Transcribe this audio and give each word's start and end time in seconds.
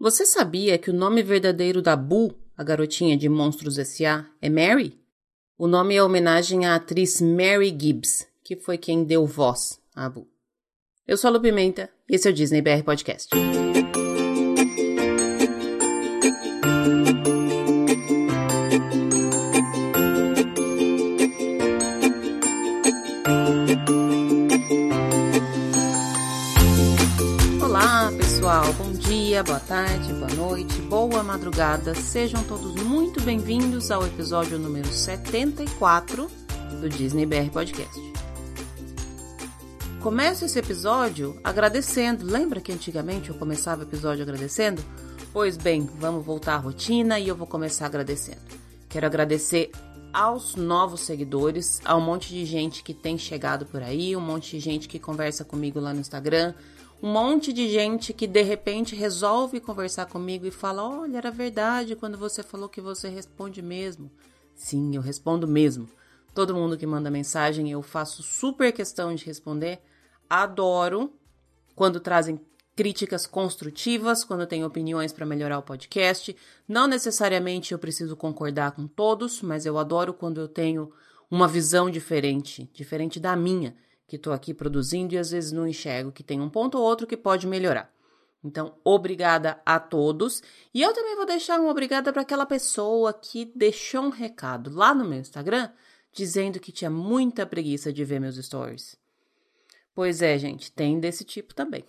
Você 0.00 0.24
sabia 0.24 0.78
que 0.78 0.90
o 0.90 0.94
nome 0.94 1.24
verdadeiro 1.24 1.82
da 1.82 1.96
Boo, 1.96 2.32
a 2.56 2.62
garotinha 2.62 3.16
de 3.16 3.28
Monstros 3.28 3.78
S.A., 3.78 4.24
é 4.40 4.48
Mary? 4.48 4.96
O 5.58 5.66
nome 5.66 5.96
é 5.96 6.02
homenagem 6.02 6.64
à 6.66 6.76
atriz 6.76 7.20
Mary 7.20 7.76
Gibbs, 7.76 8.24
que 8.44 8.54
foi 8.54 8.78
quem 8.78 9.02
deu 9.02 9.26
voz 9.26 9.80
à 9.96 10.08
Boo. 10.08 10.28
Eu 11.04 11.16
sou 11.16 11.28
a 11.28 11.32
Lu 11.32 11.40
Pimenta 11.40 11.90
e 12.08 12.14
esse 12.14 12.28
é 12.28 12.30
o 12.30 12.34
Disney 12.34 12.62
BR 12.62 12.84
Podcast. 12.84 13.28
Dia, 29.38 29.44
boa 29.44 29.60
tarde, 29.60 30.12
boa 30.14 30.34
noite, 30.34 30.80
boa 30.82 31.22
madrugada. 31.22 31.94
Sejam 31.94 32.42
todos 32.42 32.74
muito 32.82 33.20
bem-vindos 33.20 33.90
ao 33.92 34.04
episódio 34.04 34.58
número 34.58 34.88
74 34.88 36.28
do 36.80 36.88
Disney 36.88 37.24
BR 37.24 37.48
Podcast. 37.52 38.00
Começo 40.00 40.44
esse 40.44 40.58
episódio 40.58 41.38
agradecendo. 41.44 42.26
Lembra 42.26 42.60
que 42.60 42.72
antigamente 42.72 43.28
eu 43.28 43.36
começava 43.36 43.82
o 43.82 43.84
episódio 43.84 44.24
agradecendo? 44.24 44.82
Pois 45.32 45.56
bem, 45.56 45.88
vamos 46.00 46.26
voltar 46.26 46.54
à 46.54 46.58
rotina 46.58 47.20
e 47.20 47.28
eu 47.28 47.36
vou 47.36 47.46
começar 47.46 47.86
agradecendo. 47.86 48.40
Quero 48.88 49.06
agradecer 49.06 49.70
aos 50.12 50.56
novos 50.56 51.02
seguidores, 51.02 51.80
a 51.84 51.96
um 51.96 52.00
monte 52.00 52.30
de 52.30 52.44
gente 52.44 52.82
que 52.82 52.94
tem 52.94 53.16
chegado 53.16 53.66
por 53.66 53.82
aí, 53.84 54.16
um 54.16 54.20
monte 54.20 54.56
de 54.56 54.58
gente 54.58 54.88
que 54.88 54.98
conversa 54.98 55.44
comigo 55.44 55.78
lá 55.78 55.94
no 55.94 56.00
Instagram, 56.00 56.54
um 57.02 57.12
monte 57.12 57.52
de 57.52 57.68
gente 57.68 58.12
que 58.12 58.26
de 58.26 58.42
repente 58.42 58.96
resolve 58.96 59.60
conversar 59.60 60.06
comigo 60.06 60.46
e 60.46 60.50
fala: 60.50 60.82
Olha, 60.82 61.18
era 61.18 61.30
verdade 61.30 61.94
quando 61.94 62.18
você 62.18 62.42
falou 62.42 62.68
que 62.68 62.80
você 62.80 63.08
responde 63.08 63.62
mesmo. 63.62 64.10
Sim, 64.54 64.96
eu 64.96 65.02
respondo 65.02 65.46
mesmo. 65.46 65.88
Todo 66.34 66.54
mundo 66.54 66.76
que 66.76 66.86
manda 66.86 67.10
mensagem 67.10 67.70
eu 67.70 67.82
faço 67.82 68.22
super 68.22 68.72
questão 68.72 69.14
de 69.14 69.24
responder. 69.24 69.80
Adoro 70.28 71.12
quando 71.74 72.00
trazem 72.00 72.40
críticas 72.74 73.26
construtivas, 73.26 74.24
quando 74.24 74.46
tem 74.46 74.64
opiniões 74.64 75.12
para 75.12 75.26
melhorar 75.26 75.58
o 75.58 75.62
podcast. 75.62 76.36
Não 76.66 76.86
necessariamente 76.86 77.72
eu 77.72 77.78
preciso 77.78 78.16
concordar 78.16 78.72
com 78.72 78.86
todos, 78.86 79.42
mas 79.42 79.64
eu 79.64 79.78
adoro 79.78 80.12
quando 80.12 80.40
eu 80.40 80.48
tenho 80.48 80.92
uma 81.30 81.46
visão 81.46 81.90
diferente, 81.90 82.70
diferente 82.72 83.18
da 83.20 83.34
minha 83.36 83.74
que 84.08 84.16
estou 84.16 84.32
aqui 84.32 84.54
produzindo 84.54 85.14
e 85.14 85.18
às 85.18 85.30
vezes 85.30 85.52
não 85.52 85.68
enxergo 85.68 86.10
que 86.10 86.24
tem 86.24 86.40
um 86.40 86.48
ponto 86.48 86.78
ou 86.78 86.84
outro 86.84 87.06
que 87.06 87.16
pode 87.16 87.46
melhorar. 87.46 87.92
Então, 88.42 88.74
obrigada 88.82 89.60
a 89.66 89.78
todos. 89.78 90.42
E 90.72 90.80
eu 90.80 90.94
também 90.94 91.14
vou 91.14 91.26
deixar 91.26 91.60
uma 91.60 91.70
obrigada 91.70 92.12
para 92.12 92.22
aquela 92.22 92.46
pessoa 92.46 93.12
que 93.12 93.52
deixou 93.54 94.04
um 94.04 94.10
recado 94.10 94.70
lá 94.74 94.94
no 94.94 95.04
meu 95.04 95.18
Instagram 95.18 95.70
dizendo 96.10 96.58
que 96.58 96.72
tinha 96.72 96.90
muita 96.90 97.44
preguiça 97.44 97.92
de 97.92 98.04
ver 98.04 98.18
meus 98.18 98.36
stories. 98.36 98.96
Pois 99.94 100.22
é, 100.22 100.38
gente, 100.38 100.72
tem 100.72 100.98
desse 100.98 101.24
tipo 101.24 101.54
também. 101.54 101.84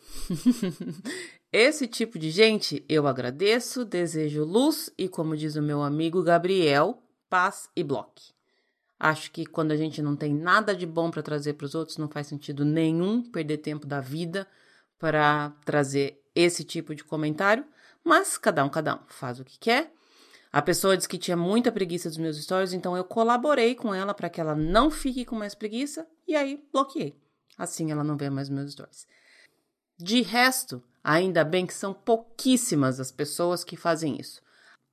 Esse 1.53 1.87
tipo 1.87 2.19
de 2.19 2.29
gente 2.29 2.83
eu 2.89 3.07
agradeço, 3.07 3.85
desejo 3.85 4.43
luz 4.43 4.91
e, 4.97 5.07
como 5.07 5.37
diz 5.37 5.55
o 5.55 5.61
meu 5.61 5.81
amigo 5.81 6.21
Gabriel, 6.21 7.01
paz 7.29 7.69
e 7.75 7.83
bloque. 7.83 8.38
Acho 8.99 9.31
que 9.31 9.45
quando 9.45 9.71
a 9.71 9.77
gente 9.77 10.01
não 10.01 10.15
tem 10.15 10.33
nada 10.33 10.75
de 10.75 10.85
bom 10.85 11.09
para 11.09 11.23
trazer 11.23 11.53
para 11.53 11.65
os 11.65 11.73
outros, 11.73 11.97
não 11.97 12.09
faz 12.09 12.27
sentido 12.27 12.65
nenhum 12.65 13.23
perder 13.23 13.59
tempo 13.59 13.87
da 13.87 14.01
vida 14.01 14.45
para 14.99 15.53
trazer 15.63 16.21
esse 16.35 16.65
tipo 16.65 16.93
de 16.93 17.03
comentário, 17.03 17.65
mas 18.03 18.37
cada 18.37 18.63
um, 18.65 18.69
cada 18.69 18.95
um 18.95 18.99
faz 19.07 19.39
o 19.39 19.45
que 19.45 19.57
quer. 19.57 19.93
A 20.51 20.61
pessoa 20.61 20.97
disse 20.97 21.07
que 21.07 21.17
tinha 21.17 21.37
muita 21.37 21.71
preguiça 21.71 22.09
dos 22.09 22.17
meus 22.17 22.41
stories, 22.41 22.73
então 22.73 22.97
eu 22.97 23.03
colaborei 23.03 23.73
com 23.73 23.93
ela 23.93 24.13
para 24.13 24.29
que 24.29 24.41
ela 24.41 24.55
não 24.55 24.91
fique 24.91 25.23
com 25.23 25.35
mais 25.35 25.55
preguiça 25.55 26.05
e 26.27 26.35
aí 26.35 26.61
bloqueei. 26.73 27.15
Assim 27.57 27.91
ela 27.91 28.03
não 28.03 28.17
vê 28.17 28.29
mais 28.29 28.49
meus 28.49 28.71
stories. 28.73 29.07
De 29.97 30.21
resto, 30.21 30.83
ainda 31.03 31.45
bem 31.45 31.65
que 31.65 31.73
são 31.73 31.93
pouquíssimas 31.93 32.99
as 32.99 33.11
pessoas 33.11 33.63
que 33.63 33.77
fazem 33.77 34.19
isso. 34.19 34.41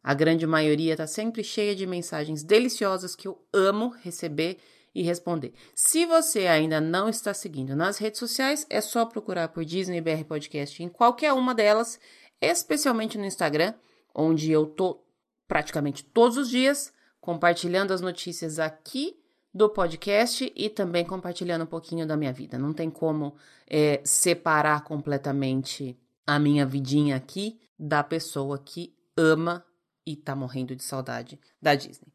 A 0.06 0.14
grande 0.14 0.46
maioria 0.46 0.92
está 0.92 1.04
sempre 1.04 1.42
cheia 1.42 1.74
de 1.74 1.84
mensagens 1.84 2.44
deliciosas 2.44 3.16
que 3.16 3.26
eu 3.26 3.44
amo 3.52 3.88
receber 4.04 4.56
e 4.94 5.02
responder. 5.02 5.52
Se 5.74 6.06
você 6.06 6.46
ainda 6.46 6.80
não 6.80 7.08
está 7.08 7.34
seguindo 7.34 7.74
nas 7.74 7.98
redes 7.98 8.20
sociais, 8.20 8.64
é 8.70 8.80
só 8.80 9.04
procurar 9.04 9.48
por 9.48 9.64
Disney 9.64 10.00
BR 10.00 10.22
Podcast 10.24 10.80
em 10.80 10.88
qualquer 10.88 11.32
uma 11.32 11.52
delas, 11.52 11.98
especialmente 12.40 13.18
no 13.18 13.24
Instagram, 13.24 13.74
onde 14.14 14.52
eu 14.52 14.66
tô 14.66 15.02
praticamente 15.48 16.04
todos 16.04 16.36
os 16.36 16.48
dias 16.48 16.92
compartilhando 17.20 17.92
as 17.92 18.00
notícias 18.00 18.60
aqui 18.60 19.18
do 19.52 19.68
podcast 19.68 20.52
e 20.54 20.70
também 20.70 21.04
compartilhando 21.04 21.62
um 21.62 21.66
pouquinho 21.66 22.06
da 22.06 22.16
minha 22.16 22.32
vida. 22.32 22.56
Não 22.56 22.72
tem 22.72 22.90
como 22.90 23.34
é, 23.68 24.00
separar 24.04 24.84
completamente 24.84 25.98
a 26.24 26.38
minha 26.38 26.64
vidinha 26.64 27.16
aqui 27.16 27.58
da 27.76 28.04
pessoa 28.04 28.56
que 28.56 28.94
ama 29.16 29.66
e 30.06 30.14
tá 30.14 30.36
morrendo 30.36 30.76
de 30.76 30.84
saudade 30.84 31.38
da 31.60 31.74
Disney. 31.74 32.12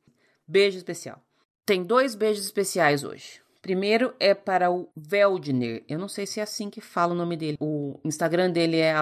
Beijo 0.47 0.78
especial. 0.78 1.22
Tem 1.66 1.84
dois 1.84 2.16
beijos 2.16 2.46
especiais 2.46 3.03
hoje. 3.03 3.41
Primeiro 3.62 4.13
é 4.19 4.34
para 4.34 4.72
o 4.72 4.90
Veldner. 4.96 5.84
Eu 5.88 6.00
não 6.00 6.07
sei 6.07 6.25
se 6.25 6.40
é 6.40 6.44
assim 6.44 6.69
que 6.69 6.81
fala 6.81 7.13
o 7.13 7.18
nome 7.18 7.38
dele. 7.38 7.57
O 7.59 8.00
Instagram 8.03 8.50
dele 8.50 8.78
é 8.78 8.94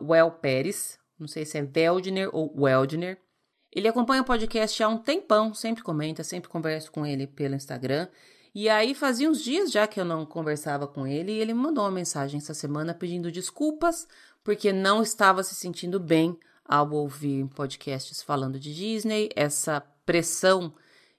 @wellperes. 0.00 0.98
Não 1.18 1.28
sei 1.28 1.44
se 1.44 1.58
é 1.58 1.62
Veldner 1.62 2.30
ou 2.32 2.52
Weldner. 2.58 3.18
Ele 3.70 3.88
acompanha 3.88 4.22
o 4.22 4.24
podcast 4.24 4.82
há 4.82 4.88
um 4.88 4.96
tempão, 4.96 5.52
sempre 5.52 5.82
comenta, 5.82 6.24
sempre 6.24 6.48
converso 6.48 6.90
com 6.90 7.04
ele 7.04 7.26
pelo 7.26 7.54
Instagram. 7.54 8.08
E 8.54 8.70
aí 8.70 8.94
fazia 8.94 9.28
uns 9.28 9.42
dias 9.42 9.70
já 9.70 9.86
que 9.86 10.00
eu 10.00 10.04
não 10.04 10.24
conversava 10.24 10.86
com 10.86 11.06
ele 11.06 11.32
e 11.32 11.38
ele 11.38 11.52
me 11.52 11.60
mandou 11.60 11.84
uma 11.84 11.90
mensagem 11.90 12.38
essa 12.38 12.54
semana 12.54 12.94
pedindo 12.94 13.30
desculpas 13.30 14.08
porque 14.42 14.72
não 14.72 15.02
estava 15.02 15.42
se 15.42 15.54
sentindo 15.54 16.00
bem 16.00 16.38
ao 16.68 16.90
ouvir 16.92 17.46
podcasts 17.48 18.22
falando 18.22 18.58
de 18.58 18.74
Disney, 18.74 19.28
essa 19.34 19.80
pressão 19.80 20.74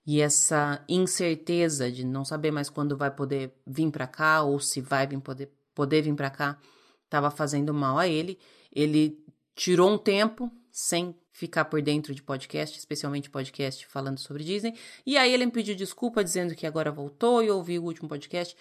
e 0.06 0.22
essa 0.22 0.84
incerteza 0.88 1.92
de 1.92 2.06
não 2.06 2.24
saber 2.24 2.52
mais 2.52 2.70
quando 2.70 2.96
vai 2.96 3.12
poder 3.12 3.54
vir 3.66 3.92
para 3.92 4.08
cá 4.08 4.42
ou 4.42 4.60
se 4.60 4.80
vai 4.80 5.06
vir 5.06 5.20
poder, 5.20 5.52
poder 5.76 6.02
vir 6.02 6.16
para 6.16 6.30
cá 6.30 6.58
estava 7.04 7.32
fazendo 7.32 7.74
mal 7.74 7.98
a 7.98 8.08
ele. 8.08 8.38
Ele 8.72 9.24
tirou 9.56 9.90
um 9.90 9.98
tempo 9.98 10.52
sem 10.72 11.16
ficar 11.32 11.66
por 11.66 11.82
dentro 11.82 12.14
de 12.14 12.22
podcast, 12.22 12.78
especialmente 12.78 13.30
podcast 13.30 13.86
falando 13.88 14.20
sobre 14.20 14.44
Disney. 14.44 14.76
E 15.06 15.18
aí 15.18 15.34
ele 15.34 15.46
me 15.46 15.52
pediu 15.52 15.76
desculpa 15.76 16.24
dizendo 16.24 16.56
que 16.56 16.66
agora 16.66 16.92
voltou 16.92 17.44
e 17.44 17.50
ouviu 17.50 17.84
o 17.84 17.86
último 17.86 18.08
podcast. 18.08 18.56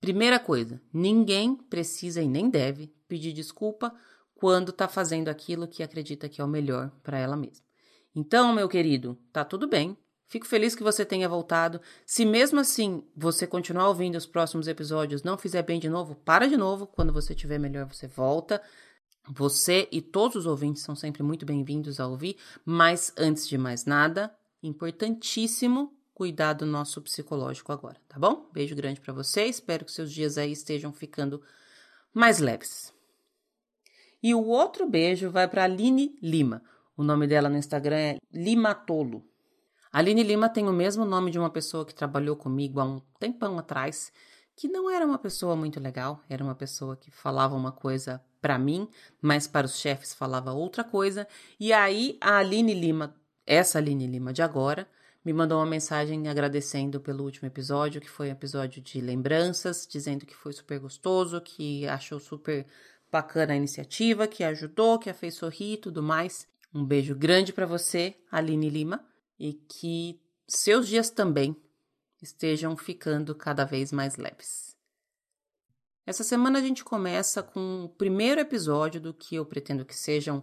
Primeira 0.00 0.38
coisa, 0.38 0.80
ninguém 0.92 1.56
precisa 1.56 2.22
e 2.22 2.28
nem 2.28 2.48
deve 2.48 2.92
pedir 3.08 3.32
desculpa 3.32 3.94
quando 4.38 4.70
está 4.70 4.86
fazendo 4.86 5.28
aquilo 5.28 5.66
que 5.66 5.82
acredita 5.82 6.28
que 6.28 6.40
é 6.40 6.44
o 6.44 6.48
melhor 6.48 6.92
para 7.02 7.18
ela 7.18 7.36
mesma. 7.36 7.66
Então, 8.14 8.52
meu 8.52 8.68
querido, 8.68 9.18
tá 9.32 9.44
tudo 9.44 9.66
bem. 9.66 9.98
Fico 10.28 10.46
feliz 10.46 10.76
que 10.76 10.82
você 10.82 11.04
tenha 11.04 11.28
voltado. 11.28 11.80
Se 12.06 12.24
mesmo 12.24 12.60
assim 12.60 13.02
você 13.16 13.48
continuar 13.48 13.88
ouvindo 13.88 14.14
os 14.14 14.26
próximos 14.26 14.68
episódios, 14.68 15.24
não 15.24 15.36
fizer 15.36 15.62
bem 15.62 15.80
de 15.80 15.88
novo, 15.88 16.14
para 16.14 16.46
de 16.46 16.56
novo. 16.56 16.86
Quando 16.86 17.12
você 17.12 17.32
estiver 17.32 17.58
melhor, 17.58 17.86
você 17.86 18.06
volta. 18.06 18.62
Você 19.28 19.88
e 19.90 20.00
todos 20.00 20.36
os 20.36 20.46
ouvintes 20.46 20.84
são 20.84 20.94
sempre 20.94 21.24
muito 21.24 21.44
bem-vindos 21.44 21.98
a 21.98 22.06
ouvir, 22.06 22.36
mas 22.64 23.12
antes 23.18 23.46
de 23.48 23.58
mais 23.58 23.86
nada, 23.86 24.32
importantíssimo 24.62 25.92
cuidar 26.14 26.52
do 26.52 26.64
nosso 26.64 27.02
psicológico 27.02 27.72
agora, 27.72 28.00
tá 28.08 28.18
bom? 28.18 28.48
Beijo 28.52 28.76
grande 28.76 29.00
para 29.00 29.12
você. 29.12 29.46
Espero 29.46 29.84
que 29.84 29.92
seus 29.92 30.12
dias 30.12 30.38
aí 30.38 30.52
estejam 30.52 30.92
ficando 30.92 31.42
mais 32.14 32.38
leves. 32.38 32.96
E 34.22 34.34
o 34.34 34.44
outro 34.44 34.86
beijo 34.88 35.30
vai 35.30 35.46
para 35.46 35.64
Aline 35.64 36.18
Lima. 36.22 36.62
O 36.96 37.02
nome 37.02 37.26
dela 37.26 37.48
no 37.48 37.56
Instagram 37.56 37.96
é 37.96 38.18
Limatolo. 38.32 39.24
Aline 39.92 40.22
Lima 40.22 40.48
tem 40.48 40.68
o 40.68 40.72
mesmo 40.72 41.04
nome 41.04 41.30
de 41.30 41.38
uma 41.38 41.50
pessoa 41.50 41.84
que 41.86 41.94
trabalhou 41.94 42.36
comigo 42.36 42.80
há 42.80 42.84
um 42.84 43.00
tempão 43.18 43.58
atrás, 43.58 44.12
que 44.56 44.68
não 44.68 44.90
era 44.90 45.06
uma 45.06 45.18
pessoa 45.18 45.54
muito 45.54 45.80
legal, 45.80 46.20
era 46.28 46.42
uma 46.42 46.54
pessoa 46.54 46.96
que 46.96 47.10
falava 47.10 47.54
uma 47.54 47.72
coisa 47.72 48.22
para 48.40 48.58
mim, 48.58 48.88
mas 49.22 49.46
para 49.46 49.66
os 49.66 49.78
chefes 49.78 50.12
falava 50.12 50.52
outra 50.52 50.82
coisa. 50.82 51.26
E 51.58 51.72
aí 51.72 52.18
a 52.20 52.38
Aline 52.38 52.74
Lima, 52.74 53.14
essa 53.46 53.78
Aline 53.78 54.06
Lima 54.06 54.32
de 54.32 54.42
agora, 54.42 54.86
me 55.24 55.32
mandou 55.32 55.58
uma 55.58 55.66
mensagem 55.66 56.28
agradecendo 56.28 57.00
pelo 57.00 57.24
último 57.24 57.46
episódio, 57.46 58.00
que 58.00 58.10
foi 58.10 58.28
um 58.28 58.32
episódio 58.32 58.82
de 58.82 59.00
lembranças, 59.00 59.86
dizendo 59.88 60.26
que 60.26 60.34
foi 60.34 60.52
super 60.52 60.78
gostoso, 60.78 61.40
que 61.40 61.86
achou 61.86 62.18
super 62.18 62.66
bacana 63.10 63.52
a 63.52 63.56
iniciativa, 63.56 64.26
que 64.26 64.44
ajudou, 64.44 64.98
que 64.98 65.10
a 65.10 65.14
fez 65.14 65.34
sorrir 65.34 65.74
e 65.74 65.78
tudo 65.78 66.02
mais. 66.02 66.46
Um 66.74 66.84
beijo 66.84 67.14
grande 67.14 67.52
para 67.52 67.66
você, 67.66 68.14
Aline 68.30 68.68
Lima, 68.68 69.04
e 69.38 69.54
que 69.54 70.20
seus 70.46 70.86
dias 70.86 71.10
também 71.10 71.56
estejam 72.22 72.76
ficando 72.76 73.34
cada 73.34 73.64
vez 73.64 73.92
mais 73.92 74.16
leves. 74.16 74.76
Essa 76.04 76.24
semana 76.24 76.58
a 76.58 76.62
gente 76.62 76.84
começa 76.84 77.42
com 77.42 77.84
o 77.84 77.88
primeiro 77.88 78.40
episódio 78.40 79.00
do 79.00 79.14
que 79.14 79.36
eu 79.36 79.44
pretendo 79.44 79.84
que 79.84 79.94
sejam 79.94 80.42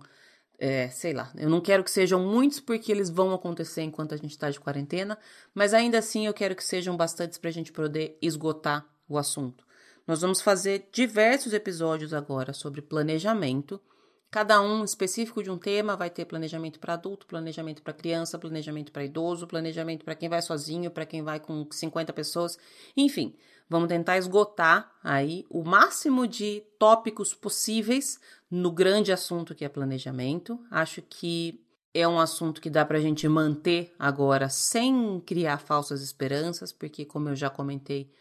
é, 0.57 0.89
sei 0.89 1.13
lá, 1.13 1.31
eu 1.35 1.49
não 1.49 1.59
quero 1.59 1.83
que 1.83 1.91
sejam 1.91 2.19
muitos 2.19 2.59
porque 2.59 2.91
eles 2.91 3.09
vão 3.09 3.33
acontecer 3.33 3.81
enquanto 3.81 4.13
a 4.13 4.17
gente 4.17 4.31
está 4.31 4.49
de 4.49 4.59
quarentena, 4.59 5.17
mas 5.53 5.73
ainda 5.73 5.97
assim 5.97 6.25
eu 6.25 6.33
quero 6.33 6.55
que 6.55 6.63
sejam 6.63 6.95
bastantes 6.95 7.37
para 7.37 7.49
a 7.49 7.53
gente 7.53 7.71
poder 7.71 8.17
esgotar 8.21 8.87
o 9.07 9.17
assunto. 9.17 9.64
Nós 10.07 10.21
vamos 10.21 10.39
fazer 10.39 10.87
diversos 10.91 11.51
episódios 11.51 12.13
agora 12.13 12.53
sobre 12.53 12.79
planejamento. 12.79 13.81
Cada 14.29 14.61
um 14.61 14.83
específico 14.83 15.41
de 15.41 15.49
um 15.49 15.57
tema 15.57 15.95
vai 15.95 16.11
ter 16.11 16.25
planejamento 16.25 16.79
para 16.79 16.93
adulto, 16.93 17.25
planejamento 17.25 17.81
para 17.81 17.93
criança, 17.93 18.37
planejamento 18.37 18.91
para 18.91 19.03
idoso, 19.03 19.47
planejamento 19.47 20.05
para 20.05 20.13
quem 20.13 20.29
vai 20.29 20.43
sozinho, 20.43 20.91
para 20.91 21.07
quem 21.07 21.23
vai 21.23 21.39
com 21.39 21.67
50 21.71 22.13
pessoas, 22.13 22.55
enfim. 22.95 23.33
Vamos 23.67 23.87
tentar 23.87 24.17
esgotar 24.17 24.91
aí 25.03 25.43
o 25.49 25.63
máximo 25.63 26.27
de 26.27 26.61
tópicos 26.77 27.33
possíveis 27.33 28.19
no 28.51 28.71
grande 28.71 29.11
assunto 29.11 29.55
que 29.55 29.65
é 29.65 29.69
planejamento. 29.69 30.59
Acho 30.69 31.01
que 31.01 31.65
é 31.95 32.07
um 32.07 32.19
assunto 32.19 32.61
que 32.61 32.69
dá 32.69 32.85
para 32.85 32.99
a 32.99 33.01
gente 33.01 33.27
manter 33.27 33.91
agora 33.97 34.49
sem 34.49 35.19
criar 35.25 35.57
falsas 35.57 36.03
esperanças, 36.03 36.71
porque, 36.71 37.05
como 37.05 37.29
eu 37.29 37.35
já 37.35 37.49
comentei, 37.49 38.11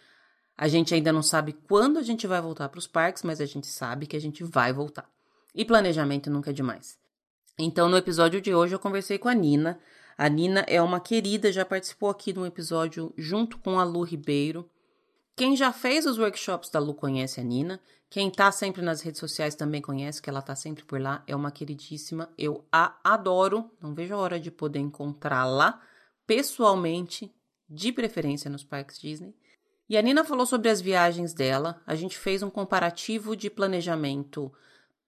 a 0.56 0.68
gente 0.68 0.94
ainda 0.94 1.12
não 1.12 1.22
sabe 1.22 1.52
quando 1.52 1.98
a 1.98 2.02
gente 2.02 2.26
vai 2.26 2.40
voltar 2.40 2.68
para 2.68 2.78
os 2.78 2.86
parques, 2.86 3.22
mas 3.22 3.40
a 3.40 3.46
gente 3.46 3.66
sabe 3.66 4.06
que 4.06 4.16
a 4.16 4.20
gente 4.20 4.44
vai 4.44 4.72
voltar. 4.72 5.08
E 5.54 5.64
planejamento 5.64 6.30
nunca 6.30 6.50
é 6.50 6.52
demais. 6.52 6.98
Então, 7.58 7.88
no 7.88 7.96
episódio 7.96 8.40
de 8.40 8.54
hoje, 8.54 8.74
eu 8.74 8.78
conversei 8.78 9.18
com 9.18 9.28
a 9.28 9.34
Nina. 9.34 9.78
A 10.16 10.28
Nina 10.28 10.64
é 10.68 10.80
uma 10.80 11.00
querida, 11.00 11.52
já 11.52 11.64
participou 11.64 12.08
aqui 12.08 12.32
de 12.32 12.38
um 12.38 12.46
episódio 12.46 13.12
junto 13.16 13.58
com 13.58 13.78
a 13.78 13.84
Lu 13.84 14.02
Ribeiro. 14.02 14.68
Quem 15.36 15.56
já 15.56 15.72
fez 15.72 16.06
os 16.06 16.18
workshops 16.18 16.70
da 16.70 16.78
Lu 16.78 16.94
conhece 16.94 17.40
a 17.40 17.44
Nina. 17.44 17.80
Quem 18.08 18.30
tá 18.30 18.52
sempre 18.52 18.80
nas 18.80 19.00
redes 19.00 19.18
sociais 19.18 19.56
também 19.56 19.82
conhece, 19.82 20.22
que 20.22 20.30
ela 20.30 20.40
tá 20.40 20.54
sempre 20.54 20.84
por 20.84 21.00
lá. 21.00 21.24
É 21.26 21.34
uma 21.34 21.50
queridíssima. 21.50 22.28
Eu 22.38 22.64
a 22.70 22.96
adoro. 23.02 23.68
Não 23.80 23.92
vejo 23.92 24.14
a 24.14 24.18
hora 24.18 24.38
de 24.38 24.52
poder 24.52 24.78
encontrá-la 24.78 25.80
pessoalmente, 26.24 27.34
de 27.68 27.92
preferência 27.92 28.48
nos 28.48 28.62
parques 28.62 29.00
Disney. 29.00 29.34
E 29.88 29.96
a 29.96 30.02
Nina 30.02 30.24
falou 30.24 30.46
sobre 30.46 30.68
as 30.68 30.80
viagens 30.80 31.34
dela. 31.34 31.82
A 31.86 31.94
gente 31.94 32.16
fez 32.16 32.42
um 32.42 32.50
comparativo 32.50 33.36
de 33.36 33.50
planejamento 33.50 34.52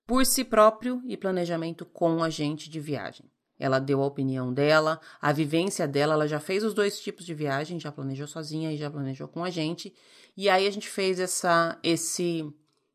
por 0.07 0.25
si 0.25 0.45
próprio 0.45 1.03
e 1.07 1.17
planejamento 1.17 1.85
com 1.85 2.23
agente 2.23 2.71
de 2.71 2.79
viagem. 2.79 3.31
Ela 3.59 3.79
deu 3.79 4.03
a 4.03 4.07
opinião 4.07 4.53
dela, 4.53 5.01
a 5.21 5.33
vivência 5.33 5.89
dela, 5.89 6.13
ela 6.13 6.29
já 6.29 6.39
fez 6.39 6.63
os 6.63 6.75
dois 6.75 7.01
tipos 7.01 7.25
de 7.25 7.33
viagem, 7.33 7.81
já 7.81 7.91
planejou 7.91 8.27
sozinha 8.27 8.71
e 8.71 8.77
já 8.77 8.91
planejou 8.91 9.27
com 9.29 9.43
a 9.43 9.49
gente. 9.49 9.95
E 10.37 10.49
aí 10.49 10.67
a 10.67 10.71
gente 10.71 10.89
fez 10.89 11.19
essa 11.19 11.79
esse 11.83 12.47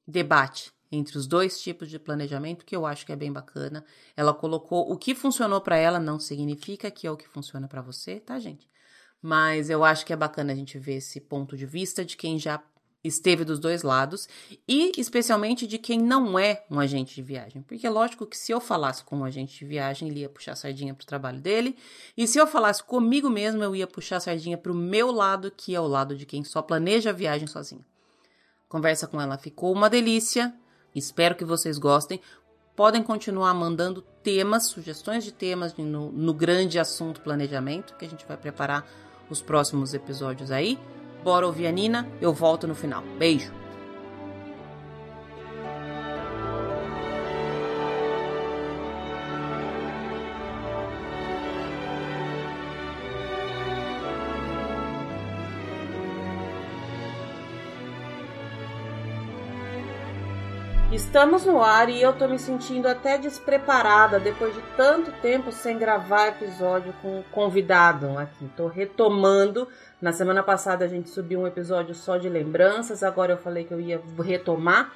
debate 0.07 0.71
entre 0.91 1.17
os 1.17 1.25
dois 1.25 1.59
tipos 1.59 1.89
de 1.89 1.97
planejamento 1.97 2.65
que 2.65 2.75
eu 2.75 2.85
acho 2.85 3.05
que 3.05 3.11
é 3.11 3.15
bem 3.15 3.31
bacana. 3.31 3.83
Ela 4.15 4.33
colocou 4.33 4.91
o 4.91 4.97
que 4.97 5.15
funcionou 5.15 5.61
para 5.61 5.77
ela 5.77 5.99
não 5.99 6.19
significa 6.19 6.91
que 6.91 7.07
é 7.07 7.11
o 7.11 7.17
que 7.17 7.27
funciona 7.27 7.67
para 7.67 7.81
você, 7.81 8.19
tá, 8.19 8.37
gente? 8.39 8.69
Mas 9.21 9.69
eu 9.69 9.83
acho 9.83 10.05
que 10.05 10.13
é 10.13 10.15
bacana 10.15 10.51
a 10.51 10.55
gente 10.55 10.79
ver 10.79 10.95
esse 10.95 11.19
ponto 11.19 11.55
de 11.55 11.65
vista 11.65 12.03
de 12.03 12.17
quem 12.17 12.39
já 12.39 12.61
esteve 13.03 13.43
dos 13.43 13.59
dois 13.59 13.81
lados 13.81 14.27
e 14.67 14.91
especialmente 14.97 15.65
de 15.65 15.77
quem 15.77 15.99
não 15.99 16.37
é 16.37 16.63
um 16.69 16.79
agente 16.79 17.15
de 17.15 17.21
viagem. 17.21 17.61
Porque 17.63 17.85
é 17.85 17.89
lógico 17.89 18.25
que 18.25 18.37
se 18.37 18.51
eu 18.51 18.59
falasse 18.59 19.03
com 19.03 19.17
um 19.17 19.25
agente 19.25 19.57
de 19.57 19.65
viagem, 19.65 20.07
ele 20.07 20.19
ia 20.21 20.29
puxar 20.29 20.53
a 20.53 20.55
sardinha 20.55 20.93
para 20.93 21.03
o 21.03 21.07
trabalho 21.07 21.39
dele, 21.39 21.75
e 22.15 22.27
se 22.27 22.37
eu 22.37 22.45
falasse 22.45 22.83
comigo 22.83 23.29
mesmo, 23.29 23.63
eu 23.63 23.75
ia 23.75 23.87
puxar 23.87 24.17
a 24.17 24.19
sardinha 24.19 24.57
para 24.57 24.71
o 24.71 24.75
meu 24.75 25.11
lado, 25.11 25.51
que 25.51 25.73
é 25.73 25.79
o 25.79 25.87
lado 25.87 26.15
de 26.15 26.25
quem 26.25 26.43
só 26.43 26.61
planeja 26.61 27.09
a 27.09 27.13
viagem 27.13 27.47
sozinho. 27.47 27.83
Conversa 28.69 29.07
com 29.07 29.19
ela 29.19 29.37
ficou 29.37 29.73
uma 29.73 29.89
delícia. 29.89 30.53
Espero 30.95 31.35
que 31.35 31.43
vocês 31.43 31.77
gostem. 31.77 32.21
Podem 32.75 33.03
continuar 33.03 33.53
mandando 33.53 34.01
temas, 34.23 34.67
sugestões 34.67 35.23
de 35.23 35.33
temas 35.33 35.75
no, 35.75 36.11
no 36.11 36.33
grande 36.33 36.79
assunto 36.79 37.19
planejamento, 37.19 37.95
que 37.97 38.05
a 38.05 38.09
gente 38.09 38.25
vai 38.25 38.37
preparar 38.37 38.87
os 39.31 39.41
próximos 39.41 39.93
episódios 39.93 40.51
aí. 40.51 40.77
Bora 41.23 41.45
ouvir 41.45 41.67
a 41.67 41.71
Nina, 41.71 42.07
eu 42.19 42.33
volto 42.33 42.67
no 42.67 42.75
final. 42.75 43.03
Beijo! 43.17 43.60
Estamos 61.01 61.45
no 61.45 61.61
ar 61.61 61.89
e 61.89 61.99
eu 61.99 62.13
tô 62.13 62.27
me 62.27 62.37
sentindo 62.37 62.87
até 62.87 63.17
despreparada 63.17 64.19
depois 64.19 64.53
de 64.53 64.61
tanto 64.77 65.11
tempo 65.19 65.51
sem 65.51 65.77
gravar 65.77 66.27
episódio 66.27 66.93
com 67.01 67.23
convidado 67.31 68.17
aqui. 68.19 68.47
Tô 68.55 68.67
retomando 68.67 69.67
na 69.99 70.13
semana 70.13 70.43
passada 70.43 70.85
a 70.85 70.87
gente 70.87 71.09
subiu 71.09 71.41
um 71.41 71.47
episódio 71.47 71.95
só 71.95 72.17
de 72.17 72.29
lembranças, 72.29 73.03
agora 73.03 73.33
eu 73.33 73.37
falei 73.37 73.65
que 73.65 73.73
eu 73.73 73.81
ia 73.81 73.99
retomar. 74.23 74.93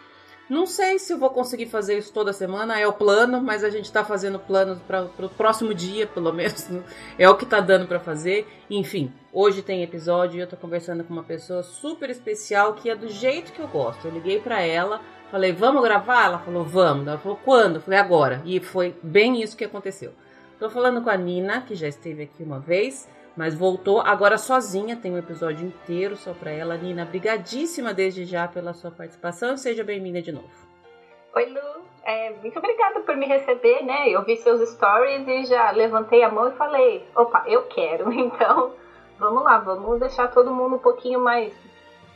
Não 0.48 0.68
sei 0.68 1.00
se 1.00 1.12
eu 1.12 1.18
vou 1.18 1.32
conseguir 1.32 1.66
fazer 1.66 1.98
isso 1.98 2.14
toda 2.14 2.32
semana, 2.32 2.80
é 2.80 2.88
o 2.88 2.94
plano, 2.94 3.42
mas 3.42 3.64
a 3.64 3.70
gente 3.70 3.92
tá 3.92 4.06
fazendo 4.06 4.38
planos 4.38 4.78
para 4.80 5.10
o 5.18 5.30
próximo 5.30 5.74
dia, 5.74 6.06
pelo 6.06 6.32
menos. 6.32 6.70
É 7.18 7.30
o 7.30 7.36
que 7.36 7.46
tá 7.46 7.60
dando 7.60 7.88
para 7.88 8.00
fazer. 8.00 8.48
Enfim, 8.70 9.12
hoje 9.34 9.62
tem 9.62 9.82
episódio 9.82 10.38
e 10.38 10.42
eu 10.42 10.48
tô 10.48 10.58
conversando 10.58 11.04
com 11.04 11.14
uma 11.14 11.24
pessoa 11.24 11.64
super 11.64 12.10
especial 12.10 12.74
que 12.74 12.90
é 12.90 12.96
do 12.96 13.08
jeito 13.08 13.52
que 13.54 13.60
eu 13.60 13.68
gosto. 13.68 14.06
Eu 14.06 14.12
liguei 14.12 14.40
para 14.40 14.62
ela, 14.62 15.02
falei, 15.32 15.52
vamos 15.52 15.82
gravar? 15.82 16.26
Ela 16.26 16.40
falou, 16.40 16.64
vamos. 16.64 17.08
Ela 17.08 17.18
falou, 17.18 17.40
quando? 17.44 17.76
Eu 17.76 17.82
falei, 17.82 18.00
agora. 18.00 18.42
E 18.46 18.60
foi 18.60 18.94
bem 19.02 19.42
isso 19.42 19.58
que 19.58 19.64
aconteceu. 19.64 20.14
Tô 20.60 20.70
falando 20.70 21.02
com 21.02 21.10
a 21.10 21.18
Nina, 21.18 21.62
que 21.62 21.74
já 21.74 21.88
esteve 21.88 22.24
aqui 22.24 22.44
uma 22.44 22.60
vez 22.60 23.08
mas 23.36 23.54
voltou 23.54 24.00
agora 24.00 24.38
sozinha, 24.38 24.96
tem 24.96 25.12
um 25.12 25.18
episódio 25.18 25.68
inteiro 25.68 26.16
só 26.16 26.34
para 26.34 26.52
ela. 26.52 26.78
Nina, 26.78 27.06
brigadíssima 27.06 27.94
desde 27.94 28.26
já 28.26 28.48
pela 28.48 28.74
sua 28.74 28.92
participação 28.92 29.58
seja 29.58 29.84
bem-vinda 29.84 30.22
de 30.22 30.32
novo. 30.32 30.50
Oi, 31.36 31.46
Lu. 31.48 31.86
É, 32.04 32.34
muito 32.42 32.58
obrigada 32.60 33.00
por 33.02 33.18
me 33.18 33.26
receber, 33.26 33.84
né? 33.84 34.08
Eu 34.10 34.24
vi 34.24 34.38
seus 34.38 34.70
stories 34.70 35.28
e 35.28 35.46
já 35.46 35.72
levantei 35.72 36.24
a 36.24 36.30
mão 36.30 36.48
e 36.50 36.52
falei, 36.52 37.06
opa, 37.16 37.44
eu 37.48 37.64
quero. 37.64 38.12
Então, 38.14 38.74
vamos 39.20 39.44
lá, 39.44 39.58
vamos 39.58 40.00
deixar 40.00 40.30
todo 40.30 40.54
mundo 40.54 40.76
um 40.76 40.80
pouquinho 40.80 41.20
mais 41.20 41.52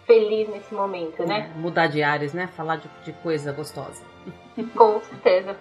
feliz 0.06 0.48
nesse 0.50 0.74
momento, 0.74 1.26
né? 1.26 1.52
É, 1.54 1.60
mudar 1.60 1.88
de 1.88 2.02
áreas, 2.02 2.34
né? 2.34 2.48
Falar 2.48 2.78
de, 2.78 2.88
de 3.04 3.14
coisa 3.14 3.52
gostosa. 3.52 4.04
Com 4.76 5.00
certeza. 5.02 5.56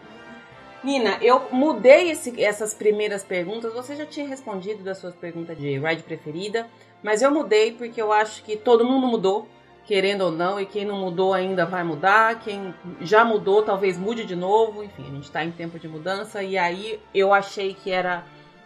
Nina, 0.83 1.19
eu 1.21 1.49
mudei 1.51 2.11
esse, 2.11 2.43
essas 2.43 2.73
primeiras 2.73 3.25
perguntas. 3.25 3.73
Você 3.75 3.97
já 3.97 4.07
tinha 4.07 4.27
respondido 4.27 4.83
das 4.83 4.99
suas 4.99 5.15
perguntas 5.15 5.59
de 5.59 5.79
ride 5.79 6.03
preferida, 6.03 6.69
mas 7.03 7.21
eu 7.21 7.31
mudei 7.31 7.73
porque 7.73 8.01
eu 8.01 8.13
acho 8.13 8.45
que 8.45 8.57
todo 8.57 8.85
mundo 8.85 9.07
mudou, 9.07 9.49
querendo 9.85 10.23
ou 10.23 10.31
não, 10.31 10.61
e 10.61 10.67
quem 10.67 10.85
não 10.85 10.97
mudou 10.97 11.35
ainda 11.35 11.67
vai 11.67 11.83
mudar. 11.83 12.39
Quem 12.41 12.73
já 13.01 13.25
mudou 13.25 13.63
talvez 13.63 13.99
mude 13.99 14.25
de 14.25 14.37
novo. 14.37 14.85
Enfim, 14.85 15.03
a 15.03 15.11
gente 15.11 15.25
está 15.25 15.45
em 15.45 15.51
tempo 15.51 15.79
de 15.79 15.89
mudança 15.89 16.43
e 16.43 16.57
aí 16.57 17.01
eu 17.13 17.35
achei 17.35 17.75
que 17.75 17.91
era 17.91 18.25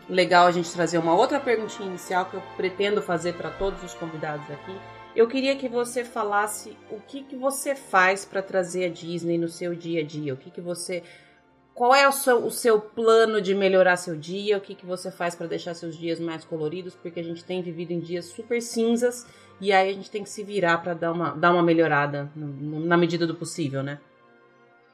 legal 0.09 0.47
a 0.47 0.53
gente 0.53 0.71
trazer 0.71 0.99
uma 0.99 1.15
outra 1.15 1.41
perguntinha 1.41 1.89
inicial 1.89 2.27
que 2.27 2.35
eu 2.35 2.43
pretendo 2.57 3.01
fazer 3.01 3.35
para 3.35 3.51
todos 3.51 3.83
os 3.83 3.95
convidados 3.95 4.51
aqui. 4.51 4.77
Eu 5.15 5.29
queria 5.29 5.57
que 5.57 5.69
você 5.69 6.05
falasse 6.05 6.77
o 6.91 6.99
que, 7.07 7.23
que 7.23 7.37
você 7.37 7.75
faz 7.75 8.25
para 8.25 8.43
trazer 8.43 8.87
a 8.87 8.89
Disney 8.89 9.39
no 9.39 9.49
seu 9.49 9.75
dia 9.75 10.01
a 10.01 10.05
dia, 10.05 10.33
o 10.33 10.37
que, 10.37 10.51
que 10.51 10.61
você 10.61 11.03
qual 11.75 11.95
é 11.95 12.07
o 12.07 12.13
seu, 12.13 12.45
o 12.45 12.51
seu, 12.51 12.81
plano 12.81 13.41
de 13.41 13.55
melhorar 13.55 13.97
seu 13.97 14.17
dia? 14.17 14.59
O 14.59 14.61
que, 14.61 14.75
que 14.75 14.85
você 14.85 15.11
faz 15.11 15.35
para 15.35 15.47
deixar 15.47 15.75
seus 15.75 15.97
dias 15.97 16.21
mais 16.21 16.45
coloridos? 16.45 16.95
Porque 16.95 17.21
a 17.21 17.25
gente 17.25 17.45
tem 17.45 17.63
vivido 17.63 17.93
em 17.93 18.01
dias 18.01 18.27
super 18.27 18.61
cinzas 18.61 19.27
e 19.61 19.73
aí 19.73 19.91
a 19.91 19.93
gente 19.93 20.11
tem 20.11 20.23
que 20.23 20.29
se 20.29 20.43
virar 20.45 20.79
para 20.79 20.95
dar 20.95 21.13
uma, 21.13 21.31
dar 21.31 21.53
uma 21.53 21.63
melhorada 21.63 22.31
na 22.37 22.97
medida 22.97 23.27
do 23.27 23.35
possível, 23.35 23.83
né? 23.83 24.01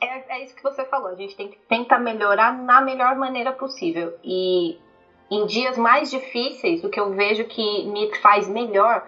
É, 0.00 0.37
é 0.37 0.44
isso 0.44 0.54
que 0.54 0.62
você 0.62 0.85
falou. 0.85 1.08
A 1.08 1.16
gente 1.16 1.37
tem 1.37 1.49
que 1.49 1.58
tentar 1.68 1.99
melhorar 1.99 2.56
na 2.56 2.80
melhor 2.80 3.16
maneira 3.16 3.50
possível. 3.50 4.16
E 4.23 4.78
em 5.30 5.47
dias 5.47 5.76
mais 5.76 6.11
difíceis, 6.11 6.85
o 6.85 6.88
que 6.88 7.00
eu 7.00 7.12
vejo 7.12 7.44
que 7.44 7.87
me 7.87 8.14
faz 8.18 8.47
melhor 8.49 9.06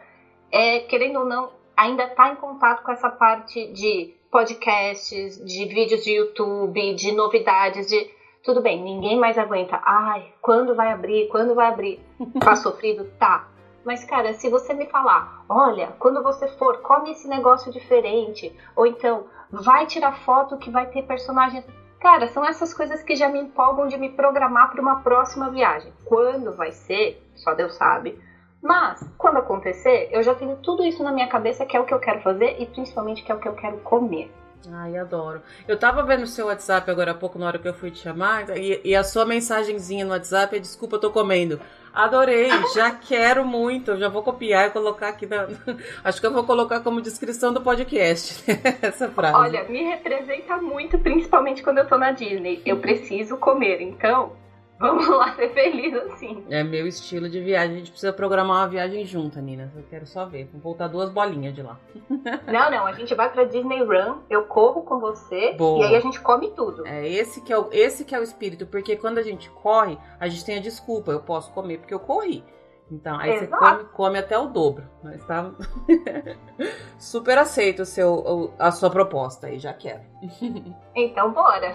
é, 0.50 0.80
querendo 0.80 1.20
ou 1.20 1.24
não, 1.24 1.52
ainda 1.76 2.04
estar 2.04 2.28
tá 2.28 2.32
em 2.32 2.36
contato 2.36 2.82
com 2.82 2.90
essa 2.90 3.08
parte 3.08 3.72
de 3.72 4.14
podcasts, 4.30 5.44
de 5.44 5.64
vídeos 5.66 6.04
de 6.04 6.12
YouTube, 6.12 6.94
de 6.94 7.12
novidades, 7.12 7.86
de. 7.86 8.08
Tudo 8.42 8.62
bem, 8.62 8.82
ninguém 8.82 9.18
mais 9.18 9.36
aguenta. 9.36 9.78
Ai, 9.84 10.32
quando 10.40 10.74
vai 10.74 10.90
abrir? 10.90 11.28
Quando 11.28 11.54
vai 11.54 11.66
abrir? 11.66 12.00
Tá 12.40 12.56
sofrido? 12.56 13.04
Tá. 13.18 13.48
Mas, 13.84 14.04
cara, 14.04 14.32
se 14.34 14.48
você 14.48 14.72
me 14.72 14.86
falar, 14.86 15.44
olha, 15.48 15.88
quando 15.98 16.22
você 16.22 16.46
for, 16.48 16.78
come 16.78 17.10
esse 17.10 17.26
negócio 17.28 17.72
diferente, 17.72 18.54
ou 18.76 18.86
então, 18.86 19.26
vai 19.50 19.86
tirar 19.86 20.20
foto 20.20 20.58
que 20.58 20.70
vai 20.70 20.86
ter 20.86 21.02
personagens. 21.02 21.64
Cara, 21.98 22.28
são 22.28 22.44
essas 22.44 22.72
coisas 22.72 23.02
que 23.02 23.16
já 23.16 23.28
me 23.28 23.40
empolgam 23.40 23.86
de 23.86 23.98
me 23.98 24.10
programar 24.10 24.70
para 24.70 24.80
uma 24.80 25.00
próxima 25.00 25.50
viagem. 25.50 25.92
Quando 26.04 26.54
vai 26.54 26.72
ser, 26.72 27.22
só 27.34 27.54
Deus 27.54 27.74
sabe. 27.74 28.18
Mas, 28.62 29.02
quando 29.16 29.38
acontecer, 29.38 30.08
eu 30.12 30.22
já 30.22 30.34
tenho 30.34 30.56
tudo 30.56 30.84
isso 30.84 31.02
na 31.02 31.12
minha 31.12 31.28
cabeça 31.28 31.64
que 31.64 31.76
é 31.76 31.80
o 31.80 31.86
que 31.86 31.94
eu 31.94 31.98
quero 31.98 32.20
fazer 32.20 32.56
e 32.58 32.66
principalmente 32.66 33.22
que 33.22 33.32
é 33.32 33.34
o 33.34 33.38
que 33.38 33.48
eu 33.48 33.54
quero 33.54 33.78
comer. 33.78 34.30
Ai, 34.70 34.96
adoro. 34.98 35.40
Eu 35.66 35.78
tava 35.78 36.02
vendo 36.02 36.24
o 36.24 36.26
seu 36.26 36.46
WhatsApp 36.46 36.90
agora 36.90 37.12
há 37.12 37.14
pouco, 37.14 37.38
na 37.38 37.46
hora 37.46 37.58
que 37.58 37.66
eu 37.66 37.72
fui 37.72 37.90
te 37.90 38.00
chamar, 38.00 38.56
e, 38.56 38.80
e 38.84 38.94
a 38.94 39.02
sua 39.02 39.24
mensagenzinha 39.24 40.04
no 40.04 40.10
WhatsApp 40.10 40.54
é 40.54 40.58
desculpa, 40.58 40.96
eu 40.96 41.00
tô 41.00 41.10
comendo. 41.10 41.58
Adorei, 41.92 42.50
já 42.74 42.90
quero 43.00 43.44
muito. 43.44 43.96
Já 43.96 44.08
vou 44.08 44.22
copiar 44.22 44.68
e 44.68 44.70
colocar 44.70 45.08
aqui 45.08 45.26
na. 45.26 45.48
Acho 46.04 46.20
que 46.20 46.26
eu 46.26 46.32
vou 46.32 46.44
colocar 46.44 46.80
como 46.80 47.00
descrição 47.00 47.52
do 47.52 47.60
podcast 47.60 48.44
essa 48.82 49.08
frase. 49.08 49.34
Olha, 49.34 49.64
me 49.64 49.82
representa 49.82 50.58
muito, 50.58 50.98
principalmente 50.98 51.62
quando 51.62 51.78
eu 51.78 51.88
tô 51.88 51.96
na 51.96 52.12
Disney. 52.12 52.62
Eu 52.64 52.78
preciso 52.78 53.36
comer, 53.38 53.80
então 53.80 54.32
Vamos 54.80 55.06
lá 55.08 55.34
ser 55.34 55.52
felizes 55.52 56.02
assim. 56.10 56.42
É 56.48 56.64
meu 56.64 56.86
estilo 56.86 57.28
de 57.28 57.38
viagem. 57.38 57.76
A 57.76 57.78
gente 57.80 57.90
precisa 57.90 58.14
programar 58.14 58.56
uma 58.56 58.66
viagem 58.66 59.04
junta, 59.04 59.38
Nina. 59.38 59.70
Eu 59.76 59.82
quero 59.90 60.06
só 60.06 60.24
ver. 60.24 60.48
Vou 60.50 60.60
voltar 60.62 60.88
duas 60.88 61.10
bolinhas 61.10 61.54
de 61.54 61.62
lá. 61.62 61.78
Não, 62.50 62.70
não. 62.70 62.86
A 62.86 62.92
gente 62.92 63.14
vai 63.14 63.30
pra 63.30 63.44
Disney 63.44 63.82
Run. 63.82 64.20
Eu 64.30 64.44
corro 64.44 64.82
com 64.82 64.98
você. 64.98 65.52
Boa. 65.52 65.84
E 65.84 65.88
aí 65.88 65.96
a 65.96 66.00
gente 66.00 66.18
come 66.20 66.50
tudo. 66.50 66.86
É 66.86 67.06
esse 67.06 67.42
que 67.42 67.52
é 67.52 67.58
o, 67.58 67.68
esse 67.70 68.04
que 68.04 68.14
é 68.14 68.18
o 68.18 68.22
espírito. 68.22 68.66
Porque 68.66 68.96
quando 68.96 69.18
a 69.18 69.22
gente 69.22 69.50
corre, 69.50 69.98
a 70.18 70.28
gente 70.28 70.44
tem 70.44 70.56
a 70.56 70.60
desculpa. 70.60 71.12
Eu 71.12 71.20
posso 71.20 71.52
comer 71.52 71.78
porque 71.78 71.94
eu 71.94 72.00
corri. 72.00 72.42
Então, 72.90 73.18
aí 73.18 73.30
Exato. 73.30 73.50
você 73.50 73.58
come, 73.58 73.84
come 73.92 74.18
até 74.18 74.38
o 74.38 74.46
dobro. 74.46 74.84
Mas 75.02 75.24
tá. 75.24 75.52
Super 76.98 77.38
aceito 77.38 77.82
o 77.82 77.86
seu, 77.86 78.52
a 78.58 78.72
sua 78.72 78.90
proposta 78.90 79.46
aí, 79.46 79.58
já 79.58 79.72
quero. 79.72 80.00
Então, 80.94 81.32
bora. 81.32 81.74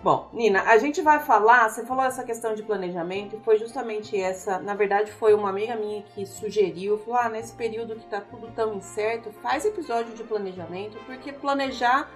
Bom, 0.00 0.30
Nina, 0.32 0.62
a 0.62 0.78
gente 0.78 1.02
vai 1.02 1.18
falar, 1.18 1.68
você 1.68 1.84
falou 1.84 2.04
essa 2.04 2.22
questão 2.22 2.54
de 2.54 2.62
planejamento 2.62 3.34
e 3.34 3.40
foi 3.40 3.58
justamente 3.58 4.16
essa, 4.16 4.60
na 4.60 4.72
verdade 4.72 5.10
foi 5.10 5.34
uma 5.34 5.50
amiga 5.50 5.74
minha 5.74 6.02
que 6.14 6.24
sugeriu, 6.24 6.98
falou, 6.98 7.20
ah, 7.20 7.28
nesse 7.28 7.52
período 7.52 7.96
que 7.96 8.06
tá 8.06 8.20
tudo 8.20 8.48
tão 8.54 8.74
incerto, 8.74 9.32
faz 9.42 9.64
episódio 9.64 10.14
de 10.14 10.22
planejamento, 10.22 10.96
porque 11.04 11.32
planejar 11.32 12.08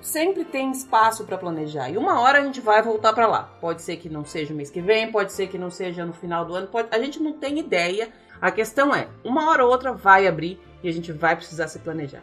sempre 0.00 0.44
tem 0.44 0.72
espaço 0.72 1.24
para 1.24 1.38
planejar. 1.38 1.90
E 1.90 1.96
uma 1.96 2.20
hora 2.20 2.40
a 2.40 2.44
gente 2.44 2.60
vai 2.60 2.82
voltar 2.82 3.12
para 3.12 3.26
lá. 3.28 3.44
Pode 3.60 3.82
ser 3.82 3.96
que 3.96 4.08
não 4.08 4.24
seja 4.24 4.52
o 4.52 4.56
mês 4.56 4.70
que 4.70 4.80
vem, 4.80 5.10
pode 5.12 5.32
ser 5.32 5.46
que 5.46 5.56
não 5.56 5.70
seja 5.70 6.04
no 6.04 6.12
final 6.12 6.44
do 6.44 6.54
ano, 6.54 6.66
pode... 6.66 6.88
a 6.90 6.98
gente 6.98 7.22
não 7.22 7.32
tem 7.32 7.58
ideia. 7.58 8.12
A 8.40 8.50
questão 8.50 8.92
é, 8.92 9.08
uma 9.24 9.48
hora 9.48 9.64
ou 9.64 9.70
outra 9.70 9.92
vai 9.92 10.26
abrir 10.26 10.60
e 10.82 10.88
a 10.88 10.92
gente 10.92 11.12
vai 11.12 11.36
precisar 11.36 11.68
se 11.68 11.78
planejar. 11.78 12.22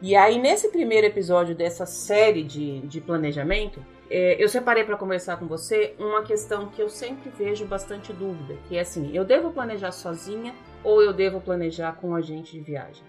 E 0.00 0.16
aí, 0.16 0.38
nesse 0.38 0.68
primeiro 0.68 1.06
episódio 1.06 1.54
dessa 1.54 1.84
série 1.84 2.42
de, 2.42 2.80
de 2.80 3.00
planejamento, 3.00 3.84
é, 4.10 4.42
eu 4.42 4.48
separei 4.48 4.84
para 4.84 4.96
conversar 4.96 5.36
com 5.36 5.46
você 5.46 5.94
uma 5.98 6.22
questão 6.22 6.68
que 6.68 6.80
eu 6.80 6.88
sempre 6.88 7.30
vejo 7.30 7.66
bastante 7.66 8.12
dúvida, 8.12 8.56
que 8.66 8.76
é 8.76 8.80
assim, 8.80 9.14
eu 9.14 9.24
devo 9.24 9.52
planejar 9.52 9.92
sozinha 9.92 10.54
ou 10.82 11.02
eu 11.02 11.12
devo 11.12 11.40
planejar 11.40 11.92
com 11.96 12.10
um 12.10 12.14
agente 12.14 12.52
de 12.52 12.60
viagem? 12.60 13.02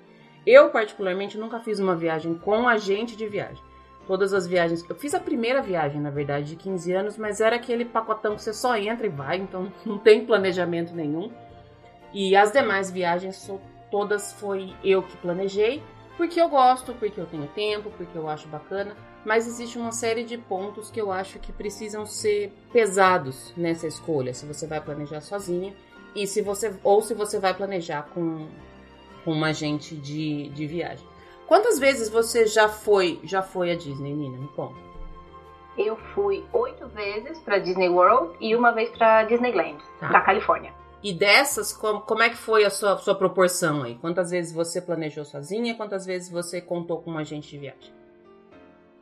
Eu, 0.46 0.70
particularmente, 0.70 1.38
nunca 1.38 1.60
fiz 1.60 1.80
uma 1.80 1.96
viagem 1.96 2.34
com 2.34 2.68
agente 2.68 3.16
de 3.16 3.28
viagem. 3.28 3.64
Todas 4.08 4.34
as 4.34 4.48
viagens. 4.48 4.84
Eu 4.90 4.96
fiz 4.96 5.14
a 5.14 5.20
primeira 5.20 5.62
viagem, 5.62 6.02
na 6.02 6.10
verdade, 6.10 6.48
de 6.48 6.56
15 6.56 6.92
anos, 6.94 7.18
mas 7.18 7.40
era 7.40 7.56
aquele 7.56 7.86
pacotão 7.86 8.36
que 8.36 8.42
você 8.42 8.54
só 8.54 8.76
entra 8.76 9.06
e 9.06 9.10
vai, 9.10 9.38
então 9.38 9.72
não 9.86 9.98
tem 9.98 10.26
planejamento 10.26 10.94
nenhum. 10.94 11.32
E 12.12 12.36
as 12.36 12.52
demais 12.52 12.90
viagens, 12.90 13.50
todas 13.92 14.34
foi 14.34 14.74
eu 14.84 15.04
que 15.04 15.16
planejei, 15.18 15.84
porque 16.18 16.42
eu 16.42 16.50
gosto, 16.50 16.94
porque 16.96 17.22
eu 17.22 17.28
tenho 17.28 17.48
tempo, 17.48 17.92
porque 17.96 18.18
eu 18.18 18.28
acho 18.28 18.48
bacana 18.48 18.96
mas 19.26 19.48
existe 19.48 19.78
uma 19.78 19.92
série 19.92 20.24
de 20.24 20.38
pontos 20.38 20.90
que 20.90 21.00
eu 21.00 21.12
acho 21.12 21.40
que 21.40 21.52
precisam 21.52 22.06
ser 22.06 22.54
pesados 22.72 23.54
nessa 23.56 23.88
escolha, 23.88 24.34
se 24.34 24.46
você 24.46 24.66
vai 24.66 24.82
planejar 24.82 25.22
sozinha 25.22 25.74
e 26.16 26.26
se 26.26 26.42
você 26.42 26.74
ou 26.84 27.02
se 27.02 27.14
você 27.14 27.40
vai 27.40 27.54
planejar 27.54 28.04
com, 28.14 28.48
com 29.24 29.32
uma 29.32 29.48
agente 29.48 29.96
de, 29.96 30.50
de 30.50 30.68
viagem. 30.68 31.06
Quantas 31.48 31.80
vezes 31.80 32.10
você 32.10 32.46
já 32.46 32.70
foi 32.70 33.20
já 33.24 33.42
foi 33.42 33.72
a 33.72 33.76
Disney, 33.76 34.14
Nina? 34.14 34.38
Me 34.38 34.48
conta. 34.50 34.80
Eu 35.78 35.96
fui 36.14 36.44
oito 36.52 36.88
vezes 36.88 37.40
para 37.40 37.58
Disney 37.58 37.90
World 37.90 38.36
e 38.42 38.56
uma 38.56 38.72
vez 38.72 38.90
para 38.90 39.24
Disneyland, 39.24 39.82
tá. 40.00 40.10
da 40.10 40.22
Califórnia. 40.22 40.74
E 41.02 41.14
dessas, 41.14 41.72
como, 41.72 42.02
como 42.02 42.22
é 42.22 42.30
que 42.30 42.36
foi 42.36 42.66
a 42.66 42.70
sua, 42.70 42.98
sua 42.98 43.16
proporção 43.16 43.84
aí? 43.84 43.96
Quantas 43.96 44.32
vezes 44.32 44.52
você 44.52 44.82
planejou 44.82 45.24
sozinha? 45.24 45.76
Quantas 45.76 46.06
vezes 46.06 46.30
você 46.30 46.60
contou 46.60 47.02
com 47.02 47.12
um 47.12 47.18
agente 47.18 47.50
de 47.50 47.58
viagem? 47.58 47.99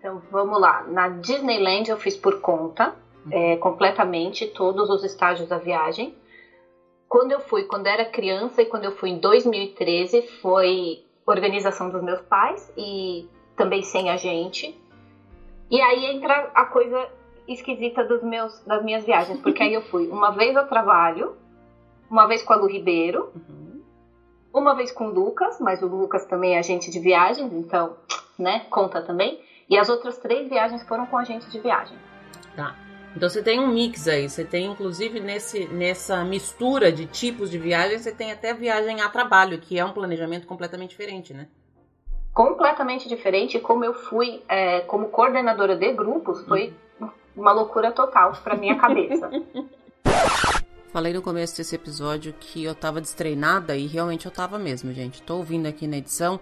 Então 0.07 0.21
vamos 0.31 0.57
lá. 0.61 0.83
Na 0.83 1.09
Disneyland 1.09 1.89
eu 1.89 1.97
fiz 1.97 2.15
por 2.15 2.39
conta, 2.39 2.95
é, 3.29 3.57
completamente, 3.57 4.47
todos 4.47 4.89
os 4.89 5.03
estágios 5.03 5.49
da 5.49 5.57
viagem. 5.57 6.15
Quando 7.09 7.33
eu 7.33 7.41
fui, 7.41 7.63
quando 7.63 7.87
era 7.87 8.05
criança 8.05 8.61
e 8.61 8.65
quando 8.65 8.85
eu 8.85 8.93
fui 8.93 9.09
em 9.09 9.19
2013, 9.19 10.21
foi 10.41 11.03
organização 11.25 11.89
dos 11.89 12.01
meus 12.01 12.21
pais 12.21 12.71
e 12.77 13.27
também 13.57 13.83
sem 13.83 14.09
agente. 14.09 14.79
E 15.69 15.81
aí 15.81 16.05
entra 16.05 16.51
a 16.55 16.63
coisa 16.65 17.09
esquisita 17.45 18.05
dos 18.05 18.23
meus, 18.23 18.61
das 18.63 18.81
minhas 18.85 19.05
viagens, 19.05 19.41
porque 19.41 19.61
aí 19.61 19.73
eu 19.73 19.81
fui 19.81 20.07
uma 20.07 20.31
vez 20.31 20.55
ao 20.55 20.67
trabalho, 20.67 21.35
uma 22.09 22.27
vez 22.27 22.41
com 22.43 22.53
a 22.53 22.55
Lu 22.55 22.67
Ribeiro, 22.67 23.29
uhum. 23.35 23.81
uma 24.53 24.73
vez 24.73 24.89
com 24.89 25.07
o 25.07 25.13
Lucas, 25.13 25.59
mas 25.59 25.81
o 25.81 25.87
Lucas 25.87 26.25
também 26.25 26.55
é 26.55 26.59
agente 26.59 26.89
de 26.89 26.99
viagens, 26.99 27.51
então, 27.51 27.97
né, 28.39 28.65
conta 28.69 29.01
também. 29.01 29.45
E 29.69 29.77
as 29.77 29.89
outras 29.89 30.17
três 30.17 30.49
viagens 30.49 30.83
foram 30.87 31.05
com 31.05 31.17
agente 31.17 31.49
de 31.49 31.59
viagem. 31.59 31.97
Tá. 32.55 32.75
Então 33.15 33.29
você 33.29 33.41
tem 33.41 33.59
um 33.59 33.67
mix 33.67 34.07
aí, 34.07 34.29
você 34.29 34.45
tem 34.45 34.67
inclusive 34.67 35.19
nesse, 35.19 35.67
nessa 35.69 36.23
mistura 36.23 36.91
de 36.91 37.05
tipos 37.05 37.49
de 37.49 37.57
viagem, 37.57 37.97
você 37.97 38.11
tem 38.11 38.31
até 38.31 38.53
viagem 38.53 39.01
a 39.01 39.09
trabalho, 39.09 39.59
que 39.59 39.79
é 39.79 39.83
um 39.83 39.91
planejamento 39.91 40.45
completamente 40.45 40.91
diferente, 40.91 41.33
né? 41.33 41.47
Completamente 42.33 43.09
diferente. 43.09 43.59
Como 43.59 43.83
eu 43.83 43.93
fui 43.93 44.43
é, 44.47 44.81
como 44.81 45.09
coordenadora 45.09 45.75
de 45.75 45.91
grupos, 45.93 46.45
foi 46.45 46.73
uma 47.35 47.51
loucura 47.51 47.91
total 47.91 48.33
para 48.43 48.55
minha 48.55 48.77
cabeça. 48.77 49.29
Falei 50.93 51.13
no 51.13 51.21
começo 51.21 51.57
desse 51.57 51.75
episódio 51.75 52.33
que 52.39 52.63
eu 52.63 52.73
tava 52.73 53.01
destreinada 53.01 53.75
e 53.75 53.85
realmente 53.87 54.25
eu 54.25 54.31
tava 54.31 54.57
mesmo, 54.57 54.93
gente. 54.93 55.21
Tô 55.21 55.37
ouvindo 55.37 55.67
aqui 55.67 55.85
na 55.85 55.97
edição. 55.97 56.39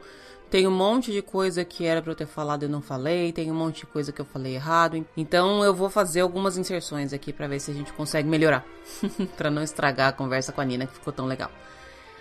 Tem 0.56 0.66
um 0.66 0.72
monte 0.72 1.12
de 1.12 1.22
coisa 1.22 1.66
que 1.66 1.84
era 1.84 2.02
para 2.02 2.14
eu 2.14 2.16
ter 2.16 2.28
falado 2.28 2.64
e 2.64 2.68
não 2.70 2.82
falei, 2.82 3.34
tem 3.34 3.52
um 3.52 3.54
monte 3.54 3.80
de 3.80 3.88
coisa 3.88 4.14
que 4.14 4.22
eu 4.22 4.26
falei 4.26 4.56
errado. 4.56 5.06
Então 5.18 5.62
eu 5.66 5.74
vou 5.74 5.90
fazer 5.90 6.22
algumas 6.22 6.58
inserções 6.58 7.12
aqui 7.12 7.34
para 7.34 7.46
ver 7.46 7.60
se 7.60 7.72
a 7.72 7.74
gente 7.74 7.92
consegue 7.92 8.30
melhorar, 8.30 8.66
para 9.36 9.52
não 9.52 9.62
estragar 9.62 10.08
a 10.08 10.14
conversa 10.14 10.54
com 10.54 10.62
a 10.62 10.64
Nina 10.64 10.88
que 10.88 10.94
ficou 10.94 11.12
tão 11.12 11.26
legal. 11.26 11.52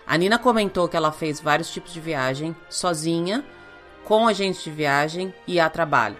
A 0.04 0.18
Nina 0.18 0.36
comentou 0.36 0.88
que 0.88 0.96
ela 0.96 1.12
fez 1.12 1.38
vários 1.38 1.72
tipos 1.72 1.92
de 1.92 2.00
viagem 2.00 2.56
sozinha, 2.68 3.44
com 4.02 4.26
agentes 4.26 4.64
de 4.64 4.70
viagem 4.72 5.32
e 5.46 5.60
a 5.60 5.70
trabalho. 5.70 6.16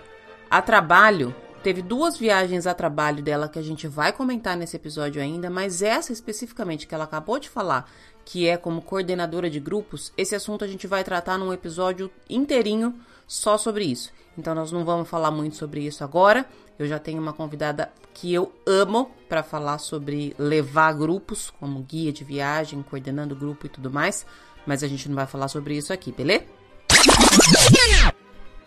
A 0.49 0.63
trabalho 0.63 1.35
teve 1.65 1.83
duas 1.83 2.17
viagens 2.17 2.65
a 2.65 2.75
trabalho 2.75 3.25
dela 3.25 3.49
que 3.49 3.59
a 3.59 3.63
gente 3.63 3.89
vai 3.89 4.13
comentar 4.13 4.57
nesse 4.57 4.77
episódio 4.77 5.21
ainda, 5.21 5.51
mas 5.51 5.83
essa 5.83 6.13
especificamente 6.13 6.87
que 6.87 6.95
ela 6.95 7.05
acabou 7.05 7.41
de 7.41 7.51
falar, 7.51 7.91
que 8.25 8.49
é 8.49 8.57
como 8.57 8.81
coordenadora 8.83 9.51
de 9.51 9.61
grupos, 9.61 10.13
esse 10.17 10.35
assunto 10.35 10.65
a 10.65 10.69
gente 10.69 10.87
vai 10.87 11.05
tratar 11.05 11.39
num 11.39 11.53
episódio 11.53 12.11
inteirinho 12.29 12.95
só 13.27 13.59
sobre 13.59 13.85
isso. 13.85 14.13
Então 14.37 14.55
nós 14.55 14.73
não 14.73 14.85
vamos 14.85 15.09
falar 15.09 15.31
muito 15.31 15.57
sobre 15.57 15.83
isso 15.83 16.03
agora. 16.03 16.47
Eu 16.79 16.87
já 16.87 16.99
tenho 16.99 17.21
uma 17.21 17.33
convidada 17.33 17.93
que 18.13 18.33
eu 18.33 18.53
amo 18.67 19.11
para 19.29 19.43
falar 19.43 19.79
sobre 19.79 20.35
levar 20.39 20.93
grupos, 20.93 21.51
como 21.61 21.81
guia 21.81 22.13
de 22.13 22.25
viagem, 22.25 22.83
coordenando 22.83 23.35
grupo 23.35 23.67
e 23.67 23.69
tudo 23.69 23.91
mais, 23.91 24.27
mas 24.67 24.83
a 24.83 24.89
gente 24.89 25.09
não 25.09 25.17
vai 25.17 25.27
falar 25.27 25.49
sobre 25.49 25.77
isso 25.77 25.93
aqui, 25.93 26.11
beleza? 26.13 26.45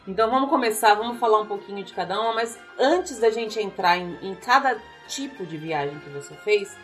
Então 0.07 0.29
vamos 0.29 0.49
começar, 0.49 0.93
vamos 0.95 1.19
falar 1.19 1.41
um 1.41 1.45
pouquinho 1.45 1.83
de 1.83 1.93
cada 1.93 2.19
uma, 2.19 2.33
mas 2.33 2.57
antes 2.79 3.19
da 3.19 3.29
gente 3.29 3.59
entrar 3.59 3.97
em, 3.97 4.17
em 4.21 4.35
cada 4.35 4.77
tipo 5.07 5.45
de 5.45 5.57
viagem 5.57 5.99
que 5.99 6.09
você 6.09 6.33
fez, 6.35 6.77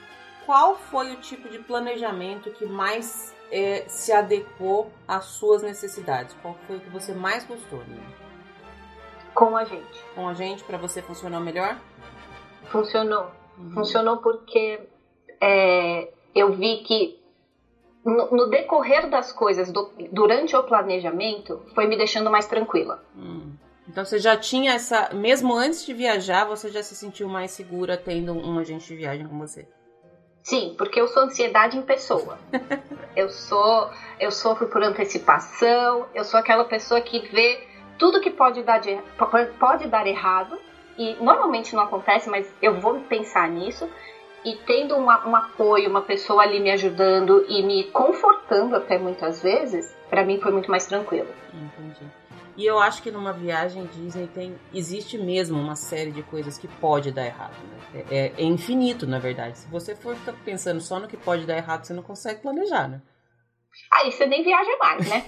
qual 0.46 0.76
foi 0.76 1.14
o 1.14 1.18
tipo 1.18 1.50
de 1.50 1.60
planejamento 1.60 2.52
que 2.52 2.66
mais 2.66 3.36
é, 3.52 3.86
se 3.88 4.12
adequou 4.12 4.92
às 5.08 5.26
suas 5.26 5.62
necessidades? 5.62 6.36
Qual 6.42 6.56
foi 6.68 6.78
o 6.78 6.80
que 6.80 6.90
você 6.90 7.14
mais 7.14 7.46
gostou, 7.46 7.80
Nina? 7.88 8.24
Com 9.34 9.58
a 9.58 9.64
gente. 9.64 10.04
Com 10.16 10.28
a 10.28 10.34
gente, 10.34 10.64
para 10.64 10.78
você 10.78 11.02
funcionou 11.02 11.40
melhor? 11.40 11.80
Funcionou. 12.66 13.32
Uhum. 13.58 13.72
Funcionou 13.72 14.18
porque 14.18 14.80
é, 15.42 16.12
eu 16.36 16.54
vi 16.54 16.84
que 16.84 17.20
no, 18.04 18.32
no, 18.32 18.50
decorrer 18.50 19.10
das 19.10 19.32
coisas, 19.32 19.72
do, 19.72 19.92
durante 20.12 20.56
o 20.56 20.64
planejamento, 20.64 21.62
foi 21.74 21.88
me 21.88 21.98
deixando 21.98 22.30
mais 22.30 22.46
tranquila. 22.48 23.04
Hum. 23.16 23.54
Então 23.88 24.04
você 24.04 24.20
já 24.20 24.36
tinha 24.36 24.74
essa. 24.74 25.14
Mesmo 25.14 25.54
antes 25.54 25.86
de 25.86 25.94
viajar, 25.94 26.46
você 26.46 26.70
já 26.70 26.82
se 26.82 26.96
sentiu 26.96 27.28
mais 27.28 27.52
segura 27.52 27.98
tendo 27.98 28.34
um 28.34 28.60
agente 28.60 28.88
de 28.88 28.96
viagem 28.96 29.28
com 29.28 29.38
você? 29.38 29.68
Sim, 30.44 30.74
porque 30.78 31.00
eu 31.00 31.08
sou 31.08 31.24
ansiedade 31.24 31.78
em 31.78 31.82
pessoa. 31.82 32.38
eu 33.16 33.30
sou, 33.30 33.90
eu 34.20 34.30
sofro 34.30 34.68
por 34.68 34.84
antecipação, 34.84 36.06
eu 36.14 36.24
sou 36.24 36.40
aquela 36.40 36.66
pessoa 36.66 37.00
que 37.00 37.20
vê 37.20 37.60
tudo 37.98 38.20
que 38.20 38.30
pode 38.30 38.62
dar, 38.62 38.78
de, 38.78 38.98
pode 39.58 39.88
dar 39.88 40.06
errado, 40.06 40.60
e 40.98 41.16
normalmente 41.16 41.74
não 41.74 41.84
acontece, 41.84 42.30
mas 42.30 42.46
eu 42.62 42.74
vou 42.74 43.00
pensar 43.00 43.50
nisso, 43.50 43.88
e 44.44 44.54
tendo 44.54 44.96
uma, 44.98 45.26
um 45.26 45.36
apoio, 45.36 45.90
uma 45.90 46.02
pessoa 46.02 46.44
ali 46.44 46.60
me 46.60 46.70
ajudando 46.72 47.46
e 47.48 47.62
me 47.64 47.86
confortando 47.86 48.76
até 48.76 48.98
muitas 48.98 49.42
vezes, 49.42 49.96
para 50.10 50.24
mim 50.24 50.38
foi 50.38 50.52
muito 50.52 50.70
mais 50.70 50.86
tranquilo. 50.86 51.30
Entendi. 51.54 52.12
E 52.56 52.66
eu 52.66 52.78
acho 52.80 53.02
que 53.02 53.10
numa 53.10 53.34
viagem 53.34 53.86
Disney 53.88 54.28
tem 54.28 54.56
existe 54.74 55.18
mesmo 55.18 55.60
uma 55.60 55.76
série 55.76 56.12
de 56.12 56.22
coisas 56.22 56.58
que 56.58 56.68
pode 56.68 57.12
dar 57.12 57.26
errado. 57.26 57.56
Né? 57.64 58.04
É, 58.10 58.34
é, 58.38 58.44
infinito, 58.44 59.08
na 59.08 59.20
verdade. 59.20 59.58
Se 59.58 59.68
você 59.68 59.96
for 59.96 60.16
ficar 60.16 60.34
pensando 60.46 60.80
só 60.80 61.00
no 61.00 61.08
que 61.08 61.18
pode 61.18 61.46
dar 61.46 61.58
errado, 61.58 61.84
você 61.84 61.94
não 61.94 62.04
consegue 62.04 62.42
planejar, 62.42 62.88
né? 62.88 63.02
Aí 63.92 64.12
você 64.12 64.26
nem 64.26 64.44
viaja 64.44 64.78
mais, 64.78 65.10
né? 65.10 65.26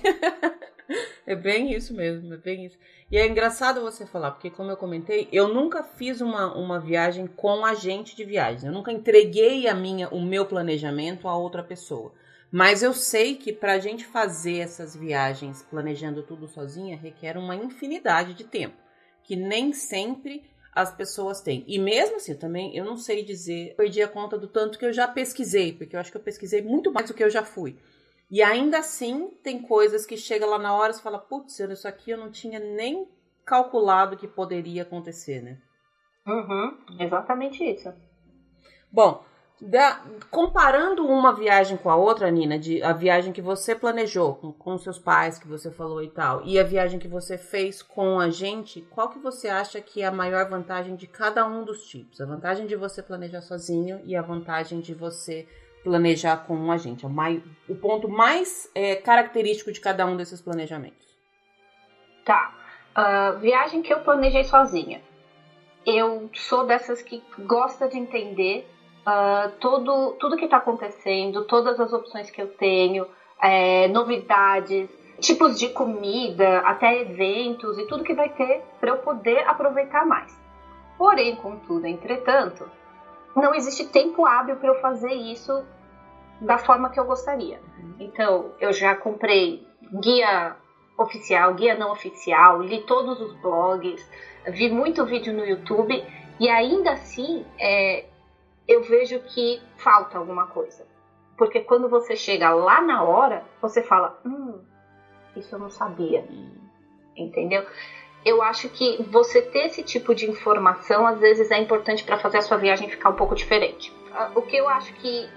é 1.25 1.35
bem 1.35 1.73
isso 1.73 1.95
mesmo, 1.95 2.33
é 2.33 2.37
bem 2.37 2.65
isso. 2.65 2.77
E 3.11 3.17
é 3.17 3.25
engraçado 3.27 3.81
você 3.81 4.05
falar, 4.05 4.31
porque 4.31 4.51
como 4.51 4.69
eu 4.69 4.77
comentei, 4.77 5.27
eu 5.31 5.47
nunca 5.47 5.83
fiz 5.83 6.21
uma, 6.21 6.55
uma 6.55 6.79
viagem 6.79 7.25
com 7.25 7.65
agente 7.65 8.15
de 8.15 8.23
viagem. 8.23 8.67
Eu 8.67 8.73
nunca 8.73 8.91
entreguei 8.91 9.67
a 9.67 9.73
minha, 9.73 10.09
o 10.09 10.21
meu 10.21 10.45
planejamento 10.45 11.27
a 11.27 11.35
outra 11.35 11.63
pessoa. 11.63 12.13
Mas 12.51 12.83
eu 12.83 12.93
sei 12.93 13.35
que 13.35 13.51
para 13.51 13.73
a 13.73 13.79
gente 13.79 14.05
fazer 14.05 14.57
essas 14.59 14.95
viagens 14.95 15.61
planejando 15.63 16.23
tudo 16.23 16.47
sozinha 16.47 16.97
requer 16.97 17.37
uma 17.37 17.55
infinidade 17.55 18.33
de 18.33 18.43
tempo, 18.43 18.77
que 19.23 19.35
nem 19.35 19.73
sempre 19.73 20.43
as 20.73 20.93
pessoas 20.93 21.41
têm. 21.41 21.63
E 21.67 21.79
mesmo 21.79 22.17
assim, 22.17 22.35
também 22.35 22.75
eu 22.75 22.83
não 22.83 22.97
sei 22.97 23.23
dizer, 23.23 23.75
perdi 23.75 24.01
a 24.01 24.07
conta 24.07 24.37
do 24.37 24.47
tanto 24.47 24.77
que 24.77 24.85
eu 24.85 24.93
já 24.93 25.07
pesquisei, 25.07 25.73
porque 25.73 25.95
eu 25.95 25.99
acho 25.99 26.11
que 26.11 26.17
eu 26.17 26.23
pesquisei 26.23 26.61
muito 26.61 26.91
mais 26.91 27.07
do 27.07 27.13
que 27.13 27.23
eu 27.23 27.29
já 27.29 27.43
fui. 27.43 27.77
E 28.29 28.41
ainda 28.41 28.79
assim, 28.79 29.29
tem 29.43 29.61
coisas 29.61 30.05
que 30.05 30.17
chega 30.17 30.45
lá 30.45 30.57
na 30.57 30.75
hora 30.75 30.91
e 30.91 31.01
fala, 31.01 31.19
putz, 31.19 31.59
isso 31.59 31.87
aqui 31.87 32.11
eu 32.11 32.17
não 32.17 32.31
tinha 32.31 32.59
nem 32.59 33.07
calculado 33.45 34.17
que 34.17 34.27
poderia 34.27 34.81
acontecer, 34.81 35.41
né? 35.41 35.57
Uhum, 36.27 36.77
exatamente 36.99 37.63
isso. 37.63 37.93
Bom, 38.91 39.23
da, 39.61 40.01
comparando 40.29 41.05
uma 41.05 41.33
viagem 41.33 41.77
com 41.77 41.89
a 41.89 41.95
outra, 41.95 42.29
Nina, 42.29 42.59
de 42.59 42.83
a 42.83 42.91
viagem 42.91 43.31
que 43.31 43.41
você 43.41 43.73
planejou 43.73 44.35
com, 44.35 44.51
com 44.51 44.77
seus 44.77 44.99
pais, 44.99 45.39
que 45.39 45.47
você 45.47 45.71
falou 45.71 46.03
e 46.03 46.09
tal, 46.09 46.43
e 46.45 46.59
a 46.59 46.63
viagem 46.63 46.99
que 46.99 47.07
você 47.07 47.37
fez 47.37 47.81
com 47.81 48.19
a 48.19 48.29
gente, 48.29 48.81
qual 48.91 49.09
que 49.09 49.19
você 49.19 49.47
acha 49.47 49.79
que 49.79 50.01
é 50.01 50.05
a 50.05 50.11
maior 50.11 50.49
vantagem 50.49 50.95
de 50.95 51.07
cada 51.07 51.45
um 51.47 51.63
dos 51.63 51.85
tipos? 51.85 52.19
A 52.19 52.25
vantagem 52.25 52.67
de 52.67 52.75
você 52.75 53.01
planejar 53.01 53.41
sozinho 53.41 54.01
e 54.03 54.15
a 54.15 54.21
vantagem 54.21 54.81
de 54.81 54.93
você 54.93 55.47
planejar 55.83 56.37
com 56.45 56.55
um 56.55 56.71
agente. 56.71 57.05
É 57.05 57.07
o, 57.07 57.11
mais, 57.11 57.41
o 57.69 57.75
ponto 57.75 58.09
mais 58.09 58.69
é, 58.73 58.95
característico 58.95 59.71
de 59.71 59.79
cada 59.79 60.05
um 60.05 60.17
desses 60.17 60.41
planejamentos. 60.41 61.05
Tá. 62.25 62.53
Uh, 62.97 63.39
viagem 63.39 63.81
que 63.81 63.93
eu 63.93 63.99
planejei 63.99 64.43
sozinha. 64.43 65.01
Eu 65.85 66.29
sou 66.33 66.65
dessas 66.65 67.01
que 67.01 67.23
gosta 67.39 67.87
de 67.87 67.97
entender 67.97 68.67
uh, 69.05 69.51
tudo 69.59 70.35
que 70.37 70.45
está 70.45 70.57
acontecendo, 70.57 71.45
todas 71.45 71.79
as 71.79 71.93
opções 71.93 72.29
que 72.29 72.41
eu 72.41 72.47
tenho, 72.47 73.07
é, 73.41 73.87
novidades, 73.89 74.89
tipos 75.19 75.57
de 75.57 75.69
comida, 75.69 76.59
até 76.59 77.01
eventos 77.01 77.77
e 77.77 77.87
tudo 77.87 78.03
que 78.03 78.13
vai 78.13 78.29
ter 78.29 78.61
para 78.79 78.89
eu 78.89 78.97
poder 78.97 79.47
aproveitar 79.47 80.05
mais. 80.05 80.35
Porém, 80.97 81.35
contudo, 81.35 81.85
entretanto, 81.85 82.69
não 83.35 83.53
existe 83.53 83.85
tempo 83.87 84.25
hábil 84.25 84.55
para 84.55 84.69
eu 84.69 84.81
fazer 84.81 85.13
isso 85.13 85.63
da 86.41 86.57
forma 86.57 86.89
que 86.89 86.99
eu 86.99 87.05
gostaria. 87.05 87.59
Então, 87.99 88.51
eu 88.59 88.71
já 88.73 88.95
comprei 88.95 89.65
guia 90.01 90.55
oficial, 90.97 91.53
guia 91.53 91.75
não 91.75 91.91
oficial, 91.91 92.61
li 92.61 92.81
todos 92.83 93.19
os 93.19 93.33
blogs, 93.41 94.09
vi 94.47 94.69
muito 94.69 95.05
vídeo 95.05 95.33
no 95.33 95.45
YouTube 95.45 96.03
e 96.39 96.49
ainda 96.49 96.91
assim 96.91 97.45
é, 97.59 98.05
eu 98.67 98.81
vejo 98.81 99.19
que 99.19 99.61
falta 99.77 100.17
alguma 100.17 100.47
coisa. 100.47 100.85
Porque 101.37 101.59
quando 101.59 101.89
você 101.89 102.15
chega 102.15 102.49
lá 102.51 102.81
na 102.81 103.03
hora, 103.03 103.43
você 103.61 103.81
fala: 103.81 104.19
Hum, 104.25 104.59
isso 105.35 105.55
eu 105.55 105.59
não 105.59 105.69
sabia. 105.69 106.25
Entendeu? 107.15 107.65
Eu 108.23 108.41
acho 108.41 108.69
que 108.69 109.01
você 109.03 109.41
ter 109.41 109.65
esse 109.65 109.83
tipo 109.83 110.15
de 110.15 110.29
informação 110.29 111.05
às 111.05 111.19
vezes 111.19 111.51
é 111.51 111.59
importante 111.59 112.03
para 112.03 112.17
fazer 112.17 112.39
a 112.39 112.41
sua 112.41 112.57
viagem 112.57 112.89
ficar 112.89 113.09
um 113.09 113.15
pouco 113.15 113.35
diferente. 113.35 113.93
Ah, 114.13 114.31
o 114.33 114.41
que 114.41 114.57
eu 114.57 114.67
acho 114.67 114.93
que 114.93 115.29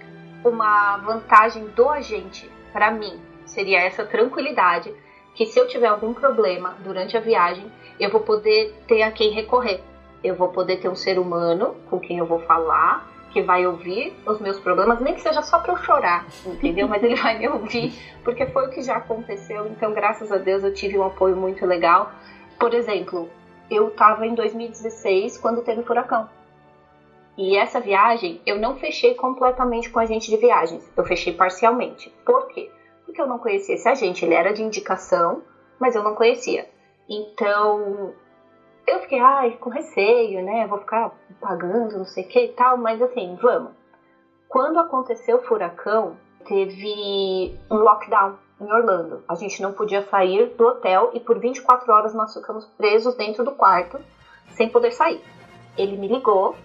uma 0.44 0.96
vantagem 0.98 1.66
do 1.68 1.90
agente 1.90 2.50
para 2.72 2.90
mim 2.90 3.20
seria 3.44 3.80
essa 3.80 4.04
tranquilidade 4.04 4.94
que 5.34 5.44
se 5.44 5.58
eu 5.58 5.66
tiver 5.66 5.88
algum 5.88 6.14
problema 6.14 6.76
durante 6.80 7.16
a 7.16 7.20
viagem, 7.20 7.70
eu 8.00 8.10
vou 8.10 8.20
poder 8.20 8.74
ter 8.86 9.02
a 9.02 9.12
quem 9.12 9.30
recorrer. 9.30 9.80
Eu 10.24 10.34
vou 10.34 10.48
poder 10.48 10.78
ter 10.78 10.88
um 10.88 10.96
ser 10.96 11.18
humano 11.18 11.76
com 11.90 12.00
quem 12.00 12.18
eu 12.18 12.26
vou 12.26 12.40
falar 12.40 13.06
que 13.30 13.42
vai 13.42 13.66
ouvir 13.66 14.14
os 14.26 14.40
meus 14.40 14.58
problemas, 14.58 15.00
nem 15.00 15.14
que 15.14 15.20
seja 15.20 15.42
só 15.42 15.58
para 15.58 15.72
eu 15.72 15.76
chorar, 15.76 16.26
entendeu? 16.44 16.86
Mas 16.88 17.02
ele 17.02 17.14
vai 17.14 17.38
me 17.38 17.48
ouvir, 17.48 17.92
porque 18.24 18.46
foi 18.46 18.66
o 18.66 18.70
que 18.70 18.82
já 18.82 18.96
aconteceu. 18.96 19.66
Então, 19.66 19.92
graças 19.92 20.32
a 20.32 20.38
Deus, 20.38 20.62
eu 20.62 20.72
tive 20.72 20.98
um 20.98 21.04
apoio 21.04 21.36
muito 21.36 21.64
legal. 21.66 22.10
Por 22.58 22.74
exemplo, 22.74 23.28
eu 23.70 23.88
estava 23.88 24.26
em 24.26 24.34
2016 24.34 25.38
quando 25.38 25.62
teve 25.62 25.80
o 25.80 25.84
furacão. 25.84 26.28
E 27.36 27.56
essa 27.56 27.78
viagem 27.78 28.40
eu 28.44 28.58
não 28.58 28.76
fechei 28.76 29.14
completamente 29.14 29.90
com 29.90 30.00
a 30.00 30.02
agente 30.02 30.28
de 30.28 30.36
viagens, 30.36 30.90
eu 30.96 31.04
fechei 31.04 31.32
parcialmente. 31.32 32.12
Por 32.24 32.48
quê? 32.48 32.68
Porque 33.04 33.20
eu 33.20 33.28
não 33.28 33.38
conhecia 33.38 33.76
esse 33.76 33.88
agente, 33.88 34.24
ele 34.24 34.34
era 34.34 34.52
de 34.52 34.62
indicação, 34.62 35.42
mas 35.78 35.94
eu 35.94 36.02
não 36.02 36.16
conhecia. 36.16 36.68
Então, 37.08 38.12
eu 38.88 39.00
fiquei, 39.00 39.20
ai, 39.20 39.56
com 39.60 39.70
receio, 39.70 40.42
né? 40.42 40.66
Vou 40.66 40.78
ficar 40.78 41.12
pagando, 41.40 41.98
não 41.98 42.04
sei 42.04 42.24
o 42.24 42.28
que 42.28 42.44
e 42.44 42.52
tal, 42.52 42.76
mas 42.76 43.00
assim, 43.00 43.36
vamos. 43.40 43.72
Quando 44.48 44.78
aconteceu 44.78 45.36
o 45.36 45.42
furacão, 45.42 46.16
teve 46.46 47.54
um 47.70 47.76
lockdown 47.76 48.36
em 48.60 48.72
Orlando. 48.72 49.22
A 49.28 49.34
gente 49.34 49.60
não 49.62 49.72
podia 49.72 50.02
sair 50.02 50.54
do 50.56 50.66
hotel 50.66 51.10
e 51.14 51.20
por 51.20 51.38
24 51.38 51.92
horas 51.92 52.14
nós 52.14 52.32
ficamos 52.32 52.64
presos 52.64 53.14
dentro 53.14 53.44
do 53.44 53.52
quarto, 53.52 54.00
sem 54.52 54.68
poder 54.68 54.92
sair. 54.92 55.22
Ele 55.76 55.96
me 55.96 56.08
ligou 56.08 56.56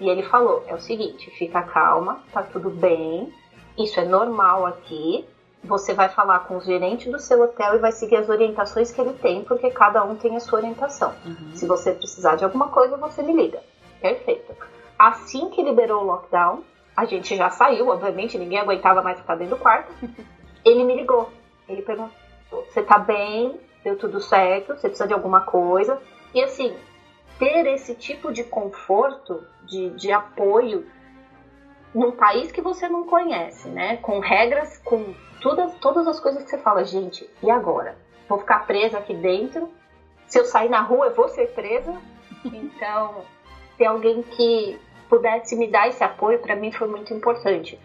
e 0.00 0.08
ele 0.08 0.22
falou: 0.22 0.62
é 0.66 0.74
o 0.74 0.80
seguinte, 0.80 1.30
fica 1.30 1.62
calma, 1.62 2.22
tá 2.32 2.42
tudo 2.42 2.70
bem, 2.70 3.32
isso 3.76 3.98
é 3.98 4.04
normal 4.04 4.66
aqui, 4.66 5.26
você 5.64 5.94
vai 5.94 6.08
falar 6.08 6.40
com 6.40 6.56
o 6.56 6.60
gerente 6.60 7.10
do 7.10 7.18
seu 7.18 7.40
hotel 7.42 7.76
e 7.76 7.78
vai 7.78 7.92
seguir 7.92 8.16
as 8.16 8.28
orientações 8.28 8.90
que 8.90 9.00
ele 9.00 9.12
tem, 9.14 9.44
porque 9.44 9.70
cada 9.70 10.02
um 10.04 10.16
tem 10.16 10.36
a 10.36 10.40
sua 10.40 10.58
orientação. 10.58 11.14
Uhum. 11.24 11.54
Se 11.54 11.66
você 11.66 11.92
precisar 11.92 12.36
de 12.36 12.44
alguma 12.44 12.68
coisa, 12.68 12.96
você 12.96 13.22
me 13.22 13.32
liga. 13.32 13.62
Perfeito. 14.00 14.54
Assim 14.98 15.50
que 15.50 15.62
liberou 15.62 16.02
o 16.02 16.06
lockdown, 16.06 16.64
a 16.96 17.04
gente 17.04 17.36
já 17.36 17.48
saiu, 17.50 17.88
obviamente, 17.88 18.36
ninguém 18.36 18.58
aguentava 18.58 19.02
mais 19.02 19.18
ficar 19.18 19.36
dentro 19.36 19.56
do 19.56 19.62
quarto. 19.62 19.92
Ele 20.64 20.84
me 20.84 20.96
ligou. 20.96 21.30
Ele 21.68 21.82
perguntou: 21.82 22.12
Você 22.50 22.82
tá 22.82 22.98
bem? 22.98 23.58
Deu 23.84 23.96
tudo 23.96 24.20
certo? 24.20 24.74
Você 24.76 24.88
precisa 24.88 25.06
de 25.06 25.14
alguma 25.14 25.40
coisa? 25.40 26.00
E 26.34 26.42
assim, 26.42 26.74
ter 27.38 27.66
esse 27.66 27.94
tipo 27.94 28.32
de 28.32 28.44
conforto, 28.44 29.42
de, 29.64 29.90
de 29.90 30.12
apoio, 30.12 30.86
num 31.94 32.12
país 32.12 32.50
que 32.50 32.60
você 32.60 32.88
não 32.88 33.04
conhece, 33.04 33.68
né? 33.68 33.98
Com 33.98 34.18
regras, 34.18 34.78
com 34.78 35.14
todas, 35.40 35.74
todas 35.74 36.06
as 36.06 36.18
coisas 36.18 36.42
que 36.42 36.50
você 36.50 36.58
fala, 36.58 36.84
gente, 36.84 37.28
e 37.42 37.50
agora? 37.50 37.96
Vou 38.28 38.38
ficar 38.38 38.66
presa 38.66 38.98
aqui 38.98 39.14
dentro? 39.14 39.68
Se 40.26 40.38
eu 40.38 40.44
sair 40.44 40.68
na 40.68 40.80
rua, 40.80 41.06
eu 41.06 41.14
vou 41.14 41.28
ser 41.28 41.48
presa? 41.48 41.94
Então, 42.44 43.22
ter 43.78 43.84
alguém 43.84 44.20
que 44.20 44.76
pudesse 45.08 45.54
me 45.54 45.68
dar 45.68 45.88
esse 45.88 46.02
apoio, 46.02 46.40
para 46.40 46.56
mim 46.56 46.72
foi 46.72 46.88
muito 46.88 47.14
importante. 47.14 47.78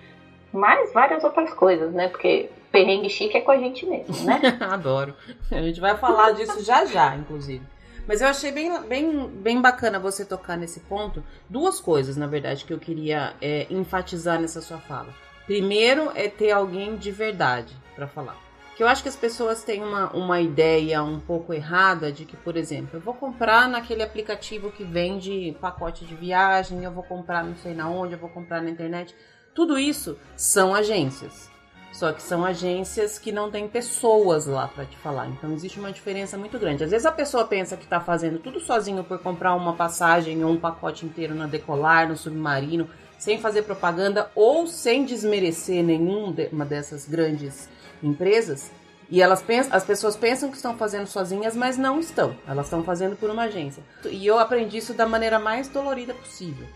Mas 0.52 0.92
várias 0.94 1.24
outras 1.24 1.54
coisas, 1.54 1.94
né? 1.94 2.08
Porque 2.08 2.50
perrengue 2.72 3.10
chique 3.10 3.38
é 3.38 3.42
com 3.42 3.52
a 3.52 3.58
gente 3.58 3.86
mesmo, 3.86 4.26
né? 4.26 4.40
Adoro. 4.62 5.14
A 5.52 5.62
gente 5.62 5.80
vai 5.80 5.96
falar 5.98 6.32
disso 6.32 6.64
já 6.64 6.86
já, 6.86 7.16
inclusive. 7.16 7.64
Mas 8.08 8.22
eu 8.22 8.28
achei 8.28 8.52
bem, 8.52 8.82
bem, 8.84 9.28
bem 9.28 9.62
bacana 9.62 10.00
você 10.00 10.24
tocar 10.24 10.58
nesse 10.58 10.80
ponto. 10.80 11.22
Duas 11.50 11.80
coisas, 11.82 12.16
na 12.16 12.26
verdade, 12.26 12.64
que 12.64 12.72
eu 12.72 12.80
queria 12.80 13.36
é, 13.42 13.68
enfatizar 13.70 14.40
nessa 14.40 14.62
sua 14.62 14.78
fala. 14.78 15.14
Primeiro 15.46 16.12
é 16.16 16.30
ter 16.30 16.52
alguém 16.52 16.96
de 16.96 17.12
verdade 17.12 17.76
para 17.96 18.08
falar. 18.08 18.38
Que 18.78 18.84
eu 18.84 18.88
acho 18.88 19.02
que 19.02 19.10
as 19.10 19.16
pessoas 19.16 19.64
têm 19.64 19.84
uma, 19.84 20.12
uma 20.16 20.40
ideia 20.40 21.04
um 21.04 21.20
pouco 21.20 21.54
errada 21.54 22.12
de 22.12 22.26
que, 22.26 22.38
por 22.38 22.56
exemplo, 22.56 22.92
eu 22.94 23.02
vou 23.02 23.14
comprar 23.14 23.68
naquele 23.68 24.04
aplicativo 24.04 24.72
que 24.72 24.84
vende 24.84 25.58
pacote 25.60 26.06
de 26.06 26.16
viagem, 26.16 26.84
eu 26.84 26.92
vou 26.92 27.04
comprar 27.04 27.44
não 27.44 27.56
sei 27.58 27.74
na 27.74 27.90
onde, 27.90 28.14
eu 28.14 28.20
vou 28.20 28.30
comprar 28.30 28.62
na 28.62 28.70
internet. 28.70 29.16
Tudo 29.54 29.80
isso 29.80 30.18
são 30.36 30.76
agências. 30.76 31.50
Só 31.92 32.14
que 32.14 32.22
são 32.22 32.46
agências 32.46 33.18
que 33.18 33.32
não 33.32 33.50
têm 33.50 33.68
pessoas 33.68 34.46
lá 34.46 34.68
para 34.68 34.86
te 34.86 34.96
falar. 34.98 35.28
Então 35.28 35.52
existe 35.54 35.80
uma 35.80 35.92
diferença 35.92 36.38
muito 36.38 36.60
grande. 36.60 36.84
Às 36.84 36.92
vezes 36.92 37.06
a 37.06 37.12
pessoa 37.12 37.46
pensa 37.46 37.76
que 37.76 37.86
está 37.86 38.00
fazendo 38.00 38.40
tudo 38.40 38.60
sozinho 38.60 39.04
por 39.04 39.20
comprar 39.20 39.56
uma 39.56 39.74
passagem 39.74 40.44
ou 40.44 40.52
um 40.52 40.60
pacote 40.60 41.06
inteiro 41.06 41.34
na 41.34 41.48
Decolar, 41.48 42.08
no 42.08 42.16
Submarino 42.16 42.88
sem 43.18 43.40
fazer 43.40 43.64
propaganda 43.64 44.30
ou 44.36 44.68
sem 44.68 45.04
desmerecer 45.04 45.84
nenhuma 45.84 46.66
dessas 46.66 47.08
grandes 47.08 47.68
empresas. 48.02 48.72
E 49.10 49.22
elas 49.22 49.42
pensam, 49.42 49.76
as 49.76 49.86
pessoas 49.86 50.16
pensam 50.16 50.50
que 50.50 50.58
estão 50.58 50.78
fazendo 50.78 51.08
sozinhas, 51.08 51.56
mas 51.56 51.78
não 51.78 52.00
estão. 52.00 52.36
Elas 52.46 52.66
estão 52.66 52.84
fazendo 52.84 53.16
por 53.16 53.30
uma 53.30 53.44
agência. 53.44 53.82
E 54.06 54.26
eu 54.28 54.38
aprendi 54.38 54.78
isso 54.78 54.94
da 54.94 55.06
maneira 55.06 55.40
mais 55.40 55.70
dolorida 55.70 56.14
possível. 56.14 56.68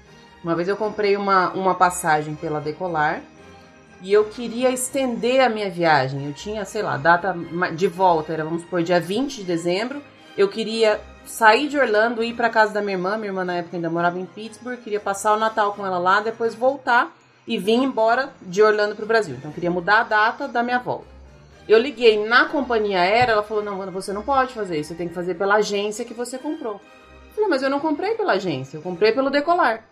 Uma 0.43 0.56
vez 0.56 0.67
eu 0.67 0.78
comprei 0.78 1.15
uma, 1.17 1.52
uma 1.52 1.76
passagem 1.76 2.34
pela 2.36 2.60
Decolar 2.60 3.21
e 4.02 4.12
eu 4.12 4.26
queria 4.26 4.70
estender 4.70 5.42
a 5.42 5.50
minha 5.50 5.70
viagem. 5.70 6.26
Eu 6.26 6.34
tinha, 6.34 6.66
sei 6.66 6.82
lá, 6.82 6.98
data 6.98 7.36
de 7.76 7.88
volta, 7.88 8.34
era 8.34 8.44
vamos 8.44 8.64
por 8.64 8.82
dia 8.82 9.00
20 9.00 9.38
de 9.38 9.44
dezembro, 9.44 10.02
eu 10.38 10.48
queria 10.48 11.00
sair 11.26 11.68
de 11.68 11.78
Orlando, 11.78 12.24
ir 12.24 12.34
para 12.34 12.50
casa 12.50 12.74
da 12.74 12.82
minha 12.82 12.94
irmã. 12.94 13.18
Minha 13.18 13.30
irmã 13.30 13.46
na 13.46 13.56
época 13.56 13.78
ainda 13.78 13.90
morava 13.90 14.20
em 14.20 14.26
Pittsburgh, 14.26 14.78
queria 14.78 15.00
passar 15.00 15.34
o 15.34 15.40
Natal 15.40 15.74
com 15.74 15.86
ela 15.86 15.98
lá, 15.98 16.20
depois 16.20 16.56
voltar 16.56 17.16
e 17.48 17.58
vir 17.58 17.74
embora 17.74 18.30
de 18.42 18.62
Orlando 18.62 18.96
para 18.96 19.06
o 19.06 19.08
Brasil. 19.08 19.36
Então 19.36 19.52
eu 19.52 19.54
queria 19.54 19.72
mudar 19.72 20.02
a 20.02 20.04
data 20.04 20.48
da 20.48 20.64
minha 20.64 20.80
volta. 20.80 21.06
Eu 21.68 21.78
liguei 21.78 22.26
na 22.26 22.46
companhia 22.46 23.02
aérea, 23.02 23.34
ela 23.34 23.44
falou: 23.44 23.64
"Não, 23.64 23.92
você 23.92 24.12
não 24.12 24.24
pode 24.24 24.54
fazer 24.54 24.80
isso, 24.80 24.90
você 24.90 24.96
tem 24.96 25.08
que 25.08 25.14
fazer 25.14 25.36
pela 25.36 25.56
agência 25.56 26.06
que 26.06 26.14
você 26.14 26.38
comprou". 26.38 26.74
Eu 26.74 27.36
falei: 27.36 27.50
"Mas 27.50 27.64
eu 27.64 27.70
não 27.70 27.80
comprei 27.80 28.16
pela 28.16 28.34
agência, 28.34 28.78
eu 28.78 28.82
comprei 28.82 29.12
pelo 29.12 29.30
Decolar". 29.30 29.84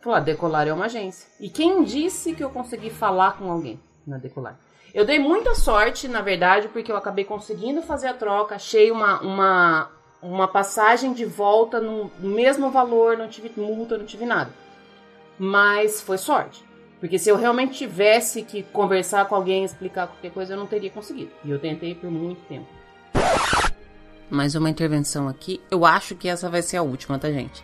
Falou: 0.00 0.16
ah, 0.16 0.20
"Decolar 0.20 0.68
é 0.68 0.72
uma 0.72 0.86
agência". 0.86 1.28
E 1.40 1.48
quem 1.48 1.82
disse 1.84 2.34
que 2.34 2.42
eu 2.42 2.50
consegui 2.50 2.90
falar 2.90 3.36
com 3.38 3.50
alguém 3.50 3.80
na 4.06 4.18
Decolar? 4.18 4.58
Eu 4.94 5.04
dei 5.04 5.18
muita 5.18 5.54
sorte, 5.54 6.08
na 6.08 6.22
verdade, 6.22 6.68
porque 6.68 6.90
eu 6.90 6.96
acabei 6.96 7.24
conseguindo 7.24 7.82
fazer 7.82 8.08
a 8.08 8.14
troca, 8.14 8.54
achei 8.54 8.90
uma, 8.90 9.20
uma, 9.20 9.90
uma 10.22 10.48
passagem 10.48 11.12
de 11.12 11.24
volta 11.24 11.78
no 11.80 12.10
mesmo 12.18 12.70
valor, 12.70 13.16
não 13.16 13.28
tive 13.28 13.52
multa, 13.56 13.98
não 13.98 14.06
tive 14.06 14.24
nada. 14.24 14.50
Mas 15.38 16.00
foi 16.00 16.16
sorte. 16.16 16.64
Porque 16.98 17.18
se 17.18 17.28
eu 17.28 17.36
realmente 17.36 17.78
tivesse 17.78 18.42
que 18.42 18.62
conversar 18.64 19.26
com 19.26 19.34
alguém, 19.34 19.62
explicar 19.62 20.08
qualquer 20.08 20.32
coisa, 20.32 20.54
eu 20.54 20.58
não 20.58 20.66
teria 20.66 20.90
conseguido. 20.90 21.30
E 21.44 21.50
eu 21.50 21.58
tentei 21.58 21.94
por 21.94 22.10
muito 22.10 22.40
tempo. 22.48 22.66
Mais 24.28 24.54
uma 24.54 24.68
intervenção 24.68 25.28
aqui. 25.28 25.60
Eu 25.70 25.86
acho 25.86 26.16
que 26.16 26.28
essa 26.28 26.50
vai 26.50 26.60
ser 26.60 26.78
a 26.78 26.82
última, 26.82 27.18
tá, 27.18 27.30
gente? 27.30 27.62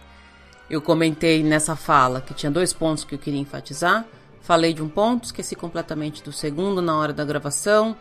Eu 0.69 0.81
comentei 0.81 1.43
nessa 1.43 1.77
fala 1.77 2.21
que 2.21 2.35
tinha 2.35 2.51
dois 2.51 2.73
pontos 2.73 3.05
que 3.05 3.15
eu 3.15 3.19
queria 3.19 3.41
enfatizar. 3.41 4.05
Falei 4.41 4.73
de 4.73 4.83
um 4.83 4.89
ponto, 4.89 5.25
esqueci 5.25 5.55
completamente 5.55 6.23
do 6.23 6.33
segundo 6.33 6.81
na 6.81 6.97
hora 6.97 7.13
da 7.13 7.25
gravação. 7.25 7.97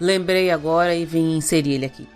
Lembrei 0.00 0.50
agora 0.50 0.94
e 0.94 1.04
vim 1.04 1.36
inserir 1.36 1.74
ele 1.74 1.86
aqui. 1.86 2.08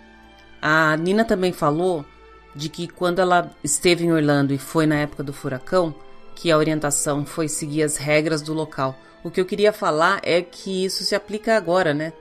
A 0.61 0.95
Nina 0.97 1.23
também 1.23 1.53
falou 1.53 2.05
de 2.53 2.69
que 2.69 2.87
quando 2.87 3.19
ela 3.19 3.51
esteve 3.63 4.03
em 4.03 4.11
Orlando 4.11 4.53
e 4.53 4.57
foi 4.57 4.85
na 4.85 4.95
época 4.95 5.23
do 5.23 5.31
furacão, 5.31 5.93
que 6.35 6.51
a 6.51 6.57
orientação 6.57 7.25
foi 7.25 7.47
seguir 7.47 7.83
as 7.83 7.97
regras 7.97 8.41
do 8.41 8.53
local. 8.53 8.97
O 9.23 9.31
que 9.31 9.39
eu 9.39 9.45
queria 9.45 9.71
falar 9.71 10.19
é 10.23 10.41
que 10.41 10.85
isso 10.85 11.03
se 11.03 11.15
aplica 11.15 11.55
agora, 11.55 11.93
né? 11.93 12.13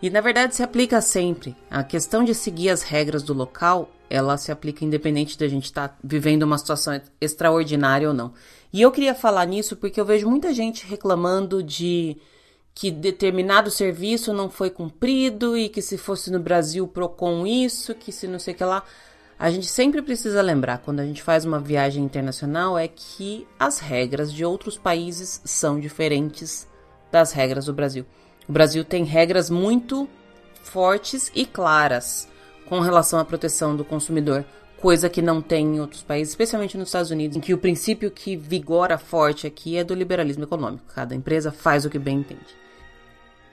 E 0.00 0.10
na 0.10 0.20
verdade 0.20 0.54
se 0.54 0.62
aplica 0.62 1.00
sempre. 1.00 1.56
A 1.70 1.82
questão 1.82 2.22
de 2.22 2.34
seguir 2.34 2.70
as 2.70 2.82
regras 2.82 3.22
do 3.22 3.34
local, 3.34 3.90
ela 4.10 4.36
se 4.36 4.50
aplica 4.50 4.84
independente 4.84 5.38
da 5.38 5.48
gente 5.48 5.64
estar 5.64 5.88
tá 5.88 5.98
vivendo 6.02 6.42
uma 6.42 6.58
situação 6.58 7.00
extraordinária 7.20 8.08
ou 8.08 8.14
não. 8.14 8.32
E 8.72 8.82
eu 8.82 8.90
queria 8.90 9.14
falar 9.14 9.46
nisso 9.46 9.76
porque 9.76 10.00
eu 10.00 10.04
vejo 10.04 10.28
muita 10.28 10.52
gente 10.52 10.86
reclamando 10.86 11.62
de 11.62 12.16
que 12.74 12.90
determinado 12.90 13.70
serviço 13.70 14.32
não 14.32 14.48
foi 14.48 14.70
cumprido 14.70 15.56
e 15.56 15.68
que 15.68 15.82
se 15.82 15.98
fosse 15.98 16.30
no 16.30 16.38
Brasil 16.38 16.86
Procon 16.86 17.46
isso, 17.46 17.94
que 17.94 18.12
se 18.12 18.28
não 18.28 18.38
sei 18.38 18.54
o 18.54 18.56
que 18.56 18.64
lá. 18.64 18.84
A 19.38 19.50
gente 19.50 19.66
sempre 19.66 20.02
precisa 20.02 20.42
lembrar 20.42 20.78
quando 20.78 21.00
a 21.00 21.04
gente 21.04 21.22
faz 21.22 21.44
uma 21.44 21.60
viagem 21.60 22.04
internacional 22.04 22.78
é 22.78 22.88
que 22.88 23.46
as 23.58 23.78
regras 23.78 24.32
de 24.32 24.44
outros 24.44 24.76
países 24.76 25.40
são 25.44 25.78
diferentes 25.78 26.68
das 27.10 27.32
regras 27.32 27.66
do 27.66 27.72
Brasil. 27.72 28.04
O 28.48 28.52
Brasil 28.52 28.84
tem 28.84 29.04
regras 29.04 29.48
muito 29.48 30.08
fortes 30.62 31.30
e 31.34 31.46
claras 31.46 32.28
com 32.68 32.80
relação 32.80 33.18
à 33.18 33.24
proteção 33.24 33.74
do 33.74 33.84
consumidor 33.84 34.44
coisa 34.78 35.08
que 35.08 35.20
não 35.20 35.42
tem 35.42 35.76
em 35.76 35.80
outros 35.80 36.02
países, 36.02 36.32
especialmente 36.32 36.78
nos 36.78 36.88
Estados 36.88 37.10
Unidos, 37.10 37.36
em 37.36 37.40
que 37.40 37.52
o 37.52 37.58
princípio 37.58 38.10
que 38.10 38.36
vigora 38.36 38.96
forte 38.96 39.46
aqui 39.46 39.76
é 39.76 39.82
do 39.82 39.94
liberalismo 39.94 40.44
econômico. 40.44 40.84
Cada 40.94 41.14
empresa 41.14 41.50
faz 41.50 41.84
o 41.84 41.90
que 41.90 41.98
bem 41.98 42.18
entende. 42.18 42.56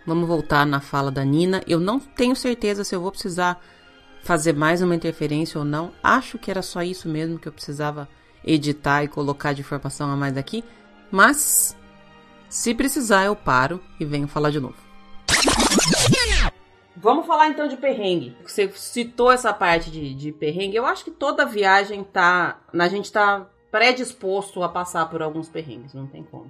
Vamos 0.05 0.27
voltar 0.27 0.65
na 0.67 0.79
fala 0.79 1.11
da 1.11 1.25
Nina. 1.25 1.63
Eu 1.67 1.79
não 1.79 1.99
tenho 1.99 2.35
certeza 2.35 2.83
se 2.83 2.93
eu 2.93 3.01
vou 3.01 3.09
precisar 3.09 3.59
fazer 4.23 4.53
mais 4.53 4.81
uma 4.81 4.95
interferência 4.95 5.57
ou 5.57 5.65
não. 5.65 5.91
Acho 6.03 6.37
que 6.37 6.51
era 6.51 6.61
só 6.61 6.83
isso 6.83 7.09
mesmo 7.09 7.39
que 7.39 7.47
eu 7.47 7.53
precisava 7.53 8.07
editar 8.45 9.03
e 9.03 9.07
colocar 9.07 9.53
de 9.53 9.61
informação 9.61 10.11
a 10.11 10.15
mais 10.15 10.37
aqui. 10.37 10.63
Mas, 11.09 11.75
se 12.47 12.75
precisar, 12.75 13.25
eu 13.25 13.35
paro 13.35 13.81
e 13.99 14.05
venho 14.05 14.27
falar 14.27 14.51
de 14.51 14.59
novo. 14.59 14.84
Vamos 16.97 17.25
falar 17.25 17.49
então 17.49 17.67
de 17.67 17.75
perrengue. 17.75 18.35
Você 18.45 18.71
citou 18.71 19.31
essa 19.31 19.53
parte 19.53 19.91
de, 19.91 20.13
de 20.13 20.31
perrengue. 20.31 20.75
Eu 20.75 20.85
acho 20.85 21.03
que 21.03 21.11
toda 21.11 21.45
viagem 21.45 22.03
tá. 22.03 22.61
A 22.73 22.87
gente 22.87 23.11
tá 23.11 23.49
predisposto 23.69 24.63
a 24.63 24.69
passar 24.69 25.09
por 25.09 25.21
alguns 25.21 25.49
perrengues, 25.49 25.93
não 25.93 26.07
tem 26.07 26.23
como. 26.23 26.49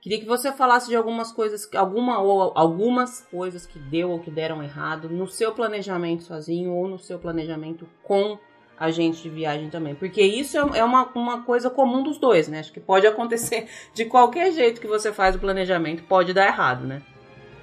Queria 0.00 0.20
que 0.20 0.26
você 0.26 0.52
falasse 0.52 0.88
de 0.88 0.94
algumas 0.94 1.32
coisas, 1.32 1.68
alguma 1.74 2.20
ou 2.20 2.52
algumas 2.54 3.22
coisas 3.22 3.66
que 3.66 3.78
deu 3.78 4.10
ou 4.10 4.20
que 4.20 4.30
deram 4.30 4.62
errado 4.62 5.08
no 5.08 5.26
seu 5.26 5.52
planejamento 5.52 6.22
sozinho 6.22 6.72
ou 6.72 6.86
no 6.86 6.98
seu 6.98 7.18
planejamento 7.18 7.88
com 8.02 8.38
agente 8.78 9.22
de 9.22 9.30
viagem 9.30 9.70
também. 9.70 9.94
Porque 9.94 10.22
isso 10.22 10.58
é, 10.58 10.78
é 10.78 10.84
uma, 10.84 11.10
uma 11.14 11.42
coisa 11.42 11.70
comum 11.70 12.02
dos 12.02 12.18
dois, 12.18 12.46
né? 12.46 12.60
Acho 12.60 12.72
que 12.72 12.78
pode 12.78 13.06
acontecer 13.06 13.68
de 13.94 14.04
qualquer 14.04 14.52
jeito 14.52 14.80
que 14.80 14.86
você 14.86 15.12
faz 15.12 15.34
o 15.34 15.40
planejamento, 15.40 16.04
pode 16.04 16.32
dar 16.32 16.46
errado, 16.46 16.86
né? 16.86 17.02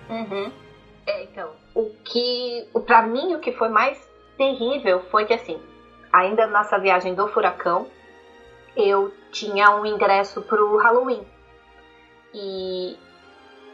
Uhum. 0.09 0.51
É, 1.05 1.23
então, 1.23 1.51
o 1.75 1.89
que, 2.03 2.67
para 2.85 3.01
mim, 3.01 3.35
o 3.35 3.39
que 3.39 3.51
foi 3.51 3.69
mais 3.69 3.97
terrível 4.37 5.01
foi 5.11 5.25
que, 5.25 5.33
assim, 5.33 5.61
ainda 6.11 6.47
nessa 6.47 6.77
viagem 6.77 7.13
do 7.13 7.27
furacão, 7.27 7.87
eu 8.75 9.13
tinha 9.31 9.71
um 9.71 9.85
ingresso 9.85 10.41
pro 10.41 10.77
Halloween. 10.77 11.25
E 12.33 12.97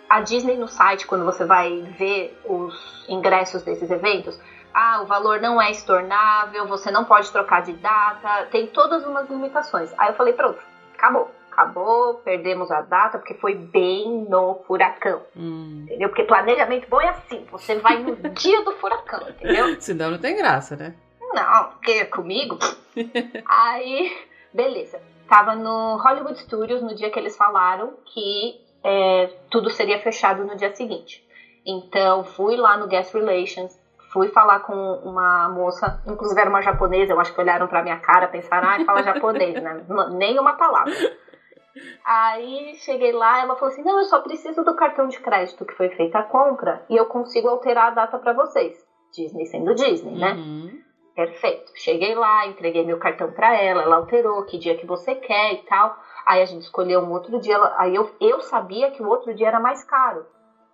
a 0.09 0.19
Disney 0.21 0.57
no 0.57 0.67
site, 0.67 1.05
quando 1.05 1.23
você 1.23 1.45
vai 1.45 1.81
ver 1.97 2.37
os 2.45 3.05
ingressos 3.07 3.61
desses 3.61 3.89
eventos, 3.91 4.39
ah, 4.73 5.01
o 5.01 5.05
valor 5.05 5.39
não 5.39 5.61
é 5.61 5.71
estornável, 5.71 6.67
você 6.67 6.91
não 6.91 7.05
pode 7.05 7.31
trocar 7.31 7.61
de 7.61 7.73
data, 7.73 8.47
tem 8.51 8.67
todas 8.67 9.05
umas 9.05 9.29
limitações. 9.29 9.93
Aí 9.97 10.09
eu 10.09 10.15
falei, 10.15 10.33
pronto, 10.33 10.59
acabou 10.93 11.29
acabou, 11.59 12.15
perdemos 12.15 12.71
a 12.71 12.81
data, 12.81 13.17
porque 13.17 13.33
foi 13.33 13.53
bem 13.53 14.25
no 14.29 14.55
furacão. 14.65 15.21
Hum. 15.35 15.83
Entendeu? 15.83 16.09
Porque 16.09 16.23
planejamento 16.23 16.89
bom 16.89 17.01
é 17.01 17.09
assim, 17.09 17.45
você 17.51 17.75
vai 17.79 17.97
no 17.97 18.15
dia 18.31 18.63
do 18.63 18.71
furacão, 18.73 19.27
entendeu? 19.29 19.79
Senão 19.81 20.11
não 20.11 20.17
tem 20.17 20.37
graça, 20.37 20.75
né? 20.75 20.95
Não, 21.33 21.69
porque 21.71 22.05
comigo. 22.05 22.57
Aí, 23.45 24.17
beleza. 24.53 25.01
Tava 25.27 25.55
no 25.55 25.97
Hollywood 25.97 26.39
Studios 26.39 26.81
no 26.81 26.95
dia 26.95 27.11
que 27.11 27.19
eles 27.19 27.37
falaram 27.37 27.93
que 28.05 28.59
é, 28.83 29.27
tudo 29.51 29.69
seria 29.69 29.99
fechado 29.99 30.43
no 30.43 30.55
dia 30.55 30.73
seguinte. 30.75 31.23
Então, 31.65 32.23
fui 32.23 32.55
lá 32.55 32.77
no 32.77 32.87
Guest 32.87 33.13
Relations, 33.13 33.77
fui 34.11 34.29
falar 34.29 34.61
com 34.61 34.73
uma 34.73 35.49
moça, 35.49 36.01
inclusive 36.07 36.39
era 36.39 36.49
uma 36.49 36.63
japonesa, 36.63 37.13
eu 37.13 37.19
acho 37.19 37.31
que 37.31 37.39
olharam 37.39 37.67
pra 37.67 37.83
minha 37.83 37.99
cara, 37.99 38.27
pensaram, 38.27 38.67
ah, 38.67 38.83
fala 38.85 39.03
japonês, 39.03 39.61
né? 39.61 39.85
Nem 40.13 40.39
uma 40.39 40.53
palavra. 40.53 40.93
Aí 42.05 42.73
cheguei 42.75 43.11
lá, 43.11 43.39
ela 43.39 43.55
falou 43.55 43.67
assim: 43.71 43.83
"Não, 43.83 43.97
eu 43.97 44.05
só 44.05 44.19
preciso 44.19 44.63
do 44.63 44.73
cartão 44.73 45.07
de 45.07 45.19
crédito 45.19 45.65
que 45.65 45.75
foi 45.75 45.89
feita 45.89 46.19
a 46.19 46.23
compra 46.23 46.83
e 46.89 46.95
eu 46.95 47.05
consigo 47.05 47.47
alterar 47.47 47.87
a 47.87 47.91
data 47.91 48.17
para 48.17 48.33
vocês". 48.33 48.75
Disney 49.13 49.45
sendo 49.45 49.73
Disney, 49.73 50.15
né? 50.17 50.33
Uhum. 50.33 50.77
Perfeito. 51.15 51.71
Cheguei 51.75 52.13
lá, 52.13 52.45
entreguei 52.45 52.83
meu 52.83 52.97
cartão 52.97 53.31
para 53.31 53.53
ela, 53.53 53.83
ela 53.83 53.95
alterou 53.95 54.41
que 54.43 54.57
dia 54.57 54.75
que 54.75 54.85
você 54.85 55.13
quer 55.13 55.51
e 55.51 55.57
tal. 55.65 55.97
Aí 56.25 56.41
a 56.41 56.45
gente 56.45 56.61
escolheu 56.61 57.01
um 57.01 57.11
outro 57.11 57.37
dia, 57.39 57.55
ela, 57.55 57.73
aí 57.77 57.95
eu, 57.95 58.07
eu 58.21 58.39
sabia 58.39 58.89
que 58.89 59.01
o 59.01 59.07
outro 59.07 59.33
dia 59.33 59.47
era 59.47 59.59
mais 59.59 59.83
caro. 59.83 60.25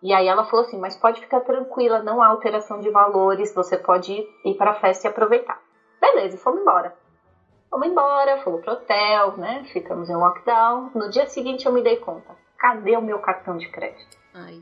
E 0.03 0.13
aí 0.13 0.27
ela 0.27 0.43
falou 0.43 0.61
assim: 0.63 0.79
"Mas 0.79 0.95
pode 0.95 1.19
ficar 1.19 1.41
tranquila, 1.41 1.99
não 1.99 2.21
há 2.21 2.27
alteração 2.27 2.79
de 2.79 2.89
valores, 2.89 3.53
você 3.53 3.77
pode 3.77 4.11
ir, 4.13 4.25
ir 4.45 4.53
para 4.55 4.71
a 4.71 4.73
festa 4.73 5.07
e 5.07 5.09
aproveitar". 5.09 5.57
Beleza, 5.99 6.37
fomos 6.37 6.61
embora. 6.61 6.93
Fomos 7.69 7.87
embora, 7.87 8.37
fomos 8.43 8.61
pro 8.61 8.73
hotel, 8.73 9.37
né? 9.37 9.63
Ficamos 9.71 10.09
em 10.09 10.15
lockdown. 10.15 10.91
No 10.93 11.09
dia 11.09 11.25
seguinte 11.27 11.65
eu 11.65 11.71
me 11.71 11.81
dei 11.81 11.97
conta. 11.97 12.35
Cadê 12.57 12.95
o 12.95 13.01
meu 13.01 13.19
cartão 13.19 13.57
de 13.57 13.67
crédito? 13.69 14.17
Ai. 14.33 14.61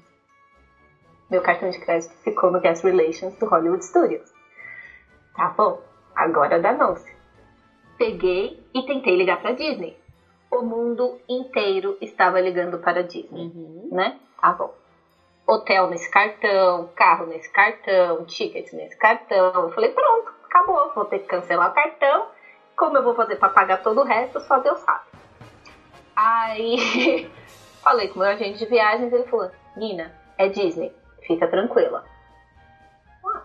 Meu 1.29 1.41
cartão 1.41 1.69
de 1.69 1.79
crédito 1.79 2.13
ficou 2.23 2.51
no 2.51 2.59
Guest 2.59 2.83
Relations 2.83 3.35
do 3.37 3.45
Hollywood 3.45 3.83
Studios. 3.83 4.31
Tá 5.35 5.49
bom, 5.49 5.81
agora 6.15 6.59
danou-se. 6.59 7.11
Peguei 7.97 8.63
e 8.73 8.85
tentei 8.85 9.15
ligar 9.15 9.41
para 9.41 9.53
Disney. 9.53 9.97
O 10.51 10.61
mundo 10.61 11.19
inteiro 11.27 11.97
estava 12.01 12.39
ligando 12.39 12.77
para 12.79 12.99
a 12.99 13.03
Disney, 13.03 13.47
uhum. 13.47 13.89
né? 13.91 14.19
Tá 14.39 14.53
bom. 14.53 14.73
Hotel 15.47 15.89
nesse 15.89 16.09
cartão, 16.09 16.89
carro 16.95 17.25
nesse 17.25 17.51
cartão, 17.51 18.25
ticket 18.25 18.71
nesse 18.73 18.97
cartão. 18.97 19.53
Eu 19.53 19.71
falei, 19.71 19.91
pronto, 19.91 20.31
acabou. 20.45 20.93
Vou 20.93 21.05
ter 21.05 21.19
que 21.19 21.27
cancelar 21.27 21.71
o 21.71 21.73
cartão 21.73 22.27
como 22.75 22.97
eu 22.97 23.03
vou 23.03 23.15
fazer 23.15 23.35
para 23.35 23.49
pagar 23.49 23.81
todo 23.81 24.01
o 24.01 24.03
resto, 24.03 24.39
só 24.41 24.59
Deus 24.59 24.79
sabe. 24.79 25.05
Aí 26.15 27.31
falei 27.83 28.07
com 28.07 28.15
o 28.15 28.23
meu 28.23 28.31
agente 28.31 28.59
de 28.59 28.65
viagens, 28.65 29.11
ele 29.11 29.23
falou: 29.25 29.49
Nina, 29.75 30.13
é 30.37 30.47
Disney, 30.47 30.93
fica 31.25 31.47
tranquila. 31.47 32.03
Ah, 33.25 33.41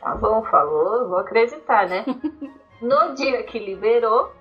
tá 0.00 0.14
bom, 0.14 0.42
falou, 0.44 1.08
vou 1.08 1.18
acreditar, 1.18 1.86
né? 1.88 2.04
no 2.80 3.14
dia 3.14 3.42
que 3.44 3.58
liberou, 3.58 4.32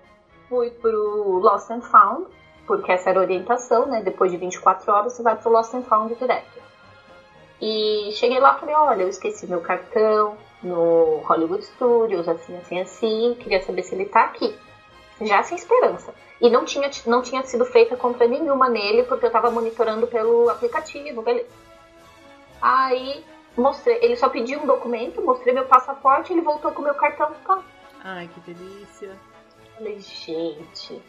fui 0.48 0.70
pro 0.72 1.40
Lost 1.40 1.70
and 1.70 1.82
Found, 1.82 2.28
porque 2.66 2.92
essa 2.92 3.10
era 3.10 3.20
a 3.20 3.24
orientação, 3.24 3.86
né? 3.86 4.02
Depois 4.02 4.32
de 4.32 4.38
24 4.38 4.92
horas 4.92 5.14
você 5.14 5.24
vai 5.24 5.36
pro 5.36 5.52
Lost 5.52 5.74
and 5.74 5.84
Found 5.84 6.16
direto. 6.16 6.62
E 7.62 8.12
cheguei 8.14 8.40
lá 8.40 8.56
e 8.56 8.60
falei: 8.60 8.76
olha, 8.76 9.04
eu 9.04 9.10
esqueci 9.10 9.48
meu 9.48 9.62
cartão, 9.62 10.38
no 10.64 11.18
Hollywood 11.26 11.64
Studios, 11.64 12.28
assim, 12.28 12.58
assim, 12.58 12.80
assim. 12.80 13.36
Queria 13.40 13.62
saber 13.62 13.84
se 13.84 13.96
ele 13.96 14.06
tá 14.06 14.24
aqui. 14.24 14.56
Já 15.22 15.44
sem 15.44 15.58
esperança. 15.58 16.14
E 16.40 16.50
não 16.50 16.66
tinha, 16.66 16.90
não 17.06 17.22
tinha 17.22 17.44
sido 17.44 17.66
feita 17.66 17.96
compra 17.96 18.28
nenhuma 18.28 18.68
nele, 18.68 19.04
porque 19.04 19.26
eu 19.26 19.32
tava 19.32 19.52
monitorando 19.52 20.08
pelo 20.08 20.50
aplicativo, 20.50 21.22
beleza. 21.22 21.48
Aí 22.62 23.24
mostrei, 23.56 24.00
ele 24.02 24.16
só 24.16 24.30
pediu 24.30 24.60
um 24.62 24.66
documento, 24.66 25.22
mostrei 25.22 25.54
meu 25.54 25.66
passaporte, 25.66 26.34
ele 26.34 26.42
voltou 26.42 26.72
com 26.72 26.82
meu 26.82 26.96
cartão. 26.96 27.32
Tá. 27.46 27.62
Ai, 28.04 28.30
que 28.34 28.40
delícia. 28.40 29.16
Falei, 29.76 30.00
gente. 30.00 31.02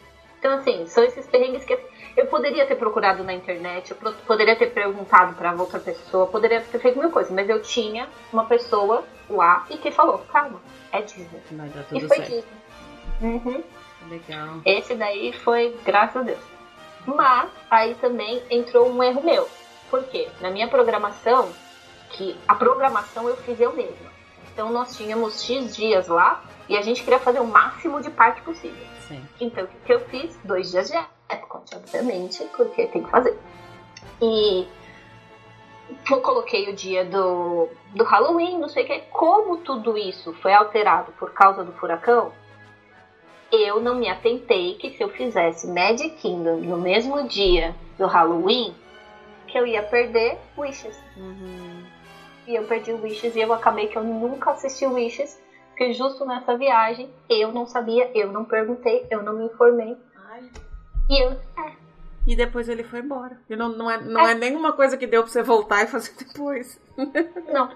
Então, 0.43 0.55
assim, 0.55 0.85
são 0.87 1.05
esses 1.05 1.25
perrengues 1.25 1.63
que 1.63 1.79
eu 2.17 2.25
poderia 2.25 2.65
ter 2.65 2.75
procurado 2.75 3.23
na 3.23 3.33
internet, 3.33 3.91
eu 3.91 4.13
poderia 4.27 4.57
ter 4.57 4.73
perguntado 4.73 5.35
para 5.35 5.53
outra 5.53 5.79
pessoa, 5.79 6.27
poderia 6.27 6.59
ter 6.59 6.79
feito 6.79 6.99
mil 6.99 7.09
coisas, 7.09 7.31
mas 7.31 7.47
eu 7.47 7.61
tinha 7.61 8.09
uma 8.31 8.43
pessoa 8.43 9.05
lá 9.29 9.65
e 9.69 9.77
que 9.77 9.89
falou: 9.89 10.17
calma, 10.33 10.61
é 10.91 11.01
Disney. 11.01 11.41
Vai 11.51 11.69
dar 11.69 11.83
tudo 11.85 11.97
e 11.97 12.07
foi 12.09 12.17
certo. 12.17 12.29
Disney. 12.29 12.43
Uhum. 13.21 13.63
Legal. 14.09 14.61
Esse 14.65 14.95
daí 14.95 15.31
foi, 15.31 15.77
graças 15.85 16.17
a 16.17 16.25
Deus. 16.25 16.43
Mas 17.05 17.49
aí 17.71 17.95
também 17.95 18.43
entrou 18.49 18.89
um 18.89 19.01
erro 19.01 19.23
meu. 19.23 19.47
Por 19.89 20.03
quê? 20.03 20.27
Na 20.41 20.51
minha 20.51 20.67
programação, 20.67 21.53
que 22.09 22.37
a 22.45 22.53
programação 22.53 23.29
eu 23.29 23.37
fiz 23.37 23.61
eu 23.61 23.71
mesma. 23.71 24.11
Então 24.51 24.73
nós 24.73 24.97
tínhamos 24.97 25.41
X 25.41 25.73
dias 25.73 26.09
lá 26.09 26.43
e 26.67 26.75
a 26.75 26.81
gente 26.81 27.01
queria 27.01 27.19
fazer 27.19 27.39
o 27.39 27.47
máximo 27.47 28.01
de 28.01 28.09
parque 28.09 28.41
possível. 28.41 28.92
Sim. 29.07 29.23
Então 29.39 29.63
o 29.63 29.67
que 29.67 29.77
que 29.85 29.93
eu 29.93 29.99
fiz? 30.07 30.37
Dois 30.43 30.71
dias 30.71 30.89
de 30.89 30.97
Epcot, 31.29 31.75
obviamente, 31.75 32.43
porque 32.55 32.87
tem 32.87 33.03
que 33.03 33.09
fazer. 33.09 33.37
E 34.21 34.67
eu 36.09 36.21
coloquei 36.21 36.69
o 36.69 36.75
dia 36.75 37.05
do, 37.05 37.67
do 37.93 38.03
Halloween, 38.03 38.59
não 38.59 38.69
sei 38.69 38.83
o 38.83 38.87
que. 38.87 38.99
Como 39.11 39.57
tudo 39.57 39.97
isso 39.97 40.33
foi 40.41 40.53
alterado 40.53 41.11
por 41.13 41.31
causa 41.33 41.63
do 41.63 41.73
furacão, 41.73 42.31
eu 43.51 43.79
não 43.79 43.95
me 43.95 44.09
atentei 44.09 44.75
que 44.75 44.91
se 44.91 45.03
eu 45.03 45.09
fizesse 45.09 45.67
Magic 45.67 46.09
Kingdom 46.17 46.57
no 46.57 46.77
mesmo 46.77 47.27
dia 47.27 47.75
do 47.97 48.07
Halloween, 48.07 48.73
que 49.47 49.57
eu 49.57 49.67
ia 49.67 49.83
perder 49.83 50.39
Wishes. 50.57 50.99
Uhum. 51.15 51.83
E 52.47 52.55
eu 52.55 52.63
perdi 52.65 52.91
o 52.91 53.01
Wishes 53.01 53.35
e 53.35 53.41
eu 53.41 53.53
acabei 53.53 53.87
que 53.87 53.97
eu 53.97 54.03
nunca 54.03 54.51
assisti 54.51 54.85
Wishes, 54.85 55.39
porque 55.73 55.91
justo 55.91 56.23
nessa 56.23 56.55
viagem 56.55 57.09
eu 57.27 57.51
não 57.51 57.65
sabia, 57.65 58.09
eu 58.15 58.31
não 58.31 58.45
perguntei, 58.45 59.07
eu 59.09 59.23
não 59.23 59.33
me 59.33 59.45
informei. 59.45 59.97
Ai. 60.29 60.49
E 61.09 61.23
eu, 61.23 61.31
é, 61.31 61.73
E 62.27 62.35
depois 62.35 62.69
ele 62.69 62.83
foi 62.83 62.99
embora. 62.99 63.39
E 63.49 63.55
não, 63.55 63.69
não, 63.69 63.89
é, 63.89 63.99
não 63.99 64.21
é 64.21 64.35
nenhuma 64.35 64.73
coisa 64.73 64.95
que 64.95 65.07
deu 65.07 65.23
pra 65.23 65.31
você 65.31 65.41
voltar 65.41 65.83
e 65.83 65.87
fazer 65.87 66.13
depois. 66.15 66.79
não. 67.51 67.71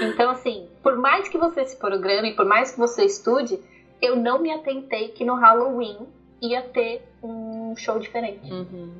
Então, 0.00 0.30
assim, 0.30 0.68
por 0.82 0.96
mais 0.96 1.28
que 1.28 1.36
você 1.36 1.66
se 1.66 1.76
programe, 1.76 2.34
por 2.34 2.46
mais 2.46 2.72
que 2.72 2.78
você 2.78 3.04
estude, 3.04 3.60
eu 4.00 4.16
não 4.16 4.38
me 4.38 4.50
atentei 4.50 5.08
que 5.08 5.24
no 5.24 5.34
Halloween 5.34 6.08
ia 6.40 6.62
ter 6.62 7.06
um 7.22 7.74
show 7.76 7.98
diferente. 7.98 8.50
Uhum. 8.50 8.94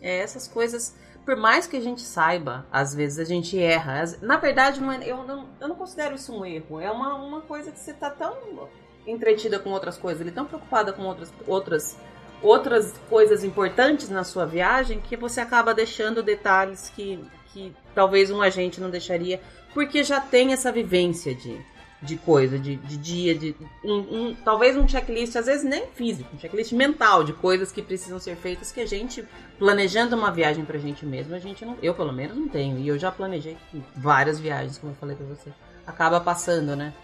É, 0.00 0.18
essas 0.18 0.48
coisas, 0.48 0.96
por 1.30 1.36
mais 1.36 1.64
que 1.64 1.76
a 1.76 1.80
gente 1.80 2.00
saiba, 2.00 2.66
às 2.72 2.92
vezes 2.92 3.20
a 3.20 3.24
gente 3.24 3.56
erra. 3.56 4.02
Na 4.20 4.36
verdade, 4.36 4.80
não 4.80 4.90
é- 4.90 5.08
eu, 5.08 5.18
não, 5.18 5.46
eu 5.60 5.68
não 5.68 5.76
considero 5.76 6.16
isso 6.16 6.34
um 6.36 6.44
erro. 6.44 6.80
É 6.80 6.90
uma, 6.90 7.14
uma 7.14 7.40
coisa 7.40 7.70
que 7.70 7.78
você 7.78 7.94
tá 7.94 8.10
tão 8.10 8.68
entretida 9.06 9.56
com 9.60 9.70
outras 9.70 9.96
coisas, 9.96 10.20
ele 10.20 10.32
tão 10.32 10.44
preocupada 10.44 10.92
com 10.92 11.02
outras, 11.04 11.32
outras, 11.46 11.96
outras 12.42 12.92
coisas 13.08 13.44
importantes 13.44 14.08
na 14.08 14.24
sua 14.24 14.44
viagem 14.44 14.98
que 15.00 15.16
você 15.16 15.40
acaba 15.40 15.72
deixando 15.72 16.20
detalhes 16.20 16.90
que, 16.96 17.24
que 17.52 17.72
talvez 17.94 18.32
um 18.32 18.42
agente 18.42 18.80
não 18.80 18.90
deixaria, 18.90 19.40
porque 19.72 20.02
já 20.02 20.20
tem 20.20 20.52
essa 20.52 20.72
vivência 20.72 21.32
de, 21.32 21.64
de 22.02 22.16
coisa, 22.16 22.58
de, 22.58 22.76
de 22.76 22.96
dia, 22.96 23.34
de 23.34 23.54
um, 23.84 23.94
um- 24.30 24.36
talvez 24.44 24.76
um 24.76 24.88
checklist, 24.88 25.36
às 25.36 25.46
vezes 25.46 25.64
nem 25.64 25.86
físico, 25.88 26.30
um 26.34 26.38
checklist 26.38 26.72
mental 26.72 27.22
de 27.22 27.32
coisas 27.34 27.70
que 27.70 27.82
precisam 27.82 28.18
ser 28.18 28.36
feitas 28.36 28.72
que 28.72 28.80
a 28.80 28.86
gente, 28.86 29.22
planejando 29.58 30.16
uma 30.16 30.30
viagem 30.30 30.64
pra 30.64 30.78
gente 30.78 31.04
mesmo, 31.04 31.34
a 31.34 31.38
gente 31.38 31.64
não, 31.64 31.76
eu 31.82 31.94
pelo 31.94 32.12
menos 32.12 32.36
não 32.36 32.48
tenho, 32.48 32.78
e 32.78 32.88
eu 32.88 32.98
já 32.98 33.12
planejei 33.12 33.56
várias 33.94 34.40
viagens, 34.40 34.78
como 34.78 34.92
eu 34.92 34.96
falei 34.96 35.14
pra 35.14 35.26
você. 35.26 35.50
Acaba 35.86 36.20
passando, 36.20 36.74
né? 36.74 36.94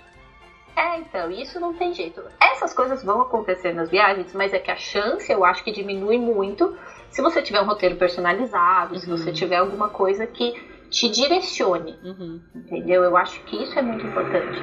É, 0.74 0.98
então, 0.98 1.30
isso 1.30 1.58
não 1.58 1.72
tem 1.74 1.94
jeito. 1.94 2.22
Essas 2.40 2.72
coisas 2.74 3.02
vão 3.02 3.22
acontecer 3.22 3.72
nas 3.72 3.90
viagens, 3.90 4.32
mas 4.34 4.52
é 4.52 4.58
que 4.58 4.70
a 4.70 4.76
chance 4.76 5.30
eu 5.32 5.44
acho 5.44 5.64
que 5.64 5.72
diminui 5.72 6.18
muito 6.18 6.76
se 7.10 7.22
você 7.22 7.40
tiver 7.40 7.60
um 7.62 7.66
roteiro 7.66 7.96
personalizado, 7.96 8.98
se 8.98 9.10
Uhum. 9.10 9.16
você 9.16 9.32
tiver 9.32 9.56
alguma 9.56 9.88
coisa 9.88 10.26
que 10.26 10.52
te 10.90 11.08
direcione, 11.08 11.98
Uhum. 12.02 12.40
entendeu? 12.54 13.02
Eu 13.02 13.16
acho 13.16 13.42
que 13.44 13.56
isso 13.62 13.78
é 13.78 13.82
muito 13.82 14.06
importante. 14.06 14.58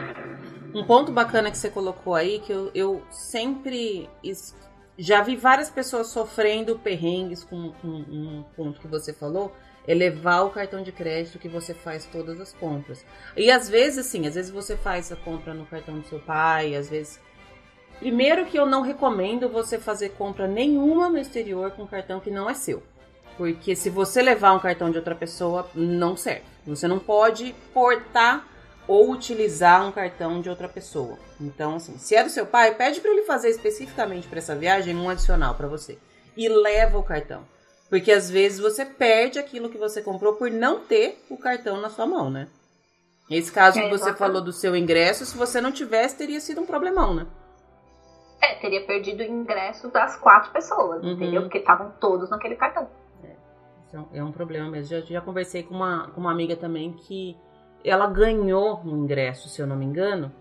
Um 0.73 0.83
ponto 0.85 1.11
bacana 1.11 1.51
que 1.51 1.57
você 1.57 1.69
colocou 1.69 2.15
aí, 2.15 2.39
que 2.39 2.51
eu, 2.51 2.71
eu 2.73 3.03
sempre 3.11 4.09
es- 4.23 4.55
já 4.97 5.21
vi 5.21 5.35
várias 5.35 5.69
pessoas 5.69 6.07
sofrendo 6.07 6.79
perrengues 6.79 7.43
com, 7.43 7.71
com 7.73 7.87
um 7.87 8.43
ponto 8.55 8.79
que 8.79 8.87
você 8.87 9.13
falou, 9.13 9.51
é 9.87 9.93
levar 9.93 10.41
o 10.43 10.49
cartão 10.49 10.81
de 10.81 10.91
crédito 10.91 11.37
que 11.37 11.49
você 11.49 11.73
faz 11.73 12.05
todas 12.05 12.39
as 12.39 12.53
compras. 12.53 13.05
E 13.35 13.51
às 13.51 13.67
vezes, 13.69 14.07
assim, 14.07 14.25
às 14.25 14.35
vezes 14.35 14.49
você 14.49 14.77
faz 14.77 15.11
a 15.11 15.15
compra 15.15 15.53
no 15.53 15.65
cartão 15.65 15.99
do 15.99 16.07
seu 16.07 16.19
pai, 16.19 16.75
às 16.75 16.89
vezes. 16.89 17.19
Primeiro 17.99 18.45
que 18.45 18.57
eu 18.57 18.65
não 18.65 18.81
recomendo 18.81 19.47
você 19.49 19.77
fazer 19.77 20.09
compra 20.09 20.47
nenhuma 20.47 21.09
no 21.09 21.17
exterior 21.17 21.71
com 21.71 21.85
cartão 21.85 22.19
que 22.19 22.31
não 22.31 22.49
é 22.49 22.53
seu. 22.53 22.81
Porque 23.37 23.75
se 23.75 23.89
você 23.89 24.21
levar 24.21 24.53
um 24.53 24.59
cartão 24.59 24.91
de 24.91 24.97
outra 24.97 25.15
pessoa, 25.15 25.67
não 25.73 26.15
serve. 26.15 26.43
Você 26.67 26.87
não 26.87 26.99
pode 26.99 27.53
portar 27.73 28.45
ou 28.87 29.09
utilizar 29.11 29.85
um 29.87 29.91
cartão 29.91 30.41
de 30.41 30.49
outra 30.49 30.67
pessoa. 30.67 31.17
Então, 31.39 31.75
assim, 31.75 31.97
se 31.97 32.15
é 32.15 32.23
do 32.23 32.29
seu 32.29 32.45
pai, 32.45 32.75
pede 32.75 33.01
para 33.01 33.11
ele 33.11 33.23
fazer 33.23 33.49
especificamente 33.49 34.27
para 34.27 34.39
essa 34.39 34.55
viagem 34.55 34.95
um 34.95 35.09
adicional 35.09 35.55
para 35.55 35.67
você 35.67 35.97
e 36.37 36.47
leva 36.49 36.97
o 36.97 37.03
cartão. 37.03 37.43
Porque 37.89 38.11
às 38.11 38.29
vezes 38.29 38.59
você 38.59 38.85
perde 38.85 39.39
aquilo 39.39 39.69
que 39.69 39.77
você 39.77 40.01
comprou 40.01 40.33
por 40.33 40.49
não 40.51 40.79
ter 40.81 41.23
o 41.29 41.37
cartão 41.37 41.79
na 41.79 41.89
sua 41.89 42.05
mão, 42.05 42.29
né? 42.29 42.47
Esse 43.29 43.51
caso 43.51 43.79
É, 43.79 43.83
que 43.83 43.87
você 43.87 43.95
exatamente. 44.09 44.17
falou 44.19 44.41
do 44.41 44.51
seu 44.51 44.75
ingresso, 44.75 45.25
se 45.25 45.37
você 45.37 45.61
não 45.61 45.71
tivesse, 45.71 46.17
teria 46.17 46.39
sido 46.41 46.61
um 46.61 46.65
problemão, 46.65 47.13
né? 47.13 47.25
É, 48.41 48.55
teria 48.55 48.85
perdido 48.85 49.21
o 49.21 49.25
ingresso 49.25 49.87
das 49.89 50.17
quatro 50.17 50.51
pessoas, 50.51 51.01
Uhum. 51.03 51.11
entendeu? 51.11 51.41
Porque 51.43 51.59
estavam 51.59 51.91
todos 52.01 52.29
naquele 52.29 52.55
cartão. 52.55 52.89
É 53.93 53.99
um- 53.99 54.07
é 54.13 54.23
um 54.23 54.31
problema 54.31 54.69
mesmo. 54.69 54.89
Já, 54.99 55.05
já 55.05 55.21
conversei 55.21 55.63
com 55.63 55.75
uma, 55.75 56.07
com 56.09 56.19
uma 56.21 56.31
amiga 56.31 56.55
também 56.55 56.93
que 56.93 57.37
ela 57.85 58.07
ganhou 58.07 58.81
um 58.83 58.97
ingresso, 59.03 59.47
se 59.49 59.61
eu 59.61 59.67
não 59.67 59.75
me 59.75 59.85
engano, 59.85 60.31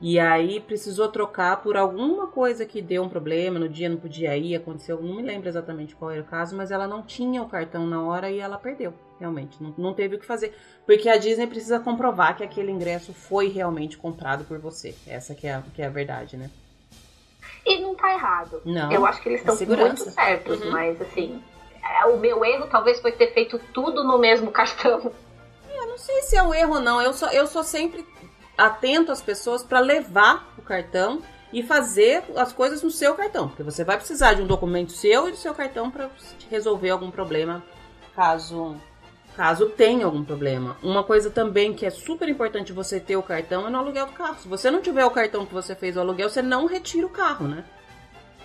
e 0.00 0.18
aí 0.18 0.60
precisou 0.60 1.08
trocar 1.08 1.62
por 1.62 1.76
alguma 1.76 2.26
coisa 2.26 2.66
que 2.66 2.82
deu 2.82 3.02
um 3.02 3.08
problema, 3.08 3.58
no 3.58 3.68
dia 3.68 3.88
não 3.88 3.96
podia 3.96 4.36
ir, 4.36 4.54
aconteceu, 4.56 5.00
não 5.00 5.14
me 5.16 5.22
lembro 5.22 5.48
exatamente 5.48 5.94
qual 5.94 6.10
era 6.10 6.20
o 6.20 6.24
caso, 6.24 6.56
mas 6.56 6.70
ela 6.70 6.86
não 6.86 7.02
tinha 7.02 7.42
o 7.42 7.48
cartão 7.48 7.86
na 7.86 8.02
hora 8.02 8.30
e 8.30 8.38
ela 8.38 8.58
perdeu, 8.58 8.92
realmente, 9.20 9.62
não, 9.62 9.72
não 9.78 9.94
teve 9.94 10.16
o 10.16 10.18
que 10.18 10.26
fazer. 10.26 10.54
Porque 10.84 11.08
a 11.08 11.16
Disney 11.16 11.46
precisa 11.46 11.78
comprovar 11.80 12.36
que 12.36 12.42
aquele 12.44 12.70
ingresso 12.72 13.12
foi 13.14 13.48
realmente 13.48 13.96
comprado 13.96 14.44
por 14.44 14.58
você. 14.58 14.94
Essa 15.06 15.34
que 15.34 15.46
é 15.46 15.54
a, 15.54 15.62
que 15.74 15.80
é 15.80 15.86
a 15.86 15.90
verdade, 15.90 16.36
né? 16.36 16.50
E 17.64 17.80
não 17.80 17.94
tá 17.94 18.12
errado. 18.12 18.60
Não, 18.64 18.92
Eu 18.92 19.04
acho 19.06 19.20
que 19.22 19.28
eles 19.28 19.40
é 19.40 19.42
estão 19.42 19.56
segurança. 19.56 20.04
muito 20.04 20.14
certos, 20.14 20.60
Uhum. 20.62 20.70
mas 20.70 21.00
assim, 21.00 21.42
é, 21.42 21.55
o 22.08 22.18
meu 22.18 22.44
erro 22.44 22.66
talvez 22.70 23.00
foi 23.00 23.12
ter 23.12 23.32
feito 23.32 23.58
tudo 23.72 24.04
no 24.04 24.18
mesmo 24.18 24.50
cartão. 24.52 25.12
Não 25.96 25.98
sei 25.98 26.22
se 26.22 26.36
é 26.36 26.42
um 26.42 26.52
erro 26.52 26.74
ou 26.74 26.80
não. 26.80 27.00
Eu 27.00 27.14
sou, 27.14 27.28
eu 27.30 27.46
sou 27.46 27.62
sempre 27.62 28.06
atento 28.56 29.10
às 29.10 29.22
pessoas 29.22 29.62
para 29.62 29.80
levar 29.80 30.52
o 30.58 30.62
cartão 30.62 31.22
e 31.50 31.62
fazer 31.62 32.22
as 32.36 32.52
coisas 32.52 32.82
no 32.82 32.90
seu 32.90 33.14
cartão. 33.14 33.48
Porque 33.48 33.62
você 33.62 33.82
vai 33.82 33.96
precisar 33.96 34.34
de 34.34 34.42
um 34.42 34.46
documento 34.46 34.92
seu 34.92 35.28
e 35.28 35.30
do 35.30 35.38
seu 35.38 35.54
cartão 35.54 35.90
para 35.90 36.10
resolver 36.50 36.90
algum 36.90 37.10
problema, 37.10 37.62
caso 38.14 38.76
caso 39.34 39.68
tenha 39.68 40.06
algum 40.06 40.24
problema. 40.24 40.78
Uma 40.82 41.04
coisa 41.04 41.30
também 41.30 41.74
que 41.74 41.84
é 41.84 41.90
super 41.90 42.26
importante 42.28 42.72
você 42.72 42.98
ter 42.98 43.16
o 43.16 43.22
cartão 43.22 43.66
é 43.66 43.70
no 43.70 43.78
aluguel 43.78 44.06
do 44.06 44.12
carro. 44.12 44.36
Se 44.38 44.48
você 44.48 44.70
não 44.70 44.80
tiver 44.80 45.04
o 45.04 45.10
cartão 45.10 45.44
que 45.44 45.52
você 45.52 45.74
fez 45.74 45.96
o 45.96 46.00
aluguel, 46.00 46.30
você 46.30 46.40
não 46.40 46.64
retira 46.64 47.06
o 47.06 47.10
carro, 47.10 47.46
né? 47.46 47.64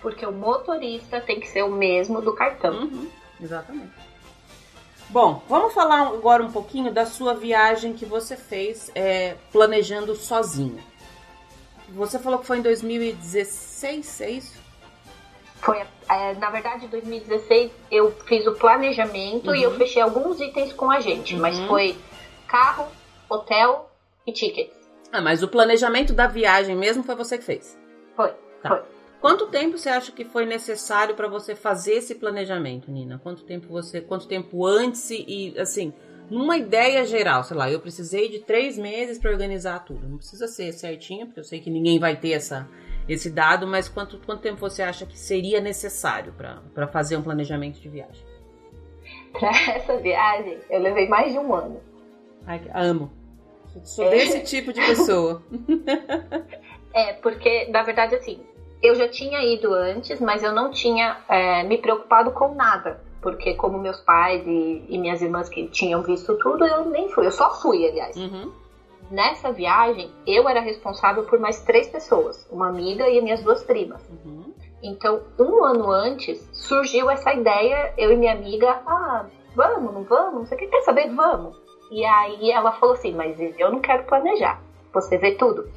Porque 0.01 0.25
o 0.25 0.33
motorista 0.33 1.21
tem 1.21 1.39
que 1.39 1.47
ser 1.47 1.63
o 1.63 1.71
mesmo 1.71 2.21
do 2.21 2.33
cartão. 2.33 2.81
Uhum, 2.81 3.07
exatamente. 3.41 3.91
Bom, 5.09 5.41
vamos 5.49 5.73
falar 5.73 6.07
agora 6.07 6.41
um 6.43 6.51
pouquinho 6.51 6.91
da 6.93 7.05
sua 7.05 7.33
viagem 7.33 7.93
que 7.93 8.05
você 8.05 8.37
fez 8.37 8.89
é, 8.95 9.35
planejando 9.51 10.15
sozinha. 10.15 10.81
Você 11.89 12.17
falou 12.17 12.39
que 12.39 12.45
foi 12.45 12.59
em 12.59 12.61
2016, 12.61 14.21
é 14.21 14.31
isso? 14.31 14.61
Foi, 15.57 15.77
é, 16.09 16.33
na 16.35 16.49
verdade, 16.49 16.85
em 16.85 16.87
2016 16.87 17.71
eu 17.91 18.11
fiz 18.25 18.47
o 18.47 18.53
planejamento 18.53 19.53
e 19.53 19.61
eu 19.61 19.75
fechei 19.77 20.01
alguns 20.01 20.39
itens 20.39 20.71
com 20.73 20.89
a 20.89 20.99
gente, 21.01 21.35
mas 21.35 21.59
Uhum. 21.59 21.67
foi 21.67 21.97
carro, 22.47 22.87
hotel 23.29 23.89
e 24.25 24.31
tickets. 24.31 24.73
Ah, 25.11 25.21
mas 25.21 25.43
o 25.43 25.47
planejamento 25.49 26.13
da 26.13 26.25
viagem 26.25 26.75
mesmo 26.75 27.03
foi 27.03 27.15
você 27.15 27.37
que 27.37 27.43
fez. 27.43 27.77
Foi, 28.15 28.33
Tá. 28.63 28.69
foi. 28.69 28.81
Quanto 29.21 29.45
tempo 29.47 29.77
você 29.77 29.87
acha 29.87 30.11
que 30.11 30.25
foi 30.25 30.47
necessário 30.47 31.13
para 31.13 31.27
você 31.27 31.55
fazer 31.55 31.93
esse 31.93 32.15
planejamento, 32.15 32.91
Nina? 32.91 33.19
Quanto 33.21 33.43
tempo 33.43 33.67
você, 33.67 34.01
quanto 34.01 34.27
tempo 34.27 34.65
antes 34.65 35.11
e 35.11 35.53
assim, 35.59 35.93
numa 36.27 36.57
ideia 36.57 37.05
geral, 37.05 37.43
sei 37.43 37.55
lá, 37.55 37.69
eu 37.69 37.79
precisei 37.79 38.29
de 38.29 38.39
três 38.39 38.79
meses 38.79 39.19
para 39.19 39.29
organizar 39.29 39.85
tudo. 39.85 40.09
Não 40.09 40.17
precisa 40.17 40.47
ser 40.47 40.73
certinho, 40.73 41.27
porque 41.27 41.39
eu 41.39 41.43
sei 41.43 41.59
que 41.59 41.69
ninguém 41.69 41.99
vai 41.99 42.15
ter 42.15 42.31
essa, 42.31 42.67
esse 43.07 43.29
dado, 43.29 43.67
mas 43.67 43.87
quanto, 43.87 44.17
quanto 44.25 44.41
tempo 44.41 44.59
você 44.59 44.81
acha 44.81 45.05
que 45.05 45.19
seria 45.19 45.61
necessário 45.61 46.33
para 46.33 46.87
fazer 46.87 47.15
um 47.15 47.21
planejamento 47.21 47.79
de 47.79 47.89
viagem? 47.89 48.25
Para 49.33 49.51
essa 49.75 49.97
viagem, 49.97 50.57
eu 50.67 50.79
levei 50.79 51.07
mais 51.07 51.31
de 51.31 51.37
um 51.37 51.53
ano. 51.53 51.79
Ai, 52.47 52.59
amo. 52.73 53.11
Sou 53.83 54.05
é. 54.05 54.09
desse 54.09 54.43
tipo 54.45 54.73
de 54.73 54.81
pessoa. 54.81 55.43
é, 56.91 57.13
porque, 57.13 57.67
na 57.67 57.83
verdade, 57.83 58.15
assim, 58.15 58.41
eu 58.81 58.95
já 58.95 59.07
tinha 59.07 59.43
ido 59.43 59.73
antes, 59.73 60.19
mas 60.19 60.43
eu 60.43 60.51
não 60.51 60.71
tinha 60.71 61.17
é, 61.27 61.63
me 61.63 61.77
preocupado 61.77 62.31
com 62.31 62.53
nada 62.53 62.99
porque 63.21 63.53
como 63.53 63.77
meus 63.77 63.99
pais 64.01 64.45
e, 64.45 64.83
e, 64.89 64.97
minhas 64.97 65.21
irmãs 65.21 65.47
que 65.47 65.67
tinham 65.67 66.01
visto 66.01 66.35
tudo, 66.37 66.65
eu 66.65 66.85
nem 66.85 67.07
fui, 67.09 67.25
eu 67.25 67.31
só 67.31 67.53
fui, 67.61 67.87
aliás. 67.87 68.15
Uhum. 68.17 68.51
Nessa 69.11 69.51
viagem, 69.51 70.09
eu 70.25 70.49
era 70.49 70.59
responsável 70.59 71.23
por 71.23 71.39
mais 71.39 71.61
três 71.63 71.87
pessoas, 71.87 72.47
uma 72.49 72.67
amiga 72.67 73.07
e 73.07 73.21
minhas 73.21 73.43
duas 73.43 73.63
primas. 73.63 74.01
Uhum. 74.09 74.53
Então, 74.81 75.21
um 75.37 75.63
ano 75.63 75.91
antes, 75.91 76.49
surgiu 76.51 77.09
essa 77.09 77.31
ideia, 77.33 77.93
eu 77.97 78.11
e 78.11 78.15
minha 78.15 78.33
amiga, 78.33 78.81
ah, 78.87 79.25
vamos, 79.55 79.93
não 79.93 80.03
vamos, 80.03 80.49
você 80.49 80.55
quer 80.55 80.81
saber? 80.81 81.13
Vamos. 81.13 81.55
E 81.91 82.03
aí 82.03 82.49
ela 82.49 82.71
falou 82.71 82.95
assim, 82.95 83.13
mas 83.13 83.37
eu 83.59 83.71
não 83.71 83.79
quero 83.79 84.03
planejar, 84.03 84.59
você 84.91 85.17
vê 85.17 85.33
tudo. 85.33 85.69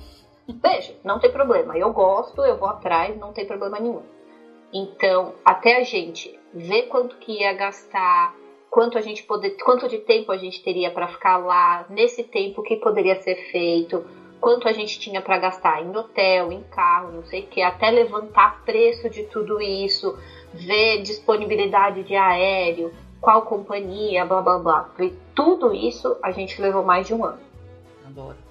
Veja, 0.49 0.95
não 1.03 1.19
tem 1.19 1.31
problema, 1.31 1.77
eu 1.77 1.91
gosto, 1.91 2.43
eu 2.43 2.57
vou 2.57 2.69
atrás, 2.69 3.17
não 3.17 3.33
tem 3.33 3.47
problema 3.47 3.79
nenhum. 3.79 4.03
Então, 4.73 5.35
até 5.45 5.77
a 5.79 5.83
gente 5.83 6.39
ver 6.53 6.85
quanto 6.85 7.17
que 7.17 7.41
ia 7.41 7.53
gastar, 7.53 8.35
quanto 8.69 8.99
a 8.99 9.01
gente 9.01 9.23
poder, 9.23 9.51
quanto 9.63 9.89
de 9.89 9.99
tempo 9.99 10.33
a 10.33 10.37
gente 10.37 10.63
teria 10.63 10.91
para 10.91 11.09
ficar 11.09 11.37
lá, 11.37 11.87
nesse 11.89 12.23
tempo 12.25 12.63
que 12.63 12.77
poderia 12.77 13.15
ser 13.23 13.37
feito, 13.51 14.05
quanto 14.41 14.69
a 14.69 14.73
gente 14.73 14.99
tinha 14.99 15.23
para 15.23 15.39
gastar 15.39 15.81
em 15.81 15.97
hotel, 15.97 16.53
em 16.53 16.63
carro, 16.65 17.13
não 17.13 17.25
sei 17.25 17.41
o 17.41 17.47
que, 17.47 17.63
até 17.63 17.91
levantar 17.91 18.63
preço 18.65 19.09
de 19.09 19.23
tudo 19.23 19.63
isso, 19.63 20.19
ver 20.53 21.01
disponibilidade 21.03 22.03
de 22.03 22.15
aéreo, 22.15 22.93
qual 23.21 23.43
companhia, 23.43 24.25
blá 24.25 24.43
blá 24.43 24.59
blá. 24.59 24.91
tudo 25.35 25.73
isso 25.73 26.17
a 26.23 26.31
gente 26.31 26.61
levou 26.61 26.83
mais 26.83 27.07
de 27.07 27.15
um 27.15 27.25
ano. 27.25 27.41
Adoro. 28.07 28.44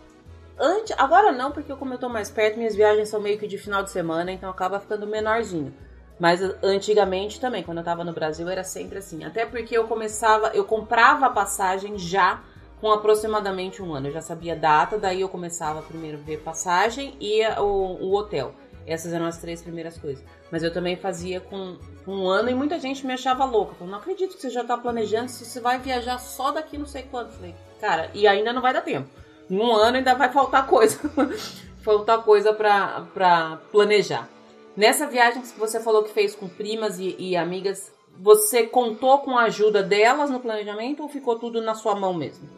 Antes, 0.60 0.96
agora 0.98 1.32
não, 1.32 1.52
porque 1.52 1.74
como 1.76 1.94
eu 1.94 1.98
tô 1.98 2.08
mais 2.08 2.30
perto, 2.30 2.58
minhas 2.58 2.76
viagens 2.76 3.10
são 3.10 3.20
meio 3.20 3.40
que 3.40 3.48
de 3.48 3.58
final 3.58 3.84
de 3.84 3.90
semana, 3.90 4.32
então 4.32 4.50
acaba 4.50 4.80
ficando 4.80 5.08
menorzinho. 5.08 5.74
Mas 6.20 6.42
antigamente 6.62 7.40
também, 7.40 7.64
quando 7.64 7.80
eu 7.80 7.84
tava 7.84 8.04
no 8.04 8.14
Brasil, 8.14 8.48
era 8.48 8.64
sempre 8.64 9.00
assim. 9.00 9.24
Até 9.24 9.46
porque 9.46 9.76
eu 9.76 9.88
começava, 9.88 10.52
eu 10.54 10.64
comprava 10.64 11.26
a 11.26 11.30
passagem 11.30 11.98
já 11.98 12.42
com 12.80 12.92
aproximadamente 12.92 13.82
um 13.82 13.94
ano. 13.94 14.08
Eu 14.08 14.14
já 14.14 14.22
sabia 14.22 14.54
a 14.54 14.56
data, 14.56 14.98
daí 14.98 15.22
eu 15.22 15.30
começava 15.30 15.82
primeiro 15.82 16.18
a 16.18 16.22
ver 16.22 16.42
passagem 16.42 17.16
e 17.20 17.46
o, 17.60 17.64
o 17.64 18.16
hotel. 18.16 18.54
Essas 18.86 19.14
eram 19.14 19.26
as 19.26 19.38
três 19.38 19.62
primeiras 19.62 19.98
coisas. 19.98 20.24
Mas 20.52 20.62
eu 20.62 20.72
também 20.72 20.96
fazia 20.96 21.40
com, 21.40 21.78
com 22.06 22.16
um 22.16 22.28
ano 22.28 22.50
e 22.50 22.54
muita 22.54 22.78
gente 22.80 23.06
me 23.06 23.14
achava 23.14 23.46
louca. 23.46 23.74
Falei, 23.74 23.92
não 23.92 24.00
acredito 24.00 24.36
que 24.36 24.42
você 24.42 24.50
já 24.50 24.64
tá 24.64 24.78
planejando, 24.78 25.32
se 25.32 25.46
você 25.46 25.60
vai 25.60 25.80
viajar 25.80 26.20
só 26.20 26.52
daqui 26.52 26.78
não 26.78 26.86
sei 26.86 27.04
quanto. 27.04 27.32
Falei, 27.32 27.56
cara, 27.80 28.12
e 28.14 28.28
ainda 28.28 28.54
não 28.54 28.62
vai 28.62 28.74
dar 28.74 28.82
tempo. 28.82 29.10
Em 29.50 29.58
um 29.58 29.74
ano 29.74 29.98
ainda 29.98 30.16
vai 30.16 30.32
faltar 30.32 30.68
coisa. 30.68 31.00
faltar 31.84 32.24
coisa 32.24 32.54
pra 32.54 33.60
planejar. 33.72 34.30
Nessa 34.76 35.06
viagem 35.06 35.42
que 35.42 35.60
você 35.60 35.80
falou 35.80 36.04
que 36.04 36.12
fez 36.12 36.34
com 36.34 36.48
primas 36.48 36.98
e, 36.98 37.16
e 37.20 37.38
amigas, 37.38 37.94
você 38.18 38.66
contou 38.66 39.20
com 39.20 39.38
a 39.38 39.44
ajuda 39.44 39.84
delas 39.84 40.30
no 40.30 40.40
planejamento 40.40 41.04
ou 41.04 41.10
ficou 41.10 41.38
tudo 41.38 41.62
na 41.62 41.76
sua 41.76 41.96
mão 41.96 42.14
mesmo? 42.14 42.50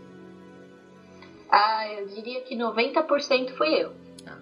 Ah, 1.49 1.87
eu 1.91 2.07
diria 2.07 2.41
que 2.41 2.55
90% 2.55 3.55
fui 3.57 3.83
eu. 3.83 3.91
Ah, 4.25 4.37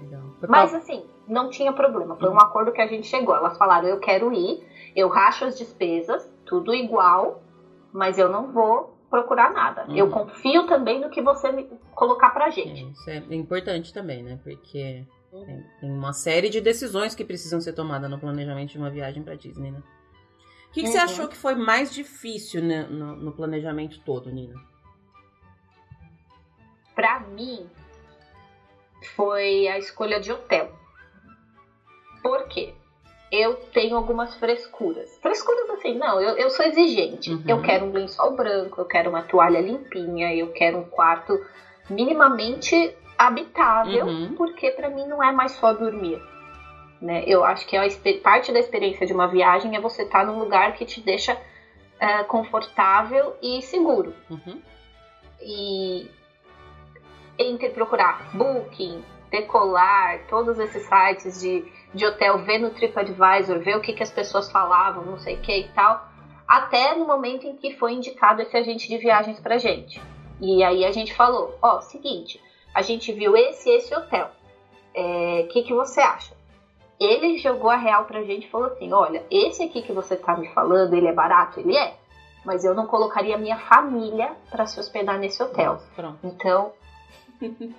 legal. 0.00 0.22
Mas 0.48 0.74
assim, 0.74 1.04
não 1.28 1.48
tinha 1.48 1.72
problema. 1.72 2.16
Foi 2.16 2.28
um 2.28 2.38
acordo 2.38 2.72
que 2.72 2.80
a 2.80 2.86
gente 2.86 3.06
chegou. 3.06 3.34
Elas 3.34 3.56
falaram: 3.56 3.88
eu 3.88 4.00
quero 4.00 4.32
ir, 4.32 4.64
eu 4.96 5.08
racho 5.08 5.44
as 5.44 5.56
despesas, 5.56 6.28
tudo 6.44 6.74
igual, 6.74 7.42
mas 7.92 8.18
eu 8.18 8.28
não 8.28 8.50
vou 8.52 8.96
procurar 9.10 9.52
nada. 9.52 9.84
Uhum. 9.88 9.96
Eu 9.96 10.08
confio 10.08 10.66
também 10.66 11.00
no 11.00 11.10
que 11.10 11.20
você 11.20 11.50
me 11.50 11.64
colocar 11.94 12.30
pra 12.30 12.48
gente. 12.48 12.84
É, 12.84 12.88
isso 12.88 13.10
é 13.10 13.34
importante 13.34 13.92
também, 13.92 14.22
né? 14.22 14.38
Porque 14.42 15.04
tem, 15.30 15.66
tem, 15.80 15.90
uma 15.90 16.12
série 16.12 16.48
de 16.48 16.60
decisões 16.60 17.14
que 17.14 17.24
precisam 17.24 17.60
ser 17.60 17.72
tomadas 17.72 18.08
no 18.08 18.18
planejamento 18.18 18.70
de 18.70 18.78
uma 18.78 18.88
viagem 18.88 19.22
para 19.22 19.34
Disney, 19.34 19.72
né? 19.72 19.82
O 20.68 20.72
que, 20.72 20.82
que 20.82 20.86
uhum. 20.86 20.92
você 20.92 20.98
achou 20.98 21.26
que 21.26 21.36
foi 21.36 21.56
mais 21.56 21.92
difícil 21.92 22.62
né, 22.62 22.84
no, 22.84 23.16
no 23.16 23.32
planejamento 23.32 24.00
todo, 24.04 24.30
Nina? 24.30 24.54
Para 26.94 27.18
mim, 27.20 27.68
foi 29.16 29.66
a 29.66 29.78
escolha 29.78 30.20
de 30.20 30.30
hotel. 30.30 30.72
Por 32.22 32.46
quê? 32.46 32.74
Eu 33.30 33.54
tenho 33.72 33.96
algumas 33.96 34.34
frescuras. 34.36 35.16
Frescuras 35.22 35.70
assim, 35.70 35.96
não, 35.96 36.20
eu, 36.20 36.36
eu 36.36 36.50
sou 36.50 36.66
exigente. 36.66 37.32
Uhum. 37.32 37.44
Eu 37.46 37.62
quero 37.62 37.86
um 37.86 37.92
lençol 37.92 38.34
branco, 38.34 38.80
eu 38.80 38.84
quero 38.84 39.10
uma 39.10 39.22
toalha 39.22 39.60
limpinha, 39.60 40.34
eu 40.34 40.52
quero 40.52 40.78
um 40.78 40.84
quarto 40.84 41.38
minimamente 41.88 42.94
habitável, 43.16 44.06
uhum. 44.06 44.34
porque 44.34 44.70
para 44.72 44.90
mim 44.90 45.06
não 45.06 45.22
é 45.22 45.30
mais 45.30 45.52
só 45.52 45.72
dormir. 45.72 46.20
Né? 47.00 47.22
Eu 47.26 47.44
acho 47.44 47.66
que 47.66 47.76
a 47.76 47.86
parte 48.22 48.52
da 48.52 48.58
experiência 48.58 49.06
de 49.06 49.12
uma 49.12 49.28
viagem 49.28 49.76
é 49.76 49.80
você 49.80 50.02
estar 50.02 50.20
tá 50.20 50.24
num 50.24 50.38
lugar 50.38 50.74
que 50.74 50.84
te 50.84 51.00
deixa 51.00 51.34
uh, 51.34 52.24
confortável 52.26 53.36
e 53.42 53.62
seguro. 53.62 54.14
Uhum. 54.28 54.60
E 55.40 56.10
entre 57.38 57.70
procurar 57.70 58.30
Booking, 58.34 59.02
Decolar, 59.30 60.26
todos 60.28 60.58
esses 60.58 60.82
sites 60.82 61.40
de, 61.40 61.64
de 61.94 62.06
hotel, 62.06 62.38
ver 62.38 62.58
no 62.58 62.70
TripAdvisor, 62.70 63.60
ver 63.60 63.76
o 63.76 63.80
que, 63.80 63.92
que 63.92 64.02
as 64.02 64.10
pessoas 64.10 64.50
falavam, 64.50 65.04
não 65.04 65.18
sei 65.18 65.36
o 65.36 65.40
que 65.40 65.56
e 65.56 65.68
tal, 65.68 66.08
até 66.46 66.94
no 66.96 67.06
momento 67.06 67.46
em 67.46 67.56
que 67.56 67.76
foi 67.76 67.92
indicado 67.92 68.42
esse 68.42 68.56
agente 68.56 68.88
de 68.88 68.98
viagens 68.98 69.38
pra 69.38 69.58
gente. 69.58 70.00
E 70.40 70.64
aí 70.64 70.84
a 70.84 70.90
gente 70.90 71.14
falou, 71.14 71.56
ó, 71.62 71.76
oh, 71.76 71.82
seguinte, 71.82 72.40
a 72.74 72.82
gente 72.82 73.12
viu 73.12 73.36
esse 73.36 73.68
esse 73.70 73.94
hotel. 73.94 74.26
O 74.26 74.30
é, 74.94 75.42
que, 75.44 75.62
que 75.62 75.72
você 75.72 76.00
acha? 76.00 76.34
Ele 76.98 77.38
jogou 77.38 77.70
a 77.70 77.76
real 77.76 78.04
pra 78.04 78.22
gente 78.22 78.46
e 78.46 78.50
falou 78.50 78.66
assim: 78.66 78.92
olha, 78.92 79.24
esse 79.30 79.62
aqui 79.62 79.80
que 79.80 79.92
você 79.92 80.16
tá 80.16 80.36
me 80.36 80.48
falando, 80.48 80.94
ele 80.94 81.06
é 81.06 81.12
barato? 81.12 81.60
Ele 81.60 81.76
é. 81.76 81.94
Mas 82.44 82.64
eu 82.64 82.74
não 82.74 82.86
colocaria 82.86 83.38
minha 83.38 83.58
família 83.58 84.32
para 84.50 84.66
se 84.66 84.78
hospedar 84.78 85.18
nesse 85.18 85.42
hotel. 85.42 85.78
Pronto. 85.94 86.18
Então, 86.24 86.72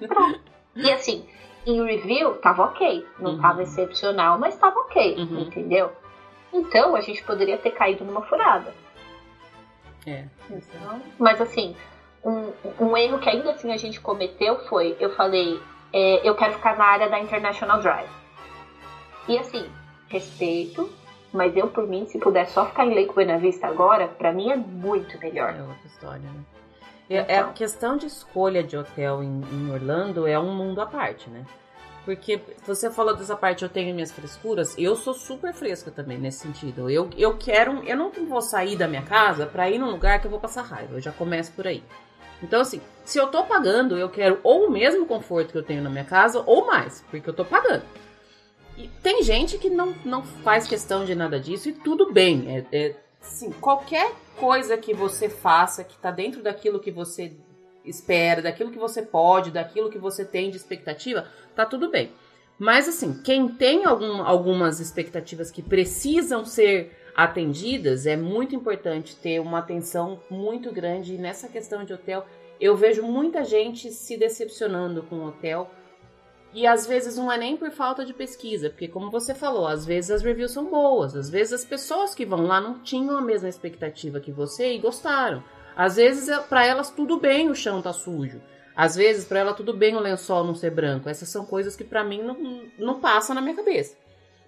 pronto. 0.08 0.52
E 0.76 0.92
assim, 0.92 1.26
em 1.66 1.84
review 1.84 2.36
tava 2.36 2.64
ok. 2.64 3.06
Não 3.20 3.32
uhum. 3.32 3.42
tava 3.42 3.64
excepcional, 3.64 4.40
mas 4.40 4.58
tava 4.58 4.80
ok, 4.80 5.16
uhum. 5.18 5.40
entendeu? 5.40 5.92
Então 6.54 6.96
a 6.96 7.02
gente 7.02 7.24
poderia 7.24 7.58
ter 7.58 7.72
caído 7.72 8.04
numa 8.04 8.22
furada. 8.24 8.74
É. 10.06 10.26
Então, 10.50 11.02
mas 11.20 11.40
assim, 11.40 11.76
um, 12.24 12.52
um 12.80 12.98
erro 12.98 13.20
que 13.20 13.30
ainda 13.30 13.52
assim 13.52 13.72
a 13.72 13.78
gente 13.78 14.00
cometeu 14.02 14.58
foi, 14.68 14.96
eu 15.00 15.12
falei, 15.16 15.62
é, 15.94 16.28
eu 16.28 16.36
quero 16.36 16.54
ficar 16.54 16.78
na 16.78 16.86
área 16.86 17.10
da 17.10 17.20
International 17.20 17.80
Drive. 17.82 18.10
E 19.28 19.38
assim, 19.38 19.70
respeito, 20.10 20.90
mas 21.32 21.56
eu 21.56 21.68
por 21.68 21.88
mim, 21.88 22.06
se 22.08 22.20
puder 22.20 22.48
só 22.48 22.66
ficar 22.66 22.86
em 22.86 22.94
Lake 22.94 23.14
Buena 23.14 23.38
Vista 23.38 23.68
agora, 23.68 24.08
para 24.08 24.34
mim 24.34 24.52
é 24.52 24.56
muito 24.56 25.18
melhor. 25.20 25.56
É 25.56 25.62
outra 25.62 25.88
história, 25.88 26.20
né? 26.20 26.44
Então. 27.20 27.36
É, 27.36 27.40
a 27.40 27.46
questão 27.50 27.98
de 27.98 28.06
escolha 28.06 28.64
de 28.64 28.78
hotel 28.78 29.24
em, 29.24 29.42
em 29.52 29.72
Orlando 29.72 30.28
é 30.28 30.40
um 30.40 30.56
mundo 30.56 30.82
à 30.82 30.86
parte, 30.86 31.30
né? 31.30 31.46
Porque 32.04 32.42
você 32.66 32.90
falou 32.90 33.16
dessa 33.16 33.36
parte, 33.36 33.64
eu 33.64 33.70
tenho 33.70 33.94
minhas 33.94 34.12
frescuras, 34.12 34.76
eu 34.78 34.96
sou 34.96 35.14
super 35.14 35.54
fresca 35.54 35.92
também 35.92 36.18
nesse 36.18 36.40
sentido. 36.40 36.90
Eu, 36.90 37.10
eu 37.16 37.38
quero, 37.38 37.84
eu 37.84 37.96
não 37.96 38.12
vou 38.28 38.42
sair 38.42 38.76
da 38.76 38.88
minha 38.88 39.04
casa 39.04 39.46
para 39.46 39.70
ir 39.70 39.78
num 39.78 39.92
lugar 39.92 40.20
que 40.20 40.26
eu 40.26 40.32
vou 40.32 40.40
passar 40.40 40.64
raiva. 40.64 40.96
Eu 40.96 41.02
já 41.02 41.12
começo 41.12 41.52
por 41.52 41.68
aí. 41.68 41.84
Então, 42.42 42.62
assim, 42.62 42.82
se 43.06 43.20
eu 43.20 43.28
tô 43.28 43.44
pagando, 43.44 43.98
eu 43.98 44.10
quero 44.10 44.40
ou 44.42 44.66
o 44.66 44.72
mesmo 44.72 45.06
conforto 45.06 45.52
que 45.52 45.58
eu 45.58 45.64
tenho 45.64 45.84
na 45.84 45.92
minha 45.92 46.04
casa 46.04 46.42
ou 46.46 46.66
mais, 46.66 47.04
porque 47.12 47.30
eu 47.30 47.34
tô 47.34 47.46
pagando. 47.46 47.84
E 48.76 48.88
tem 49.04 49.22
gente 49.22 49.60
que 49.60 49.70
não, 49.70 49.94
não 50.04 50.24
faz 50.24 50.68
questão 50.68 51.06
de 51.06 51.14
nada 51.14 51.40
disso 51.40 51.70
e 51.70 51.74
tudo 51.74 52.12
bem. 52.12 52.66
É, 52.72 52.76
é 52.76 52.96
assim, 53.22 53.52
qualquer 53.52 54.12
coisa 54.42 54.76
que 54.76 54.92
você 54.92 55.30
faça 55.30 55.84
que 55.84 55.96
tá 56.00 56.10
dentro 56.10 56.42
daquilo 56.42 56.80
que 56.80 56.90
você 56.90 57.32
espera, 57.86 58.42
daquilo 58.42 58.72
que 58.72 58.80
você 58.80 59.04
pode, 59.04 59.52
daquilo 59.52 59.92
que 59.92 60.00
você 60.00 60.26
tem 60.26 60.50
de 60.50 60.58
expectativa, 60.58 61.28
tá 61.56 61.64
tudo 61.64 61.92
bem. 61.92 62.12
Mas 62.58 62.90
assim, 62.90 63.22
quem 63.22 63.48
tem 63.48 63.86
algum, 63.86 64.24
algumas 64.24 64.80
expectativas 64.80 65.52
que 65.52 65.62
precisam 65.62 66.44
ser 66.44 66.92
atendidas, 67.16 68.08
é 68.08 68.18
muito 68.18 68.56
importante 68.56 69.16
ter 69.16 69.40
uma 69.40 69.60
atenção 69.60 70.20
muito 70.28 70.72
grande 70.72 71.20
nessa 71.20 71.48
questão 71.48 71.84
de 71.84 71.94
hotel. 71.94 72.26
Eu 72.60 72.76
vejo 72.76 73.04
muita 73.04 73.44
gente 73.44 73.92
se 73.92 74.18
decepcionando 74.18 75.04
com 75.04 75.18
o 75.18 75.28
hotel. 75.28 75.70
E 76.54 76.68
às 76.68 76.86
vezes 76.86 77.16
não 77.16 77.32
é 77.32 77.38
nem 77.38 77.56
por 77.56 77.72
falta 77.72 78.06
de 78.06 78.14
pesquisa, 78.14 78.70
porque 78.70 78.88
como 78.88 79.10
você 79.10 79.34
falou, 79.34 79.68
às 79.68 79.86
vezes 79.86 80.12
as 80.12 80.22
reviews 80.22 80.52
são 80.52 80.66
boas, 80.66 81.16
às 81.16 81.30
vezes 81.30 81.54
as 81.54 81.66
pessoas 81.66 82.14
que 82.14 82.26
vão 82.26 82.46
lá 82.46 82.60
não 82.60 82.80
tinham 82.80 83.18
a 83.18 83.22
mesma 83.22 83.48
expectativa 83.48 84.20
que 84.20 84.32
você 84.32 84.74
e 84.74 84.80
gostaram. 84.80 85.42
Às 85.76 85.96
vezes, 85.96 86.28
é, 86.28 86.38
para 86.40 86.66
elas, 86.66 86.90
tudo 86.90 87.18
bem 87.18 87.50
o 87.50 87.56
chão 87.56 87.82
tá 87.82 87.94
sujo. 87.94 88.42
Às 88.76 88.96
vezes, 88.96 89.26
para 89.26 89.40
ela, 89.40 89.54
tudo 89.54 89.74
bem 89.74 89.96
o 89.96 90.00
lençol 90.00 90.44
não 90.44 90.56
ser 90.56 90.72
branco. 90.72 91.10
Essas 91.10 91.30
são 91.30 91.46
coisas 91.46 91.76
que 91.76 91.84
para 91.84 92.04
mim 92.04 92.22
não, 92.22 92.64
não 92.78 93.00
passam 93.00 93.36
na 93.36 93.42
minha 93.42 93.56
cabeça. 93.56 93.96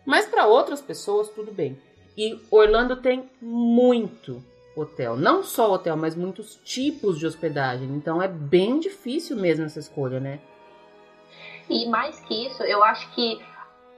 Mas 0.05 0.25
para 0.25 0.47
outras 0.47 0.81
pessoas, 0.81 1.29
tudo 1.29 1.51
bem. 1.51 1.77
E 2.17 2.39
Orlando 2.51 2.95
tem 2.97 3.29
muito 3.41 4.43
hotel. 4.75 5.15
Não 5.15 5.43
só 5.43 5.73
hotel, 5.73 5.95
mas 5.97 6.15
muitos 6.15 6.59
tipos 6.63 7.17
de 7.17 7.25
hospedagem. 7.25 7.87
Então 7.95 8.21
é 8.21 8.27
bem 8.27 8.79
difícil 8.79 9.37
mesmo 9.37 9.65
essa 9.65 9.79
escolha, 9.79 10.19
né? 10.19 10.39
E 11.69 11.87
mais 11.87 12.19
que 12.21 12.47
isso, 12.47 12.63
eu 12.63 12.83
acho 12.83 13.09
que 13.11 13.41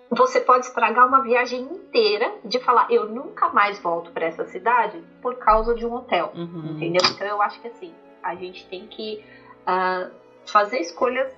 você 0.10 0.40
pode 0.40 0.66
estragar 0.66 1.08
uma 1.08 1.22
viagem 1.22 1.62
inteira 1.62 2.32
de 2.44 2.60
falar, 2.60 2.88
eu 2.92 3.08
nunca 3.10 3.50
mais 3.50 3.80
volto 3.80 4.12
para 4.12 4.26
essa 4.26 4.46
cidade 4.46 5.02
por 5.22 5.36
causa 5.36 5.74
de 5.74 5.86
um 5.86 5.94
hotel. 5.94 6.32
Uhum. 6.36 6.76
Entendeu? 6.76 7.02
Então 7.12 7.28
eu 7.28 7.42
acho 7.42 7.60
que 7.60 7.68
assim, 7.68 7.94
a 8.22 8.36
gente 8.36 8.66
tem 8.68 8.88
que 8.88 9.24
uh, 9.62 10.12
fazer 10.46 10.80
escolhas 10.80 11.32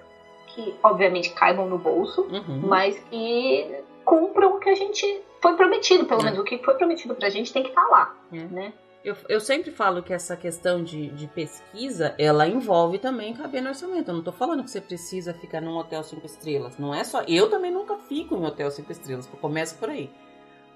que, 0.47 0.75
obviamente, 0.82 1.32
caibam 1.34 1.67
no 1.67 1.78
bolso, 1.78 2.21
uhum. 2.21 2.61
mas 2.65 2.97
que 3.09 3.84
cumpram 4.03 4.55
o 4.55 4.59
que 4.59 4.69
a 4.69 4.75
gente 4.75 5.21
foi 5.41 5.55
prometido, 5.55 6.05
pelo 6.05 6.21
é. 6.21 6.25
menos 6.25 6.39
o 6.39 6.43
que 6.43 6.57
foi 6.59 6.73
prometido 6.75 7.13
pra 7.13 7.30
gente 7.30 7.51
tem 7.51 7.63
que 7.63 7.69
estar 7.69 7.84
tá 7.84 7.88
lá, 7.88 8.15
é. 8.34 8.38
né? 8.38 8.73
Eu, 9.03 9.15
eu 9.29 9.39
sempre 9.39 9.71
falo 9.71 10.03
que 10.03 10.13
essa 10.13 10.35
questão 10.35 10.83
de, 10.83 11.09
de 11.09 11.27
pesquisa, 11.27 12.13
ela 12.17 12.47
envolve 12.47 12.97
também 12.99 13.33
caber 13.33 13.61
no 13.61 13.69
orçamento. 13.69 14.09
Eu 14.09 14.15
não 14.15 14.23
tô 14.23 14.31
falando 14.31 14.63
que 14.63 14.71
você 14.71 14.81
precisa 14.81 15.33
ficar 15.33 15.61
num 15.61 15.77
hotel 15.77 16.03
cinco 16.03 16.25
estrelas. 16.25 16.77
Não 16.77 16.93
é 16.93 17.03
só. 17.03 17.21
Eu 17.27 17.49
também 17.49 17.71
nunca 17.71 17.97
fico 17.97 18.35
em 18.35 18.45
hotel 18.45 18.69
cinco 18.71 18.91
estrelas, 18.91 19.27
começa 19.39 19.75
por 19.75 19.89
aí. 19.89 20.09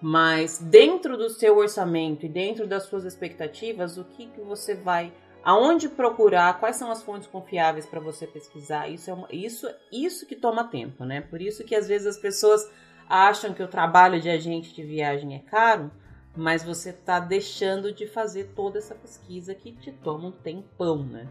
Mas 0.02 0.58
dentro 0.60 1.18
do 1.18 1.30
seu 1.30 1.58
orçamento 1.58 2.26
e 2.26 2.30
dentro 2.30 2.66
das 2.66 2.84
suas 2.84 3.06
expectativas, 3.06 3.98
o 3.98 4.04
que, 4.04 4.28
que 4.28 4.42
você 4.42 4.74
vai. 4.74 5.14
Aonde 5.44 5.90
procurar, 5.90 6.60
quais 6.60 6.76
são 6.76 6.92
as 6.92 7.02
fontes 7.02 7.28
confiáveis 7.28 7.86
para 7.86 8.00
você 8.00 8.28
pesquisar? 8.28 8.88
Isso 8.88 9.10
é 9.10 9.14
uma, 9.14 9.28
isso, 9.32 9.68
isso 9.92 10.26
que 10.26 10.36
toma 10.36 10.66
tempo, 10.66 11.04
né? 11.04 11.22
Por 11.22 11.42
isso 11.42 11.64
que 11.64 11.76
às 11.76 11.88
vezes 11.88 12.08
as 12.08 12.18
pessoas 12.18 12.68
acham 13.10 13.54
que 13.54 13.62
o 13.62 13.68
trabalho 13.68 14.22
de 14.22 14.30
agente 14.30 14.74
de 14.74 14.84
viagem 14.84 15.36
é 15.36 15.40
caro, 15.40 15.92
mas 16.36 16.64
você 16.64 16.92
está 16.92 17.20
deixando 17.20 17.94
de 17.94 18.08
fazer 18.08 18.54
toda 18.56 18.78
essa 18.78 18.96
pesquisa 18.96 19.54
que 19.54 19.74
te 19.74 19.92
toma 19.92 20.30
um 20.30 20.32
tempão, 20.32 20.98
né? 20.98 21.28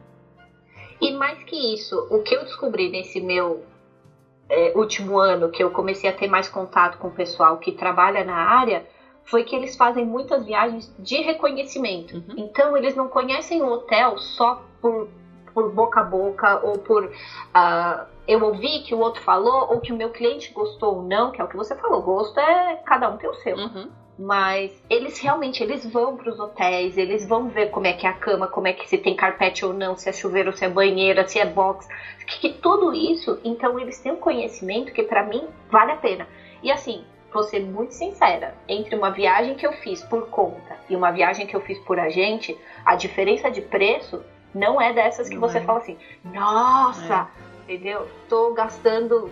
E 1.01 1.13
mais 1.13 1.43
que 1.45 1.75
isso, 1.75 1.97
o 2.11 2.23
que 2.23 2.35
eu 2.35 2.45
descobri 2.45 2.91
nesse 2.91 3.21
meu 3.21 3.65
é, 4.49 4.73
último 4.77 5.19
ano, 5.19 5.51
que 5.51 5.63
eu 5.63 5.71
comecei 5.71 6.11
a 6.11 6.13
ter 6.13 6.29
mais 6.29 6.49
contato 6.49 6.99
com 6.99 7.09
o 7.09 7.13
pessoal 7.13 7.57
que 7.59 7.73
trabalha 7.73 8.23
na 8.23 8.35
área, 8.35 8.87
foi 9.25 9.45
que 9.45 9.57
eles 9.57 9.77
fazem 9.77 10.05
muitas 10.05 10.45
viagens 10.45 10.95
de 10.99 11.17
reconhecimento. 11.23 12.17
Uhum. 12.17 12.35
Então, 12.37 12.77
eles 12.77 12.95
não 12.95 13.09
conhecem 13.09 13.63
o 13.63 13.71
hotel 13.71 14.19
só 14.19 14.63
por, 14.83 15.09
por 15.55 15.73
boca 15.73 16.01
a 16.01 16.05
boca 16.05 16.61
ou 16.67 16.79
por 16.79 17.05
uh, 17.05 18.07
eu 18.29 18.45
ouvi 18.45 18.83
que 18.83 18.95
o 18.95 18.99
outro 18.99 19.23
falou 19.23 19.73
ou 19.73 19.81
que 19.81 19.93
o 19.93 19.97
meu 19.97 20.11
cliente 20.11 20.53
gostou 20.53 20.97
ou 20.97 21.03
não, 21.03 21.31
que 21.31 21.41
é 21.41 21.45
o 21.45 21.49
que 21.49 21.57
você 21.57 21.75
falou. 21.77 22.03
Gosto 22.03 22.39
é 22.39 22.77
cada 22.85 23.09
um 23.09 23.17
tem 23.17 23.31
o 23.31 23.35
seu. 23.35 23.57
Uhum 23.57 24.01
mas 24.21 24.71
eles 24.91 25.19
realmente 25.19 25.63
eles 25.63 25.91
vão 25.91 26.15
para 26.15 26.29
os 26.29 26.39
hotéis, 26.39 26.99
eles 26.99 27.27
vão 27.27 27.49
ver 27.49 27.71
como 27.71 27.87
é 27.87 27.95
que 27.95 28.07
é 28.07 28.11
a 28.11 28.13
cama, 28.13 28.47
como 28.47 28.69
é 28.69 28.73
que 28.75 28.87
se 28.87 28.99
tem 28.99 29.17
carpete 29.17 29.65
ou 29.65 29.73
não, 29.73 29.97
se 29.97 30.11
é 30.11 30.13
chuveiro, 30.13 30.53
se 30.53 30.63
é 30.63 30.69
banheira, 30.69 31.27
se 31.27 31.39
é 31.39 31.47
box, 31.47 31.89
que, 32.27 32.39
que 32.39 32.51
tudo 32.51 32.93
isso, 32.93 33.41
então 33.43 33.81
eles 33.81 33.99
têm 33.99 34.13
um 34.13 34.17
conhecimento 34.17 34.93
que 34.93 35.03
para 35.03 35.23
mim 35.23 35.49
vale 35.71 35.93
a 35.93 35.97
pena. 35.97 36.29
E 36.63 36.71
assim, 36.71 37.03
vou 37.33 37.45
ser 37.45 37.61
muito 37.61 37.95
sincera, 37.95 38.55
entre 38.69 38.95
uma 38.95 39.11
viagem 39.11 39.55
que 39.55 39.67
eu 39.67 39.73
fiz 39.73 40.03
por 40.03 40.29
conta 40.29 40.77
e 40.91 40.95
uma 40.95 41.11
viagem 41.11 41.47
que 41.47 41.57
eu 41.57 41.61
fiz 41.63 41.79
por 41.79 41.99
agente, 41.99 42.55
a 42.85 42.97
diferença 42.97 43.51
de 43.51 43.63
preço 43.63 44.23
não 44.55 44.79
é 44.79 44.93
dessas 44.93 45.31
que 45.31 45.37
não 45.37 45.49
você 45.49 45.59
é. 45.59 45.61
fala 45.63 45.79
assim, 45.79 45.97
nossa, 46.25 47.27
é. 47.67 47.73
entendeu? 47.73 48.07
Tô 48.29 48.53
gastando 48.53 49.31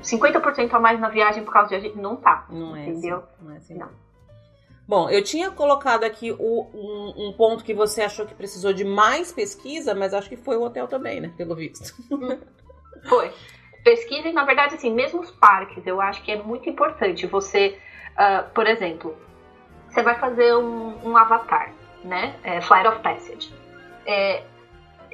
50% 0.00 0.74
a 0.74 0.80
mais 0.80 0.98
na 0.98 1.10
viagem 1.10 1.44
por 1.44 1.52
causa 1.52 1.68
de 1.68 1.76
agente. 1.76 1.96
Não 1.96 2.16
tá. 2.16 2.44
Não 2.50 2.74
é 2.74 2.88
entendeu? 2.88 3.18
Assim, 3.18 3.44
não 3.44 3.52
é 3.52 3.56
assim. 3.58 3.74
Não. 3.74 4.05
Bom, 4.88 5.10
eu 5.10 5.22
tinha 5.22 5.50
colocado 5.50 6.04
aqui 6.04 6.30
o, 6.30 6.66
um, 6.72 7.28
um, 7.28 7.32
ponto 7.32 7.64
que 7.64 7.74
você 7.74 8.02
achou 8.02 8.24
que 8.24 8.34
precisou 8.34 8.72
de 8.72 8.84
mais 8.84 9.32
pesquisa, 9.32 9.94
mas 9.94 10.14
acho 10.14 10.28
que 10.28 10.36
foi 10.36 10.56
o 10.56 10.62
hotel 10.62 10.86
também, 10.86 11.20
né? 11.20 11.32
Pelo 11.36 11.56
visto. 11.56 11.92
Foi. 13.08 13.32
Pesquisa 13.82 14.32
na 14.32 14.44
verdade, 14.44 14.76
assim, 14.76 14.92
mesmo 14.92 15.20
os 15.20 15.30
parques, 15.30 15.86
eu 15.86 16.00
acho 16.00 16.22
que 16.22 16.32
é 16.32 16.42
muito 16.42 16.68
importante 16.68 17.26
você, 17.26 17.78
uh, 18.12 18.48
por 18.52 18.66
exemplo, 18.66 19.16
você 19.88 20.02
vai 20.02 20.18
fazer 20.18 20.54
um, 20.56 21.08
um 21.08 21.16
avatar, 21.16 21.72
né? 22.04 22.36
É, 22.44 22.60
Flight 22.60 22.86
of 22.86 23.00
Passage. 23.00 23.52
É, 24.04 24.42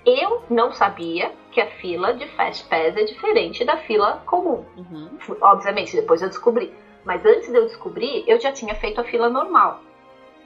eu 0.04 0.42
não 0.50 0.72
sabia 0.72 1.32
que 1.50 1.60
a 1.60 1.70
fila 1.72 2.14
de 2.14 2.26
Fast 2.28 2.64
Pass 2.64 2.96
é 2.96 3.04
diferente 3.04 3.64
da 3.64 3.76
fila 3.78 4.22
comum. 4.26 4.64
Uhum. 4.76 5.18
Obviamente, 5.40 5.94
depois 5.94 6.20
eu 6.20 6.28
descobri. 6.28 6.74
Mas 7.04 7.24
antes 7.24 7.48
de 7.48 7.56
eu 7.56 7.66
descobrir, 7.66 8.24
eu 8.26 8.40
já 8.40 8.52
tinha 8.52 8.74
feito 8.74 9.00
a 9.00 9.04
fila 9.04 9.28
normal. 9.28 9.80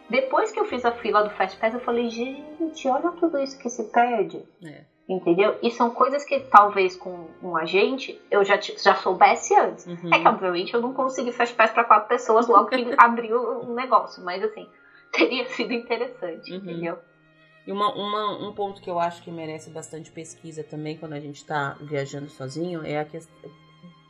Depois 0.09 0.53
que 0.53 0.61
eu 0.61 0.65
fiz 0.65 0.85
a 0.85 0.93
fila 0.93 1.25
do 1.25 1.31
Fast 1.31 1.59
Pass, 1.59 1.75
eu 1.75 1.81
falei, 1.81 2.09
gente, 2.09 2.89
olha 2.89 3.11
tudo 3.13 3.39
isso 3.39 3.59
que 3.59 3.69
se 3.69 3.85
perde. 3.85 4.43
É. 4.65 4.85
Entendeu? 5.09 5.57
E 5.63 5.71
são 5.71 5.91
coisas 5.91 6.25
que 6.25 6.41
talvez 6.41 6.97
com 6.97 7.29
um 7.43 7.57
agente 7.57 8.21
eu 8.31 8.45
já, 8.45 8.59
já 8.61 8.95
soubesse 8.97 9.55
antes. 9.55 9.87
Uhum. 9.87 10.13
É 10.13 10.19
que, 10.19 10.29
obviamente, 10.29 10.75
eu 10.75 10.81
não 10.81 10.93
consegui 10.93 11.33
Fast 11.33 11.55
Pass 11.55 11.71
para 11.71 11.85
quatro 11.85 12.09
pessoas 12.09 12.47
logo 12.49 12.69
que 12.69 12.95
abriu 12.99 13.41
o 13.63 13.75
negócio. 13.75 14.25
Mas, 14.25 14.43
assim, 14.43 14.69
teria 15.13 15.47
sido 15.47 15.73
interessante, 15.73 16.53
uhum. 16.53 16.59
entendeu? 16.59 16.99
E 17.67 17.73
uma, 17.73 17.93
uma, 17.95 18.49
um 18.49 18.53
ponto 18.53 18.81
que 18.81 18.89
eu 18.89 18.99
acho 18.99 19.23
que 19.23 19.31
merece 19.31 19.71
bastante 19.71 20.11
pesquisa 20.13 20.63
também 20.63 20.97
quando 20.97 21.15
a 21.15 21.21
gente 21.21 21.37
está 21.37 21.77
viajando 21.81 22.29
sozinho 22.31 22.85
é 22.85 23.01
a 23.01 23.05
questão 23.05 23.51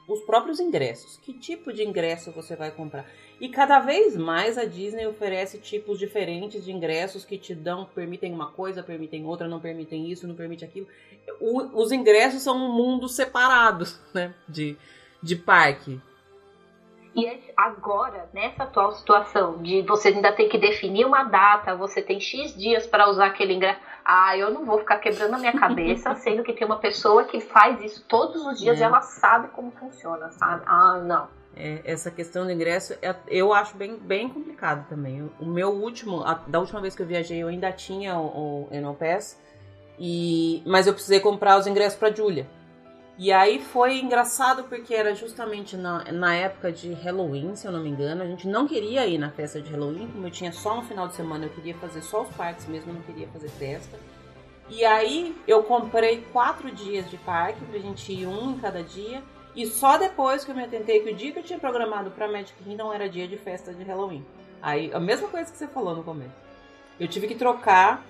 os 0.09 0.21
próprios 0.21 0.61
ingressos. 0.61 1.19
Que 1.23 1.33
tipo 1.33 1.73
de 1.73 1.83
ingresso 1.83 2.31
você 2.33 2.55
vai 2.55 2.71
comprar? 2.71 3.07
E 3.41 3.49
cada 3.49 3.81
vez 3.81 4.17
mais 4.17 4.57
a 4.57 4.65
Disney 4.65 5.07
oferece 5.07 5.59
tipos 5.59 5.99
diferentes 5.99 6.65
de 6.65 6.73
ingressos 6.73 7.25
que 7.25 7.37
te 7.37 7.55
dão, 7.55 7.85
permitem 7.95 8.33
uma 8.33 8.51
coisa, 8.51 8.83
permitem 8.83 9.27
outra, 9.27 9.49
não 9.49 9.61
permitem 9.61 10.11
isso, 10.11 10.27
não 10.27 10.35
permite 10.35 10.65
aquilo. 10.65 10.87
O, 11.41 11.83
os 11.83 11.93
ingressos 11.93 12.43
são 12.43 12.57
um 12.57 12.73
mundo 12.73 13.09
separados, 13.09 14.01
né? 14.15 14.35
De, 14.49 14.77
de 15.23 15.37
parque. 15.37 16.01
E 17.15 17.27
agora, 17.57 18.29
nessa 18.35 18.65
atual 18.65 18.93
situação 18.93 19.63
de 19.63 19.81
você 19.83 20.09
ainda 20.09 20.33
ter 20.33 20.49
que 20.49 20.59
definir 20.59 21.07
uma 21.07 21.25
data, 21.25 21.75
você 21.75 22.03
tem 22.03 22.21
X 22.21 22.55
dias 22.55 22.87
para 22.87 23.09
usar 23.09 23.29
aquele 23.29 23.55
ingresso. 23.55 23.81
Ah, 24.09 24.37
eu 24.39 24.53
não 24.53 24.65
vou 24.65 24.79
ficar 24.79 24.99
quebrando 24.99 25.35
a 25.35 25.39
minha 25.39 25.59
cabeça, 25.59 26.15
sendo 26.23 26.45
que 26.45 26.53
tem 26.53 26.65
uma 26.65 26.79
pessoa 26.79 27.25
que 27.25 27.41
faz 27.41 27.81
isso 27.83 28.05
todos 28.07 28.47
os 28.47 28.61
dias 28.61 28.79
é. 28.79 28.81
e 28.81 28.85
ela 28.85 29.01
sabe 29.03 29.49
como 29.49 29.73
funciona, 29.73 30.31
sabe? 30.31 30.63
Ah, 30.65 31.01
não. 31.05 31.29
É, 31.57 31.81
essa 31.85 32.11
questão 32.11 32.45
do 32.45 32.53
ingresso, 32.53 32.95
é, 33.03 33.17
eu 33.27 33.53
acho 33.53 33.77
bem, 33.77 33.97
bem 33.97 34.29
complicado 34.29 34.87
também. 34.89 35.29
O 35.41 35.47
meu 35.47 35.71
último, 35.71 36.23
a, 36.23 36.35
da 36.35 36.61
última 36.61 36.81
vez 36.81 36.95
que 36.95 37.03
eu 37.03 37.07
viajei, 37.07 37.43
eu 37.43 37.49
ainda 37.49 37.73
tinha 37.73 38.17
o, 38.17 38.69
o 38.69 38.69
Enopass, 38.71 39.41
e 39.99 40.63
mas 40.67 40.87
eu 40.87 40.93
precisei 40.93 41.19
comprar 41.19 41.59
os 41.59 41.67
ingressos 41.67 41.99
para 41.99 42.15
Julia. 42.15 42.47
E 43.19 43.33
aí 43.33 43.63
foi 43.63 43.99
engraçado 43.99 44.65
porque 44.65 44.95
era 44.95 45.15
justamente 45.15 45.75
na, 45.75 46.05
na 46.13 46.35
época 46.35 46.71
de 46.71 46.93
Halloween, 46.93 47.57
se 47.57 47.67
eu 47.67 47.73
não 47.73 47.81
me 47.81 47.89
engano. 47.89 48.23
A 48.23 48.27
gente 48.27 48.47
não 48.47 48.69
queria 48.69 49.07
ir 49.07 49.17
na 49.17 49.31
festa 49.31 49.61
de 49.61 49.71
Halloween, 49.71 50.09
como 50.09 50.27
eu 50.27 50.31
tinha 50.31 50.53
só 50.53 50.79
um 50.79 50.83
final 50.83 51.09
de 51.09 51.15
semana, 51.15 51.47
eu 51.47 51.51
queria 51.51 51.75
fazer 51.77 52.03
só 52.03 52.23
os 52.23 52.29
parques 52.37 52.67
mesmo, 52.67 52.93
não 52.93 53.01
queria 53.01 53.27
fazer 53.29 53.49
festa. 53.49 53.99
E 54.69 54.85
aí 54.85 55.35
eu 55.47 55.63
comprei 55.63 56.27
quatro 56.33 56.71
dias 56.71 57.09
de 57.11 57.17
parque 57.17 57.65
pra 57.65 57.79
gente 57.79 58.13
ir 58.13 58.27
um 58.27 58.51
em 58.51 58.59
cada 58.59 58.83
dia. 58.83 59.23
E 59.55 59.67
só 59.67 59.97
depois 59.97 60.45
que 60.45 60.51
eu 60.51 60.55
me 60.55 60.65
atentei 60.65 61.01
que 61.01 61.11
o 61.11 61.15
dia 61.15 61.33
que 61.33 61.39
eu 61.39 61.43
tinha 61.43 61.59
programado 61.59 62.11
pra 62.11 62.29
Magic 62.29 62.53
Kingdom 62.63 62.93
era 62.93 63.09
dia 63.09 63.27
de 63.27 63.39
festa 63.39 63.73
de 63.73 63.83
Halloween. 63.85 64.23
Aí, 64.61 64.93
a 64.93 65.01
mesma 65.01 65.29
coisa 65.29 65.51
que 65.51 65.57
você 65.57 65.67
falou 65.67 65.97
no 65.97 66.05
começo. 66.05 66.35
Eu 67.01 67.09
tive 67.09 67.27
que 67.27 67.35
trocar 67.35 68.05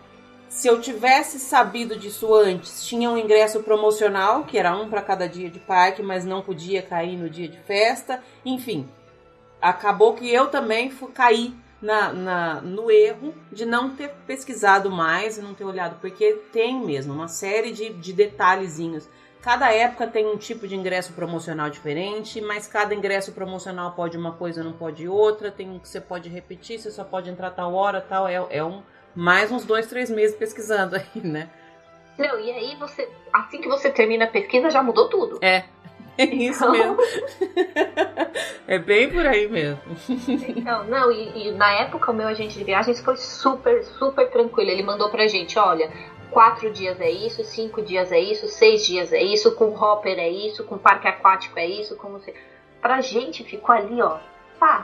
se 0.49 0.69
eu 0.69 0.81
tivesse 0.81 1.39
sabido 1.39 1.97
disso 1.97 2.35
antes, 2.35 2.85
tinha 2.87 3.11
um 3.11 3.19
ingresso 3.19 3.63
promocional, 3.63 4.45
que 4.45 4.59
era 4.59 4.77
um 4.77 4.89
para 4.89 5.03
cada 5.03 5.29
dia 5.29 5.51
de 5.51 5.59
parque, 5.59 6.03
mas 6.03 6.25
não 6.25 6.43
podia 6.43 6.83
cair 6.83 7.17
no 7.17 7.29
dia 7.29 7.49
de 7.49 7.59
festa. 7.59 8.23
Enfim, 8.45 8.89
acabou 9.61 10.15
que 10.15 10.33
eu 10.33 10.49
também 10.49 10.91
fui, 10.91 11.11
caí 11.13 11.55
na, 11.81 12.13
na, 12.13 12.61
no 12.61 12.91
erro 12.91 13.35
de 13.53 13.67
não 13.67 13.91
ter 13.91 14.11
pesquisado 14.27 14.91
mais 14.91 15.37
e 15.37 15.43
não 15.43 15.55
ter 15.55 15.65
olhado, 15.65 15.99
porque 16.01 16.33
tem 16.53 16.81
mesmo 16.81 17.13
uma 17.13 17.29
série 17.29 17.73
de, 17.73 17.91
de 17.91 18.13
detalhezinhos. 18.13 19.09
Cada 19.43 19.73
época 19.73 20.09
tem 20.09 20.27
um 20.27 20.37
tipo 20.37 20.67
de 20.67 20.75
ingresso 20.75 21.13
promocional 21.13 21.71
diferente, 21.71 22.41
mas 22.41 22.67
cada 22.67 22.93
ingresso 22.95 23.31
promocional 23.31 23.93
pode 23.93 24.17
uma 24.17 24.33
coisa, 24.33 24.65
não 24.65 24.73
pode 24.73 25.07
outra. 25.07 25.53
Tem 25.53 25.71
um 25.71 25.79
que 25.79 25.89
você 25.89 26.01
pode 26.01 26.29
repetir, 26.29 26.81
você 26.81 26.91
só 26.91 27.05
pode 27.05 27.31
entrar 27.31 27.53
tal 27.53 27.73
hora, 27.73 28.01
tal. 28.01 28.27
É, 28.27 28.45
é 28.51 28.65
um 28.65 28.83
mais 29.17 29.51
uns 29.51 29.65
dois, 29.65 29.87
três 29.87 30.11
meses 30.11 30.37
pesquisando 30.37 30.95
aí, 30.97 31.23
né? 31.23 31.49
Não, 32.19 32.39
e 32.39 32.51
aí 32.51 32.77
você, 32.77 33.09
assim 33.33 33.61
que 33.61 33.69
você 33.69 33.91
termina 33.91 34.25
a 34.25 34.29
pesquisa, 34.29 34.71
já 34.71 34.83
mudou 34.83 35.09
tudo. 35.09 35.39
É. 35.43 35.65
É 36.19 36.25
isso 36.25 36.65
então... 36.65 36.73
mesmo. 36.73 36.97
é 38.67 38.79
bem 38.79 39.11
por 39.11 39.27
aí 39.27 39.47
mesmo. 39.49 39.83
Então, 40.57 40.85
não, 40.85 41.13
e, 41.13 41.49
e, 41.49 41.51
na 41.53 41.71
época 41.73 42.11
o 42.11 42.15
meu 42.15 42.27
agente 42.27 42.57
de 42.57 42.65
viagens 42.65 43.01
foi 43.01 43.19
super, 43.19 43.85
super 43.85 44.31
tranquilo. 44.31 44.71
Ele 44.71 44.83
mandou 44.83 45.11
pra 45.11 45.27
gente, 45.27 45.59
olha, 45.59 45.93
quatro 46.31 46.71
dias 46.71 46.99
é 47.03 47.11
isso, 47.11 47.45
cinco 47.45 47.83
dias 47.83 48.11
é 48.13 48.19
isso, 48.19 48.49
seis 48.49 48.87
dias 48.87 49.13
é 49.13 49.23
isso, 49.23 49.55
com 49.57 49.75
hopper 49.75 50.19
é 50.19 50.31
isso, 50.31 50.65
com 50.65 50.79
parque 50.79 51.07
aquático 51.07 51.59
é 51.59 51.67
isso, 51.67 51.97
com 51.97 52.09
você. 52.09 52.35
Pra 52.81 53.03
gente 53.03 53.45
ficou 53.45 53.75
ali, 53.75 54.01
ó, 54.01 54.19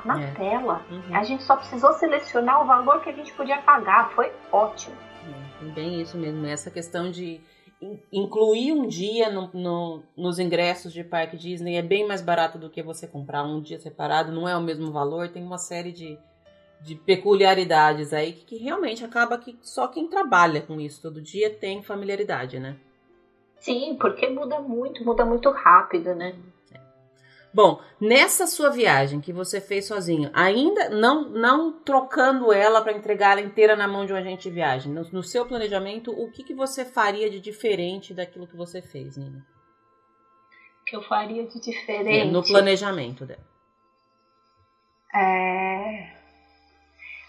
na 0.05 0.21
é. 0.21 0.31
tela. 0.33 0.85
Uhum. 0.91 1.17
A 1.17 1.23
gente 1.23 1.43
só 1.43 1.57
precisou 1.57 1.93
selecionar 1.95 2.63
o 2.63 2.67
valor 2.67 3.01
que 3.01 3.11
a 3.11 3.13
gente 3.13 3.33
podia 3.33 3.59
pagar. 3.63 4.11
Foi 4.13 4.33
ótimo. 4.51 4.97
É, 5.61 5.65
bem 5.67 6.01
isso 6.01 6.17
mesmo, 6.17 6.45
essa 6.47 6.71
questão 6.71 7.11
de 7.11 7.41
incluir 8.13 8.73
um 8.73 8.87
dia 8.87 9.31
no, 9.31 9.51
no, 9.53 10.03
nos 10.17 10.39
ingressos 10.39 10.93
de 10.93 11.03
parque 11.03 11.37
Disney 11.37 11.77
é 11.77 11.83
bem 11.83 12.07
mais 12.07 12.23
barato 12.23 12.59
do 12.59 12.71
que 12.71 12.83
você 12.83 13.07
comprar 13.09 13.43
um 13.43 13.61
dia 13.61 13.79
separado, 13.79 14.33
não 14.33 14.49
é 14.49 14.57
o 14.57 14.63
mesmo 14.63 14.93
valor, 14.93 15.29
tem 15.29 15.43
uma 15.43 15.59
série 15.59 15.91
de, 15.91 16.17
de 16.81 16.95
peculiaridades 16.95 18.13
aí 18.13 18.33
que, 18.33 18.45
que 18.45 18.57
realmente 18.57 19.05
acaba 19.05 19.37
que 19.37 19.59
só 19.63 19.89
quem 19.89 20.07
trabalha 20.07 20.61
com 20.61 20.81
isso 20.81 21.03
todo 21.03 21.21
dia 21.21 21.51
tem 21.51 21.83
familiaridade, 21.83 22.61
né? 22.61 22.77
Sim, 23.59 23.97
porque 24.01 24.29
muda 24.29 24.61
muito, 24.61 25.05
muda 25.05 25.25
muito 25.25 25.51
rápido, 25.51 26.15
né? 26.15 26.35
Bom, 27.55 27.83
nessa 28.01 28.47
sua 28.47 28.71
viagem 28.71 29.21
que 29.21 29.33
você 29.33 29.61
fez 29.61 29.87
sozinho, 29.87 30.31
ainda 30.33 30.89
não 30.89 31.29
não 31.29 31.73
trocando 31.73 32.51
ela 32.51 32.81
para 32.81 32.93
entregar 32.93 33.33
ela 33.33 33.47
inteira 33.47 33.77
na 33.77 33.87
mão 33.87 34.07
de 34.07 34.13
um 34.13 34.17
agente 34.17 34.49
de 34.49 34.55
viagem, 34.55 34.91
no, 34.91 35.03
no 35.13 35.23
seu 35.23 35.45
planejamento, 35.45 36.11
o 36.13 36.31
que, 36.31 36.43
que 36.43 36.55
você 36.55 36.85
faria 36.85 37.29
de 37.29 37.41
diferente 37.41 38.15
daquilo 38.15 38.47
que 38.47 38.57
você 38.57 38.81
fez, 38.81 39.19
Nina? 39.19 39.47
O 40.81 40.85
que 40.85 40.97
eu 40.97 41.03
faria 41.03 41.47
de 41.47 41.61
diferente? 41.61 42.21
É, 42.21 42.25
no 42.25 42.43
planejamento 42.43 43.27
dela. 43.27 43.45
É... 45.15 46.17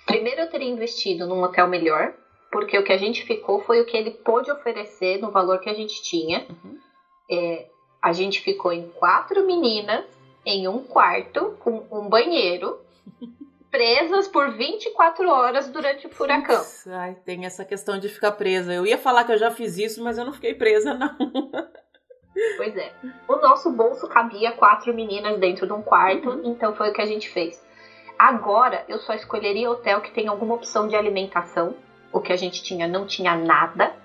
Primeiro 0.06 0.42
eu 0.42 0.50
teria 0.50 0.70
investido 0.70 1.28
num 1.28 1.44
hotel 1.44 1.68
melhor, 1.68 2.14
porque 2.50 2.78
o 2.78 2.84
que 2.84 2.94
a 2.94 2.98
gente 2.98 3.26
ficou 3.26 3.62
foi 3.62 3.82
o 3.82 3.86
que 3.86 3.98
ele 3.98 4.12
pôde 4.12 4.50
oferecer 4.50 5.20
no 5.20 5.32
valor 5.32 5.60
que 5.60 5.70
a 5.70 5.74
gente 5.74 6.02
tinha. 6.02 6.46
Uhum. 6.50 6.78
É, 7.30 7.68
a 8.02 8.12
gente 8.12 8.42
ficou 8.42 8.72
em 8.72 8.90
quatro 8.90 9.46
meninas 9.46 10.06
em 10.46 10.68
um 10.68 10.84
quarto 10.84 11.58
com 11.60 11.86
um 11.92 12.08
banheiro, 12.10 12.80
presas 13.72 14.28
por 14.28 14.52
24 14.52 15.30
horas 15.30 15.68
durante 15.70 16.06
o 16.06 16.10
furacão. 16.10 16.64
Ai, 16.88 17.16
tem 17.26 17.46
essa 17.46 17.66
questão 17.66 17.98
de 17.98 18.08
ficar 18.08 18.34
presa. 18.34 18.74
Eu 18.74 18.86
ia 18.86 18.98
falar 18.98 19.24
que 19.24 19.32
eu 19.32 19.38
já 19.38 19.50
fiz 19.50 19.78
isso, 19.78 20.04
mas 20.04 20.18
eu 20.18 20.26
não 20.26 20.34
fiquei 20.34 20.54
presa, 20.54 20.94
não. 20.94 21.16
Pois 22.58 22.76
é. 22.76 22.92
O 23.28 23.36
nosso 23.36 23.72
bolso 23.72 24.08
cabia 24.08 24.54
quatro 24.54 24.92
meninas 24.92 25.40
dentro 25.40 25.68
de 25.68 25.74
um 25.74 25.84
quarto, 25.84 26.30
uhum. 26.30 26.42
então 26.52 26.76
foi 26.76 26.90
o 26.90 26.94
que 26.94 27.02
a 27.02 27.06
gente 27.06 27.30
fez. 27.30 27.64
Agora 28.18 28.84
eu 28.88 28.98
só 29.00 29.14
escolheria 29.14 29.70
hotel 29.70 30.02
que 30.02 30.12
tem 30.12 30.28
alguma 30.28 30.56
opção 30.56 30.88
de 30.88 30.96
alimentação. 30.96 31.76
O 32.12 32.20
que 32.20 32.34
a 32.34 32.36
gente 32.36 32.64
tinha 32.64 32.88
não 32.88 33.06
tinha 33.06 33.36
nada, 33.36 33.96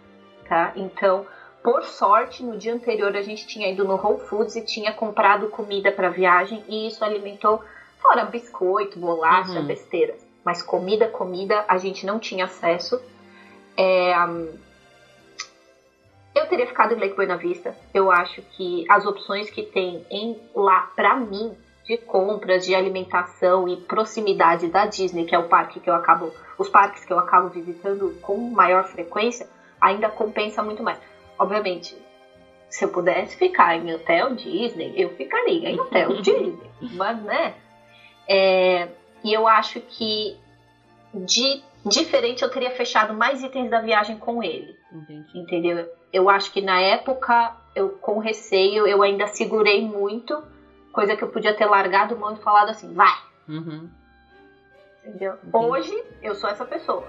tá? 0.49 0.73
Então 0.77 1.27
por 1.69 1.85
sorte, 1.85 2.43
no 2.43 2.57
dia 2.57 2.73
anterior 2.73 3.15
a 3.15 3.21
gente 3.21 3.47
tinha 3.47 3.71
ido 3.71 3.85
no 3.85 3.97
Whole 3.97 4.21
Foods 4.21 4.57
e 4.57 4.65
tinha 4.65 4.91
comprado 4.91 5.49
comida 5.49 5.93
para 5.93 6.09
viagem 6.09 6.65
e 6.67 6.89
isso 6.89 7.05
alimentou 7.05 7.63
fora 7.99 8.25
biscoito, 8.25 8.99
bolacha, 8.99 9.61
uhum. 9.61 9.67
besteira. 9.67 10.17
Mas 10.43 10.63
comida, 10.63 11.09
comida, 11.09 11.67
a 11.69 11.77
gente 11.77 12.07
não 12.07 12.19
tinha 12.19 12.47
acesso. 12.47 12.99
É, 13.77 14.15
eu 16.35 16.47
teria 16.49 16.67
ficado 16.67 16.95
em 16.95 16.99
Lake 16.99 17.15
Buena 17.15 17.37
Vista. 17.37 17.77
Eu 17.93 18.11
acho 18.11 18.41
que 18.41 18.87
as 18.89 19.05
opções 19.05 19.51
que 19.51 19.63
tem 19.63 20.07
em 20.11 20.41
lá 20.55 20.91
para 20.97 21.17
mim 21.17 21.55
de 21.85 21.99
compras, 21.99 22.65
de 22.65 22.75
alimentação 22.75 23.69
e 23.69 23.77
proximidade 23.77 24.69
da 24.69 24.87
Disney, 24.87 25.27
que 25.27 25.35
é 25.35 25.39
o 25.39 25.49
parque 25.49 25.81
que 25.81 25.91
eu 25.91 25.95
acabo, 25.95 26.33
os 26.57 26.71
parques 26.71 27.05
que 27.05 27.13
eu 27.13 27.19
acabo 27.19 27.51
visitando 27.51 28.19
com 28.23 28.39
maior 28.39 28.85
frequência, 28.85 29.47
ainda 29.79 30.09
compensa 30.09 30.63
muito 30.63 30.83
mais. 30.83 30.99
Obviamente, 31.39 31.97
se 32.69 32.85
eu 32.85 32.89
pudesse 32.89 33.37
ficar 33.37 33.77
em 33.77 33.95
hotel 33.95 34.35
Disney, 34.35 34.93
eu 34.97 35.11
ficaria 35.11 35.71
em 35.71 35.81
hotel 35.81 36.15
Disney. 36.21 36.71
Mas, 36.93 37.23
né? 37.23 37.55
É, 38.29 38.89
e 39.25 39.33
eu 39.33 39.47
acho 39.47 39.81
que 39.81 40.37
de 41.15 41.63
diferente 41.85 42.43
eu 42.43 42.51
teria 42.51 42.71
fechado 42.71 43.15
mais 43.15 43.43
itens 43.43 43.71
da 43.71 43.81
viagem 43.81 44.17
com 44.17 44.43
ele. 44.43 44.77
Entendi. 44.93 45.39
Entendeu? 45.39 45.89
Eu 46.13 46.29
acho 46.29 46.53
que 46.53 46.61
na 46.61 46.81
época, 46.81 47.55
eu 47.75 47.91
com 47.91 48.19
receio, 48.19 48.87
eu 48.87 49.03
ainda 49.03 49.27
segurei 49.27 49.83
muito, 49.83 50.43
coisa 50.93 51.15
que 51.15 51.23
eu 51.23 51.29
podia 51.29 51.55
ter 51.55 51.67
largado 51.67 52.17
mão 52.17 52.35
e 52.35 52.37
falado 52.37 52.71
assim, 52.71 52.93
vai. 52.93 53.17
Uhum. 53.49 53.89
Entendeu? 55.05 55.35
Entendi. 55.35 55.57
Hoje 55.57 56.05
eu 56.23 56.35
sou 56.35 56.51
essa 56.51 56.65
pessoa. 56.65 57.07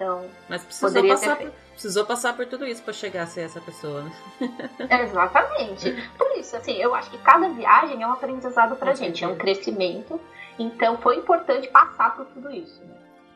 Então, 0.00 0.24
Mas 0.48 0.64
precisou 0.64 1.06
passar, 1.06 1.36
por, 1.36 1.50
precisou 1.72 2.06
passar 2.06 2.34
por 2.34 2.46
tudo 2.46 2.64
isso 2.64 2.82
para 2.82 2.94
chegar 2.94 3.24
a 3.24 3.26
ser 3.26 3.42
essa 3.42 3.60
pessoa, 3.60 4.00
né? 4.00 4.12
Exatamente. 5.04 5.94
Por 6.16 6.38
isso, 6.38 6.56
assim, 6.56 6.72
eu 6.72 6.94
acho 6.94 7.10
que 7.10 7.18
cada 7.18 7.50
viagem 7.50 8.02
é 8.02 8.06
um 8.06 8.12
aprendizado 8.12 8.76
Com 8.76 8.94
gente, 8.94 9.22
é 9.22 9.28
um 9.28 9.36
crescimento. 9.36 10.18
Então 10.58 10.96
foi 10.96 11.16
importante 11.16 11.68
passar 11.68 12.16
por 12.16 12.24
tudo 12.24 12.50
isso. 12.50 12.82
Né? 12.82 12.94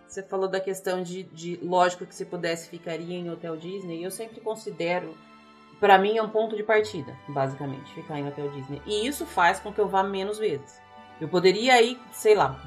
Você 0.09 0.23
falou 0.23 0.49
da 0.49 0.59
questão 0.59 1.03
de, 1.03 1.25
de, 1.25 1.61
lógico 1.63 2.07
que 2.07 2.15
se 2.15 2.25
pudesse 2.25 2.71
ficaria 2.71 3.19
em 3.19 3.31
hotel 3.31 3.59
Disney. 3.59 4.03
Eu 4.03 4.11
sempre 4.11 4.41
considero, 4.41 5.15
para 5.79 5.99
mim 5.99 6.17
é 6.17 6.23
um 6.23 6.31
ponto 6.31 6.57
de 6.57 6.63
partida, 6.63 7.15
basicamente, 7.29 7.93
ficar 7.93 8.19
em 8.19 8.27
hotel 8.27 8.49
Disney. 8.53 8.81
E 8.87 9.07
isso 9.07 9.27
faz 9.27 9.61
com 9.61 9.71
que 9.71 9.83
eu 9.83 9.87
vá 9.87 10.03
menos 10.03 10.39
vezes. 10.39 10.81
Eu 11.21 11.29
poderia 11.29 11.81
ir, 11.83 12.01
sei 12.11 12.35
lá, 12.35 12.59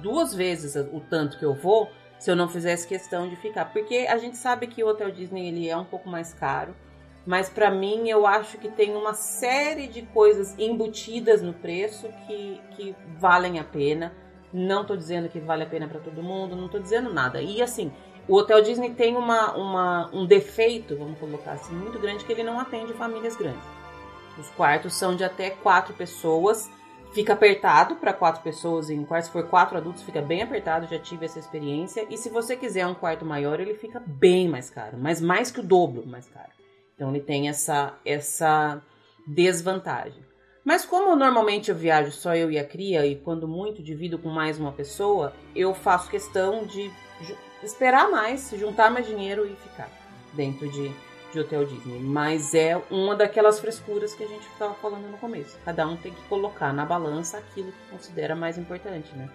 duas 0.00 0.34
vezes 0.34 0.76
o 0.76 1.00
tanto 1.00 1.38
que 1.38 1.44
eu 1.44 1.52
vou, 1.52 1.90
se 2.24 2.30
eu 2.30 2.36
não 2.36 2.48
fizesse 2.48 2.88
questão 2.88 3.28
de 3.28 3.36
ficar. 3.36 3.66
Porque 3.66 4.06
a 4.08 4.16
gente 4.16 4.38
sabe 4.38 4.66
que 4.66 4.82
o 4.82 4.88
Hotel 4.88 5.10
Disney 5.10 5.48
ele 5.48 5.68
é 5.68 5.76
um 5.76 5.84
pouco 5.84 6.08
mais 6.08 6.32
caro, 6.32 6.74
mas 7.26 7.50
para 7.50 7.70
mim 7.70 8.08
eu 8.08 8.26
acho 8.26 8.56
que 8.56 8.70
tem 8.70 8.96
uma 8.96 9.12
série 9.12 9.86
de 9.86 10.00
coisas 10.00 10.58
embutidas 10.58 11.42
no 11.42 11.52
preço 11.52 12.08
que, 12.26 12.62
que 12.70 12.96
valem 13.18 13.58
a 13.58 13.64
pena. 13.64 14.10
Não 14.50 14.80
estou 14.80 14.96
dizendo 14.96 15.28
que 15.28 15.38
vale 15.38 15.64
a 15.64 15.66
pena 15.66 15.86
para 15.86 16.00
todo 16.00 16.22
mundo, 16.22 16.56
não 16.56 16.64
estou 16.64 16.80
dizendo 16.80 17.12
nada. 17.12 17.42
E 17.42 17.60
assim, 17.60 17.92
o 18.26 18.36
Hotel 18.36 18.62
Disney 18.62 18.94
tem 18.94 19.18
uma, 19.18 19.54
uma, 19.54 20.10
um 20.10 20.24
defeito, 20.24 20.96
vamos 20.96 21.18
colocar 21.18 21.52
assim, 21.52 21.74
muito 21.74 21.98
grande, 21.98 22.24
que 22.24 22.32
ele 22.32 22.42
não 22.42 22.58
atende 22.58 22.94
famílias 22.94 23.36
grandes. 23.36 23.68
Os 24.38 24.48
quartos 24.48 24.94
são 24.94 25.14
de 25.14 25.24
até 25.24 25.50
quatro 25.50 25.92
pessoas 25.92 26.70
Fica 27.14 27.32
apertado 27.32 27.94
para 27.94 28.12
quatro 28.12 28.42
pessoas 28.42 28.90
em 28.90 28.98
um 28.98 29.04
quarto. 29.04 29.26
Se 29.26 29.30
for 29.30 29.46
quatro 29.48 29.78
adultos, 29.78 30.02
fica 30.02 30.20
bem 30.20 30.42
apertado. 30.42 30.88
Já 30.88 30.98
tive 30.98 31.26
essa 31.26 31.38
experiência. 31.38 32.04
E 32.10 32.16
se 32.16 32.28
você 32.28 32.56
quiser 32.56 32.84
um 32.88 32.94
quarto 32.94 33.24
maior, 33.24 33.60
ele 33.60 33.74
fica 33.74 34.02
bem 34.04 34.48
mais 34.48 34.68
caro, 34.68 34.98
mas 34.98 35.20
mais 35.20 35.48
que 35.48 35.60
o 35.60 35.62
dobro 35.62 36.04
mais 36.04 36.28
caro. 36.28 36.50
Então 36.92 37.10
ele 37.10 37.20
tem 37.20 37.48
essa 37.48 37.96
essa 38.04 38.82
desvantagem. 39.24 40.24
Mas 40.64 40.84
como 40.84 41.14
normalmente 41.14 41.70
eu 41.70 41.76
viajo 41.76 42.10
só 42.10 42.34
eu 42.34 42.50
e 42.50 42.58
a 42.58 42.64
cria 42.66 43.06
e 43.06 43.14
quando 43.14 43.46
muito 43.46 43.80
divido 43.80 44.18
com 44.18 44.28
mais 44.28 44.58
uma 44.58 44.72
pessoa, 44.72 45.32
eu 45.54 45.72
faço 45.72 46.10
questão 46.10 46.64
de 46.64 46.90
esperar 47.62 48.10
mais, 48.10 48.50
juntar 48.56 48.90
mais 48.90 49.06
dinheiro 49.06 49.46
e 49.46 49.54
ficar 49.54 49.88
dentro 50.32 50.68
de 50.68 50.90
de 51.34 51.40
Hotel 51.40 51.66
Disney, 51.66 51.98
mas 51.98 52.54
é 52.54 52.80
uma 52.90 53.16
daquelas 53.16 53.58
frescuras 53.58 54.14
que 54.14 54.22
a 54.22 54.26
gente 54.26 54.46
estava 54.48 54.72
falando 54.74 55.10
no 55.10 55.18
começo. 55.18 55.58
Cada 55.64 55.86
um 55.86 55.96
tem 55.96 56.12
que 56.12 56.22
colocar 56.28 56.72
na 56.72 56.86
balança 56.86 57.38
aquilo 57.38 57.72
que 57.72 57.90
considera 57.90 58.36
mais 58.36 58.56
importante, 58.56 59.12
né? 59.16 59.28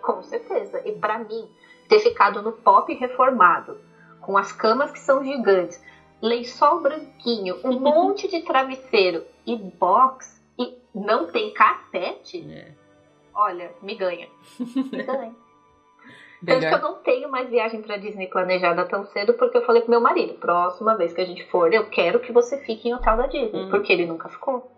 Com 0.00 0.22
certeza. 0.22 0.80
E 0.86 0.92
para 0.92 1.18
mim, 1.18 1.50
ter 1.88 1.98
ficado 1.98 2.40
no 2.40 2.52
pop 2.52 2.94
reformado, 2.94 3.78
com 4.20 4.38
as 4.38 4.52
camas 4.52 4.92
que 4.92 5.00
são 5.00 5.24
gigantes, 5.24 5.82
lençol 6.22 6.80
branquinho, 6.80 7.58
um 7.64 7.78
monte 7.80 8.28
de 8.28 8.42
travesseiro 8.42 9.24
e 9.44 9.56
box 9.56 10.40
e 10.56 10.78
não 10.94 11.26
tem 11.26 11.52
carpete, 11.52 12.46
é. 12.48 12.72
olha, 13.34 13.74
me 13.82 13.96
ganha. 13.96 14.28
Me 14.58 15.02
ganha. 15.02 15.34
Tanto 16.46 16.60
que 16.60 16.74
eu 16.74 16.80
não 16.80 16.94
tenho 17.02 17.30
mais 17.30 17.50
viagem 17.50 17.82
para 17.82 17.96
Disney 17.96 18.28
planejada 18.28 18.84
tão 18.86 19.04
cedo, 19.06 19.34
porque 19.34 19.58
eu 19.58 19.66
falei 19.66 19.82
pro 19.82 19.90
meu 19.90 20.00
marido: 20.00 20.34
próxima 20.34 20.96
vez 20.96 21.12
que 21.12 21.20
a 21.20 21.26
gente 21.26 21.44
for, 21.50 21.72
eu 21.72 21.90
quero 21.90 22.20
que 22.20 22.32
você 22.32 22.58
fique 22.58 22.88
em 22.88 22.94
hotel 22.94 23.16
da 23.16 23.26
Disney, 23.26 23.64
hum. 23.64 23.70
porque 23.70 23.92
ele 23.92 24.06
nunca 24.06 24.28
ficou. 24.28 24.70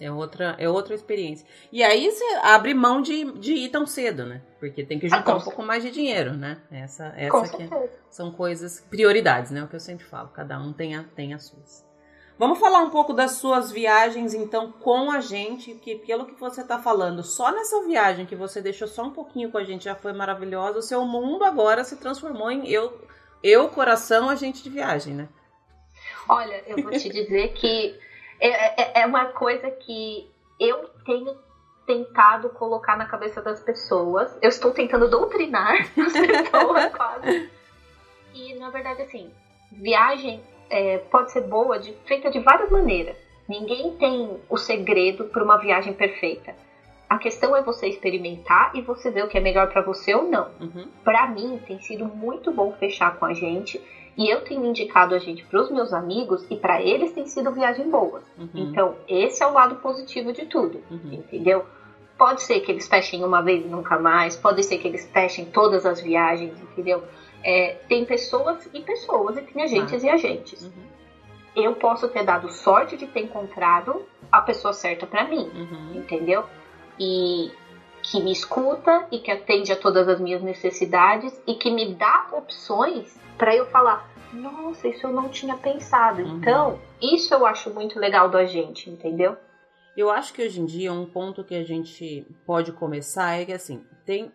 É 0.00 0.12
outra, 0.12 0.54
é 0.58 0.68
outra 0.68 0.94
experiência. 0.94 1.44
E 1.72 1.82
aí 1.82 2.08
você 2.08 2.24
abre 2.42 2.72
mão 2.72 3.02
de, 3.02 3.32
de 3.32 3.54
ir 3.54 3.68
tão 3.68 3.84
cedo, 3.84 4.24
né? 4.24 4.40
Porque 4.60 4.84
tem 4.84 4.98
que 4.98 5.08
juntar 5.08 5.32
ah, 5.32 5.36
um 5.36 5.40
pouco 5.40 5.62
mais 5.62 5.82
de 5.82 5.90
dinheiro, 5.90 6.34
né? 6.34 6.62
Essa, 6.70 7.12
essa 7.16 7.38
aqui 7.38 7.62
é, 7.64 7.90
são 8.08 8.30
coisas, 8.30 8.80
prioridades, 8.80 9.50
né? 9.50 9.64
O 9.64 9.66
que 9.66 9.74
eu 9.74 9.80
sempre 9.80 10.04
falo. 10.04 10.28
Cada 10.28 10.56
um 10.60 10.72
tem, 10.72 10.94
a, 10.94 11.02
tem 11.02 11.34
as 11.34 11.46
suas. 11.46 11.87
Vamos 12.38 12.60
falar 12.60 12.78
um 12.78 12.90
pouco 12.90 13.12
das 13.12 13.32
suas 13.32 13.72
viagens, 13.72 14.32
então, 14.32 14.70
com 14.70 15.10
a 15.10 15.20
gente, 15.20 15.74
que 15.74 15.96
pelo 15.96 16.24
que 16.24 16.38
você 16.38 16.60
está 16.60 16.78
falando, 16.78 17.24
só 17.24 17.50
nessa 17.50 17.82
viagem 17.84 18.26
que 18.26 18.36
você 18.36 18.62
deixou 18.62 18.86
só 18.86 19.02
um 19.02 19.10
pouquinho 19.10 19.50
com 19.50 19.58
a 19.58 19.64
gente 19.64 19.86
já 19.86 19.96
foi 19.96 20.12
maravilhosa, 20.12 20.78
o 20.78 20.82
seu 20.82 21.04
mundo 21.04 21.42
agora 21.42 21.82
se 21.82 21.96
transformou 21.96 22.48
em 22.48 22.68
eu, 22.68 22.96
eu 23.42 23.68
coração, 23.68 24.30
agente 24.30 24.62
de 24.62 24.70
viagem, 24.70 25.14
né? 25.14 25.28
Olha, 26.28 26.62
eu 26.68 26.80
vou 26.80 26.92
te 26.92 27.08
dizer 27.08 27.54
que 27.54 27.98
é, 28.38 29.00
é, 29.00 29.02
é 29.02 29.06
uma 29.06 29.26
coisa 29.26 29.68
que 29.72 30.30
eu 30.60 30.88
tenho 31.04 31.36
tentado 31.84 32.50
colocar 32.50 32.96
na 32.96 33.06
cabeça 33.06 33.42
das 33.42 33.60
pessoas. 33.60 34.30
Eu 34.40 34.50
estou 34.50 34.70
tentando 34.70 35.08
doutrinar 35.08 35.74
as 35.98 36.12
pessoas 36.12 36.94
quase. 36.94 37.50
E 38.32 38.54
na 38.54 38.70
verdade, 38.70 39.02
assim, 39.02 39.32
viagem 39.72 40.40
é, 40.70 40.98
pode 40.98 41.32
ser 41.32 41.42
boa, 41.42 41.78
de, 41.78 41.92
feita 42.06 42.30
de 42.30 42.38
várias 42.40 42.70
maneiras. 42.70 43.16
Ninguém 43.48 43.94
tem 43.96 44.36
o 44.48 44.56
segredo 44.56 45.24
para 45.24 45.42
uma 45.42 45.56
viagem 45.56 45.92
perfeita. 45.92 46.54
A 47.08 47.16
questão 47.16 47.56
é 47.56 47.62
você 47.62 47.88
experimentar 47.88 48.72
e 48.74 48.82
você 48.82 49.10
ver 49.10 49.24
o 49.24 49.28
que 49.28 49.38
é 49.38 49.40
melhor 49.40 49.72
para 49.72 49.80
você 49.80 50.14
ou 50.14 50.24
não. 50.24 50.48
Uhum. 50.60 50.86
Para 51.02 51.26
mim, 51.28 51.58
tem 51.66 51.80
sido 51.80 52.04
muito 52.04 52.52
bom 52.52 52.72
fechar 52.72 53.16
com 53.16 53.24
a 53.24 53.32
gente 53.32 53.80
e 54.18 54.28
eu 54.28 54.42
tenho 54.42 54.66
indicado 54.66 55.14
a 55.14 55.18
gente 55.18 55.44
para 55.44 55.62
os 55.62 55.70
meus 55.70 55.92
amigos 55.92 56.44
e 56.50 56.56
para 56.56 56.82
eles 56.82 57.12
tem 57.12 57.24
sido 57.26 57.52
viagem 57.52 57.88
boa. 57.88 58.20
Uhum. 58.36 58.48
Então, 58.52 58.96
esse 59.08 59.42
é 59.42 59.46
o 59.46 59.52
lado 59.52 59.76
positivo 59.76 60.32
de 60.32 60.44
tudo, 60.44 60.82
uhum. 60.90 61.14
entendeu? 61.14 61.64
Pode 62.18 62.42
ser 62.42 62.60
que 62.60 62.72
eles 62.72 62.88
fechem 62.88 63.24
uma 63.24 63.40
vez 63.40 63.64
e 63.64 63.68
nunca 63.68 63.98
mais, 63.98 64.36
pode 64.36 64.62
ser 64.64 64.76
que 64.78 64.88
eles 64.88 65.08
fechem 65.10 65.46
todas 65.46 65.86
as 65.86 66.02
viagens, 66.02 66.60
entendeu? 66.60 67.04
É, 67.42 67.76
tem 67.88 68.04
pessoas 68.04 68.68
e 68.72 68.80
pessoas, 68.80 69.36
e 69.36 69.42
tem 69.42 69.62
agentes 69.62 70.02
ah. 70.02 70.06
e 70.06 70.10
agentes. 70.10 70.62
Uhum. 70.62 70.88
Eu 71.56 71.74
posso 71.74 72.08
ter 72.08 72.24
dado 72.24 72.50
sorte 72.50 72.96
de 72.96 73.06
ter 73.06 73.20
encontrado 73.20 74.06
a 74.30 74.40
pessoa 74.40 74.72
certa 74.72 75.06
para 75.06 75.24
mim, 75.24 75.50
uhum. 75.54 75.92
entendeu? 75.96 76.44
E 76.98 77.50
que 78.02 78.20
me 78.22 78.32
escuta 78.32 79.06
e 79.10 79.18
que 79.18 79.30
atende 79.30 79.72
a 79.72 79.76
todas 79.76 80.08
as 80.08 80.20
minhas 80.20 80.42
necessidades 80.42 81.40
e 81.46 81.54
que 81.54 81.70
me 81.70 81.94
dá 81.94 82.28
opções 82.32 83.18
para 83.36 83.54
eu 83.54 83.66
falar: 83.66 84.08
nossa, 84.32 84.88
isso 84.88 85.06
eu 85.06 85.12
não 85.12 85.28
tinha 85.28 85.56
pensado. 85.56 86.22
Uhum. 86.22 86.36
Então, 86.36 86.78
isso 87.00 87.32
eu 87.32 87.46
acho 87.46 87.70
muito 87.70 87.98
legal 87.98 88.28
do 88.28 88.36
agente, 88.36 88.90
entendeu? 88.90 89.36
Eu 89.96 90.10
acho 90.10 90.32
que 90.32 90.42
hoje 90.42 90.60
em 90.60 90.64
dia 90.64 90.92
um 90.92 91.06
ponto 91.06 91.42
que 91.42 91.54
a 91.54 91.64
gente 91.64 92.24
pode 92.46 92.72
começar 92.72 93.40
é 93.40 93.44
que 93.44 93.52
assim, 93.52 93.84
tem 94.06 94.30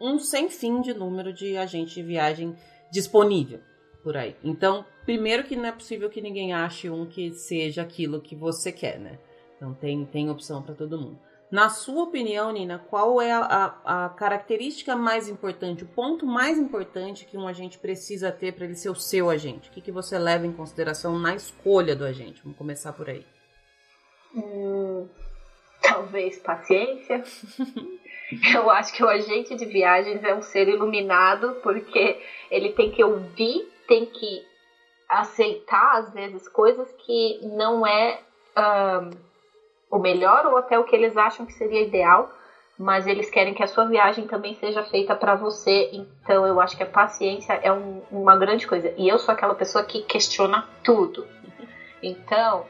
um 0.00 0.18
sem 0.18 0.48
fim 0.48 0.80
de 0.80 0.94
número 0.94 1.32
de 1.32 1.56
agente 1.56 1.94
de 1.94 2.02
viagem 2.02 2.56
disponível 2.90 3.60
por 4.02 4.16
aí. 4.16 4.34
Então, 4.42 4.84
primeiro 5.04 5.44
que 5.44 5.56
não 5.56 5.66
é 5.66 5.72
possível 5.72 6.08
que 6.08 6.22
ninguém 6.22 6.52
ache 6.52 6.88
um 6.88 7.06
que 7.06 7.32
seja 7.32 7.82
aquilo 7.82 8.20
que 8.20 8.34
você 8.34 8.72
quer, 8.72 8.98
né? 8.98 9.18
Então 9.56 9.74
tem, 9.74 10.06
tem 10.06 10.30
opção 10.30 10.62
para 10.62 10.74
todo 10.74 10.98
mundo. 10.98 11.18
Na 11.50 11.68
sua 11.68 12.04
opinião, 12.04 12.52
Nina, 12.52 12.78
qual 12.78 13.20
é 13.20 13.32
a, 13.32 13.76
a, 13.84 14.08
característica 14.10 14.94
mais 14.94 15.28
importante, 15.28 15.82
o 15.82 15.88
ponto 15.88 16.24
mais 16.24 16.56
importante 16.56 17.26
que 17.26 17.36
um 17.36 17.46
agente 17.46 17.76
precisa 17.76 18.30
ter 18.30 18.52
para 18.52 18.64
ele 18.64 18.76
ser 18.76 18.88
o 18.88 18.94
seu 18.94 19.28
agente? 19.28 19.68
O 19.68 19.72
que, 19.72 19.80
que 19.80 19.90
você 19.90 20.16
leva 20.16 20.46
em 20.46 20.52
consideração 20.52 21.18
na 21.18 21.34
escolha 21.34 21.96
do 21.96 22.04
agente? 22.04 22.40
Vamos 22.42 22.56
começar 22.56 22.92
por 22.92 23.10
aí. 23.10 23.26
Hum, 24.34 25.08
talvez 25.82 26.38
paciência. 26.38 27.24
Eu 28.54 28.70
acho 28.70 28.92
que 28.92 29.02
o 29.02 29.08
agente 29.08 29.54
de 29.54 29.66
viagens 29.66 30.22
é 30.22 30.34
um 30.34 30.42
ser 30.42 30.68
iluminado 30.68 31.56
porque 31.62 32.20
ele 32.50 32.70
tem 32.70 32.90
que 32.90 33.02
ouvir, 33.02 33.68
tem 33.86 34.06
que 34.06 34.44
aceitar 35.08 35.98
às 35.98 36.12
vezes 36.12 36.48
coisas 36.48 36.90
que 36.92 37.40
não 37.42 37.84
é 37.84 38.20
um, 38.56 39.10
o 39.90 39.98
melhor 39.98 40.46
ou 40.46 40.56
até 40.56 40.78
o 40.78 40.84
que 40.84 40.94
eles 40.94 41.16
acham 41.16 41.44
que 41.44 41.52
seria 41.52 41.82
ideal, 41.82 42.32
mas 42.78 43.06
eles 43.06 43.28
querem 43.28 43.52
que 43.52 43.62
a 43.62 43.66
sua 43.66 43.84
viagem 43.86 44.26
também 44.26 44.54
seja 44.54 44.82
feita 44.84 45.14
para 45.14 45.34
você. 45.34 45.90
Então 45.92 46.46
eu 46.46 46.60
acho 46.60 46.76
que 46.76 46.82
a 46.82 46.86
paciência 46.86 47.54
é 47.54 47.72
um, 47.72 48.02
uma 48.10 48.36
grande 48.36 48.66
coisa. 48.66 48.94
E 48.96 49.08
eu 49.08 49.18
sou 49.18 49.32
aquela 49.32 49.54
pessoa 49.54 49.84
que 49.84 50.02
questiona 50.02 50.68
tudo. 50.84 51.26
Então 52.02 52.64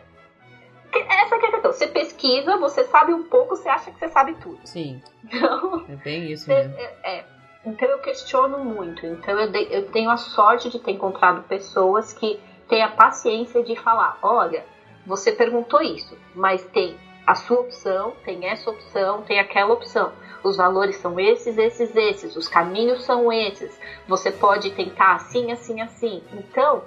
essa 0.98 1.34
é 1.34 1.38
a 1.38 1.40
questão. 1.40 1.72
Você 1.72 1.86
pesquisa, 1.86 2.56
você 2.56 2.84
sabe 2.84 3.12
um 3.12 3.22
pouco, 3.24 3.56
você 3.56 3.68
acha 3.68 3.90
que 3.90 3.98
você 3.98 4.08
sabe 4.08 4.34
tudo. 4.34 4.60
Sim. 4.64 5.00
Então, 5.24 5.84
é 5.88 5.96
bem 5.96 6.32
isso 6.32 6.48
mesmo. 6.48 6.74
É, 6.76 6.94
é, 7.04 7.24
então 7.64 7.88
eu 7.88 7.98
questiono 7.98 8.58
muito. 8.58 9.04
Então 9.06 9.38
eu, 9.38 9.50
de, 9.50 9.68
eu 9.70 9.90
tenho 9.90 10.10
a 10.10 10.16
sorte 10.16 10.70
de 10.70 10.78
ter 10.78 10.92
encontrado 10.92 11.42
pessoas 11.42 12.12
que 12.12 12.40
têm 12.68 12.82
a 12.82 12.88
paciência 12.88 13.62
de 13.62 13.76
falar: 13.76 14.18
olha, 14.22 14.64
você 15.06 15.32
perguntou 15.32 15.80
isso, 15.82 16.16
mas 16.34 16.64
tem 16.66 16.96
a 17.26 17.34
sua 17.34 17.60
opção, 17.60 18.14
tem 18.24 18.46
essa 18.46 18.70
opção, 18.70 19.22
tem 19.22 19.38
aquela 19.38 19.72
opção. 19.72 20.12
Os 20.42 20.56
valores 20.56 20.96
são 20.96 21.20
esses, 21.20 21.58
esses, 21.58 21.94
esses. 21.94 22.34
Os 22.34 22.48
caminhos 22.48 23.04
são 23.04 23.30
esses. 23.30 23.78
Você 24.08 24.30
pode 24.30 24.70
tentar 24.70 25.16
assim, 25.16 25.52
assim, 25.52 25.80
assim. 25.82 26.22
Então 26.32 26.82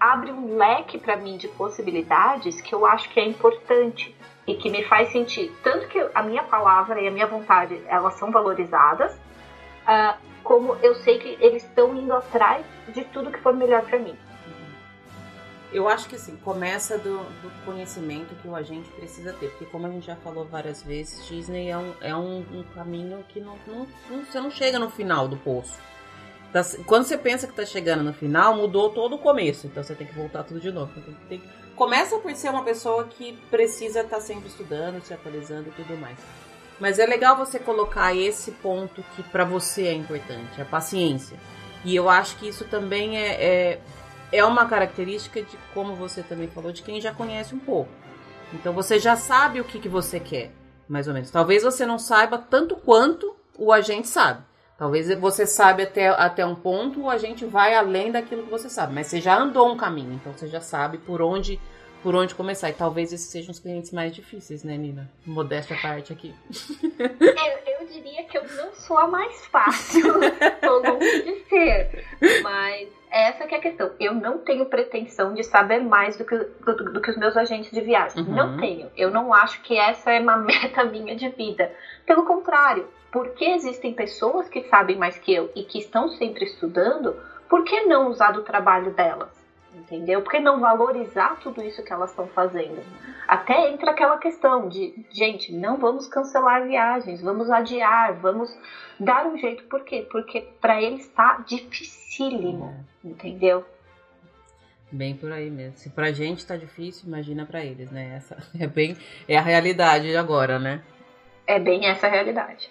abre 0.00 0.32
um 0.32 0.56
leque 0.56 0.98
para 0.98 1.16
mim 1.16 1.36
de 1.36 1.46
possibilidades 1.48 2.60
que 2.62 2.74
eu 2.74 2.86
acho 2.86 3.10
que 3.10 3.20
é 3.20 3.24
importante 3.24 4.16
e 4.46 4.54
que 4.54 4.70
me 4.70 4.82
faz 4.84 5.12
sentir 5.12 5.52
tanto 5.62 5.86
que 5.88 5.98
a 6.14 6.22
minha 6.22 6.42
palavra 6.42 7.00
e 7.00 7.06
a 7.06 7.10
minha 7.10 7.26
vontade 7.26 7.80
elas 7.86 8.14
são 8.14 8.32
valorizadas, 8.32 9.12
uh, 9.14 10.18
como 10.42 10.74
eu 10.76 10.94
sei 10.96 11.18
que 11.18 11.36
eles 11.40 11.62
estão 11.62 11.94
indo 11.94 12.14
atrás 12.14 12.64
de 12.88 13.04
tudo 13.04 13.30
que 13.30 13.38
for 13.40 13.52
melhor 13.54 13.82
para 13.82 13.98
mim. 13.98 14.16
Eu 15.72 15.88
acho 15.88 16.08
que 16.08 16.16
assim, 16.16 16.36
começa 16.38 16.98
do, 16.98 17.18
do, 17.18 17.64
conhecimento 17.64 18.34
que 18.42 18.48
o 18.48 18.56
agente 18.56 18.88
precisa 18.90 19.32
ter, 19.32 19.50
porque 19.50 19.66
como 19.66 19.86
a 19.86 19.90
gente 19.90 20.04
já 20.04 20.16
falou 20.16 20.44
várias 20.44 20.82
vezes, 20.82 21.24
Disney 21.28 21.68
é 21.68 21.78
um, 21.78 21.94
é 22.00 22.16
um, 22.16 22.38
um 22.40 22.64
caminho 22.74 23.24
que 23.28 23.40
não, 23.40 23.56
não, 23.68 23.86
não, 24.08 24.24
você 24.24 24.40
não 24.40 24.50
chega 24.50 24.80
no 24.80 24.90
final 24.90 25.28
do 25.28 25.36
poço. 25.36 25.78
Tá, 26.52 26.62
quando 26.84 27.04
você 27.04 27.16
pensa 27.16 27.46
que 27.46 27.54
tá 27.54 27.64
chegando 27.64 28.02
no 28.02 28.12
final, 28.12 28.56
mudou 28.56 28.90
todo 28.90 29.14
o 29.14 29.18
começo. 29.18 29.66
Então 29.66 29.82
você 29.82 29.94
tem 29.94 30.06
que 30.06 30.14
voltar 30.14 30.42
tudo 30.42 30.60
de 30.60 30.72
novo. 30.72 30.92
Tem, 30.92 31.16
tem, 31.28 31.42
começa 31.76 32.18
por 32.18 32.34
ser 32.34 32.50
uma 32.50 32.64
pessoa 32.64 33.04
que 33.04 33.38
precisa 33.50 34.00
estar 34.00 34.16
tá 34.16 34.20
sempre 34.20 34.48
estudando, 34.48 35.02
se 35.02 35.14
atualizando 35.14 35.68
e 35.68 35.72
tudo 35.72 35.96
mais. 35.96 36.18
Mas 36.80 36.98
é 36.98 37.06
legal 37.06 37.36
você 37.36 37.58
colocar 37.58 38.16
esse 38.16 38.52
ponto 38.52 39.04
que 39.14 39.22
para 39.22 39.44
você 39.44 39.86
é 39.86 39.92
importante, 39.92 40.60
a 40.60 40.64
paciência. 40.64 41.38
E 41.84 41.94
eu 41.94 42.08
acho 42.08 42.36
que 42.36 42.48
isso 42.48 42.64
também 42.64 43.18
é, 43.18 43.44
é, 43.44 43.80
é 44.32 44.44
uma 44.44 44.66
característica 44.66 45.42
de, 45.42 45.58
como 45.72 45.94
você 45.94 46.22
também 46.22 46.48
falou, 46.48 46.72
de 46.72 46.82
quem 46.82 47.00
já 47.00 47.12
conhece 47.12 47.54
um 47.54 47.58
pouco. 47.58 47.90
Então 48.52 48.72
você 48.72 48.98
já 48.98 49.14
sabe 49.14 49.60
o 49.60 49.64
que, 49.64 49.78
que 49.78 49.88
você 49.88 50.18
quer, 50.18 50.52
mais 50.88 51.06
ou 51.06 51.14
menos. 51.14 51.30
Talvez 51.30 51.62
você 51.62 51.86
não 51.86 51.98
saiba 51.98 52.38
tanto 52.38 52.76
quanto 52.76 53.36
o 53.56 53.72
agente 53.72 54.08
sabe. 54.08 54.42
Talvez 54.80 55.14
você 55.18 55.46
sabe 55.46 55.82
até, 55.82 56.08
até 56.08 56.46
um 56.46 56.54
ponto, 56.54 57.10
a 57.10 57.18
gente 57.18 57.44
vai 57.44 57.74
além 57.74 58.10
daquilo 58.10 58.44
que 58.44 58.50
você 58.50 58.70
sabe, 58.70 58.94
mas 58.94 59.08
você 59.08 59.20
já 59.20 59.36
andou 59.36 59.70
um 59.70 59.76
caminho, 59.76 60.14
então 60.14 60.32
você 60.32 60.48
já 60.48 60.62
sabe 60.62 60.96
por 60.96 61.20
onde 61.20 61.60
por 62.02 62.14
onde 62.14 62.34
começar. 62.34 62.70
E 62.70 62.72
talvez 62.72 63.12
esses 63.12 63.28
sejam 63.28 63.50
os 63.50 63.58
clientes 63.58 63.92
mais 63.92 64.14
difíceis, 64.14 64.64
né, 64.64 64.78
Nina? 64.78 65.10
Modéstia 65.26 65.76
à 65.76 65.82
parte 65.82 66.14
aqui. 66.14 66.34
Eu, 66.98 67.80
eu 67.80 67.86
diria 67.88 68.24
que 68.24 68.38
eu 68.38 68.44
não 68.56 68.72
sou 68.72 68.96
a 68.96 69.06
mais 69.06 69.44
fácil, 69.46 70.02
tô 70.62 70.78
longe 70.78 71.22
de 71.22 71.44
ser. 71.48 72.06
Mas 72.42 72.88
essa 73.10 73.46
que 73.46 73.54
é 73.54 73.58
a 73.58 73.60
questão. 73.60 73.90
Eu 73.98 74.14
não 74.14 74.38
tenho 74.38 74.66
pretensão 74.66 75.34
de 75.34 75.42
saber 75.42 75.80
mais 75.80 76.16
do 76.16 76.24
que, 76.24 76.36
do, 76.36 76.92
do 76.92 77.00
que 77.00 77.10
os 77.10 77.16
meus 77.16 77.36
agentes 77.36 77.70
de 77.70 77.80
viagem. 77.80 78.22
Uhum. 78.22 78.34
Não 78.34 78.56
tenho. 78.58 78.90
Eu 78.96 79.10
não 79.10 79.34
acho 79.34 79.60
que 79.62 79.76
essa 79.76 80.10
é 80.10 80.20
uma 80.20 80.36
meta 80.38 80.84
minha 80.84 81.16
de 81.16 81.28
vida. 81.30 81.72
Pelo 82.06 82.24
contrário, 82.24 82.86
porque 83.12 83.44
existem 83.44 83.92
pessoas 83.92 84.48
que 84.48 84.62
sabem 84.64 84.96
mais 84.96 85.18
que 85.18 85.34
eu 85.34 85.50
e 85.54 85.64
que 85.64 85.78
estão 85.78 86.08
sempre 86.08 86.44
estudando, 86.44 87.16
por 87.48 87.64
que 87.64 87.82
não 87.82 88.08
usar 88.08 88.30
do 88.30 88.42
trabalho 88.42 88.92
delas? 88.92 89.40
Entendeu? 89.74 90.20
Por 90.22 90.32
que 90.32 90.40
não 90.40 90.60
valorizar 90.60 91.38
tudo 91.40 91.62
isso 91.62 91.82
que 91.82 91.92
elas 91.92 92.10
estão 92.10 92.26
fazendo? 92.28 92.82
Até 93.26 93.70
entra 93.70 93.92
aquela 93.92 94.18
questão 94.18 94.68
de, 94.68 94.94
gente, 95.10 95.52
não 95.52 95.76
vamos 95.76 96.08
cancelar 96.08 96.66
viagens, 96.66 97.22
vamos 97.22 97.48
adiar, 97.50 98.14
vamos 98.14 98.56
dar 98.98 99.26
um 99.26 99.36
jeito. 99.36 99.64
Por 99.64 99.84
quê? 99.84 100.06
Porque 100.10 100.48
para 100.60 100.82
eles 100.82 101.02
está 101.02 101.42
dificílimo, 101.46 102.74
entendeu? 103.04 103.64
Bem 104.90 105.14
por 105.14 105.30
aí 105.30 105.48
mesmo. 105.48 105.76
Se 105.76 105.88
pra 105.88 106.10
gente 106.10 106.44
tá 106.44 106.56
difícil, 106.56 107.06
imagina 107.06 107.46
para 107.46 107.64
eles, 107.64 107.90
né? 107.92 108.14
Essa 108.16 108.36
é 108.58 108.66
bem 108.66 108.96
é 109.28 109.38
a 109.38 109.42
realidade 109.42 110.16
agora, 110.16 110.58
né? 110.58 110.82
É 111.46 111.60
bem 111.60 111.86
essa 111.86 112.08
a 112.08 112.10
realidade. 112.10 112.70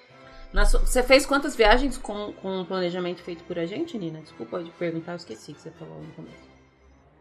Você 0.54 1.04
fez 1.04 1.26
quantas 1.26 1.56
viagens 1.56 1.98
com, 1.98 2.34
com 2.34 2.62
o 2.62 2.66
planejamento 2.66 3.22
feito 3.22 3.44
por 3.44 3.60
a 3.60 3.66
gente, 3.66 3.98
Nina? 3.98 4.20
Desculpa 4.22 4.64
de 4.64 4.72
perguntar, 4.72 5.12
eu 5.12 5.18
esqueci 5.18 5.54
que 5.54 5.62
você 5.62 5.70
falou 5.72 6.02
no 6.02 6.12
começo. 6.14 6.50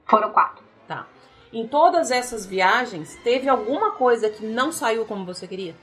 Foram 0.07 0.33
quatro. 0.33 0.65
Tá. 0.87 1.07
Em 1.53 1.67
todas 1.69 2.11
essas 2.11 2.47
viagens, 2.47 3.17
teve 3.17 3.49
alguma 3.49 3.93
coisa 3.93 4.31
que 4.31 4.47
não 4.47 4.73
saiu 4.73 5.05
como 5.05 5.27
você 5.27 5.47
queria? 5.47 5.75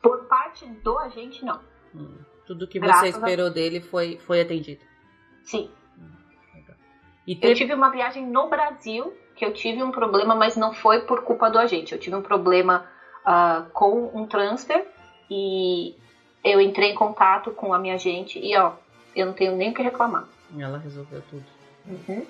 Por 0.00 0.24
parte 0.26 0.66
do 0.66 0.96
agente, 0.98 1.44
não. 1.44 1.60
Hum. 1.94 2.18
Tudo 2.46 2.68
que 2.68 2.78
Graças 2.78 3.00
você 3.00 3.08
esperou 3.18 3.48
a... 3.48 3.50
dele 3.50 3.80
foi, 3.80 4.18
foi 4.18 4.40
atendido? 4.40 4.82
Sim. 5.42 5.70
Hum, 5.98 6.14
teve... 7.26 7.50
Eu 7.50 7.54
tive 7.54 7.74
uma 7.74 7.90
viagem 7.90 8.24
no 8.24 8.48
Brasil 8.48 9.12
que 9.34 9.44
eu 9.44 9.52
tive 9.52 9.82
um 9.82 9.90
problema, 9.90 10.34
mas 10.34 10.56
não 10.56 10.72
foi 10.72 11.00
por 11.02 11.22
culpa 11.22 11.50
do 11.50 11.58
agente. 11.58 11.92
Eu 11.92 11.98
tive 11.98 12.14
um 12.14 12.22
problema 12.22 12.88
uh, 13.26 13.68
com 13.70 14.10
um 14.14 14.26
transfer 14.26 14.86
e 15.30 15.94
eu 16.44 16.60
entrei 16.60 16.92
em 16.92 16.94
contato 16.94 17.50
com 17.50 17.72
a 17.72 17.78
minha 17.78 17.94
agente 17.94 18.38
e 18.38 18.56
ó, 18.56 18.72
eu 19.14 19.26
não 19.26 19.32
tenho 19.32 19.56
nem 19.56 19.70
o 19.70 19.74
que 19.74 19.82
reclamar. 19.82 20.26
Ela 20.58 20.78
resolveu 20.78 21.22
tudo. 21.28 21.44
Uhum. 21.86 22.24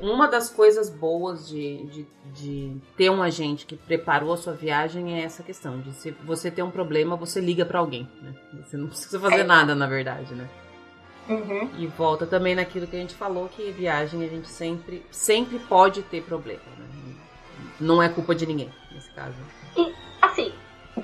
Uma 0.00 0.26
das 0.26 0.48
coisas 0.48 0.88
boas 0.88 1.46
de, 1.46 1.84
de, 1.86 2.06
de, 2.32 2.76
ter 2.96 3.10
um 3.10 3.22
agente 3.22 3.66
que 3.66 3.76
preparou 3.76 4.32
a 4.32 4.36
sua 4.36 4.54
viagem 4.54 5.20
é 5.20 5.22
essa 5.22 5.42
questão 5.42 5.78
de 5.80 5.92
se 5.92 6.10
você 6.24 6.50
tem 6.50 6.64
um 6.64 6.70
problema, 6.70 7.16
você 7.16 7.38
liga 7.38 7.66
para 7.66 7.80
alguém, 7.80 8.08
né? 8.22 8.34
Você 8.64 8.78
não 8.78 8.88
precisa 8.88 9.20
fazer 9.20 9.40
é. 9.40 9.44
nada, 9.44 9.74
na 9.74 9.86
verdade, 9.86 10.34
né? 10.34 10.48
Uhum. 11.28 11.70
E 11.78 11.86
volta 11.86 12.26
também 12.26 12.54
naquilo 12.54 12.86
que 12.86 12.96
a 12.96 12.98
gente 12.98 13.14
falou, 13.14 13.48
que 13.48 13.70
viagem 13.72 14.24
a 14.24 14.28
gente 14.28 14.48
sempre, 14.48 15.04
sempre 15.10 15.58
pode 15.58 16.02
ter 16.02 16.22
problema, 16.22 16.62
né? 16.78 16.86
Não 17.78 18.02
é 18.02 18.08
culpa 18.08 18.34
de 18.34 18.46
ninguém, 18.46 18.70
nesse 18.90 19.10
caso. 19.10 19.36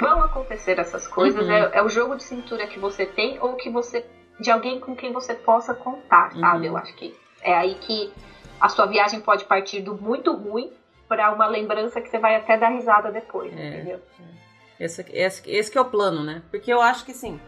Vão 0.01 0.23
acontecer 0.23 0.79
essas 0.79 1.07
coisas, 1.07 1.47
uhum. 1.47 1.53
é, 1.53 1.71
é, 1.75 1.83
o 1.83 1.89
jogo 1.89 2.17
de 2.17 2.23
cintura 2.23 2.67
que 2.67 2.79
você 2.79 3.07
tem 3.07 3.39
ou 3.41 3.55
que 3.55 3.69
você. 3.69 4.05
de 4.41 4.51
alguém 4.51 4.81
com 4.81 4.97
quem 4.97 5.13
você 5.13 5.35
possa 5.35 5.75
contar, 5.75 6.33
sabe? 6.33 6.69
Uhum. 6.69 6.73
Eu 6.73 6.77
acho 6.77 6.95
que 6.95 7.15
é 7.43 7.55
aí 7.55 7.75
que 7.75 8.13
a 8.61 8.69
sua 8.69 8.87
viagem 8.87 9.21
pode 9.21 9.45
partir 9.45 9.81
do 9.81 9.95
muito 9.95 10.33
ruim 10.35 10.73
para 11.09 11.33
uma 11.33 11.47
lembrança 11.47 12.01
que 12.01 12.09
você 12.09 12.19
vai 12.19 12.37
até 12.37 12.57
dar 12.57 12.69
risada 12.69 13.11
depois, 13.11 13.53
é, 13.57 13.69
entendeu? 13.69 14.01
É. 14.19 14.85
Esse, 14.85 15.05
esse, 15.13 15.51
esse 15.51 15.77
é 15.77 15.81
o 15.81 15.85
plano, 15.85 16.25
né? 16.25 16.43
Porque 16.51 16.73
eu 16.73 16.81
acho 16.81 17.05
que 17.05 17.13
sim. 17.13 17.39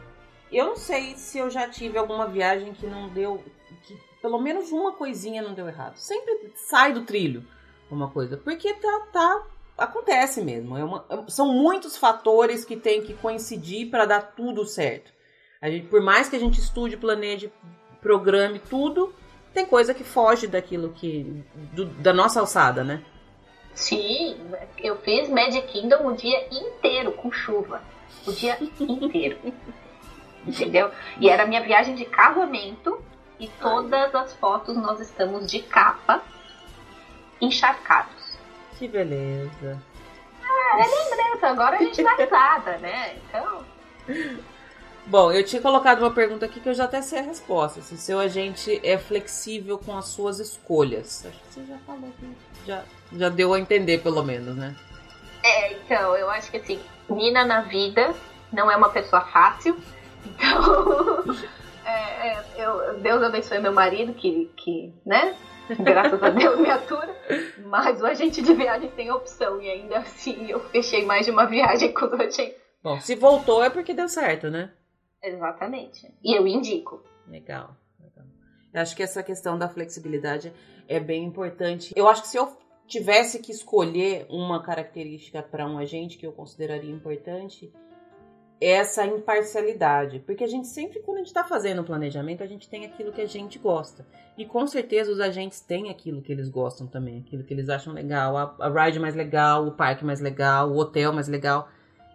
Eu 0.53 0.67
não 0.67 0.77
sei 0.77 1.15
se 1.17 1.39
eu 1.39 1.49
já 1.49 1.67
tive 1.69 1.97
alguma 1.97 2.27
viagem 2.27 2.75
que 2.75 2.87
não 2.87 3.09
deu. 3.09 3.43
que 3.85 3.99
pelo 4.21 4.39
menos 4.39 4.71
uma 4.71 4.93
coisinha 4.93 5.41
não 5.41 5.55
deu 5.55 5.67
errado. 5.67 5.97
Sempre 5.97 6.53
sai 6.55 6.93
do 6.93 7.03
trilho 7.03 7.43
uma 7.91 8.11
coisa. 8.11 8.37
Porque 8.37 8.75
tá. 8.75 9.07
tá 9.13 9.47
acontece 9.77 10.43
mesmo. 10.43 10.77
É 10.77 10.85
uma, 10.85 11.05
é, 11.09 11.31
são 11.31 11.53
muitos 11.53 11.97
fatores 11.97 12.65
que 12.65 12.77
tem 12.77 13.03
que 13.03 13.15
coincidir 13.15 13.91
para 13.91 14.05
dar 14.05 14.35
tudo 14.35 14.65
certo. 14.65 15.13
A 15.61 15.71
gente, 15.71 15.87
por 15.87 16.01
mais 16.01 16.29
que 16.29 16.37
a 16.37 16.39
gente 16.39 16.59
estude, 16.59 16.97
planeje, 16.97 17.53
programe 18.01 18.59
tudo, 18.59 19.15
tem 19.55 19.67
coisa 19.67 19.95
que 19.95 20.05
foge 20.05 20.47
daquilo 20.47 20.93
que. 20.93 21.45
Do, 21.73 21.87
da 21.87 22.13
nossa 22.13 22.41
alçada, 22.41 22.83
né? 22.83 23.03
Sim, 23.75 24.37
eu 24.79 24.97
fiz 24.99 25.29
Magic 25.29 25.67
Kingdom 25.69 26.07
o 26.07 26.17
dia 26.17 26.47
inteiro 26.51 27.13
com 27.13 27.31
chuva. 27.31 27.81
O 28.27 28.33
dia 28.33 28.59
inteiro. 28.61 29.39
Entendeu? 30.47 30.91
E 31.21 31.29
era 31.29 31.47
minha 31.47 31.63
viagem 31.63 31.95
de 31.95 32.05
casamento 32.05 33.01
e 33.39 33.49
todas 33.61 34.15
as 34.15 34.35
fotos 34.35 34.77
nós 34.77 35.01
estamos 35.01 35.51
de 35.51 35.61
capa 35.63 36.23
encharcados. 37.41 38.22
Que 38.83 38.89
beleza. 38.89 39.81
Ah, 40.45 40.77
é 40.77 40.85
lembrança, 40.85 41.47
agora 41.47 41.77
a 41.77 41.79
gente 41.79 42.03
dá 42.03 42.17
risada, 42.17 42.79
né? 42.79 43.15
Então. 43.15 43.65
Bom, 45.07 45.31
eu 45.31 45.45
tinha 45.45 45.63
colocado 45.63 46.01
uma 46.01 46.11
pergunta 46.11 46.47
aqui 46.47 46.59
que 46.59 46.69
eu 46.69 46.75
já 46.75 46.83
até 46.83 47.01
sei 47.01 47.21
a 47.21 47.23
resposta. 47.23 47.81
Se 47.81 47.97
seu 47.97 48.19
agente 48.19 48.81
é 48.83 48.99
flexível 48.99 49.79
com 49.79 49.97
as 49.97 50.07
suas 50.07 50.41
escolhas. 50.41 51.25
Acho 51.25 51.39
que 51.39 51.55
você 51.55 51.65
já 51.65 51.79
falou 51.87 52.09
aqui. 52.09 52.37
Já, 52.67 52.83
já 53.13 53.29
deu 53.29 53.55
a 53.55 53.61
entender, 53.61 53.99
pelo 53.99 54.25
menos, 54.25 54.57
né? 54.57 54.75
É, 55.45 55.75
então, 55.75 56.17
eu 56.17 56.29
acho 56.29 56.51
que 56.51 56.57
assim, 56.57 56.81
Nina 57.09 57.45
na 57.45 57.61
vida 57.61 58.13
não 58.53 58.69
é 58.69 58.75
uma 58.75 58.91
pessoa 58.91 59.23
fácil. 59.27 59.77
Então, 60.27 61.25
é, 61.87 62.31
é, 62.31 62.45
eu, 62.57 62.99
Deus 62.99 63.23
abençoe 63.23 63.61
meu 63.61 63.73
marido, 63.73 64.13
que, 64.13 64.51
que 64.57 64.93
né? 65.07 65.37
Graças 65.79 66.23
a 66.23 66.31
Deus 66.31 66.61
me 66.61 66.71
atura. 66.71 67.15
Mas 67.67 68.01
o 68.01 68.07
agente 68.07 68.43
de 68.43 68.55
viagem 68.55 68.91
tem 68.91 69.11
opção. 69.11 69.61
E 69.61 69.71
ainda 69.71 69.99
assim 69.99 70.51
eu 70.51 70.61
fechei 70.71 71.05
mais 71.05 71.27
de 71.27 71.33
uma 71.33 71.47
viagem 71.47 71.93
com 71.93 72.07
o 72.07 72.15
agente. 72.15 72.57
Bom, 72.83 73.01
se 73.01 73.15
voltou 73.15 73.63
é 73.63 73.71
porque 73.71 73.95
deu 73.95 74.09
certo, 74.09 74.51
né? 74.51 74.73
Exatamente. 75.23 76.13
E 76.23 76.37
eu 76.37 76.47
indico. 76.47 77.03
Legal. 77.29 77.77
legal. 78.01 78.27
Eu 78.75 78.81
acho 78.81 78.97
que 78.97 79.03
essa 79.03 79.23
questão 79.23 79.57
da 79.57 79.69
flexibilidade 79.69 80.53
é 80.89 80.99
bem 80.99 81.25
importante. 81.25 81.93
Eu 81.97 82.09
acho 82.09 82.23
que 82.23 82.29
se 82.29 82.37
eu 82.37 82.57
tivesse 82.87 83.39
que 83.39 83.53
escolher 83.53 84.27
uma 84.29 84.63
característica 84.63 85.43
para 85.43 85.67
um 85.67 85.79
agente 85.79 86.19
que 86.19 86.27
eu 86.27 86.33
consideraria 86.33 86.91
importante, 86.91 87.73
essa 88.63 89.05
imparcialidade. 89.05 90.21
Porque 90.21 90.45
a 90.45 90.47
gente 90.47 90.69
sempre, 90.69 91.01
quando 91.01 91.17
a 91.17 91.21
gente 91.21 91.29
está 91.29 91.43
fazendo 91.43 91.81
o 91.83 91.85
planejamento, 91.85 92.43
a 92.43 92.47
gente 92.47 92.69
tem 92.69 92.85
aquilo 92.85 93.13
que 93.13 93.21
a 93.21 93.27
gente 93.27 93.59
gosta. 93.59 94.07
E 94.39 94.47
com 94.47 94.67
certeza 94.67 95.11
os 95.11 95.21
agentes 95.21 95.61
têm 95.61 95.91
aquilo 95.91 96.23
que 96.23 96.31
eles 96.31 96.49
gostam 96.49 96.87
também, 96.87 97.19
aquilo 97.19 97.43
que 97.43 97.53
eles 97.53 97.69
acham 97.69 97.93
legal, 97.93 98.37
a, 98.37 98.57
a 98.61 98.85
ride 98.85 99.01
mais 99.01 99.15
legal, 99.15 99.67
o 99.67 99.73
parque 99.73 100.05
mais 100.05 100.21
legal, 100.21 100.71
o 100.71 100.79
hotel 100.79 101.13
mais 101.13 101.29
legal. 101.29 101.69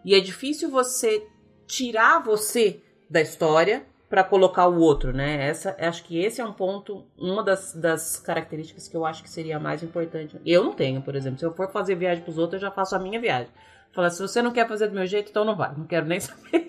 E 0.05 0.15
é 0.15 0.19
difícil 0.19 0.69
você 0.69 1.27
tirar 1.67 2.23
você 2.23 2.81
da 3.09 3.21
história 3.21 3.85
para 4.09 4.23
colocar 4.23 4.67
o 4.67 4.79
outro, 4.79 5.11
né? 5.11 5.47
Essa, 5.47 5.75
acho 5.79 6.03
que 6.05 6.17
esse 6.17 6.39
é 6.39 6.45
um 6.45 6.53
ponto, 6.53 7.05
uma 7.17 7.43
das, 7.43 7.73
das 7.73 8.17
características 8.17 8.87
que 8.87 8.95
eu 8.95 9.05
acho 9.05 9.21
que 9.21 9.29
seria 9.29 9.59
mais 9.59 9.83
importante. 9.83 10.39
Eu 10.45 10.63
não 10.63 10.73
tenho, 10.73 11.01
por 11.01 11.13
exemplo. 11.13 11.37
Se 11.37 11.45
eu 11.45 11.53
for 11.53 11.69
fazer 11.69 11.95
viagem 11.95 12.23
para 12.23 12.31
os 12.31 12.37
outros, 12.37 12.61
eu 12.61 12.67
já 12.67 12.71
faço 12.73 12.95
a 12.95 12.99
minha 12.99 13.19
viagem. 13.19 13.51
Falar, 13.93 14.09
se 14.09 14.21
você 14.21 14.41
não 14.41 14.51
quer 14.51 14.67
fazer 14.67 14.87
do 14.87 14.95
meu 14.95 15.07
jeito, 15.07 15.29
então 15.29 15.43
não 15.43 15.55
vai. 15.55 15.73
Não 15.75 15.85
quero 15.85 16.05
nem 16.05 16.19
saber. 16.21 16.65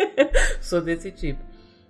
Sou 0.60 0.80
desse 0.80 1.10
tipo. 1.10 1.42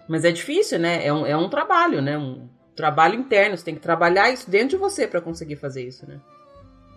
Mas 0.09 0.25
é 0.25 0.33
difícil, 0.33 0.79
né? 0.79 1.07
É 1.07 1.13
um, 1.13 1.27
é 1.27 1.37
um 1.37 1.49
trabalho, 1.49 2.01
né? 2.01 2.17
Um 2.17 2.49
trabalho 2.75 3.15
interno. 3.15 3.57
Você 3.57 3.65
tem 3.65 3.75
que 3.75 3.81
trabalhar 3.81 4.31
isso 4.31 4.51
dentro 4.51 4.71
de 4.71 4.77
você 4.77 5.07
para 5.07 5.21
conseguir 5.21 5.57
fazer 5.57 5.87
isso, 5.87 6.09
né? 6.09 6.19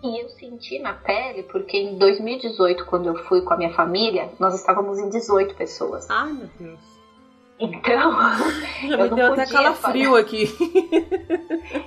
E 0.02 0.20
eu 0.20 0.28
senti 0.30 0.80
na 0.80 0.94
pele, 0.94 1.44
porque 1.44 1.76
em 1.76 1.96
2018, 1.96 2.84
quando 2.86 3.06
eu 3.06 3.14
fui 3.24 3.42
com 3.42 3.54
a 3.54 3.56
minha 3.56 3.72
família, 3.72 4.30
nós 4.38 4.54
estávamos 4.54 4.98
em 4.98 5.08
18 5.08 5.54
pessoas. 5.54 6.10
Ai, 6.10 6.32
meu 6.32 6.50
Deus. 6.58 6.80
Então. 7.60 8.12
Já 8.88 8.96
me 8.96 9.10
deu 9.10 9.32
até 9.32 9.46
calafrio 9.46 10.10
fazer... 10.12 10.22
aqui. 10.22 11.86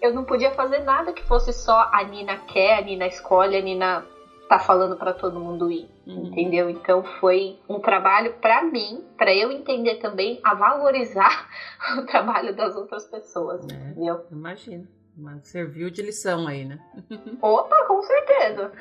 eu 0.00 0.14
não 0.14 0.24
podia 0.24 0.52
fazer 0.52 0.78
nada 0.78 1.12
que 1.12 1.22
fosse 1.24 1.52
só 1.52 1.90
a 1.92 2.02
Nina 2.04 2.38
quer, 2.38 2.78
a 2.78 2.80
Nina 2.80 3.06
escolhe, 3.06 3.56
a 3.56 3.60
Nina 3.60 4.06
tá 4.48 4.58
falando 4.58 4.96
para 4.96 5.12
todo 5.12 5.38
mundo 5.38 5.70
ir, 5.70 5.88
uhum. 6.06 6.26
entendeu? 6.26 6.70
Então 6.70 7.04
foi 7.20 7.58
um 7.68 7.78
trabalho 7.80 8.34
para 8.40 8.62
mim, 8.62 9.04
para 9.16 9.34
eu 9.34 9.52
entender 9.52 9.96
também 9.96 10.40
a 10.42 10.54
valorizar 10.54 11.48
o 11.98 12.06
trabalho 12.06 12.56
das 12.56 12.74
outras 12.74 13.06
pessoas, 13.06 13.60
é, 13.70 13.74
entendeu? 13.74 14.24
Imagina, 14.32 14.88
mas 15.16 15.48
serviu 15.48 15.90
de 15.90 16.02
lição 16.02 16.46
aí, 16.46 16.64
né? 16.64 16.78
Opa, 17.42 17.84
com 17.86 18.02
certeza. 18.02 18.72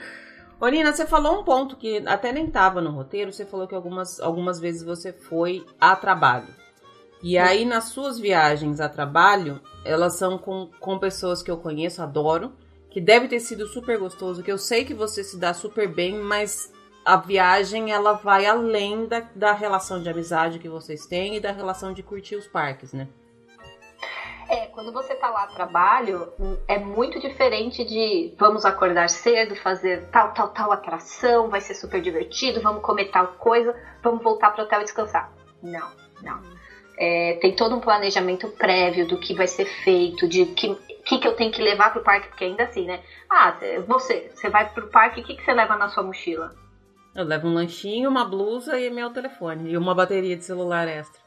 Ô 0.60 0.68
Nina, 0.68 0.92
você 0.92 1.06
falou 1.06 1.40
um 1.40 1.44
ponto 1.44 1.76
que 1.76 2.04
até 2.08 2.32
nem 2.32 2.50
tava 2.50 2.82
no 2.82 2.90
roteiro, 2.90 3.32
você 3.32 3.46
falou 3.46 3.68
que 3.68 3.76
algumas, 3.76 4.20
algumas 4.20 4.60
vezes 4.60 4.84
você 4.84 5.14
foi 5.14 5.64
a 5.80 5.96
trabalho. 5.96 6.48
E 7.22 7.38
aí, 7.38 7.66
nas 7.66 7.86
suas 7.86 8.20
viagens 8.20 8.80
a 8.80 8.88
trabalho, 8.88 9.60
elas 9.84 10.14
são 10.14 10.38
com, 10.38 10.70
com 10.80 11.00
pessoas 11.00 11.42
que 11.42 11.50
eu 11.50 11.58
conheço, 11.58 12.02
adoro, 12.02 12.54
que 12.98 13.02
deve 13.02 13.28
ter 13.28 13.40
sido 13.40 13.68
super 13.68 14.00
gostoso, 14.00 14.42
que 14.42 14.52
eu 14.52 14.58
sei 14.58 14.84
que 14.84 14.92
você 14.96 15.24
se 15.24 15.40
dá 15.40 15.54
super 15.54 15.88
bem, 15.88 16.16
mas 16.16 16.74
a 17.06 17.16
viagem 17.16 17.92
ela 17.92 18.14
vai 18.14 18.48
além 18.48 19.06
da, 19.06 19.20
da 19.36 19.54
relação 19.54 20.02
de 20.02 20.10
amizade 20.10 20.58
que 20.58 20.68
vocês 20.68 21.06
têm 21.06 21.36
e 21.36 21.40
da 21.40 21.52
relação 21.52 21.94
de 21.94 22.02
curtir 22.02 22.36
os 22.36 22.48
parques, 22.48 22.94
né? 22.94 23.08
É, 24.50 24.66
quando 24.66 24.92
você 24.92 25.14
tá 25.14 25.30
lá 25.30 25.44
a 25.44 25.48
trabalho, 25.48 26.34
é 26.68 26.80
muito 26.80 27.20
diferente 27.20 27.86
de 27.86 28.34
vamos 28.36 28.66
acordar 28.66 29.12
cedo, 29.12 29.56
fazer 29.58 30.08
tal, 30.08 30.34
tal, 30.34 30.48
tal 30.48 30.72
atração, 30.72 31.52
vai 31.52 31.62
ser 31.62 31.76
super 31.76 32.02
divertido, 32.02 32.62
vamos 32.62 32.82
comer 32.82 33.12
tal 33.12 33.28
coisa, 33.34 33.76
vamos 34.02 34.24
voltar 34.24 34.50
pro 34.50 34.64
hotel 34.64 34.82
e 34.82 34.86
descansar. 34.86 35.32
Não, 35.62 35.92
não. 36.24 36.42
É, 36.98 37.38
tem 37.40 37.56
todo 37.56 37.76
um 37.76 37.80
planejamento 37.80 38.48
prévio 38.48 39.08
do 39.08 39.20
que 39.20 39.36
vai 39.36 39.46
ser 39.46 39.66
feito, 39.84 40.28
de 40.28 40.48
que, 40.48 40.76
que, 41.08 41.18
que 41.20 41.28
eu 41.28 41.36
tenho 41.36 41.52
que 41.52 41.62
levar 41.62 41.92
pro 41.92 42.04
parque, 42.04 42.28
porque 42.28 42.44
ainda 42.44 42.64
assim, 42.64 42.86
né? 42.86 43.00
Ah, 43.30 43.56
você, 43.88 44.30
você 44.34 44.50
vai 44.50 44.70
pro 44.70 44.88
parque, 44.88 45.22
o 45.22 45.24
que, 45.24 45.36
que 45.36 45.44
você 45.44 45.54
leva 45.54 45.78
na 45.78 45.88
sua 45.88 46.04
mochila? 46.04 46.54
Eu 47.16 47.24
levo 47.24 47.48
um 47.48 47.54
lanchinho, 47.54 48.10
uma 48.10 48.26
blusa 48.26 48.78
e 48.78 48.90
meu 48.90 49.10
telefone, 49.10 49.72
e 49.72 49.78
uma 49.78 49.96
bateria 49.96 50.36
de 50.36 50.44
celular 50.44 50.88
extra. 50.88 51.26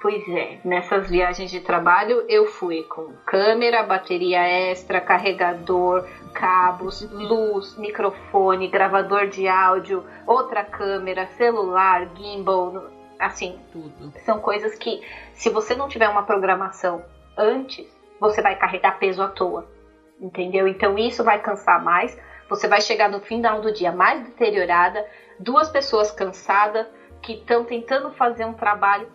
Pois 0.00 0.26
é, 0.28 0.60
nessas 0.64 1.08
viagens 1.08 1.50
de 1.50 1.60
trabalho 1.60 2.24
eu 2.28 2.46
fui 2.46 2.82
com 2.84 3.12
câmera, 3.24 3.82
bateria 3.82 4.40
extra, 4.40 5.00
carregador, 5.00 6.06
cabos, 6.34 7.02
luz, 7.10 7.76
microfone, 7.78 8.68
gravador 8.68 9.26
de 9.28 9.46
áudio, 9.48 10.04
outra 10.26 10.64
câmera, 10.64 11.26
celular, 11.38 12.08
gimbal, 12.14 12.90
assim, 13.18 13.58
tudo. 13.72 14.12
São 14.24 14.38
coisas 14.38 14.74
que 14.74 15.02
se 15.32 15.48
você 15.50 15.74
não 15.74 15.88
tiver 15.88 16.08
uma 16.08 16.22
programação 16.22 17.02
antes, 17.36 17.95
você 18.20 18.42
vai 18.42 18.56
carregar 18.56 18.98
peso 18.98 19.22
à 19.22 19.28
toa. 19.28 19.66
Entendeu? 20.20 20.66
Então 20.66 20.98
isso 20.98 21.22
vai 21.22 21.40
cansar 21.40 21.82
mais. 21.82 22.16
Você 22.48 22.68
vai 22.68 22.80
chegar 22.80 23.08
no 23.10 23.20
final 23.20 23.60
do 23.60 23.72
dia 23.72 23.92
mais 23.92 24.22
deteriorada, 24.24 25.04
duas 25.38 25.68
pessoas 25.68 26.10
cansadas 26.10 26.86
que 27.20 27.34
estão 27.34 27.64
tentando 27.64 28.10
fazer 28.12 28.44
um 28.44 28.54
trabalho 28.54 29.08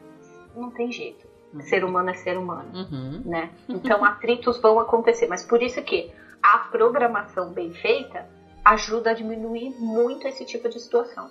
não 0.56 0.70
tem 0.70 0.92
jeito. 0.92 1.26
Uhum. 1.54 1.62
Ser 1.62 1.84
humano 1.84 2.10
é 2.10 2.14
ser 2.14 2.38
humano, 2.38 2.72
uhum. 2.74 3.22
né? 3.26 3.50
Então 3.68 4.04
atritos 4.06 4.60
vão 4.60 4.80
acontecer, 4.80 5.28
mas 5.28 5.44
por 5.44 5.62
isso 5.62 5.82
que 5.82 6.12
a 6.42 6.58
programação 6.58 7.52
bem 7.52 7.72
feita 7.74 8.28
ajuda 8.64 9.12
a 9.12 9.14
diminuir 9.14 9.72
muito 9.80 10.28
esse 10.28 10.46
tipo 10.46 10.70
de 10.70 10.80
situação. 10.80 11.30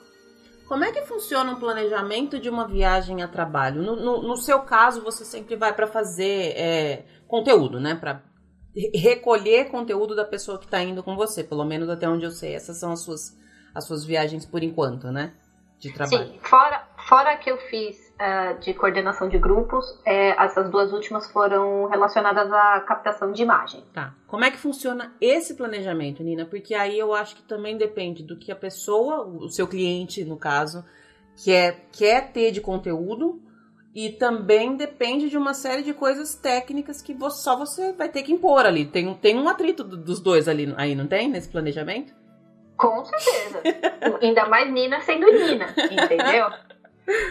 Como 0.70 0.84
é 0.84 0.92
que 0.92 1.02
funciona 1.02 1.50
um 1.50 1.58
planejamento 1.58 2.38
de 2.38 2.48
uma 2.48 2.64
viagem 2.64 3.24
a 3.24 3.26
trabalho? 3.26 3.82
No, 3.82 3.96
no, 3.96 4.22
no 4.22 4.36
seu 4.36 4.60
caso, 4.60 5.02
você 5.02 5.24
sempre 5.24 5.56
vai 5.56 5.74
para 5.74 5.88
fazer 5.88 6.56
é, 6.56 7.04
conteúdo, 7.26 7.80
né? 7.80 7.96
Para 7.96 8.22
recolher 8.94 9.68
conteúdo 9.68 10.14
da 10.14 10.24
pessoa 10.24 10.60
que 10.60 10.66
está 10.66 10.80
indo 10.80 11.02
com 11.02 11.16
você, 11.16 11.42
pelo 11.42 11.64
menos 11.64 11.88
até 11.88 12.08
onde 12.08 12.24
eu 12.24 12.30
sei. 12.30 12.54
Essas 12.54 12.78
são 12.78 12.92
as 12.92 13.02
suas, 13.02 13.36
as 13.74 13.84
suas 13.84 14.04
viagens 14.04 14.46
por 14.46 14.62
enquanto, 14.62 15.10
né? 15.10 15.34
De 15.80 15.92
trabalho. 15.92 16.34
Sim, 16.34 16.38
fora, 16.40 16.88
fora 17.08 17.36
que 17.36 17.50
eu 17.50 17.58
fiz 17.68 18.09
uh, 18.20 18.60
de 18.60 18.74
coordenação 18.74 19.28
de 19.28 19.38
grupos, 19.38 19.98
é, 20.04 20.30
essas 20.42 20.70
duas 20.70 20.92
últimas 20.92 21.30
foram 21.30 21.86
relacionadas 21.86 22.52
à 22.52 22.80
captação 22.80 23.32
de 23.32 23.42
imagem. 23.42 23.82
Tá. 23.92 24.14
Como 24.26 24.44
é 24.44 24.50
que 24.50 24.58
funciona 24.58 25.14
esse 25.20 25.54
planejamento, 25.54 26.22
Nina? 26.22 26.44
Porque 26.44 26.74
aí 26.74 26.98
eu 26.98 27.14
acho 27.14 27.34
que 27.34 27.42
também 27.42 27.76
depende 27.78 28.22
do 28.22 28.36
que 28.36 28.52
a 28.52 28.56
pessoa, 28.56 29.26
o 29.26 29.48
seu 29.48 29.66
cliente, 29.66 30.24
no 30.24 30.36
caso, 30.36 30.84
quer, 31.42 31.88
quer 31.90 32.32
ter 32.32 32.50
de 32.52 32.60
conteúdo 32.60 33.40
e 33.94 34.10
também 34.10 34.76
depende 34.76 35.28
de 35.28 35.36
uma 35.36 35.52
série 35.52 35.82
de 35.82 35.92
coisas 35.92 36.34
técnicas 36.34 37.02
que 37.02 37.12
você, 37.12 37.42
só 37.42 37.56
você 37.56 37.92
vai 37.92 38.08
ter 38.08 38.22
que 38.22 38.32
impor 38.32 38.64
ali. 38.64 38.84
Tem, 38.84 39.12
tem 39.14 39.36
um 39.36 39.48
atrito 39.48 39.82
dos 39.82 40.20
dois 40.20 40.46
ali, 40.46 40.72
aí, 40.76 40.94
não 40.94 41.08
tem? 41.08 41.28
Nesse 41.28 41.48
planejamento? 41.48 42.14
Com 42.76 43.04
certeza. 43.04 43.60
Ainda 44.22 44.46
mais 44.46 44.72
Nina 44.72 45.00
sendo 45.00 45.26
Nina, 45.26 45.74
entendeu? 45.90 46.46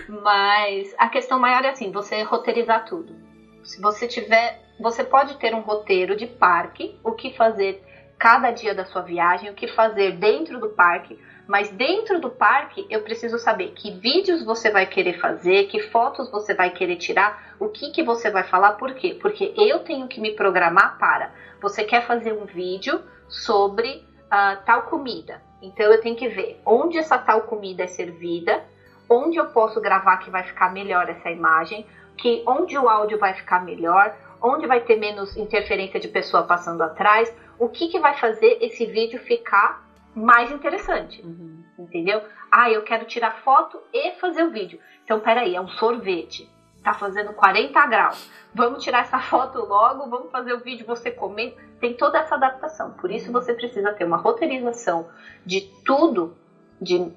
Mas 0.08 0.94
a 0.98 1.08
questão 1.08 1.40
maior 1.40 1.64
é 1.64 1.70
assim, 1.70 1.92
você 1.92 2.22
roteirizar 2.24 2.86
tudo. 2.86 3.16
Se 3.64 3.82
você 3.82 4.08
tiver, 4.08 4.60
você 4.80 5.04
pode 5.04 5.38
ter 5.38 5.54
um 5.54 5.62
roteiro 5.62 6.16
de 6.16 6.26
parque, 6.26 7.00
o 7.04 7.12
que 7.12 7.34
fazer 7.36 7.84
cada 8.18 8.52
dia 8.52 8.76
da 8.76 8.84
sua 8.84 9.02
viagem, 9.02 9.50
o 9.50 9.54
que 9.54 9.68
fazer 9.68 10.18
dentro 10.18 10.60
do 10.60 10.70
parque, 10.70 11.18
mas 11.48 11.70
dentro 11.70 12.20
do 12.20 12.30
parque 12.30 12.86
eu 12.90 13.02
preciso 13.02 13.40
saber 13.40 13.72
que 13.72 13.92
vídeos 13.92 14.44
você 14.44 14.70
vai 14.70 14.86
querer 14.86 15.20
fazer, 15.20 15.68
que 15.68 15.80
fotos 15.84 16.30
você 16.30 16.54
vai 16.54 16.70
querer 16.70 16.98
tirar, 16.98 17.56
o 17.60 17.70
que 17.70 17.92
que 17.92 18.04
você 18.04 18.30
vai 18.30 18.44
falar, 18.44 18.74
por 18.74 18.94
quê? 18.94 19.18
Porque 19.20 19.54
eu 19.56 19.80
tenho 19.80 20.08
que 20.08 20.20
me 20.20 20.32
programar 20.32 20.98
para. 21.00 21.32
Você 21.62 21.84
quer 21.86 22.06
fazer 22.06 22.34
um 22.34 22.46
vídeo 22.46 23.02
sobre 23.30 24.06
uh, 24.26 24.64
tal 24.66 24.84
comida, 24.84 25.42
então 25.62 25.86
eu 25.86 26.02
tenho 26.02 26.16
que 26.16 26.28
ver 26.28 26.62
onde 26.66 26.98
essa 26.98 27.18
tal 27.18 27.44
comida 27.44 27.84
é 27.84 27.88
servida, 27.88 28.62
onde 29.10 29.38
eu 29.38 29.48
posso 29.48 29.82
gravar 29.82 30.18
que 30.18 30.30
vai 30.30 30.44
ficar 30.44 30.72
melhor 30.72 31.10
essa 31.10 31.32
imagem, 31.32 31.86
que 32.18 32.44
onde 32.46 32.78
o 32.78 32.88
áudio 32.88 33.18
vai 33.18 33.34
ficar 33.34 33.64
melhor, 33.64 34.16
onde 34.42 34.68
vai 34.68 34.82
ter 34.82 34.98
menos 34.98 35.36
interferência 35.36 36.00
de 36.00 36.08
pessoa 36.08 36.44
passando 36.44 36.82
atrás, 36.82 37.34
o 37.58 37.68
que, 37.68 37.88
que 37.88 38.00
vai 38.00 38.16
fazer 38.18 38.58
esse 38.62 38.86
vídeo 38.86 39.20
ficar 39.20 39.84
mais 40.16 40.52
interessante, 40.52 41.22
uhum. 41.22 41.64
entendeu? 41.78 42.22
Ah, 42.52 42.70
eu 42.70 42.84
quero 42.84 43.06
tirar 43.06 43.42
foto 43.42 43.80
e 43.94 44.12
fazer 44.14 44.44
o 44.44 44.52
vídeo. 44.52 44.80
Então, 45.04 45.20
peraí, 45.20 45.56
é 45.56 45.62
um 45.62 45.68
sorvete, 45.68 46.50
tá 46.84 46.94
fazendo 46.94 47.34
40 47.34 47.86
graus. 47.88 48.30
Vamos 48.54 48.84
tirar 48.84 49.02
essa 49.02 49.20
foto 49.22 49.60
logo, 49.60 50.10
vamos 50.10 50.32
fazer 50.32 50.54
o 50.54 50.60
vídeo, 50.60 50.86
você 50.86 51.12
comer. 51.12 51.58
Tem 51.80 51.94
toda 51.94 52.20
essa 52.20 52.36
adaptação. 52.36 52.92
Por 52.94 53.12
isso 53.12 53.32
você 53.32 53.54
precisa 53.54 53.94
ter 53.94 54.06
uma 54.06 54.18
roteirização 54.18 55.08
de 55.46 55.62
tudo 55.86 56.36
de 56.82 57.12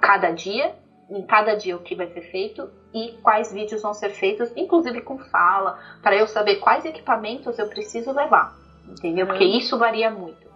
cada 0.00 0.30
dia 0.30 0.74
em 1.10 1.22
cada 1.22 1.54
dia 1.54 1.76
o 1.76 1.80
que 1.80 1.94
vai 1.94 2.06
ser 2.08 2.22
feito 2.22 2.70
e 2.94 3.18
quais 3.22 3.52
vídeos 3.52 3.82
vão 3.82 3.92
ser 3.92 4.10
feitos, 4.10 4.50
inclusive 4.56 5.00
com 5.02 5.18
fala, 5.18 5.78
para 6.02 6.16
eu 6.16 6.26
saber 6.26 6.56
quais 6.56 6.84
equipamentos 6.84 7.58
eu 7.58 7.68
preciso 7.68 8.12
levar, 8.12 8.56
entendeu? 8.88 9.26
Porque 9.26 9.44
uhum. 9.44 9.58
isso 9.58 9.76
varia 9.76 10.10
muito. 10.10 10.48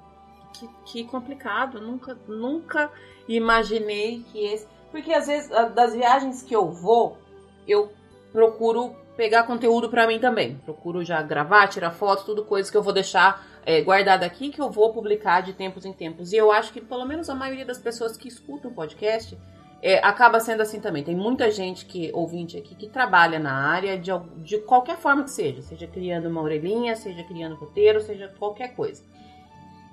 Que, 0.53 0.69
que, 0.85 1.05
complicado, 1.05 1.81
nunca, 1.81 2.17
nunca 2.29 2.91
imaginei 3.29 4.25
que 4.31 4.39
esse. 4.39 4.69
Porque 4.93 5.13
às 5.13 5.27
vezes, 5.27 5.51
das 5.75 5.93
viagens 5.93 6.43
que 6.43 6.55
eu 6.55 6.71
vou, 6.71 7.19
eu 7.67 7.93
procuro 8.33 8.95
pegar 9.17 9.43
conteúdo 9.43 9.89
para 9.89 10.07
mim 10.07 10.21
também. 10.21 10.57
Procuro 10.65 11.05
já 11.05 11.21
gravar, 11.23 11.67
tirar 11.67 11.91
fotos, 11.91 12.25
tudo 12.25 12.45
coisa 12.45 12.71
que 12.71 12.77
eu 12.77 12.83
vou 12.83 12.93
deixar 12.93 13.45
é, 13.67 13.81
guardada 13.81 14.25
aqui 14.25 14.51
que 14.51 14.61
eu 14.61 14.71
vou 14.71 14.93
publicar 14.93 15.41
de 15.41 15.53
tempos 15.53 15.85
em 15.85 15.93
tempos. 15.93 16.33
E 16.33 16.37
eu 16.37 16.53
acho 16.53 16.73
que 16.73 16.81
pelo 16.81 17.05
menos 17.05 17.29
a 17.29 17.35
maioria 17.35 17.65
das 17.65 17.79
pessoas 17.79 18.17
que 18.17 18.29
escutam 18.29 18.71
o 18.71 18.75
podcast 18.75 19.37
é, 19.85 19.99
acaba 20.03 20.41
sendo 20.41 20.63
assim 20.63 20.81
também. 20.81 21.05
Tem 21.05 21.15
muita 21.15 21.51
gente 21.51 21.85
que, 21.85 22.11
ouvinte 22.15 22.57
aqui, 22.57 22.75
que 22.75 22.89
trabalha 22.89 23.39
na 23.39 23.53
área 23.53 23.99
de, 23.99 24.11
de 24.39 24.57
qualquer 24.61 24.97
forma 24.97 25.25
que 25.25 25.31
seja, 25.31 25.61
seja 25.61 25.87
criando 25.87 26.27
uma 26.27 26.41
orelhinha, 26.41 26.97
seja 26.97 27.23
criando 27.23 27.55
roteiro, 27.55 28.01
seja 28.01 28.33
qualquer 28.39 28.75
coisa. 28.75 29.05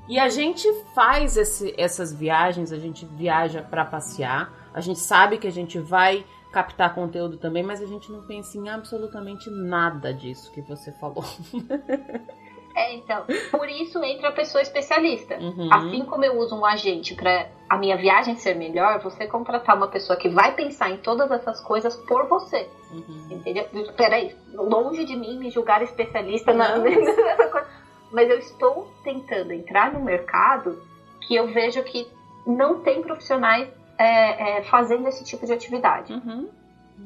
E 0.07 0.17
a 0.17 0.29
gente 0.29 0.65
faz 0.95 1.35
esse, 1.35 1.75
essas 1.77 2.13
viagens, 2.13 2.71
a 2.71 2.79
gente 2.79 3.05
viaja 3.05 3.61
para 3.61 3.83
passear, 3.83 4.71
a 4.73 4.79
gente 4.79 4.99
sabe 4.99 5.37
que 5.37 5.47
a 5.47 5.51
gente 5.51 5.77
vai 5.77 6.25
captar 6.53 6.95
conteúdo 6.95 7.35
também, 7.35 7.61
mas 7.61 7.81
a 7.81 7.85
gente 7.85 8.09
não 8.09 8.25
pensa 8.25 8.57
em 8.57 8.69
absolutamente 8.69 9.49
nada 9.49 10.13
disso 10.13 10.53
que 10.53 10.61
você 10.61 10.93
falou. 10.93 11.25
É, 12.75 12.93
então, 12.95 13.25
por 13.51 13.69
isso 13.69 14.03
entra 14.03 14.29
a 14.29 14.31
pessoa 14.31 14.61
especialista. 14.61 15.37
Uhum. 15.37 15.69
Assim 15.71 16.05
como 16.05 16.23
eu 16.23 16.37
uso 16.37 16.55
um 16.55 16.65
agente 16.65 17.15
para 17.15 17.49
a 17.69 17.77
minha 17.77 17.97
viagem 17.97 18.35
ser 18.35 18.55
melhor, 18.55 18.99
você 18.99 19.27
contratar 19.27 19.75
uma 19.75 19.87
pessoa 19.87 20.17
que 20.17 20.29
vai 20.29 20.53
pensar 20.53 20.89
em 20.89 20.97
todas 20.97 21.31
essas 21.31 21.61
coisas 21.61 21.95
por 21.95 22.27
você. 22.27 22.69
Uhum. 22.91 23.27
Entendeu? 23.31 23.65
Peraí, 23.95 24.35
longe 24.53 25.05
de 25.05 25.15
mim 25.15 25.37
me 25.37 25.49
julgar 25.49 25.81
especialista 25.81 26.53
na, 26.53 26.77
nessa 26.79 27.47
coisa. 27.47 27.67
Mas 28.11 28.29
eu 28.29 28.39
estou 28.39 28.91
tentando 29.03 29.53
entrar 29.53 29.93
no 29.93 30.01
mercado 30.01 30.81
que 31.21 31.35
eu 31.35 31.47
vejo 31.47 31.81
que 31.83 32.07
não 32.45 32.81
tem 32.81 33.01
profissionais 33.01 33.69
é, 33.97 34.57
é, 34.57 34.63
fazendo 34.63 35.07
esse 35.07 35.23
tipo 35.23 35.45
de 35.45 35.53
atividade. 35.53 36.11
Uhum. 36.11 36.49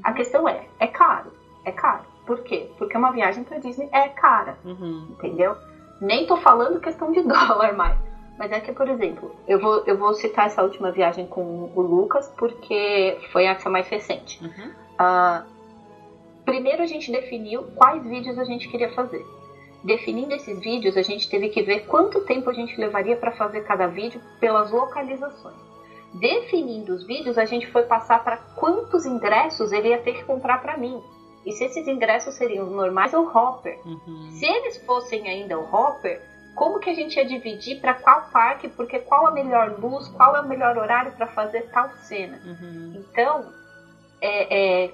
A 0.04 0.14
questão 0.14 0.48
é, 0.48 0.66
é 0.80 0.88
caro, 0.88 1.32
é 1.64 1.72
caro. 1.72 2.15
Por 2.26 2.42
quê? 2.44 2.70
Porque 2.78 2.98
uma 2.98 3.12
viagem 3.12 3.44
para 3.44 3.60
Disney 3.60 3.88
é 3.92 4.10
cara, 4.10 4.58
uhum. 4.66 5.10
entendeu? 5.12 5.56
Nem 6.02 6.26
tô 6.26 6.38
falando 6.38 6.80
questão 6.80 7.12
de 7.12 7.22
dólar 7.24 7.76
mais. 7.76 7.98
Mas 8.38 8.52
é 8.52 8.60
que, 8.60 8.74
por 8.74 8.90
exemplo, 8.90 9.34
eu 9.48 9.60
vou, 9.60 9.84
eu 9.86 9.98
vou 9.98 10.14
citar 10.14 10.48
essa 10.48 10.62
última 10.62 10.92
viagem 10.92 11.26
com 11.26 11.72
o 11.74 11.82
Lucas, 11.82 12.28
porque 12.38 13.18
foi 13.32 13.46
essa 13.46 13.70
mais 13.70 13.88
recente. 13.88 14.44
Uhum. 14.44 14.72
Uh, 15.00 15.46
primeiro 16.44 16.84
a 16.84 16.86
gente 16.86 17.12
definiu 17.12 17.64
quais 17.76 18.04
vídeos 18.04 18.38
a 18.38 18.44
gente 18.44 18.68
queria 18.68 18.92
fazer. 18.94 19.26
Definindo 19.84 20.34
esses 20.34 20.60
vídeos, 20.60 20.98
a 20.98 21.02
gente 21.02 21.30
teve 21.30 21.48
que 21.50 21.62
ver 21.62 21.86
quanto 21.86 22.22
tempo 22.22 22.50
a 22.50 22.54
gente 22.54 22.76
levaria 22.78 23.16
para 23.16 23.32
fazer 23.34 23.62
cada 23.62 23.88
vídeo 23.88 24.20
pelas 24.40 24.72
localizações. 24.72 25.56
Definindo 26.14 26.94
os 26.94 27.06
vídeos, 27.06 27.38
a 27.38 27.46
gente 27.46 27.68
foi 27.68 27.84
passar 27.84 28.24
para 28.24 28.38
quantos 28.38 29.06
ingressos 29.06 29.72
ele 29.72 29.90
ia 29.90 30.02
ter 30.02 30.14
que 30.14 30.24
comprar 30.24 30.62
para 30.62 30.76
mim 30.76 31.02
e 31.46 31.52
se 31.52 31.66
esses 31.66 31.88
ingressos 31.88 32.36
seriam 32.36 32.66
normais 32.66 33.14
ou 33.14 33.26
hopper. 33.26 33.80
Uhum. 33.86 34.32
Se 34.32 34.46
eles 34.46 34.78
fossem 34.86 35.28
ainda 35.30 35.58
o 35.60 35.64
hopper, 35.64 36.22
como 36.56 36.80
que 36.80 36.90
a 36.90 36.94
gente 36.94 37.16
ia 37.18 37.26
dividir 37.26 37.80
para 37.80 37.94
qual 37.94 38.30
parque, 38.32 38.70
porque 38.70 39.00
qual 39.00 39.28
a 39.28 39.32
melhor 39.32 39.78
luz, 39.80 40.08
qual 40.08 40.36
é 40.36 40.42
o 40.42 40.48
melhor 40.48 40.78
horário 40.78 41.12
para 41.12 41.28
fazer 41.28 41.70
tal 41.72 41.90
cena. 41.98 42.42
Uhum. 42.46 43.04
Então, 43.12 43.54
é, 44.22 44.86
é, 44.86 44.94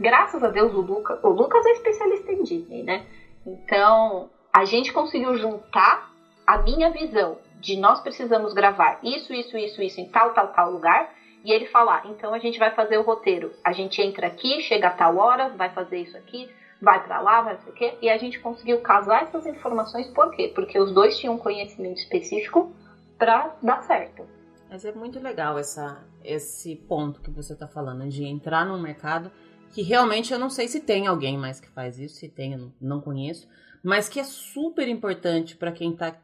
graças 0.00 0.42
a 0.42 0.48
Deus 0.48 0.72
o 0.72 0.80
Lucas, 0.80 1.18
o 1.22 1.28
Lucas 1.28 1.66
é 1.66 1.72
especialista 1.72 2.32
em 2.32 2.42
Disney, 2.44 2.82
né? 2.82 3.06
Então, 3.44 4.30
a 4.52 4.64
gente 4.64 4.92
conseguiu 4.92 5.36
juntar 5.36 6.10
a 6.46 6.58
minha 6.58 6.90
visão 6.90 7.38
de 7.60 7.76
nós 7.76 8.00
precisamos 8.00 8.54
gravar 8.54 9.00
isso, 9.02 9.34
isso, 9.34 9.58
isso, 9.58 9.82
isso 9.82 10.00
em 10.00 10.08
tal, 10.08 10.32
tal, 10.32 10.48
tal 10.48 10.70
lugar 10.70 11.12
e 11.48 11.50
ele 11.50 11.64
falar, 11.66 12.06
então 12.06 12.34
a 12.34 12.38
gente 12.38 12.58
vai 12.58 12.74
fazer 12.74 12.98
o 12.98 13.02
roteiro. 13.02 13.50
A 13.64 13.72
gente 13.72 14.02
entra 14.02 14.26
aqui, 14.26 14.60
chega 14.60 14.88
a 14.88 14.90
tal 14.90 15.16
hora, 15.16 15.48
vai 15.48 15.70
fazer 15.70 15.98
isso 15.98 16.14
aqui, 16.14 16.46
vai 16.80 17.02
para 17.02 17.22
lá, 17.22 17.40
vai 17.40 17.56
sei 17.56 17.72
o 17.72 17.74
quê. 17.74 17.94
E 18.02 18.10
a 18.10 18.18
gente 18.18 18.38
conseguiu 18.38 18.82
casar 18.82 19.22
essas 19.22 19.46
informações, 19.46 20.06
por 20.08 20.30
quê? 20.30 20.52
Porque 20.54 20.78
os 20.78 20.92
dois 20.92 21.18
tinham 21.18 21.38
conhecimento 21.38 21.96
específico 21.96 22.70
para 23.16 23.56
dar 23.62 23.82
certo. 23.84 24.26
Mas 24.68 24.84
é 24.84 24.92
muito 24.92 25.18
legal 25.20 25.58
essa, 25.58 26.04
esse 26.22 26.76
ponto 26.76 27.22
que 27.22 27.30
você 27.30 27.54
está 27.54 27.66
falando, 27.66 28.06
de 28.06 28.26
entrar 28.26 28.66
no 28.66 28.78
mercado 28.78 29.32
que 29.72 29.80
realmente 29.80 30.32
eu 30.32 30.38
não 30.38 30.50
sei 30.50 30.68
se 30.68 30.80
tem 30.80 31.06
alguém 31.06 31.38
mais 31.38 31.60
que 31.60 31.68
faz 31.70 31.98
isso, 31.98 32.16
se 32.16 32.28
tem, 32.28 32.52
eu 32.52 32.70
não, 32.78 33.00
conheço, 33.00 33.48
mas 33.82 34.06
que 34.06 34.20
é 34.20 34.24
super 34.24 34.86
importante 34.86 35.56
para 35.56 35.72
quem 35.72 35.92
está 35.92 36.14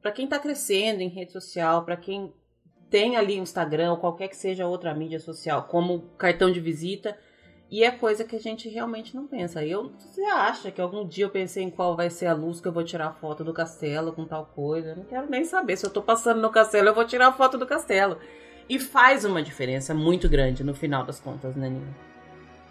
para 0.00 0.12
quem 0.12 0.26
tá 0.26 0.38
crescendo 0.38 1.02
em 1.02 1.08
rede 1.08 1.32
social, 1.32 1.84
para 1.84 1.94
quem 1.94 2.32
tem 2.90 3.16
ali 3.16 3.38
o 3.38 3.42
Instagram 3.42 3.92
ou 3.92 3.96
qualquer 3.96 4.28
que 4.28 4.36
seja 4.36 4.66
outra 4.66 4.92
mídia 4.92 5.20
social 5.20 5.62
como 5.62 6.10
cartão 6.18 6.50
de 6.50 6.60
visita. 6.60 7.16
E 7.70 7.84
é 7.84 7.90
coisa 7.92 8.24
que 8.24 8.34
a 8.34 8.40
gente 8.40 8.68
realmente 8.68 9.14
não 9.14 9.28
pensa. 9.28 9.64
Eu, 9.64 9.92
você 9.96 10.24
acha 10.24 10.72
que 10.72 10.80
algum 10.80 11.06
dia 11.06 11.26
eu 11.26 11.30
pensei 11.30 11.62
em 11.62 11.70
qual 11.70 11.94
vai 11.94 12.10
ser 12.10 12.26
a 12.26 12.34
luz 12.34 12.60
que 12.60 12.66
eu 12.66 12.72
vou 12.72 12.82
tirar 12.82 13.12
foto 13.12 13.44
do 13.44 13.54
castelo 13.54 14.12
com 14.12 14.24
tal 14.24 14.44
coisa? 14.44 14.90
Eu 14.90 14.96
não 14.96 15.04
quero 15.04 15.30
nem 15.30 15.44
saber. 15.44 15.76
Se 15.76 15.86
eu 15.86 15.90
tô 15.90 16.02
passando 16.02 16.40
no 16.40 16.50
castelo, 16.50 16.88
eu 16.88 16.94
vou 16.94 17.04
tirar 17.04 17.30
foto 17.32 17.56
do 17.56 17.64
castelo. 17.64 18.18
E 18.68 18.80
faz 18.80 19.24
uma 19.24 19.40
diferença 19.40 19.94
muito 19.94 20.28
grande 20.28 20.64
no 20.64 20.74
final 20.74 21.04
das 21.04 21.20
contas, 21.20 21.54
né, 21.54 21.68
Nina? 21.68 21.94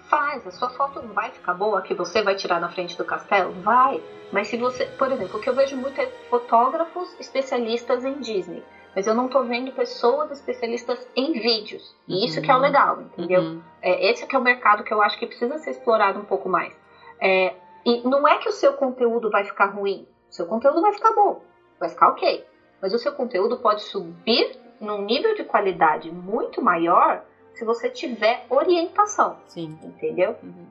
Faz. 0.09 0.45
A 0.45 0.51
sua 0.51 0.69
foto 0.71 1.01
não 1.01 1.13
vai 1.13 1.31
ficar 1.31 1.53
boa 1.53 1.81
que 1.81 1.93
você 1.93 2.21
vai 2.21 2.35
tirar 2.35 2.59
na 2.59 2.67
frente 2.67 2.97
do 2.97 3.05
castelo? 3.05 3.53
Vai. 3.61 4.03
Mas 4.33 4.49
se 4.49 4.57
você, 4.57 4.85
por 4.85 5.09
exemplo, 5.09 5.39
o 5.39 5.41
que 5.41 5.49
eu 5.49 5.55
vejo 5.55 5.77
muito 5.77 5.99
é 6.01 6.07
fotógrafos 6.29 7.09
especialistas 7.21 8.03
em 8.03 8.19
Disney 8.19 8.61
mas 8.95 9.07
eu 9.07 9.13
não 9.13 9.27
tô 9.27 9.43
vendo 9.43 9.71
pessoas 9.71 10.31
especialistas 10.31 11.07
em 11.15 11.33
vídeos. 11.33 11.95
E 12.07 12.13
uhum. 12.13 12.25
isso 12.25 12.41
que 12.41 12.49
é 12.49 12.53
o 12.53 12.57
uhum. 12.57 12.63
legal, 12.63 13.01
entendeu? 13.01 13.41
Uhum. 13.41 13.61
É, 13.81 14.09
esse 14.09 14.25
que 14.25 14.35
é 14.35 14.39
o 14.39 14.41
mercado 14.41 14.83
que 14.83 14.93
eu 14.93 15.01
acho 15.01 15.17
que 15.17 15.27
precisa 15.27 15.57
ser 15.57 15.71
explorado 15.71 16.19
um 16.19 16.25
pouco 16.25 16.49
mais. 16.49 16.73
É, 17.21 17.53
e 17.85 18.07
não 18.07 18.27
é 18.27 18.37
que 18.37 18.49
o 18.49 18.53
seu 18.53 18.73
conteúdo 18.73 19.29
vai 19.29 19.43
ficar 19.43 19.67
ruim. 19.67 20.07
seu 20.29 20.45
conteúdo 20.45 20.81
vai 20.81 20.93
ficar 20.93 21.13
bom, 21.13 21.41
vai 21.79 21.89
ficar 21.89 22.09
ok. 22.09 22.45
Mas 22.81 22.93
o 22.93 22.99
seu 22.99 23.11
conteúdo 23.11 23.57
pode 23.57 23.81
subir 23.81 24.57
num 24.79 25.01
nível 25.01 25.35
de 25.35 25.43
qualidade 25.43 26.11
muito 26.11 26.61
maior 26.61 27.23
se 27.53 27.65
você 27.65 27.89
tiver 27.89 28.45
orientação. 28.49 29.37
Sim. 29.47 29.77
Entendeu? 29.83 30.35
Uhum. 30.41 30.67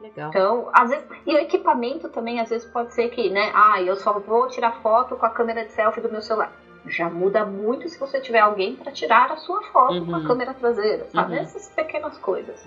Legal. 0.00 0.28
Então, 0.30 0.70
às 0.72 0.88
vezes, 0.88 1.06
e 1.26 1.34
o 1.34 1.38
equipamento 1.38 2.08
também, 2.08 2.40
às 2.40 2.48
vezes 2.48 2.66
pode 2.70 2.94
ser 2.94 3.10
que, 3.10 3.28
né, 3.28 3.50
ah, 3.54 3.82
eu 3.82 3.94
só 3.96 4.18
vou 4.18 4.48
tirar 4.48 4.80
foto 4.80 5.16
com 5.16 5.26
a 5.26 5.30
câmera 5.30 5.64
de 5.64 5.72
selfie 5.72 6.00
do 6.00 6.10
meu 6.10 6.22
celular. 6.22 6.52
Já 6.86 7.10
muda 7.10 7.44
muito 7.44 7.88
se 7.88 7.98
você 7.98 8.20
tiver 8.20 8.40
alguém 8.40 8.74
para 8.74 8.90
tirar 8.90 9.30
a 9.30 9.36
sua 9.36 9.62
foto 9.64 9.94
uhum. 9.94 10.06
com 10.06 10.14
a 10.14 10.18
uhum. 10.18 10.26
câmera 10.26 10.54
traseira, 10.54 11.06
sabe? 11.10 11.34
Uhum. 11.34 11.40
Essas 11.40 11.68
pequenas 11.68 12.16
coisas. 12.18 12.64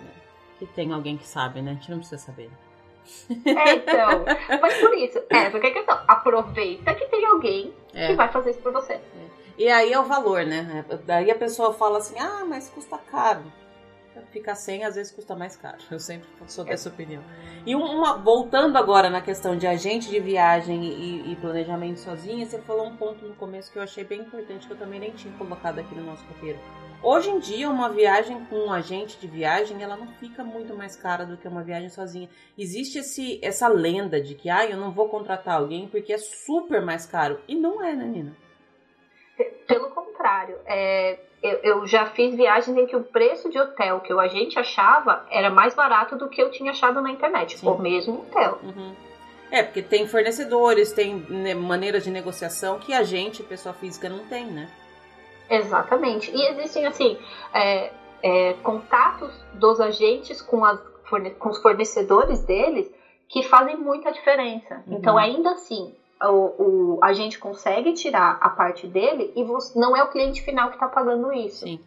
Que 0.60 0.66
tem 0.68 0.94
alguém 0.94 1.18
que 1.18 1.28
sabe, 1.28 1.62
né? 1.62 1.72
A 1.72 1.74
gente 1.74 1.90
não 1.90 1.98
precisa 1.98 2.22
saber. 2.22 2.50
É, 3.46 3.74
então. 3.74 4.26
Mas 4.62 4.78
por 4.80 4.94
isso, 4.94 5.22
é, 5.30 5.50
porque 5.50 5.68
a 5.68 5.74
questão, 5.74 6.00
aproveita 6.08 6.94
que 6.94 7.06
tem 7.08 7.26
alguém 7.26 7.74
é. 7.94 8.08
que 8.08 8.16
vai 8.16 8.30
fazer 8.30 8.52
isso 8.52 8.60
por 8.60 8.72
você. 8.72 8.94
É. 8.94 9.02
E 9.58 9.70
aí 9.70 9.94
é 9.94 10.00
o 10.00 10.04
valor, 10.04 10.46
né? 10.46 10.84
Daí 11.06 11.30
a 11.30 11.36
pessoa 11.36 11.74
fala 11.74 11.98
assim, 11.98 12.18
ah, 12.20 12.44
mas 12.48 12.70
custa 12.70 12.98
caro. 12.98 13.44
Ficar 14.32 14.56
sem 14.56 14.84
às 14.84 14.96
vezes 14.96 15.12
custa 15.12 15.36
mais 15.36 15.56
caro. 15.56 15.78
Eu 15.90 16.00
sempre 16.00 16.28
sou 16.48 16.66
dessa 16.66 16.90
opinião. 16.90 17.24
E 17.66 17.76
uma, 17.76 18.18
voltando 18.18 18.78
agora 18.78 19.10
na 19.10 19.22
questão 19.22 19.58
de 19.58 19.68
agente 19.68 20.10
de 20.10 20.20
viagem 20.20 20.84
e, 20.84 21.32
e, 21.32 21.36
planejamento 21.36 22.00
sozinha, 22.00 22.46
você 22.46 22.60
falou 22.60 22.88
um 22.88 22.98
ponto 22.98 23.26
no 23.26 23.36
começo 23.36 23.72
que 23.72 23.78
eu 23.78 23.84
achei 23.84 24.04
bem 24.04 24.22
importante, 24.22 24.68
que 24.68 24.74
eu 24.74 24.78
também 24.78 25.00
nem 25.00 25.12
tinha 25.12 25.34
colocado 25.38 25.80
aqui 25.80 25.96
no 25.96 26.04
nosso 26.04 26.24
roteiro. 26.26 26.60
Hoje 27.04 27.30
em 27.30 27.40
dia, 27.40 27.70
uma 27.70 27.90
viagem 27.90 28.46
com 28.46 28.56
um 28.56 28.72
agente 28.72 29.20
de 29.20 29.28
viagem, 29.28 29.84
ela 29.84 29.98
não 29.98 30.08
fica 30.08 30.42
muito 30.42 30.74
mais 30.74 30.96
cara 30.96 31.26
do 31.26 31.36
que 31.36 31.46
uma 31.46 31.62
viagem 31.62 31.90
sozinha. 31.90 32.30
Existe 32.58 33.00
esse, 33.00 33.40
essa 33.44 33.68
lenda 33.68 34.22
de 34.22 34.36
que, 34.36 34.50
ah, 34.50 34.66
eu 34.66 34.78
não 34.78 34.90
vou 34.90 35.10
contratar 35.10 35.56
alguém 35.56 35.88
porque 35.90 36.14
é 36.14 36.18
super 36.18 36.82
mais 36.82 37.06
caro. 37.06 37.42
E 37.46 37.56
não 37.56 37.84
é, 37.84 37.94
né, 37.94 38.06
Nina? 38.06 38.38
Pelo 39.68 39.90
contrário, 39.90 40.58
é, 40.66 41.20
eu, 41.44 41.60
eu, 41.62 41.88
já 41.88 42.06
fiz 42.06 42.34
viagens 42.34 42.76
em 42.78 42.88
que 42.88 42.96
o 42.96 43.04
preço 43.04 43.50
de 43.50 43.60
hotel 43.60 44.00
que 44.00 44.14
o 44.14 44.20
agente 44.20 44.58
achava 44.58 45.26
era 45.30 45.50
mais 45.50 45.76
barato 45.76 46.16
do 46.16 46.30
que 46.30 46.42
eu 46.42 46.50
tinha 46.50 46.72
achado 46.72 47.02
na 47.02 47.12
internet, 47.12 47.60
Sim. 47.60 47.68
o 47.68 47.78
mesmo 47.78 48.22
hotel. 48.22 48.60
Uhum. 48.64 48.96
É, 49.52 49.62
porque 49.62 49.82
tem 49.82 50.08
fornecedores, 50.08 50.94
tem 50.94 51.18
né, 51.30 51.54
maneiras 51.54 52.06
de 52.06 52.10
negociação 52.10 52.80
que 52.80 52.94
a 52.94 53.04
gente, 53.04 53.44
pessoa 53.44 53.74
física, 53.76 54.08
não 54.08 54.20
tem, 54.26 54.46
né? 54.46 54.70
Exatamente. 55.50 56.32
E 56.34 56.48
existem, 56.48 56.86
assim, 56.86 57.20
é, 57.54 57.92
é, 58.24 58.54
contatos 58.64 59.32
dos 59.54 59.82
agentes 59.82 60.42
com, 60.42 60.64
as, 60.64 60.80
com 61.38 61.50
os 61.50 61.62
fornecedores 61.62 62.42
deles 62.42 62.90
que 63.28 63.44
fazem 63.44 63.76
muita 63.76 64.12
diferença. 64.12 64.82
Uhum. 64.88 64.98
Então, 64.98 65.18
ainda 65.18 65.52
assim, 65.52 65.94
o, 66.30 66.96
o, 66.96 67.00
a 67.02 67.14
gente 67.14 67.40
consegue 67.40 67.94
tirar 67.94 68.38
a 68.42 68.50
parte 68.50 68.88
dele 68.88 69.32
e 69.36 69.44
você, 69.44 69.78
não 69.78 69.96
é 69.96 70.04
o 70.04 70.10
cliente 70.10 70.42
final 70.42 70.70
que 70.70 70.76
está 70.76 70.88
pagando 70.88 71.34
isso. 71.34 71.66
Sim. 71.66 71.80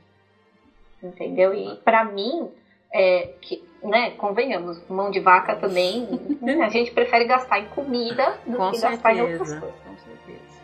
Entendeu? 1.02 1.54
E 1.54 1.76
para 1.76 2.04
mim, 2.04 2.50
é, 2.92 3.34
que, 3.40 3.62
né, 3.82 4.10
convenhamos, 4.12 4.80
mão 4.88 5.10
de 5.10 5.20
vaca 5.20 5.56
também, 5.56 6.08
né, 6.40 6.62
a 6.62 6.68
gente 6.68 6.90
prefere 6.90 7.24
gastar 7.24 7.60
em 7.60 7.68
comida 7.68 8.38
do 8.46 8.56
Com 8.56 8.70
que 8.70 8.78
certeza. 8.78 9.02
gastar 9.02 9.14
em 9.14 9.22
outras 9.22 9.54
coisas. 9.58 9.80
Com 9.80 9.96
certeza. 9.98 10.56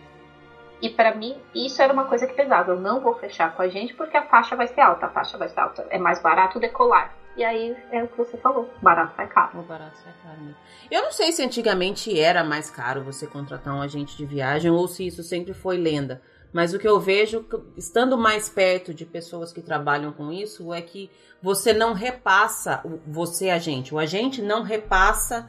E 0.81 0.91
para 0.91 1.15
mim, 1.15 1.37
isso 1.55 1.81
era 1.81 1.93
uma 1.93 2.07
coisa 2.07 2.27
que 2.27 2.35
pesava. 2.35 2.73
Eu 2.73 2.81
não 2.81 3.01
vou 3.01 3.15
fechar 3.15 3.55
com 3.55 3.63
a 3.63 3.69
gente 3.69 3.95
porque 3.95 4.17
a 4.17 4.23
taxa 4.23 4.57
vai 4.57 4.67
ser 4.67 4.81
alta. 4.81 5.07
A 5.07 5.09
taxa 5.09 5.39
vai 5.39 5.49
ser 5.49 5.61
alta. 5.61 5.87
É 5.91 5.97
mais 5.97 6.21
barato 6.21 6.59
decolar. 6.59 7.15
E 7.37 7.43
aí 7.43 7.77
é 7.91 8.03
o 8.03 8.09
que 8.09 8.19
você 8.19 8.37
falou, 8.37 8.69
barato 8.83 9.17
sai 9.17 9.27
caro. 9.27 9.61
O 9.61 9.63
barato 9.63 9.97
sai 9.99 10.13
caro. 10.23 10.55
Eu 10.91 11.03
não 11.03 11.13
sei 11.13 11.33
se 11.33 11.43
antigamente 11.43 12.19
era 12.19 12.45
mais 12.45 12.71
caro 12.71 13.03
você 13.03 13.27
contratar 13.27 13.75
um 13.75 13.81
agente 13.81 14.17
de 14.17 14.27
viagem 14.27 14.71
ou 14.71 14.87
se 14.87 15.07
isso 15.07 15.23
sempre 15.23 15.55
foi 15.55 15.79
lenda. 15.79 16.21
Mas 16.53 16.75
o 16.75 16.79
que 16.79 16.87
eu 16.87 17.01
vejo, 17.01 17.47
estando 17.77 18.19
mais 18.19 18.49
perto 18.49 18.93
de 18.93 19.07
pessoas 19.07 19.53
que 19.53 19.63
trabalham 19.63 20.13
com 20.13 20.31
isso, 20.31 20.73
é 20.75 20.83
que 20.83 21.11
você 21.43 21.73
não 21.73 21.95
repassa, 21.95 22.83
você 23.07 23.49
agente, 23.49 23.95
o 23.95 23.99
agente 23.99 24.43
não 24.43 24.63
repassa 24.63 25.49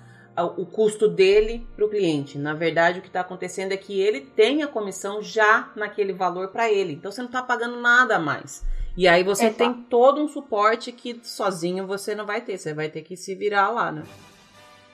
o 0.58 0.66
custo 0.66 1.08
dele 1.08 1.68
para 1.76 1.86
o 1.86 1.90
cliente. 1.90 2.40
Na 2.40 2.54
verdade, 2.54 3.00
o 3.00 3.02
que 3.02 3.08
está 3.08 3.20
acontecendo 3.20 3.74
é 3.74 3.78
que 3.78 4.00
ele 4.00 4.22
tem 4.22 4.64
a 4.64 4.68
comissão 4.68 5.22
já 5.22 5.72
naquele 5.76 6.14
valor 6.14 6.48
para 6.48 6.72
ele. 6.72 6.94
Então 6.94 7.12
você 7.12 7.22
não 7.22 7.28
está 7.28 7.42
pagando 7.42 7.80
nada 7.80 8.16
a 8.16 8.20
mais. 8.20 8.66
E 8.96 9.08
aí 9.08 9.24
você 9.24 9.46
Exato. 9.46 9.58
tem 9.58 9.74
todo 9.74 10.22
um 10.22 10.28
suporte 10.28 10.92
que 10.92 11.20
sozinho 11.24 11.88
você 11.88 12.14
não 12.14 12.26
vai 12.26 12.42
ter, 12.42 12.58
você 12.58 12.74
vai 12.74 12.90
ter 12.90 13.02
que 13.02 13.18
se 13.18 13.34
virar 13.34 13.70
lá, 13.70 13.92
né? 13.92 14.04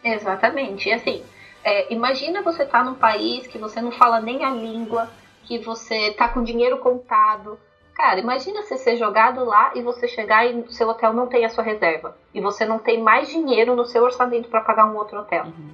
Exatamente. 0.04 0.88
E 0.88 0.93
assim, 0.93 1.24
é, 1.64 1.93
imagina 1.93 2.41
você 2.41 2.64
estar 2.64 2.80
tá 2.80 2.84
num 2.84 2.95
país 2.95 3.45
que 3.47 3.58
você 3.58 3.82
não 3.82 3.91
fala 3.91 4.22
nem 4.22 4.45
a 4.45 4.52
língua, 4.52 5.10
que 5.43 5.60
você 5.60 6.14
tá 6.14 6.30
com 6.30 6.43
dinheiro 6.43 6.78
contado. 6.78 7.60
Cara, 7.93 8.20
imagina 8.20 8.62
você 8.62 8.78
ser 8.78 8.95
jogado 8.95 9.43
lá 9.43 9.74
e 9.76 9.82
você 9.82 10.08
chegar 10.08 10.45
e 10.45 10.62
o 10.62 10.72
seu 10.72 10.88
hotel 10.88 11.12
não 11.12 11.28
tem 11.28 11.43
a 11.43 11.50
sua 11.50 11.64
reserva. 11.64 12.18
E 12.34 12.39
você 12.39 12.66
não 12.66 12.80
tem 12.80 13.02
mais 13.02 13.28
dinheiro 13.28 13.76
no 13.76 13.86
seu 13.86 14.02
orçamento 14.04 14.47
para 14.47 14.62
pagar 14.62 14.86
um 14.86 14.95
outro 14.95 15.20
hotel. 15.20 15.43
Uhum. 15.45 15.72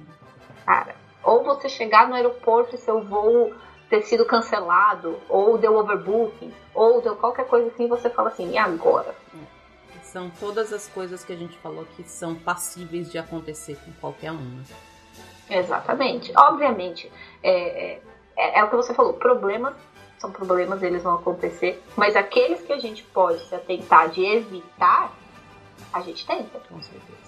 Cara, 0.64 0.96
ou 1.22 1.44
você 1.44 1.68
chegar 1.68 2.08
no 2.08 2.16
aeroporto 2.16 2.74
e 2.74 2.78
seu 2.78 3.00
voo 3.04 3.54
ter 3.88 4.02
sido 4.02 4.24
cancelado, 4.24 5.18
ou 5.28 5.56
deu 5.56 5.76
overbooking, 5.76 6.52
ou 6.74 7.00
deu 7.00 7.16
qualquer 7.16 7.46
coisa 7.46 7.68
assim, 7.68 7.86
você 7.86 8.10
fala 8.10 8.28
assim, 8.28 8.50
e 8.50 8.58
agora? 8.58 9.14
É. 9.34 10.02
São 10.02 10.30
todas 10.40 10.72
as 10.72 10.88
coisas 10.88 11.24
que 11.24 11.32
a 11.32 11.36
gente 11.36 11.56
falou 11.58 11.86
que 11.96 12.02
são 12.04 12.34
passíveis 12.34 13.10
de 13.10 13.18
acontecer 13.18 13.76
com 13.84 13.92
qualquer 14.00 14.32
um. 14.32 14.36
Né? 14.36 14.64
Exatamente. 15.50 16.32
Obviamente, 16.36 17.10
é, 17.42 18.00
é, 18.36 18.58
é, 18.58 18.64
o 18.64 18.70
que 18.70 18.76
você 18.76 18.94
falou, 18.94 19.14
problemas 19.14 19.74
são 20.18 20.32
problemas, 20.32 20.82
eles 20.82 21.02
vão 21.02 21.16
acontecer, 21.16 21.82
mas 21.94 22.16
aqueles 22.16 22.62
que 22.62 22.72
a 22.72 22.78
gente 22.78 23.02
pode 23.02 23.46
se 23.46 23.54
atentar 23.54 24.08
de 24.08 24.24
evitar, 24.24 25.12
a 25.92 26.00
gente 26.00 26.26
tenta. 26.26 26.58
Com 26.68 26.80
certeza. 26.80 27.25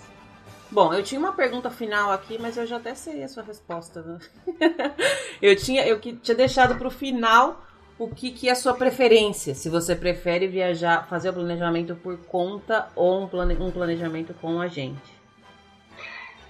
Bom, 0.70 0.92
eu 0.92 1.02
tinha 1.02 1.18
uma 1.18 1.32
pergunta 1.32 1.70
final 1.70 2.12
aqui, 2.12 2.38
mas 2.38 2.56
eu 2.58 2.66
já 2.66 2.76
até 2.76 2.94
sei 2.94 3.24
a 3.24 3.28
sua 3.28 3.42
resposta. 3.42 4.02
Né? 4.02 4.18
eu 5.40 5.56
tinha, 5.56 5.86
eu 5.86 5.98
tinha 5.98 6.36
deixado 6.36 6.76
para 6.76 6.88
o 6.88 6.90
final 6.90 7.64
o 7.98 8.08
que, 8.08 8.30
que 8.30 8.48
é 8.48 8.52
a 8.52 8.54
sua 8.54 8.74
preferência. 8.74 9.54
Se 9.54 9.70
você 9.70 9.96
prefere 9.96 10.46
viajar, 10.46 11.08
fazer 11.08 11.30
o 11.30 11.32
planejamento 11.32 11.94
por 11.96 12.18
conta 12.18 12.88
ou 12.94 13.22
um, 13.22 13.26
plane, 13.26 13.54
um 13.54 13.70
planejamento 13.70 14.34
com 14.34 14.60
a 14.60 14.68
gente. 14.68 15.18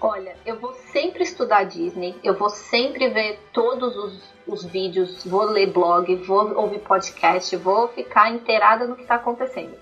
Olha, 0.01 0.37
eu 0.45 0.59
vou 0.59 0.75
sempre 0.93 1.23
estudar 1.25 1.65
Disney, 1.65 2.15
eu 2.23 2.35
vou 2.35 2.51
sempre 2.51 3.09
ver 3.09 3.41
todos 3.53 3.97
os, 3.97 4.23
os 4.47 4.65
vídeos, 4.65 5.25
vou 5.25 5.43
ler 5.43 5.73
blog, 5.73 6.15
vou 6.17 6.55
ouvir 6.57 6.79
podcast, 6.81 7.57
vou 7.57 7.89
ficar 7.89 8.31
inteirada 8.31 8.87
no 8.87 8.95
que 8.95 9.03
está 9.03 9.17
acontecendo. 9.17 9.77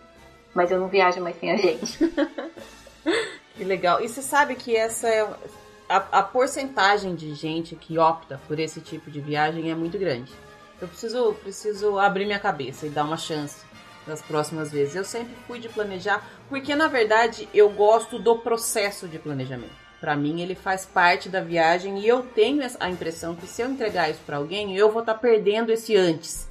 Mas 0.54 0.70
eu 0.70 0.80
não 0.80 0.88
viajo 0.88 1.20
mais 1.20 1.38
sem 1.38 1.52
a 1.52 1.56
gente. 1.56 1.98
Que 3.56 3.64
legal. 3.64 4.02
E 4.02 4.08
você 4.08 4.20
sabe 4.20 4.54
que 4.54 4.76
essa 4.76 5.08
é 5.08 5.22
a, 5.88 5.96
a 5.96 6.22
porcentagem 6.22 7.14
de 7.14 7.34
gente 7.34 7.74
que 7.74 7.98
opta 7.98 8.40
por 8.46 8.58
esse 8.58 8.80
tipo 8.80 9.10
de 9.10 9.20
viagem 9.20 9.70
é 9.70 9.74
muito 9.74 9.98
grande. 9.98 10.32
Eu 10.80 10.88
preciso, 10.88 11.32
preciso 11.42 11.98
abrir 11.98 12.26
minha 12.26 12.38
cabeça 12.38 12.86
e 12.86 12.90
dar 12.90 13.04
uma 13.04 13.16
chance 13.16 13.64
das 14.06 14.20
próximas 14.20 14.70
vezes. 14.70 14.94
Eu 14.94 15.04
sempre 15.04 15.34
fui 15.46 15.58
de 15.58 15.68
planejar, 15.68 16.22
porque 16.48 16.74
na 16.74 16.86
verdade 16.86 17.48
eu 17.54 17.70
gosto 17.70 18.18
do 18.18 18.38
processo 18.38 19.08
de 19.08 19.18
planejamento. 19.18 19.86
Para 19.98 20.14
mim, 20.14 20.42
ele 20.42 20.54
faz 20.54 20.84
parte 20.84 21.28
da 21.28 21.40
viagem 21.40 21.98
e 22.00 22.06
eu 22.06 22.22
tenho 22.22 22.62
a 22.78 22.90
impressão 22.90 23.34
que 23.34 23.46
se 23.46 23.62
eu 23.62 23.70
entregar 23.70 24.10
isso 24.10 24.20
para 24.26 24.36
alguém, 24.36 24.76
eu 24.76 24.92
vou 24.92 25.00
estar 25.00 25.14
tá 25.14 25.18
perdendo 25.18 25.72
esse 25.72 25.96
antes 25.96 26.48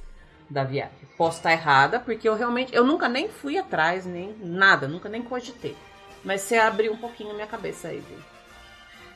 da 0.50 0.64
viagem. 0.64 1.06
Posso 1.16 1.38
estar 1.38 1.50
tá 1.50 1.54
errada, 1.54 2.00
porque 2.00 2.28
eu 2.28 2.34
realmente, 2.34 2.74
eu 2.74 2.84
nunca 2.84 3.08
nem 3.08 3.28
fui 3.28 3.56
atrás, 3.56 4.04
nem 4.04 4.34
nada, 4.42 4.88
nunca 4.88 5.08
nem 5.08 5.22
cogitei. 5.22 5.76
Mas 6.26 6.40
você 6.40 6.58
abriu 6.58 6.92
um 6.92 6.96
pouquinho 6.96 7.30
a 7.30 7.34
minha 7.34 7.46
cabeça 7.46 7.86
aí, 7.86 8.00
viu? 8.00 8.18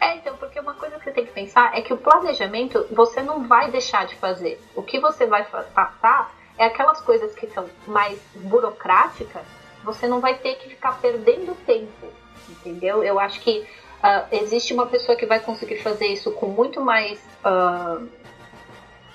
É, 0.01 0.17
então, 0.17 0.37
porque 0.37 0.61
uma 0.61 0.75
coisa 0.75 0.97
que 0.97 1.05
você 1.05 1.11
tem 1.11 1.27
que 1.27 1.33
pensar 1.33 1.77
é 1.77 1.83
que 1.83 1.93
o 1.93 1.97
planejamento 1.97 2.87
você 2.91 3.21
não 3.21 3.49
vai 3.49 3.69
deixar 3.69 4.07
de 4.07 4.15
fazer. 4.15 4.61
O 4.77 4.83
que 4.83 5.01
você 5.01 5.27
vai 5.27 5.45
passar 5.75 6.33
é 6.57 6.67
aquelas 6.67 7.01
coisas 7.01 7.35
que 7.35 7.49
são 7.49 7.69
mais 7.87 8.19
burocráticas, 8.37 9.43
você 9.83 10.07
não 10.07 10.21
vai 10.21 10.39
ter 10.39 10.55
que 10.55 10.69
ficar 10.69 11.01
perdendo 11.01 11.55
tempo, 11.67 12.07
entendeu? 12.49 13.03
Eu 13.03 13.19
acho 13.19 13.41
que 13.41 13.59
uh, 13.59 14.27
existe 14.31 14.73
uma 14.73 14.87
pessoa 14.87 15.17
que 15.17 15.27
vai 15.27 15.41
conseguir 15.41 15.83
fazer 15.83 16.07
isso 16.07 16.31
com 16.33 16.47
muito 16.47 16.81
mais. 16.81 17.19
Uh, 17.45 18.09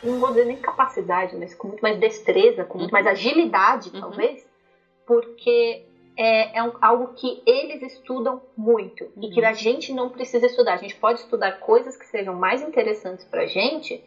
não 0.03 0.19
vou 0.19 0.29
dizer 0.29 0.45
nem 0.45 0.57
capacidade, 0.57 1.35
mas 1.37 1.55
com 1.55 1.69
muito 1.69 1.81
mais 1.81 1.97
destreza, 1.97 2.65
com 2.65 2.77
muito 2.77 2.91
uhum. 2.91 3.01
mais 3.01 3.07
agilidade, 3.07 3.89
uhum. 3.93 4.01
talvez, 4.01 4.45
porque 5.07 5.85
é, 6.17 6.57
é 6.57 6.63
um, 6.63 6.71
algo 6.81 7.13
que 7.13 7.41
eles 7.45 7.81
estudam 7.81 8.41
muito 8.55 9.03
uhum. 9.03 9.23
e 9.23 9.29
que 9.31 9.41
uhum. 9.41 9.47
a 9.47 9.53
gente 9.53 9.93
não 9.93 10.09
precisa 10.09 10.45
estudar. 10.45 10.73
A 10.73 10.77
gente 10.77 10.95
pode 10.95 11.19
estudar 11.19 11.59
coisas 11.59 11.95
que 11.97 12.05
sejam 12.05 12.33
mais 12.35 12.61
interessantes 12.61 13.25
para 13.25 13.43
a 13.43 13.47
gente 13.47 14.03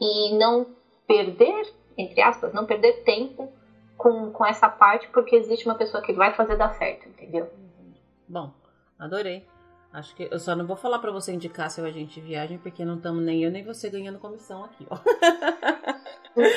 e 0.00 0.36
não 0.36 0.66
perder, 1.06 1.72
entre 1.96 2.20
aspas, 2.20 2.52
não 2.52 2.66
perder 2.66 3.04
tempo 3.04 3.52
com, 3.96 4.30
com 4.30 4.44
essa 4.44 4.68
parte, 4.68 5.08
porque 5.08 5.36
existe 5.36 5.66
uma 5.66 5.76
pessoa 5.76 6.02
que 6.02 6.12
vai 6.12 6.34
fazer 6.34 6.56
dar 6.56 6.74
certo, 6.74 7.08
entendeu? 7.08 7.48
Bom, 8.28 8.52
adorei. 8.98 9.46
Acho 9.94 10.12
que 10.16 10.26
eu 10.28 10.40
só 10.40 10.56
não 10.56 10.66
vou 10.66 10.74
falar 10.74 10.98
para 10.98 11.12
você 11.12 11.32
indicar 11.32 11.70
seu 11.70 11.84
agente 11.84 12.20
de 12.20 12.26
viagem, 12.26 12.58
porque 12.58 12.84
não 12.84 12.96
estamos 12.96 13.22
nem 13.22 13.44
eu 13.44 13.50
nem 13.52 13.62
você 13.62 13.88
ganhando 13.88 14.18
comissão 14.18 14.64
aqui, 14.64 14.84
ó. 14.90 14.98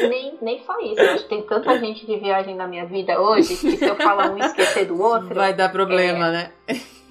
Nem, 0.09 0.39
nem 0.41 0.59
só 0.65 0.79
isso. 0.79 0.99
Eu 0.99 1.11
acho 1.11 1.23
que 1.25 1.29
tem 1.29 1.43
tanta 1.43 1.77
gente 1.77 2.03
de 2.03 2.17
viagem 2.17 2.55
na 2.55 2.67
minha 2.67 2.87
vida 2.87 3.21
hoje 3.21 3.49
que 3.49 3.77
se 3.77 3.85
eu 3.85 3.95
falar 3.95 4.31
um 4.31 4.39
e 4.39 4.41
esquecer 4.41 4.85
do 4.85 4.97
outro. 4.99 5.35
Vai 5.35 5.53
dar 5.53 5.71
problema, 5.71 6.29
é, 6.29 6.31
né? 6.31 6.51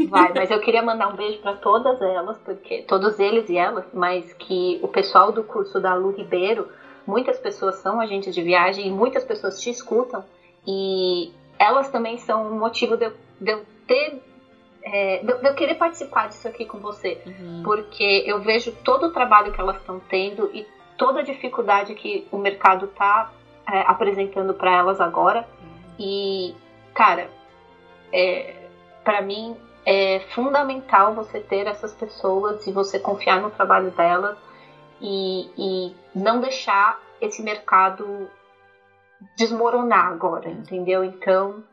Vai, 0.09 0.35
mas 0.35 0.51
eu 0.51 0.59
queria 0.62 0.83
mandar 0.83 1.07
um 1.07 1.14
beijo 1.14 1.39
para 1.39 1.53
todas 1.59 2.03
elas, 2.03 2.37
porque 2.39 2.83
todos 2.83 3.20
eles 3.20 3.49
e 3.49 3.57
elas, 3.57 3.85
mas 3.95 4.33
que 4.33 4.81
o 4.83 4.89
pessoal 4.89 5.31
do 5.31 5.45
curso 5.45 5.79
da 5.79 5.95
Lu 5.95 6.11
Ribeiro, 6.11 6.68
muitas 7.07 7.39
pessoas 7.39 7.77
são 7.77 8.01
agentes 8.01 8.35
de 8.35 8.43
viagem 8.43 8.89
e 8.89 8.91
muitas 8.91 9.22
pessoas 9.22 9.61
te 9.61 9.70
escutam. 9.70 10.24
E 10.66 11.31
elas 11.57 11.89
também 11.89 12.18
são 12.18 12.49
um 12.51 12.59
motivo 12.59 12.97
de 12.97 13.05
eu, 13.05 13.12
de 13.41 13.53
eu 13.53 13.64
ter 13.87 14.26
é, 14.87 15.18
de, 15.18 15.32
eu 15.49 15.55
querer 15.55 15.74
participar 15.74 16.28
disso 16.28 16.47
aqui 16.47 16.64
com 16.64 16.78
você, 16.78 17.20
uhum. 17.26 17.62
porque 17.64 18.22
eu 18.24 18.41
vejo 18.41 18.70
todo 18.84 19.07
o 19.07 19.12
trabalho 19.12 19.53
que 19.53 19.61
elas 19.61 19.76
estão 19.78 19.99
tendo 19.99 20.49
e 20.55 20.64
toda 20.97 21.20
a 21.20 21.22
dificuldade 21.24 21.93
que 21.97 22.26
o 22.30 22.39
mercado 22.39 22.87
está 22.87 23.32
é, 23.68 23.80
apresentando 23.80 24.55
para 24.55 24.70
elas 24.70 25.01
agora. 25.01 25.41
Uhum. 25.61 25.95
E, 25.99 26.55
cara, 26.95 27.28
é, 28.12 28.55
para 29.03 29.22
mim 29.22 29.57
é 29.84 30.20
fundamental 30.34 31.14
você 31.14 31.41
ter 31.41 31.66
essas 31.66 31.93
pessoas 31.93 32.64
e 32.64 32.70
você 32.70 33.01
confiar 33.01 33.41
no 33.41 33.51
trabalho 33.51 33.91
delas 33.91 34.39
e, 35.01 35.51
e 35.59 35.97
não 36.14 36.41
deixar 36.41 37.01
esse 37.20 37.43
mercado 37.43 38.30
desmoronar 39.37 40.07
agora, 40.07 40.49
entendeu? 40.49 41.03
Então, 41.03 41.64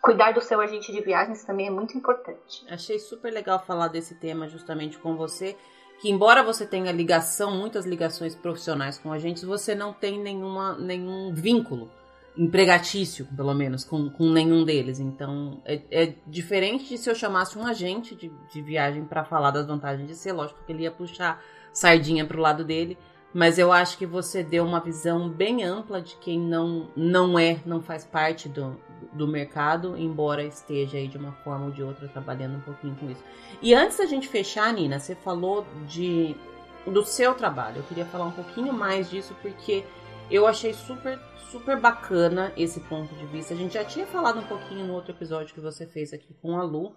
cuidar 0.00 0.32
do 0.32 0.40
seu 0.40 0.60
agente 0.60 0.92
de 0.92 1.00
viagens 1.00 1.44
também 1.44 1.66
é 1.66 1.70
muito 1.70 1.96
importante. 1.96 2.64
Achei 2.68 2.98
super 2.98 3.32
legal 3.32 3.64
falar 3.64 3.88
desse 3.88 4.14
tema 4.14 4.48
justamente 4.48 4.98
com 4.98 5.16
você, 5.16 5.56
que 6.00 6.10
embora 6.10 6.42
você 6.42 6.66
tenha 6.66 6.90
ligação, 6.90 7.56
muitas 7.56 7.84
ligações 7.84 8.34
profissionais 8.34 8.98
com 8.98 9.12
agentes, 9.12 9.44
você 9.44 9.74
não 9.74 9.92
tem 9.92 10.18
nenhuma, 10.18 10.76
nenhum 10.78 11.32
vínculo 11.32 11.90
empregatício, 12.36 13.26
pelo 13.36 13.52
menos, 13.52 13.84
com, 13.84 14.08
com 14.08 14.30
nenhum 14.30 14.64
deles. 14.64 14.98
Então, 14.98 15.60
é, 15.64 15.82
é, 15.90 16.14
diferente 16.26 16.88
de 16.88 16.96
se 16.96 17.10
eu 17.10 17.14
chamasse 17.14 17.58
um 17.58 17.66
agente 17.66 18.14
de, 18.14 18.32
de 18.50 18.62
viagem 18.62 19.04
para 19.04 19.24
falar 19.24 19.50
das 19.50 19.66
vantagens 19.66 20.08
de 20.08 20.14
ser, 20.14 20.32
lógico 20.32 20.60
que 20.64 20.72
ele 20.72 20.84
ia 20.84 20.90
puxar 20.90 21.42
sardinha 21.72 22.24
pro 22.24 22.40
lado 22.40 22.64
dele, 22.64 22.96
mas 23.32 23.58
eu 23.58 23.72
acho 23.72 23.96
que 23.96 24.06
você 24.06 24.42
deu 24.42 24.64
uma 24.64 24.80
visão 24.80 25.28
bem 25.28 25.62
ampla 25.62 26.00
de 26.00 26.16
quem 26.16 26.38
não, 26.38 26.90
não 26.96 27.38
é, 27.38 27.60
não 27.64 27.80
faz 27.80 28.04
parte 28.04 28.48
do, 28.48 28.76
do 29.12 29.26
mercado, 29.26 29.96
embora 29.96 30.44
esteja 30.44 30.98
aí 30.98 31.06
de 31.06 31.16
uma 31.16 31.32
forma 31.44 31.66
ou 31.66 31.70
de 31.70 31.82
outra 31.82 32.08
trabalhando 32.08 32.56
um 32.56 32.60
pouquinho 32.60 32.96
com 32.96 33.10
isso. 33.10 33.22
E 33.62 33.72
antes 33.74 33.98
da 33.98 34.06
gente 34.06 34.28
fechar, 34.28 34.72
Nina, 34.72 34.98
você 34.98 35.14
falou 35.14 35.66
de 35.86 36.34
do 36.86 37.04
seu 37.04 37.34
trabalho. 37.34 37.78
Eu 37.78 37.82
queria 37.84 38.06
falar 38.06 38.24
um 38.24 38.32
pouquinho 38.32 38.72
mais 38.72 39.10
disso 39.10 39.36
porque 39.42 39.84
eu 40.30 40.46
achei 40.46 40.72
super 40.72 41.18
super 41.50 41.78
bacana 41.78 42.52
esse 42.56 42.80
ponto 42.80 43.12
de 43.14 43.26
vista. 43.26 43.54
A 43.54 43.56
gente 43.56 43.74
já 43.74 43.84
tinha 43.84 44.06
falado 44.06 44.38
um 44.38 44.46
pouquinho 44.46 44.86
no 44.86 44.94
outro 44.94 45.12
episódio 45.12 45.52
que 45.52 45.60
você 45.60 45.86
fez 45.86 46.12
aqui 46.12 46.32
com 46.40 46.56
a 46.56 46.62
Lu. 46.62 46.94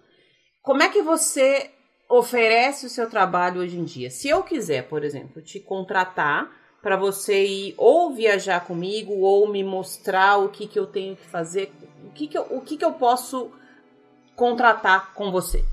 Como 0.62 0.82
é 0.82 0.88
que 0.88 1.02
você 1.02 1.72
oferece 2.08 2.86
o 2.86 2.90
seu 2.90 3.08
trabalho 3.08 3.60
hoje 3.60 3.78
em 3.78 3.84
dia? 3.84 4.10
Se 4.10 4.28
eu 4.28 4.42
quiser, 4.42 4.88
por 4.88 5.04
exemplo, 5.04 5.42
te 5.42 5.60
contratar 5.60 6.50
para 6.82 6.96
você 6.96 7.44
ir 7.44 7.74
ou 7.78 8.14
viajar 8.14 8.64
comigo 8.66 9.20
ou 9.20 9.48
me 9.48 9.64
mostrar 9.64 10.36
o 10.36 10.50
que, 10.50 10.66
que 10.66 10.78
eu 10.78 10.86
tenho 10.86 11.16
que 11.16 11.26
fazer, 11.26 11.72
o 12.04 12.10
que, 12.10 12.28
que, 12.28 12.36
eu, 12.36 12.46
o 12.50 12.60
que, 12.60 12.76
que 12.76 12.84
eu 12.84 12.92
posso 12.92 13.50
contratar 14.36 15.14
com 15.14 15.30
você? 15.30 15.64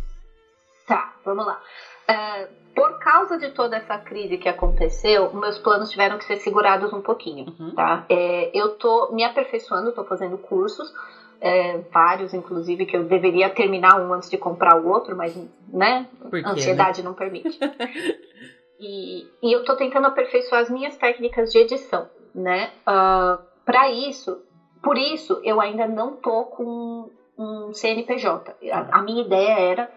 Tá, 0.87 1.13
vamos 1.25 1.45
lá. 1.45 1.61
Uh, 2.09 2.61
por 2.73 2.99
causa 2.99 3.37
de 3.37 3.49
toda 3.51 3.75
essa 3.75 3.97
crise 3.97 4.37
que 4.37 4.47
aconteceu, 4.47 5.33
meus 5.33 5.57
planos 5.57 5.89
tiveram 5.89 6.17
que 6.17 6.23
ser 6.23 6.37
segurados 6.37 6.93
um 6.93 7.01
pouquinho, 7.01 7.53
uhum. 7.59 7.75
tá? 7.75 8.05
É, 8.09 8.49
eu 8.57 8.75
tô 8.75 9.11
me 9.11 9.23
aperfeiçoando, 9.23 9.91
tô 9.91 10.05
fazendo 10.05 10.37
cursos, 10.37 10.93
é, 11.41 11.79
vários, 11.91 12.33
inclusive, 12.33 12.85
que 12.85 12.95
eu 12.95 13.03
deveria 13.03 13.49
terminar 13.49 13.99
um 13.99 14.13
antes 14.13 14.29
de 14.29 14.37
comprar 14.37 14.79
o 14.79 14.87
outro, 14.87 15.17
mas, 15.17 15.35
né, 15.67 16.07
a 16.45 16.51
ansiedade 16.51 17.01
né? 17.01 17.07
não 17.07 17.15
permite. 17.15 17.57
e, 18.79 19.25
e 19.41 19.51
eu 19.51 19.63
tô 19.65 19.75
tentando 19.75 20.05
aperfeiçoar 20.05 20.61
as 20.61 20.69
minhas 20.69 20.95
técnicas 20.95 21.51
de 21.51 21.57
edição, 21.57 22.07
né? 22.33 22.67
Uh, 22.81 22.85
ah, 22.85 23.39
para 23.65 23.89
isso, 23.89 24.39
por 24.83 24.97
isso, 24.97 25.41
eu 25.43 25.59
ainda 25.59 25.87
não 25.87 26.15
tô 26.15 26.45
com 26.45 27.09
um 27.37 27.73
CNPJ. 27.73 28.55
A, 28.71 28.99
a 28.99 29.01
minha 29.01 29.23
ideia 29.23 29.59
era 29.59 29.91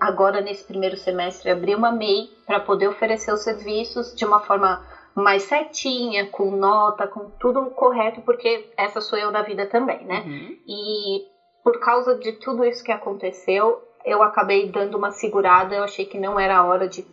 agora 0.00 0.40
nesse 0.40 0.64
primeiro 0.64 0.96
semestre 0.96 1.50
abrir 1.50 1.76
uma 1.76 1.92
MEI 1.92 2.28
para 2.44 2.58
poder 2.58 2.88
oferecer 2.88 3.32
os 3.32 3.44
serviços 3.44 4.14
de 4.14 4.24
uma 4.24 4.40
forma 4.40 4.84
mais 5.22 5.42
certinha, 5.42 6.26
com 6.26 6.50
nota, 6.50 7.06
com 7.06 7.30
tudo 7.38 7.70
correto, 7.70 8.20
porque 8.22 8.70
essa 8.76 9.00
sou 9.00 9.18
eu 9.18 9.30
da 9.30 9.42
vida 9.42 9.66
também, 9.66 10.04
né? 10.04 10.22
Uhum. 10.26 10.56
E 10.66 11.26
por 11.62 11.78
causa 11.80 12.14
de 12.14 12.32
tudo 12.32 12.64
isso 12.64 12.84
que 12.84 12.92
aconteceu, 12.92 13.82
eu 14.04 14.22
acabei 14.22 14.68
dando 14.70 14.96
uma 14.96 15.10
segurada, 15.10 15.74
eu 15.74 15.84
achei 15.84 16.04
que 16.04 16.18
não 16.18 16.38
era 16.38 16.58
a 16.58 16.64
hora 16.64 16.88
de 16.88 17.04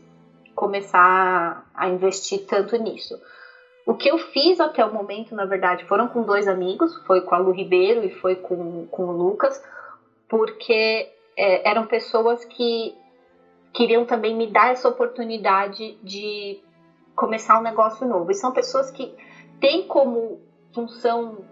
começar 0.53 1.69
a 1.73 1.89
investir 1.89 2.45
tanto 2.45 2.77
nisso. 2.77 3.19
O 3.85 3.93
que 3.93 4.09
eu 4.09 4.17
fiz 4.17 4.59
até 4.59 4.83
o 4.83 4.93
momento, 4.93 5.35
na 5.35 5.45
verdade, 5.45 5.85
foram 5.85 6.07
com 6.07 6.23
dois 6.23 6.47
amigos, 6.47 6.95
foi 7.05 7.21
com 7.21 7.35
a 7.35 7.37
Lu 7.37 7.51
Ribeiro 7.51 8.03
e 8.03 8.09
foi 8.09 8.35
com, 8.35 8.87
com 8.87 9.05
o 9.05 9.11
Lucas, 9.11 9.61
porque 10.27 11.09
é, 11.37 11.69
eram 11.69 11.85
pessoas 11.85 12.43
que 12.45 12.95
queriam 13.73 14.05
também 14.05 14.35
me 14.35 14.47
dar 14.47 14.71
essa 14.71 14.87
oportunidade 14.87 15.97
de 16.01 16.63
começar 17.15 17.57
um 17.57 17.61
negócio 17.61 18.05
novo. 18.07 18.31
E 18.31 18.33
são 18.33 18.51
pessoas 18.51 18.91
que 18.91 19.13
têm 19.59 19.87
como 19.87 20.39
função, 20.73 21.45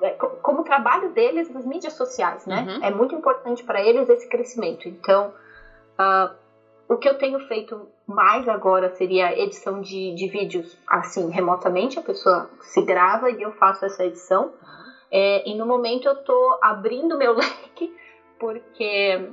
é, 0.00 0.10
como 0.10 0.62
trabalho 0.62 1.10
deles 1.12 1.54
as 1.54 1.66
mídias 1.66 1.94
sociais, 1.94 2.46
né? 2.46 2.66
Uhum. 2.68 2.84
É 2.84 2.90
muito 2.90 3.14
importante 3.14 3.64
para 3.64 3.82
eles 3.82 4.08
esse 4.08 4.28
crescimento. 4.28 4.88
Então, 4.88 5.32
uh, 5.98 6.34
o 6.88 6.96
que 6.96 7.08
eu 7.08 7.18
tenho 7.18 7.38
feito 7.48 7.88
mais 8.06 8.48
agora 8.48 8.90
seria 8.90 9.38
edição 9.38 9.80
de, 9.80 10.14
de 10.14 10.28
vídeos, 10.28 10.78
assim, 10.86 11.30
remotamente. 11.30 11.98
A 11.98 12.02
pessoa 12.02 12.50
se 12.60 12.82
grava 12.82 13.30
e 13.30 13.42
eu 13.42 13.52
faço 13.52 13.84
essa 13.84 14.04
edição. 14.04 14.52
É, 15.10 15.48
e 15.48 15.54
no 15.54 15.66
momento 15.66 16.08
eu 16.08 16.16
tô 16.16 16.58
abrindo 16.62 17.18
meu 17.18 17.32
leque, 17.36 17.94
porque 18.38 19.30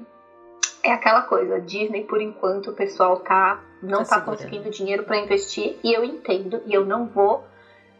é 0.83 0.91
aquela 0.91 1.21
coisa, 1.21 1.59
Disney 1.59 2.03
por 2.03 2.21
enquanto 2.21 2.71
o 2.71 2.73
pessoal 2.73 3.17
tá 3.17 3.61
não 3.81 4.03
tá, 4.03 4.19
tá 4.19 4.21
conseguindo 4.21 4.69
dinheiro 4.69 5.03
para 5.03 5.17
investir 5.17 5.77
e 5.83 5.93
eu 5.93 6.03
entendo 6.03 6.61
e 6.65 6.73
eu 6.73 6.85
não 6.85 7.05
vou 7.07 7.43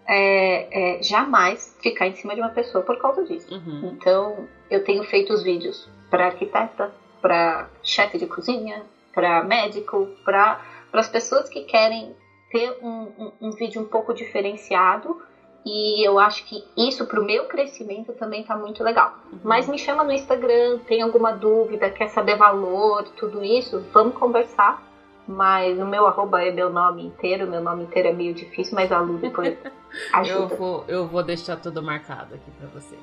é, 0.07 0.97
é, 0.97 1.03
jamais 1.03 1.77
ficar 1.82 2.07
em 2.07 2.15
cima 2.15 2.34
de 2.34 2.41
uma 2.41 2.49
pessoa 2.49 2.84
por 2.84 2.99
causa 2.99 3.23
disso. 3.23 3.53
Uhum. 3.53 3.91
Então 3.93 4.47
eu 4.69 4.84
tenho 4.84 5.03
feito 5.03 5.32
os 5.34 5.43
vídeos 5.43 5.88
para 6.09 6.27
arquiteta, 6.27 6.91
para 7.21 7.69
chefe 7.84 8.17
de 8.17 8.25
cozinha, 8.25 8.84
para 9.13 9.43
médico, 9.43 10.07
para 10.25 10.59
as 10.93 11.07
pessoas 11.07 11.47
que 11.47 11.61
querem 11.61 12.15
ter 12.51 12.77
um, 12.82 13.11
um, 13.17 13.32
um 13.41 13.51
vídeo 13.51 13.81
um 13.81 13.85
pouco 13.85 14.14
diferenciado 14.14 15.22
e 15.72 16.04
eu 16.04 16.18
acho 16.18 16.46
que 16.46 16.64
isso 16.76 17.06
pro 17.06 17.24
meu 17.24 17.46
crescimento 17.46 18.12
também 18.14 18.44
tá 18.44 18.58
muito 18.58 18.84
legal. 18.84 19.14
Uhum. 19.32 19.40
Mas 19.44 19.68
me 19.70 19.78
chama 19.78 20.04
no 20.04 20.12
Instagram, 20.12 20.80
tem 20.88 21.04
alguma 21.04 21.32
dúvida, 21.32 21.91
quer 21.91 22.08
saber 22.08 22.38
valor, 22.38 23.04
tudo 23.16 23.44
isso, 23.44 23.86
vamos 23.94 24.16
conversar. 24.16 24.84
Mas 25.28 25.78
o 25.78 25.86
meu 25.86 26.08
arroba 26.08 26.41
é 26.41 26.50
meu 26.50 26.72
nome 26.72 27.06
inteiro, 27.06 27.46
meu 27.46 27.62
nome 27.62 27.84
inteiro 27.84 28.08
é 28.08 28.14
meio 28.14 28.34
difícil, 28.34 28.74
mas 28.74 28.91
a 28.91 29.00
Lu 29.00 29.20
depois 29.20 29.56
ajuda. 30.12 30.56
eu, 30.56 30.58
vou, 30.58 30.86
eu 30.88 31.08
vou 31.08 31.22
deixar 31.22 31.58
tudo 31.58 31.84
marcado 31.84 32.34
aqui 32.34 32.52
pra 32.60 32.68
você. 32.70 32.98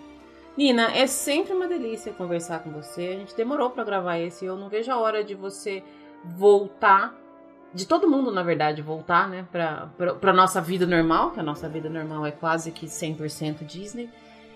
Nina, 0.57 0.91
é 0.93 1.07
sempre 1.07 1.53
uma 1.53 1.69
delícia 1.69 2.13
conversar 2.15 2.65
com 2.65 2.73
você. 2.73 3.03
A 3.03 3.19
gente 3.21 3.37
demorou 3.37 3.71
para 3.71 3.85
gravar 3.85 4.19
esse, 4.19 4.45
eu 4.45 4.57
não 4.57 4.69
vejo 4.69 4.91
a 4.91 4.99
hora 4.99 5.23
de 5.23 5.37
você 5.37 5.85
voltar 6.25 7.15
de 7.75 7.87
todo 7.87 8.09
mundo, 8.09 8.31
na 8.31 8.43
verdade, 8.43 8.81
voltar, 8.83 9.29
né, 9.29 9.47
pra, 9.51 10.33
nossa 10.33 10.61
vida 10.61 10.87
normal, 10.87 11.33
que 11.33 11.41
a 11.41 11.43
nossa 11.43 11.69
vida 11.69 11.91
normal 11.91 12.25
é 12.25 12.31
quase 12.31 12.71
que 12.71 12.87
100% 12.87 13.65
Disney. 13.65 14.09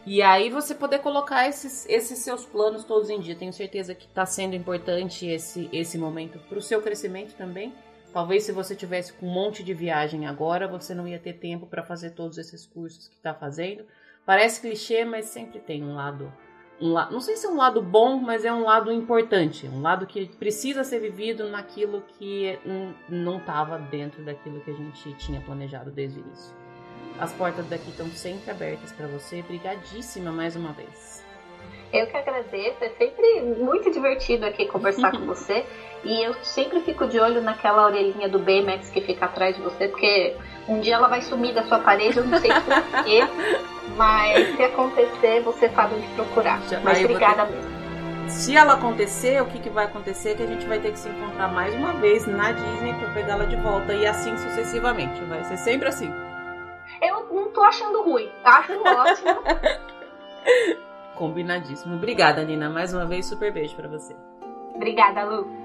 E 0.06 0.22
aí 0.22 0.48
você 0.48 0.74
poder 0.74 1.00
colocar 1.00 1.46
esses, 1.46 1.86
esses 1.88 2.20
seus 2.20 2.46
planos 2.46 2.84
todos 2.84 3.10
em 3.10 3.20
dia. 3.20 3.36
Tenho 3.36 3.52
certeza 3.52 3.94
que 3.94 4.06
está 4.06 4.24
sendo 4.24 4.56
importante 4.56 5.26
esse, 5.26 5.68
esse 5.72 5.98
momento 5.98 6.38
para 6.48 6.58
o 6.58 6.62
seu 6.62 6.80
crescimento 6.80 7.34
também. 7.34 7.74
Talvez 8.12 8.44
se 8.44 8.52
você 8.52 8.74
tivesse 8.74 9.12
com 9.12 9.26
um 9.26 9.32
monte 9.32 9.62
de 9.62 9.74
viagem 9.74 10.26
agora, 10.26 10.66
você 10.66 10.94
não 10.94 11.06
ia 11.06 11.18
ter 11.18 11.34
tempo 11.34 11.66
para 11.66 11.84
fazer 11.84 12.10
todos 12.10 12.38
esses 12.38 12.66
cursos 12.66 13.08
que 13.08 13.16
está 13.16 13.34
fazendo. 13.34 13.84
Parece 14.24 14.60
clichê, 14.60 15.04
mas 15.04 15.26
sempre 15.26 15.60
tem 15.60 15.84
um 15.84 15.94
lado 15.94 16.32
um 16.80 16.92
lado, 16.92 17.12
não 17.12 17.20
sei 17.20 17.36
se 17.36 17.46
é 17.46 17.50
um 17.50 17.56
lado 17.56 17.82
bom, 17.82 18.18
mas 18.18 18.44
é 18.44 18.52
um 18.52 18.64
lado 18.64 18.90
importante, 18.90 19.68
um 19.68 19.82
lado 19.82 20.06
que 20.06 20.26
precisa 20.36 20.82
ser 20.82 20.98
vivido 21.00 21.48
naquilo 21.48 22.02
que 22.18 22.58
não 23.08 23.36
estava 23.38 23.78
dentro 23.78 24.22
daquilo 24.24 24.60
que 24.60 24.70
a 24.70 24.74
gente 24.74 25.12
tinha 25.14 25.40
planejado 25.40 25.90
desde 25.90 26.20
o 26.20 26.22
início. 26.22 26.54
As 27.18 27.32
portas 27.32 27.66
daqui 27.68 27.90
estão 27.90 28.08
sempre 28.08 28.50
abertas 28.50 28.92
para 28.92 29.06
você. 29.06 29.40
Obrigadíssima 29.40 30.32
mais 30.32 30.56
uma 30.56 30.72
vez. 30.72 31.19
Eu 31.92 32.06
que 32.06 32.16
agradeço, 32.16 32.76
é 32.82 32.88
sempre 32.90 33.40
muito 33.58 33.90
divertido 33.90 34.46
aqui 34.46 34.66
conversar 34.66 35.12
com 35.12 35.24
você. 35.26 35.64
E 36.02 36.22
eu 36.22 36.34
sempre 36.42 36.80
fico 36.80 37.06
de 37.06 37.20
olho 37.20 37.42
naquela 37.42 37.84
orelhinha 37.84 38.28
do 38.28 38.38
Baymax 38.38 38.88
que 38.88 39.02
fica 39.02 39.26
atrás 39.26 39.54
de 39.54 39.62
você, 39.62 39.88
porque 39.88 40.34
um 40.66 40.80
dia 40.80 40.94
ela 40.94 41.08
vai 41.08 41.20
sumir 41.20 41.52
da 41.52 41.62
sua 41.64 41.78
parede, 41.78 42.16
eu 42.16 42.24
não 42.24 42.38
sei 42.38 42.50
porquê, 42.50 43.20
mas 43.96 44.56
se 44.56 44.62
acontecer, 44.62 45.42
você 45.42 45.68
sabe 45.68 45.96
onde 45.96 46.06
procurar. 46.14 46.58
Já, 46.68 46.80
mas 46.80 47.04
obrigada 47.04 47.44
ter... 47.44 47.52
mesmo. 47.52 47.80
Se 48.30 48.56
ela 48.56 48.74
acontecer, 48.74 49.42
o 49.42 49.46
que, 49.46 49.58
que 49.58 49.68
vai 49.68 49.86
acontecer? 49.86 50.36
Que 50.36 50.44
a 50.44 50.46
gente 50.46 50.64
vai 50.64 50.78
ter 50.78 50.92
que 50.92 50.98
se 50.98 51.08
encontrar 51.08 51.48
mais 51.48 51.74
uma 51.74 51.92
vez 51.94 52.26
na 52.26 52.52
Disney 52.52 52.94
para 52.94 53.12
pegá-la 53.12 53.44
de 53.44 53.56
volta 53.56 53.92
e 53.92 54.06
assim 54.06 54.36
sucessivamente. 54.38 55.20
Vai 55.24 55.42
ser 55.44 55.56
sempre 55.56 55.88
assim. 55.88 56.10
Eu 57.02 57.26
não 57.30 57.50
tô 57.50 57.62
achando 57.62 58.02
ruim, 58.02 58.30
acho 58.44 58.72
ótimo. 58.82 59.42
Combinadíssimo. 61.20 61.96
Obrigada, 61.96 62.42
Nina. 62.42 62.70
Mais 62.70 62.94
uma 62.94 63.04
vez, 63.04 63.26
super 63.26 63.52
beijo 63.52 63.76
para 63.76 63.86
você. 63.86 64.16
Obrigada, 64.74 65.22
Lu. 65.22 65.59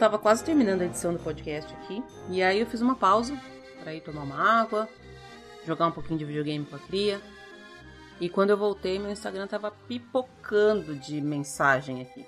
Tava 0.00 0.18
quase 0.18 0.42
terminando 0.42 0.80
a 0.80 0.86
edição 0.86 1.12
do 1.12 1.18
podcast 1.18 1.70
aqui. 1.74 2.02
E 2.30 2.42
aí 2.42 2.58
eu 2.58 2.66
fiz 2.66 2.80
uma 2.80 2.94
pausa 2.94 3.38
para 3.80 3.94
ir 3.94 4.00
tomar 4.00 4.22
uma 4.22 4.62
água, 4.62 4.88
jogar 5.66 5.86
um 5.86 5.92
pouquinho 5.92 6.18
de 6.18 6.24
videogame 6.24 6.64
com 6.64 6.74
a 6.74 6.78
cria. 6.78 7.20
E 8.18 8.26
quando 8.26 8.48
eu 8.48 8.56
voltei, 8.56 8.98
meu 8.98 9.10
Instagram 9.10 9.46
tava 9.46 9.70
pipocando 9.70 10.96
de 10.96 11.20
mensagem 11.20 12.00
aqui. 12.00 12.24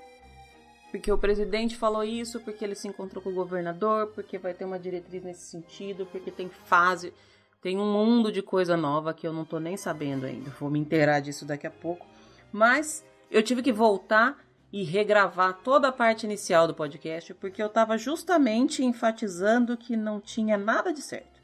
Porque 0.90 1.10
o 1.10 1.16
presidente 1.16 1.74
falou 1.74 2.04
isso, 2.04 2.40
porque 2.40 2.62
ele 2.62 2.74
se 2.74 2.86
encontrou 2.86 3.22
com 3.22 3.30
o 3.30 3.34
governador, 3.34 4.08
porque 4.08 4.36
vai 4.36 4.52
ter 4.52 4.66
uma 4.66 4.78
diretriz 4.78 5.24
nesse 5.24 5.46
sentido, 5.50 6.04
porque 6.12 6.30
tem 6.30 6.50
fase. 6.50 7.14
Tem 7.62 7.78
um 7.78 7.90
mundo 7.90 8.30
de 8.30 8.42
coisa 8.42 8.76
nova 8.76 9.14
que 9.14 9.26
eu 9.26 9.32
não 9.32 9.46
tô 9.46 9.58
nem 9.58 9.78
sabendo 9.78 10.26
ainda. 10.26 10.50
Vou 10.60 10.68
me 10.68 10.78
inteirar 10.78 11.20
disso 11.20 11.46
daqui 11.46 11.66
a 11.66 11.70
pouco. 11.70 12.06
Mas 12.52 13.02
eu 13.30 13.42
tive 13.42 13.62
que 13.62 13.72
voltar 13.72 14.36
e 14.72 14.82
regravar 14.82 15.58
toda 15.62 15.88
a 15.88 15.92
parte 15.92 16.24
inicial 16.24 16.66
do 16.66 16.74
podcast, 16.74 17.34
porque 17.34 17.62
eu 17.62 17.66
estava 17.66 17.98
justamente 17.98 18.82
enfatizando 18.82 19.76
que 19.76 19.96
não 19.96 20.18
tinha 20.18 20.56
nada 20.56 20.92
de 20.92 21.02
certo. 21.02 21.42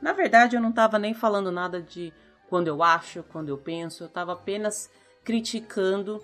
Na 0.00 0.14
verdade, 0.14 0.56
eu 0.56 0.62
não 0.62 0.70
estava 0.70 0.98
nem 0.98 1.12
falando 1.12 1.52
nada 1.52 1.80
de 1.80 2.12
quando 2.48 2.68
eu 2.68 2.82
acho, 2.82 3.22
quando 3.24 3.50
eu 3.50 3.58
penso, 3.58 4.04
eu 4.04 4.06
estava 4.06 4.32
apenas 4.32 4.90
criticando 5.22 6.22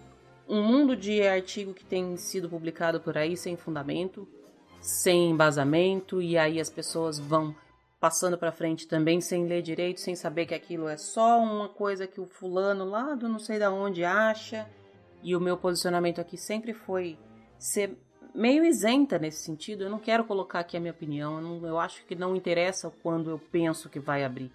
um 0.48 0.62
mundo 0.62 0.96
de 0.96 1.26
artigo 1.26 1.74
que 1.74 1.84
tem 1.84 2.16
sido 2.16 2.48
publicado 2.48 3.00
por 3.00 3.18
aí 3.18 3.36
sem 3.36 3.56
fundamento, 3.56 4.26
sem 4.80 5.30
embasamento, 5.30 6.22
e 6.22 6.38
aí 6.38 6.58
as 6.58 6.70
pessoas 6.70 7.18
vão 7.18 7.54
passando 8.00 8.38
para 8.38 8.50
frente 8.50 8.88
também 8.88 9.20
sem 9.20 9.46
ler 9.46 9.62
direito, 9.62 10.00
sem 10.00 10.16
saber 10.16 10.46
que 10.46 10.54
aquilo 10.54 10.88
é 10.88 10.96
só 10.96 11.38
uma 11.38 11.68
coisa 11.68 12.06
que 12.06 12.20
o 12.20 12.26
fulano 12.26 12.84
lá 12.84 13.14
do 13.14 13.28
não 13.28 13.38
sei 13.38 13.58
da 13.58 13.70
onde 13.70 14.04
acha 14.04 14.66
e 15.22 15.36
o 15.36 15.40
meu 15.40 15.56
posicionamento 15.56 16.20
aqui 16.20 16.36
sempre 16.36 16.72
foi 16.72 17.18
ser 17.58 17.96
meio 18.34 18.64
isenta 18.64 19.18
nesse 19.18 19.44
sentido. 19.44 19.84
Eu 19.84 19.90
não 19.90 19.98
quero 19.98 20.24
colocar 20.24 20.60
aqui 20.60 20.76
a 20.76 20.80
minha 20.80 20.92
opinião, 20.92 21.36
eu, 21.36 21.42
não, 21.42 21.66
eu 21.66 21.78
acho 21.78 22.04
que 22.06 22.14
não 22.14 22.34
interessa 22.34 22.92
quando 23.02 23.30
eu 23.30 23.38
penso 23.38 23.88
que 23.88 24.00
vai 24.00 24.24
abrir. 24.24 24.52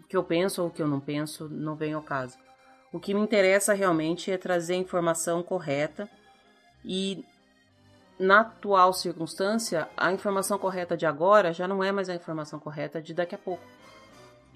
O 0.00 0.04
que 0.04 0.16
eu 0.16 0.24
penso 0.24 0.62
ou 0.62 0.68
o 0.68 0.70
que 0.70 0.82
eu 0.82 0.88
não 0.88 1.00
penso 1.00 1.48
não 1.48 1.74
vem 1.74 1.92
ao 1.92 2.02
caso. 2.02 2.38
O 2.92 3.00
que 3.00 3.14
me 3.14 3.20
interessa 3.20 3.72
realmente 3.72 4.30
é 4.30 4.36
trazer 4.36 4.74
a 4.74 4.78
informação 4.78 5.42
correta 5.42 6.08
e 6.84 7.24
na 8.18 8.40
atual 8.40 8.92
circunstância, 8.92 9.88
a 9.96 10.12
informação 10.12 10.58
correta 10.58 10.96
de 10.96 11.06
agora 11.06 11.52
já 11.52 11.66
não 11.66 11.82
é 11.82 11.90
mais 11.90 12.08
a 12.08 12.14
informação 12.14 12.58
correta 12.60 13.00
de 13.00 13.14
daqui 13.14 13.34
a 13.34 13.38
pouco. 13.38 13.64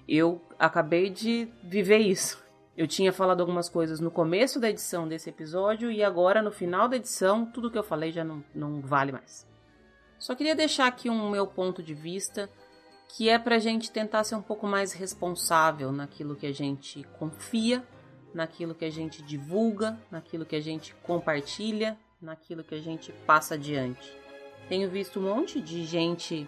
Eu 0.07 0.41
acabei 0.57 1.09
de 1.09 1.51
viver 1.63 1.97
isso. 1.97 2.41
Eu 2.77 2.85
tinha 2.85 3.11
falado 3.11 3.41
algumas 3.41 3.67
coisas 3.67 3.99
no 3.99 4.11
começo 4.11 4.59
da 4.59 4.69
edição 4.69 5.07
desse 5.07 5.31
episódio 5.31 5.91
e 5.91 6.03
agora 6.03 6.43
no 6.43 6.51
final 6.51 6.87
da 6.87 6.95
edição 6.95 7.43
tudo 7.43 7.71
que 7.71 7.77
eu 7.77 7.83
falei 7.83 8.11
já 8.11 8.23
não, 8.23 8.43
não 8.53 8.81
vale 8.81 9.11
mais. 9.11 9.47
Só 10.19 10.35
queria 10.35 10.55
deixar 10.55 10.85
aqui 10.85 11.09
um 11.09 11.31
meu 11.31 11.47
ponto 11.47 11.81
de 11.81 11.95
vista 11.95 12.47
que 13.07 13.29
é 13.29 13.39
para 13.39 13.55
a 13.55 13.59
gente 13.59 13.91
tentar 13.91 14.23
ser 14.23 14.35
um 14.35 14.43
pouco 14.43 14.67
mais 14.67 14.93
responsável 14.93 15.91
naquilo 15.91 16.35
que 16.35 16.45
a 16.45 16.53
gente 16.53 17.03
confia, 17.17 17.83
naquilo 18.31 18.75
que 18.75 18.85
a 18.85 18.91
gente 18.91 19.23
divulga, 19.23 19.97
naquilo 20.11 20.45
que 20.45 20.55
a 20.55 20.61
gente 20.61 20.93
compartilha, 21.01 21.97
naquilo 22.21 22.63
que 22.63 22.75
a 22.75 22.81
gente 22.81 23.11
passa 23.25 23.55
adiante. 23.55 24.15
Tenho 24.69 24.87
visto 24.87 25.19
um 25.19 25.23
monte 25.23 25.59
de 25.59 25.83
gente 25.83 26.47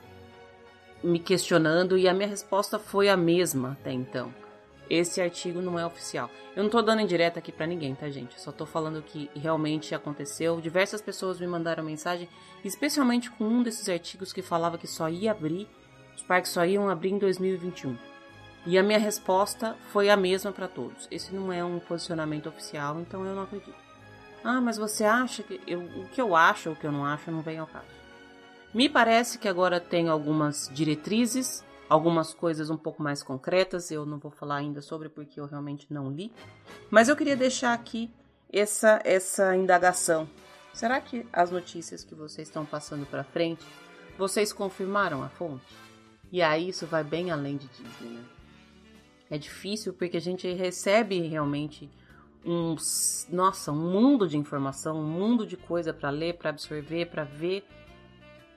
me 1.03 1.17
questionando 1.17 1.97
e 1.97 2.07
a 2.07 2.13
minha 2.13 2.27
resposta 2.27 2.77
foi 2.77 3.09
a 3.09 3.17
mesma 3.17 3.71
até 3.71 3.91
então 3.91 4.31
esse 4.89 5.21
artigo 5.21 5.61
não 5.61 5.77
é 5.77 5.85
oficial. 5.85 6.29
Eu 6.55 6.63
não 6.63 6.69
tô 6.69 6.81
dando 6.81 7.01
indireta 7.01 7.39
aqui 7.39 7.51
para 7.51 7.67
ninguém, 7.67 7.93
tá, 7.93 8.09
gente? 8.09 8.39
Só 8.39 8.51
tô 8.51 8.65
falando 8.65 9.01
que 9.01 9.29
realmente 9.35 9.93
aconteceu. 9.93 10.59
Diversas 10.59 11.01
pessoas 11.01 11.39
me 11.39 11.47
mandaram 11.47 11.83
mensagem, 11.83 12.27
especialmente 12.63 13.29
com 13.29 13.45
um 13.45 13.63
desses 13.63 13.87
artigos 13.87 14.33
que 14.33 14.41
falava 14.41 14.77
que 14.77 14.87
só 14.87 15.07
ia 15.07 15.31
abrir, 15.31 15.67
os 16.15 16.23
parques 16.23 16.51
só 16.51 16.65
iam 16.65 16.89
abrir 16.89 17.11
em 17.11 17.17
2021. 17.17 17.95
E 18.65 18.77
a 18.77 18.83
minha 18.83 18.99
resposta 18.99 19.77
foi 19.91 20.09
a 20.09 20.17
mesma 20.17 20.51
para 20.51 20.67
todos. 20.67 21.07
Esse 21.09 21.33
não 21.33 21.53
é 21.53 21.63
um 21.63 21.79
posicionamento 21.79 22.49
oficial, 22.49 22.99
então 22.99 23.25
eu 23.25 23.35
não 23.35 23.43
acredito. 23.43 23.73
Ah, 24.43 24.59
mas 24.59 24.77
você 24.77 25.03
acha 25.05 25.43
que 25.43 25.61
eu, 25.65 25.79
o 25.79 26.07
que 26.09 26.21
eu 26.21 26.35
acho 26.35 26.69
ou 26.69 26.75
o 26.75 26.77
que 26.77 26.85
eu 26.85 26.91
não 26.91 27.05
acho 27.05 27.31
não 27.31 27.41
vem 27.41 27.57
ao 27.57 27.67
caso. 27.67 27.87
Me 28.73 28.87
parece 28.87 29.37
que 29.37 29.47
agora 29.47 29.79
tem 29.79 30.09
algumas 30.09 30.69
diretrizes 30.73 31.63
algumas 31.89 32.33
coisas 32.33 32.69
um 32.69 32.77
pouco 32.77 33.01
mais 33.01 33.23
concretas, 33.23 33.89
eu 33.89 34.05
não 34.05 34.19
vou 34.19 34.31
falar 34.31 34.57
ainda 34.57 34.81
sobre 34.81 35.09
porque 35.09 35.39
eu 35.39 35.47
realmente 35.47 35.87
não 35.89 36.11
li, 36.11 36.31
mas 36.91 37.09
eu 37.09 37.15
queria 37.15 37.35
deixar 37.35 37.73
aqui 37.73 38.13
essa 38.51 39.01
essa 39.03 39.55
indagação. 39.55 40.29
Será 40.73 41.01
que 41.01 41.25
as 41.33 41.49
notícias 41.51 42.03
que 42.03 42.13
vocês 42.13 42.47
estão 42.47 42.65
passando 42.65 43.05
para 43.05 43.23
frente, 43.23 43.65
vocês 44.17 44.53
confirmaram 44.53 45.23
a 45.23 45.29
fonte? 45.29 45.65
E 46.31 46.41
aí 46.41 46.69
isso 46.69 46.85
vai 46.85 47.03
bem 47.03 47.31
além 47.31 47.57
de 47.57 47.67
Disney, 47.67 48.09
né? 48.09 48.23
É 49.31 49.37
difícil 49.37 49.93
porque 49.93 50.17
a 50.17 50.21
gente 50.21 50.51
recebe 50.53 51.19
realmente 51.21 51.89
um, 52.45 52.75
nossa, 53.29 53.71
um 53.71 53.91
mundo 53.91 54.27
de 54.27 54.37
informação, 54.37 54.99
um 54.99 55.07
mundo 55.07 55.45
de 55.45 55.55
coisa 55.57 55.93
para 55.93 56.09
ler, 56.09 56.35
para 56.37 56.49
absorver, 56.49 57.05
para 57.07 57.23
ver. 57.23 57.63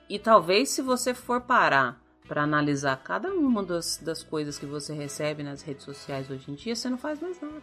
E 0.09 0.17
talvez 0.17 0.69
se 0.69 0.81
você 0.81 1.13
for 1.13 1.41
parar 1.41 2.02
para 2.27 2.43
analisar 2.43 2.95
cada 3.03 3.33
uma 3.33 3.63
das, 3.63 3.97
das 3.97 4.23
coisas 4.23 4.57
que 4.57 4.65
você 4.65 4.93
recebe 4.93 5.43
nas 5.43 5.61
redes 5.61 5.83
sociais 5.83 6.29
hoje 6.29 6.49
em 6.49 6.55
dia, 6.55 6.75
você 6.75 6.89
não 6.89 6.97
faz 6.97 7.19
mais 7.19 7.39
nada. 7.41 7.61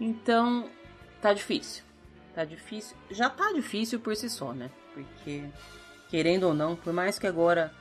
Então, 0.00 0.68
tá 1.20 1.32
difícil. 1.32 1.82
Tá 2.34 2.44
difícil. 2.44 2.96
Já 3.10 3.28
tá 3.30 3.52
difícil 3.52 3.98
por 3.98 4.14
si 4.14 4.28
só, 4.28 4.52
né? 4.52 4.70
Porque, 4.94 5.44
querendo 6.08 6.44
ou 6.44 6.54
não, 6.54 6.76
por 6.76 6.92
mais 6.92 7.18
que 7.18 7.26
agora 7.26 7.72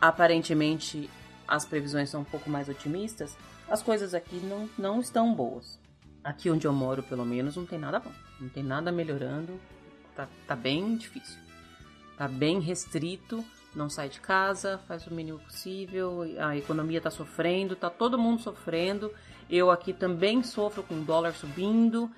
aparentemente 0.00 1.10
as 1.48 1.64
previsões 1.64 2.10
são 2.10 2.20
um 2.20 2.24
pouco 2.24 2.50
mais 2.50 2.68
otimistas, 2.68 3.36
as 3.68 3.82
coisas 3.82 4.14
aqui 4.14 4.36
não, 4.36 4.68
não 4.78 5.00
estão 5.00 5.34
boas. 5.34 5.80
Aqui 6.22 6.50
onde 6.50 6.66
eu 6.66 6.72
moro, 6.72 7.02
pelo 7.02 7.24
menos, 7.24 7.56
não 7.56 7.64
tem 7.64 7.78
nada 7.78 7.98
bom. 8.00 8.12
Não 8.40 8.48
tem 8.48 8.62
nada 8.62 8.92
melhorando. 8.92 9.58
Tá, 10.14 10.28
tá 10.46 10.56
bem 10.56 10.96
difícil. 10.96 11.38
Tá 12.16 12.28
bem 12.28 12.60
restrito 12.60 13.44
não 13.76 13.90
sai 13.90 14.08
de 14.08 14.20
casa, 14.20 14.78
faz 14.88 15.06
o 15.06 15.14
mínimo 15.14 15.38
possível, 15.38 16.22
a 16.38 16.56
economia 16.56 16.98
está 16.98 17.10
sofrendo, 17.10 17.74
está 17.74 17.90
todo 17.90 18.18
mundo 18.18 18.40
sofrendo. 18.40 19.12
Eu 19.48 19.70
aqui 19.70 19.92
também 19.92 20.42
sofro 20.42 20.82
com 20.82 20.94
o 20.94 21.04
dólar 21.04 21.34
subindo. 21.34 22.10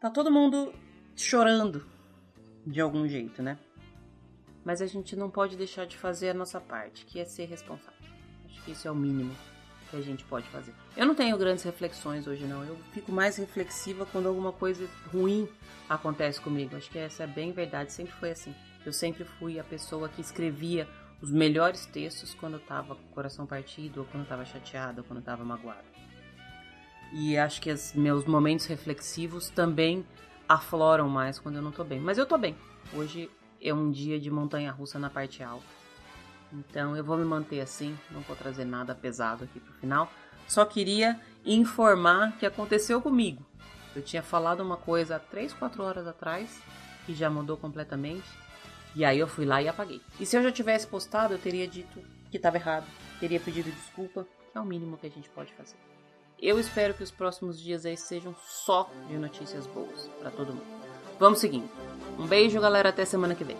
Tá 0.00 0.10
todo 0.10 0.30
mundo 0.30 0.72
chorando 1.14 1.86
de 2.66 2.80
algum 2.80 3.06
jeito, 3.06 3.42
né? 3.42 3.58
Mas 4.64 4.80
a 4.80 4.86
gente 4.86 5.14
não 5.14 5.30
pode 5.30 5.56
deixar 5.56 5.86
de 5.86 5.96
fazer 5.96 6.30
a 6.30 6.34
nossa 6.34 6.60
parte, 6.60 7.04
que 7.04 7.20
é 7.20 7.24
ser 7.24 7.44
responsável. 7.44 7.98
Acho 8.46 8.62
que 8.62 8.72
isso 8.72 8.88
é 8.88 8.90
o 8.90 8.94
mínimo 8.94 9.34
que 9.90 9.96
a 9.96 10.00
gente 10.00 10.24
pode 10.24 10.48
fazer. 10.48 10.74
Eu 10.96 11.06
não 11.06 11.14
tenho 11.14 11.36
grandes 11.38 11.64
reflexões 11.64 12.26
hoje, 12.26 12.44
não. 12.44 12.64
Eu 12.64 12.76
fico 12.92 13.12
mais 13.12 13.36
reflexiva 13.36 14.06
quando 14.06 14.26
alguma 14.26 14.52
coisa 14.52 14.88
ruim 15.12 15.48
acontece 15.88 16.40
comigo. 16.40 16.76
Acho 16.76 16.90
que 16.90 16.98
essa 16.98 17.24
é 17.24 17.26
bem 17.26 17.52
verdade, 17.52 17.92
sempre 17.92 18.12
foi 18.14 18.30
assim. 18.30 18.54
Eu 18.88 18.92
sempre 18.94 19.22
fui 19.22 19.60
a 19.60 19.64
pessoa 19.64 20.08
que 20.08 20.22
escrevia 20.22 20.88
os 21.20 21.30
melhores 21.30 21.84
textos 21.84 22.32
quando 22.32 22.54
eu 22.54 22.60
tava 22.60 22.94
com 22.94 23.02
o 23.02 23.10
coração 23.10 23.44
partido, 23.44 24.00
ou 24.00 24.06
quando 24.06 24.22
eu 24.22 24.28
tava 24.28 24.46
chateada, 24.46 25.02
ou 25.02 25.06
quando 25.06 25.18
eu 25.18 25.24
tava 25.24 25.44
magoada. 25.44 25.84
E 27.12 27.36
acho 27.36 27.60
que 27.60 27.70
os 27.70 27.92
meus 27.92 28.24
momentos 28.24 28.64
reflexivos 28.64 29.50
também 29.50 30.06
afloram 30.48 31.06
mais 31.06 31.38
quando 31.38 31.56
eu 31.56 31.62
não 31.62 31.70
tô 31.70 31.84
bem. 31.84 32.00
Mas 32.00 32.16
eu 32.16 32.24
tô 32.24 32.38
bem. 32.38 32.56
Hoje 32.94 33.30
é 33.60 33.74
um 33.74 33.90
dia 33.90 34.18
de 34.18 34.30
montanha 34.30 34.72
russa 34.72 34.98
na 34.98 35.10
parte 35.10 35.42
alta. 35.42 35.66
Então 36.50 36.96
eu 36.96 37.04
vou 37.04 37.18
me 37.18 37.26
manter 37.26 37.60
assim, 37.60 37.94
não 38.10 38.22
vou 38.22 38.34
trazer 38.36 38.64
nada 38.64 38.94
pesado 38.94 39.44
aqui 39.44 39.60
pro 39.60 39.74
final. 39.74 40.10
Só 40.46 40.64
queria 40.64 41.20
informar 41.44 42.38
que 42.38 42.46
aconteceu 42.46 43.02
comigo. 43.02 43.44
Eu 43.94 44.00
tinha 44.00 44.22
falado 44.22 44.60
uma 44.60 44.78
coisa 44.78 45.16
há 45.16 45.18
3, 45.18 45.52
4 45.52 45.82
horas 45.82 46.06
atrás 46.06 46.62
e 47.06 47.12
já 47.12 47.28
mudou 47.28 47.58
completamente. 47.58 48.47
E 48.94 49.04
aí 49.04 49.18
eu 49.18 49.28
fui 49.28 49.44
lá 49.44 49.62
e 49.62 49.68
apaguei. 49.68 50.00
E 50.18 50.26
se 50.26 50.36
eu 50.36 50.42
já 50.42 50.50
tivesse 50.50 50.86
postado, 50.86 51.34
eu 51.34 51.38
teria 51.38 51.66
dito 51.66 52.02
que 52.30 52.36
estava 52.36 52.56
errado, 52.56 52.86
teria 53.20 53.40
pedido 53.40 53.70
desculpa, 53.70 54.26
que 54.52 54.58
é 54.58 54.60
o 54.60 54.64
mínimo 54.64 54.96
que 54.96 55.06
a 55.06 55.10
gente 55.10 55.28
pode 55.30 55.52
fazer. 55.54 55.76
Eu 56.40 56.58
espero 56.58 56.94
que 56.94 57.02
os 57.02 57.10
próximos 57.10 57.60
dias 57.60 57.84
aí 57.84 57.96
sejam 57.96 58.34
só 58.46 58.90
de 59.08 59.16
notícias 59.16 59.66
boas 59.66 60.08
para 60.20 60.30
todo 60.30 60.54
mundo. 60.54 60.78
Vamos 61.18 61.40
seguindo. 61.40 61.68
Um 62.18 62.26
beijo, 62.26 62.60
galera, 62.60 62.90
até 62.90 63.04
semana 63.04 63.34
que 63.34 63.44
vem. 63.44 63.56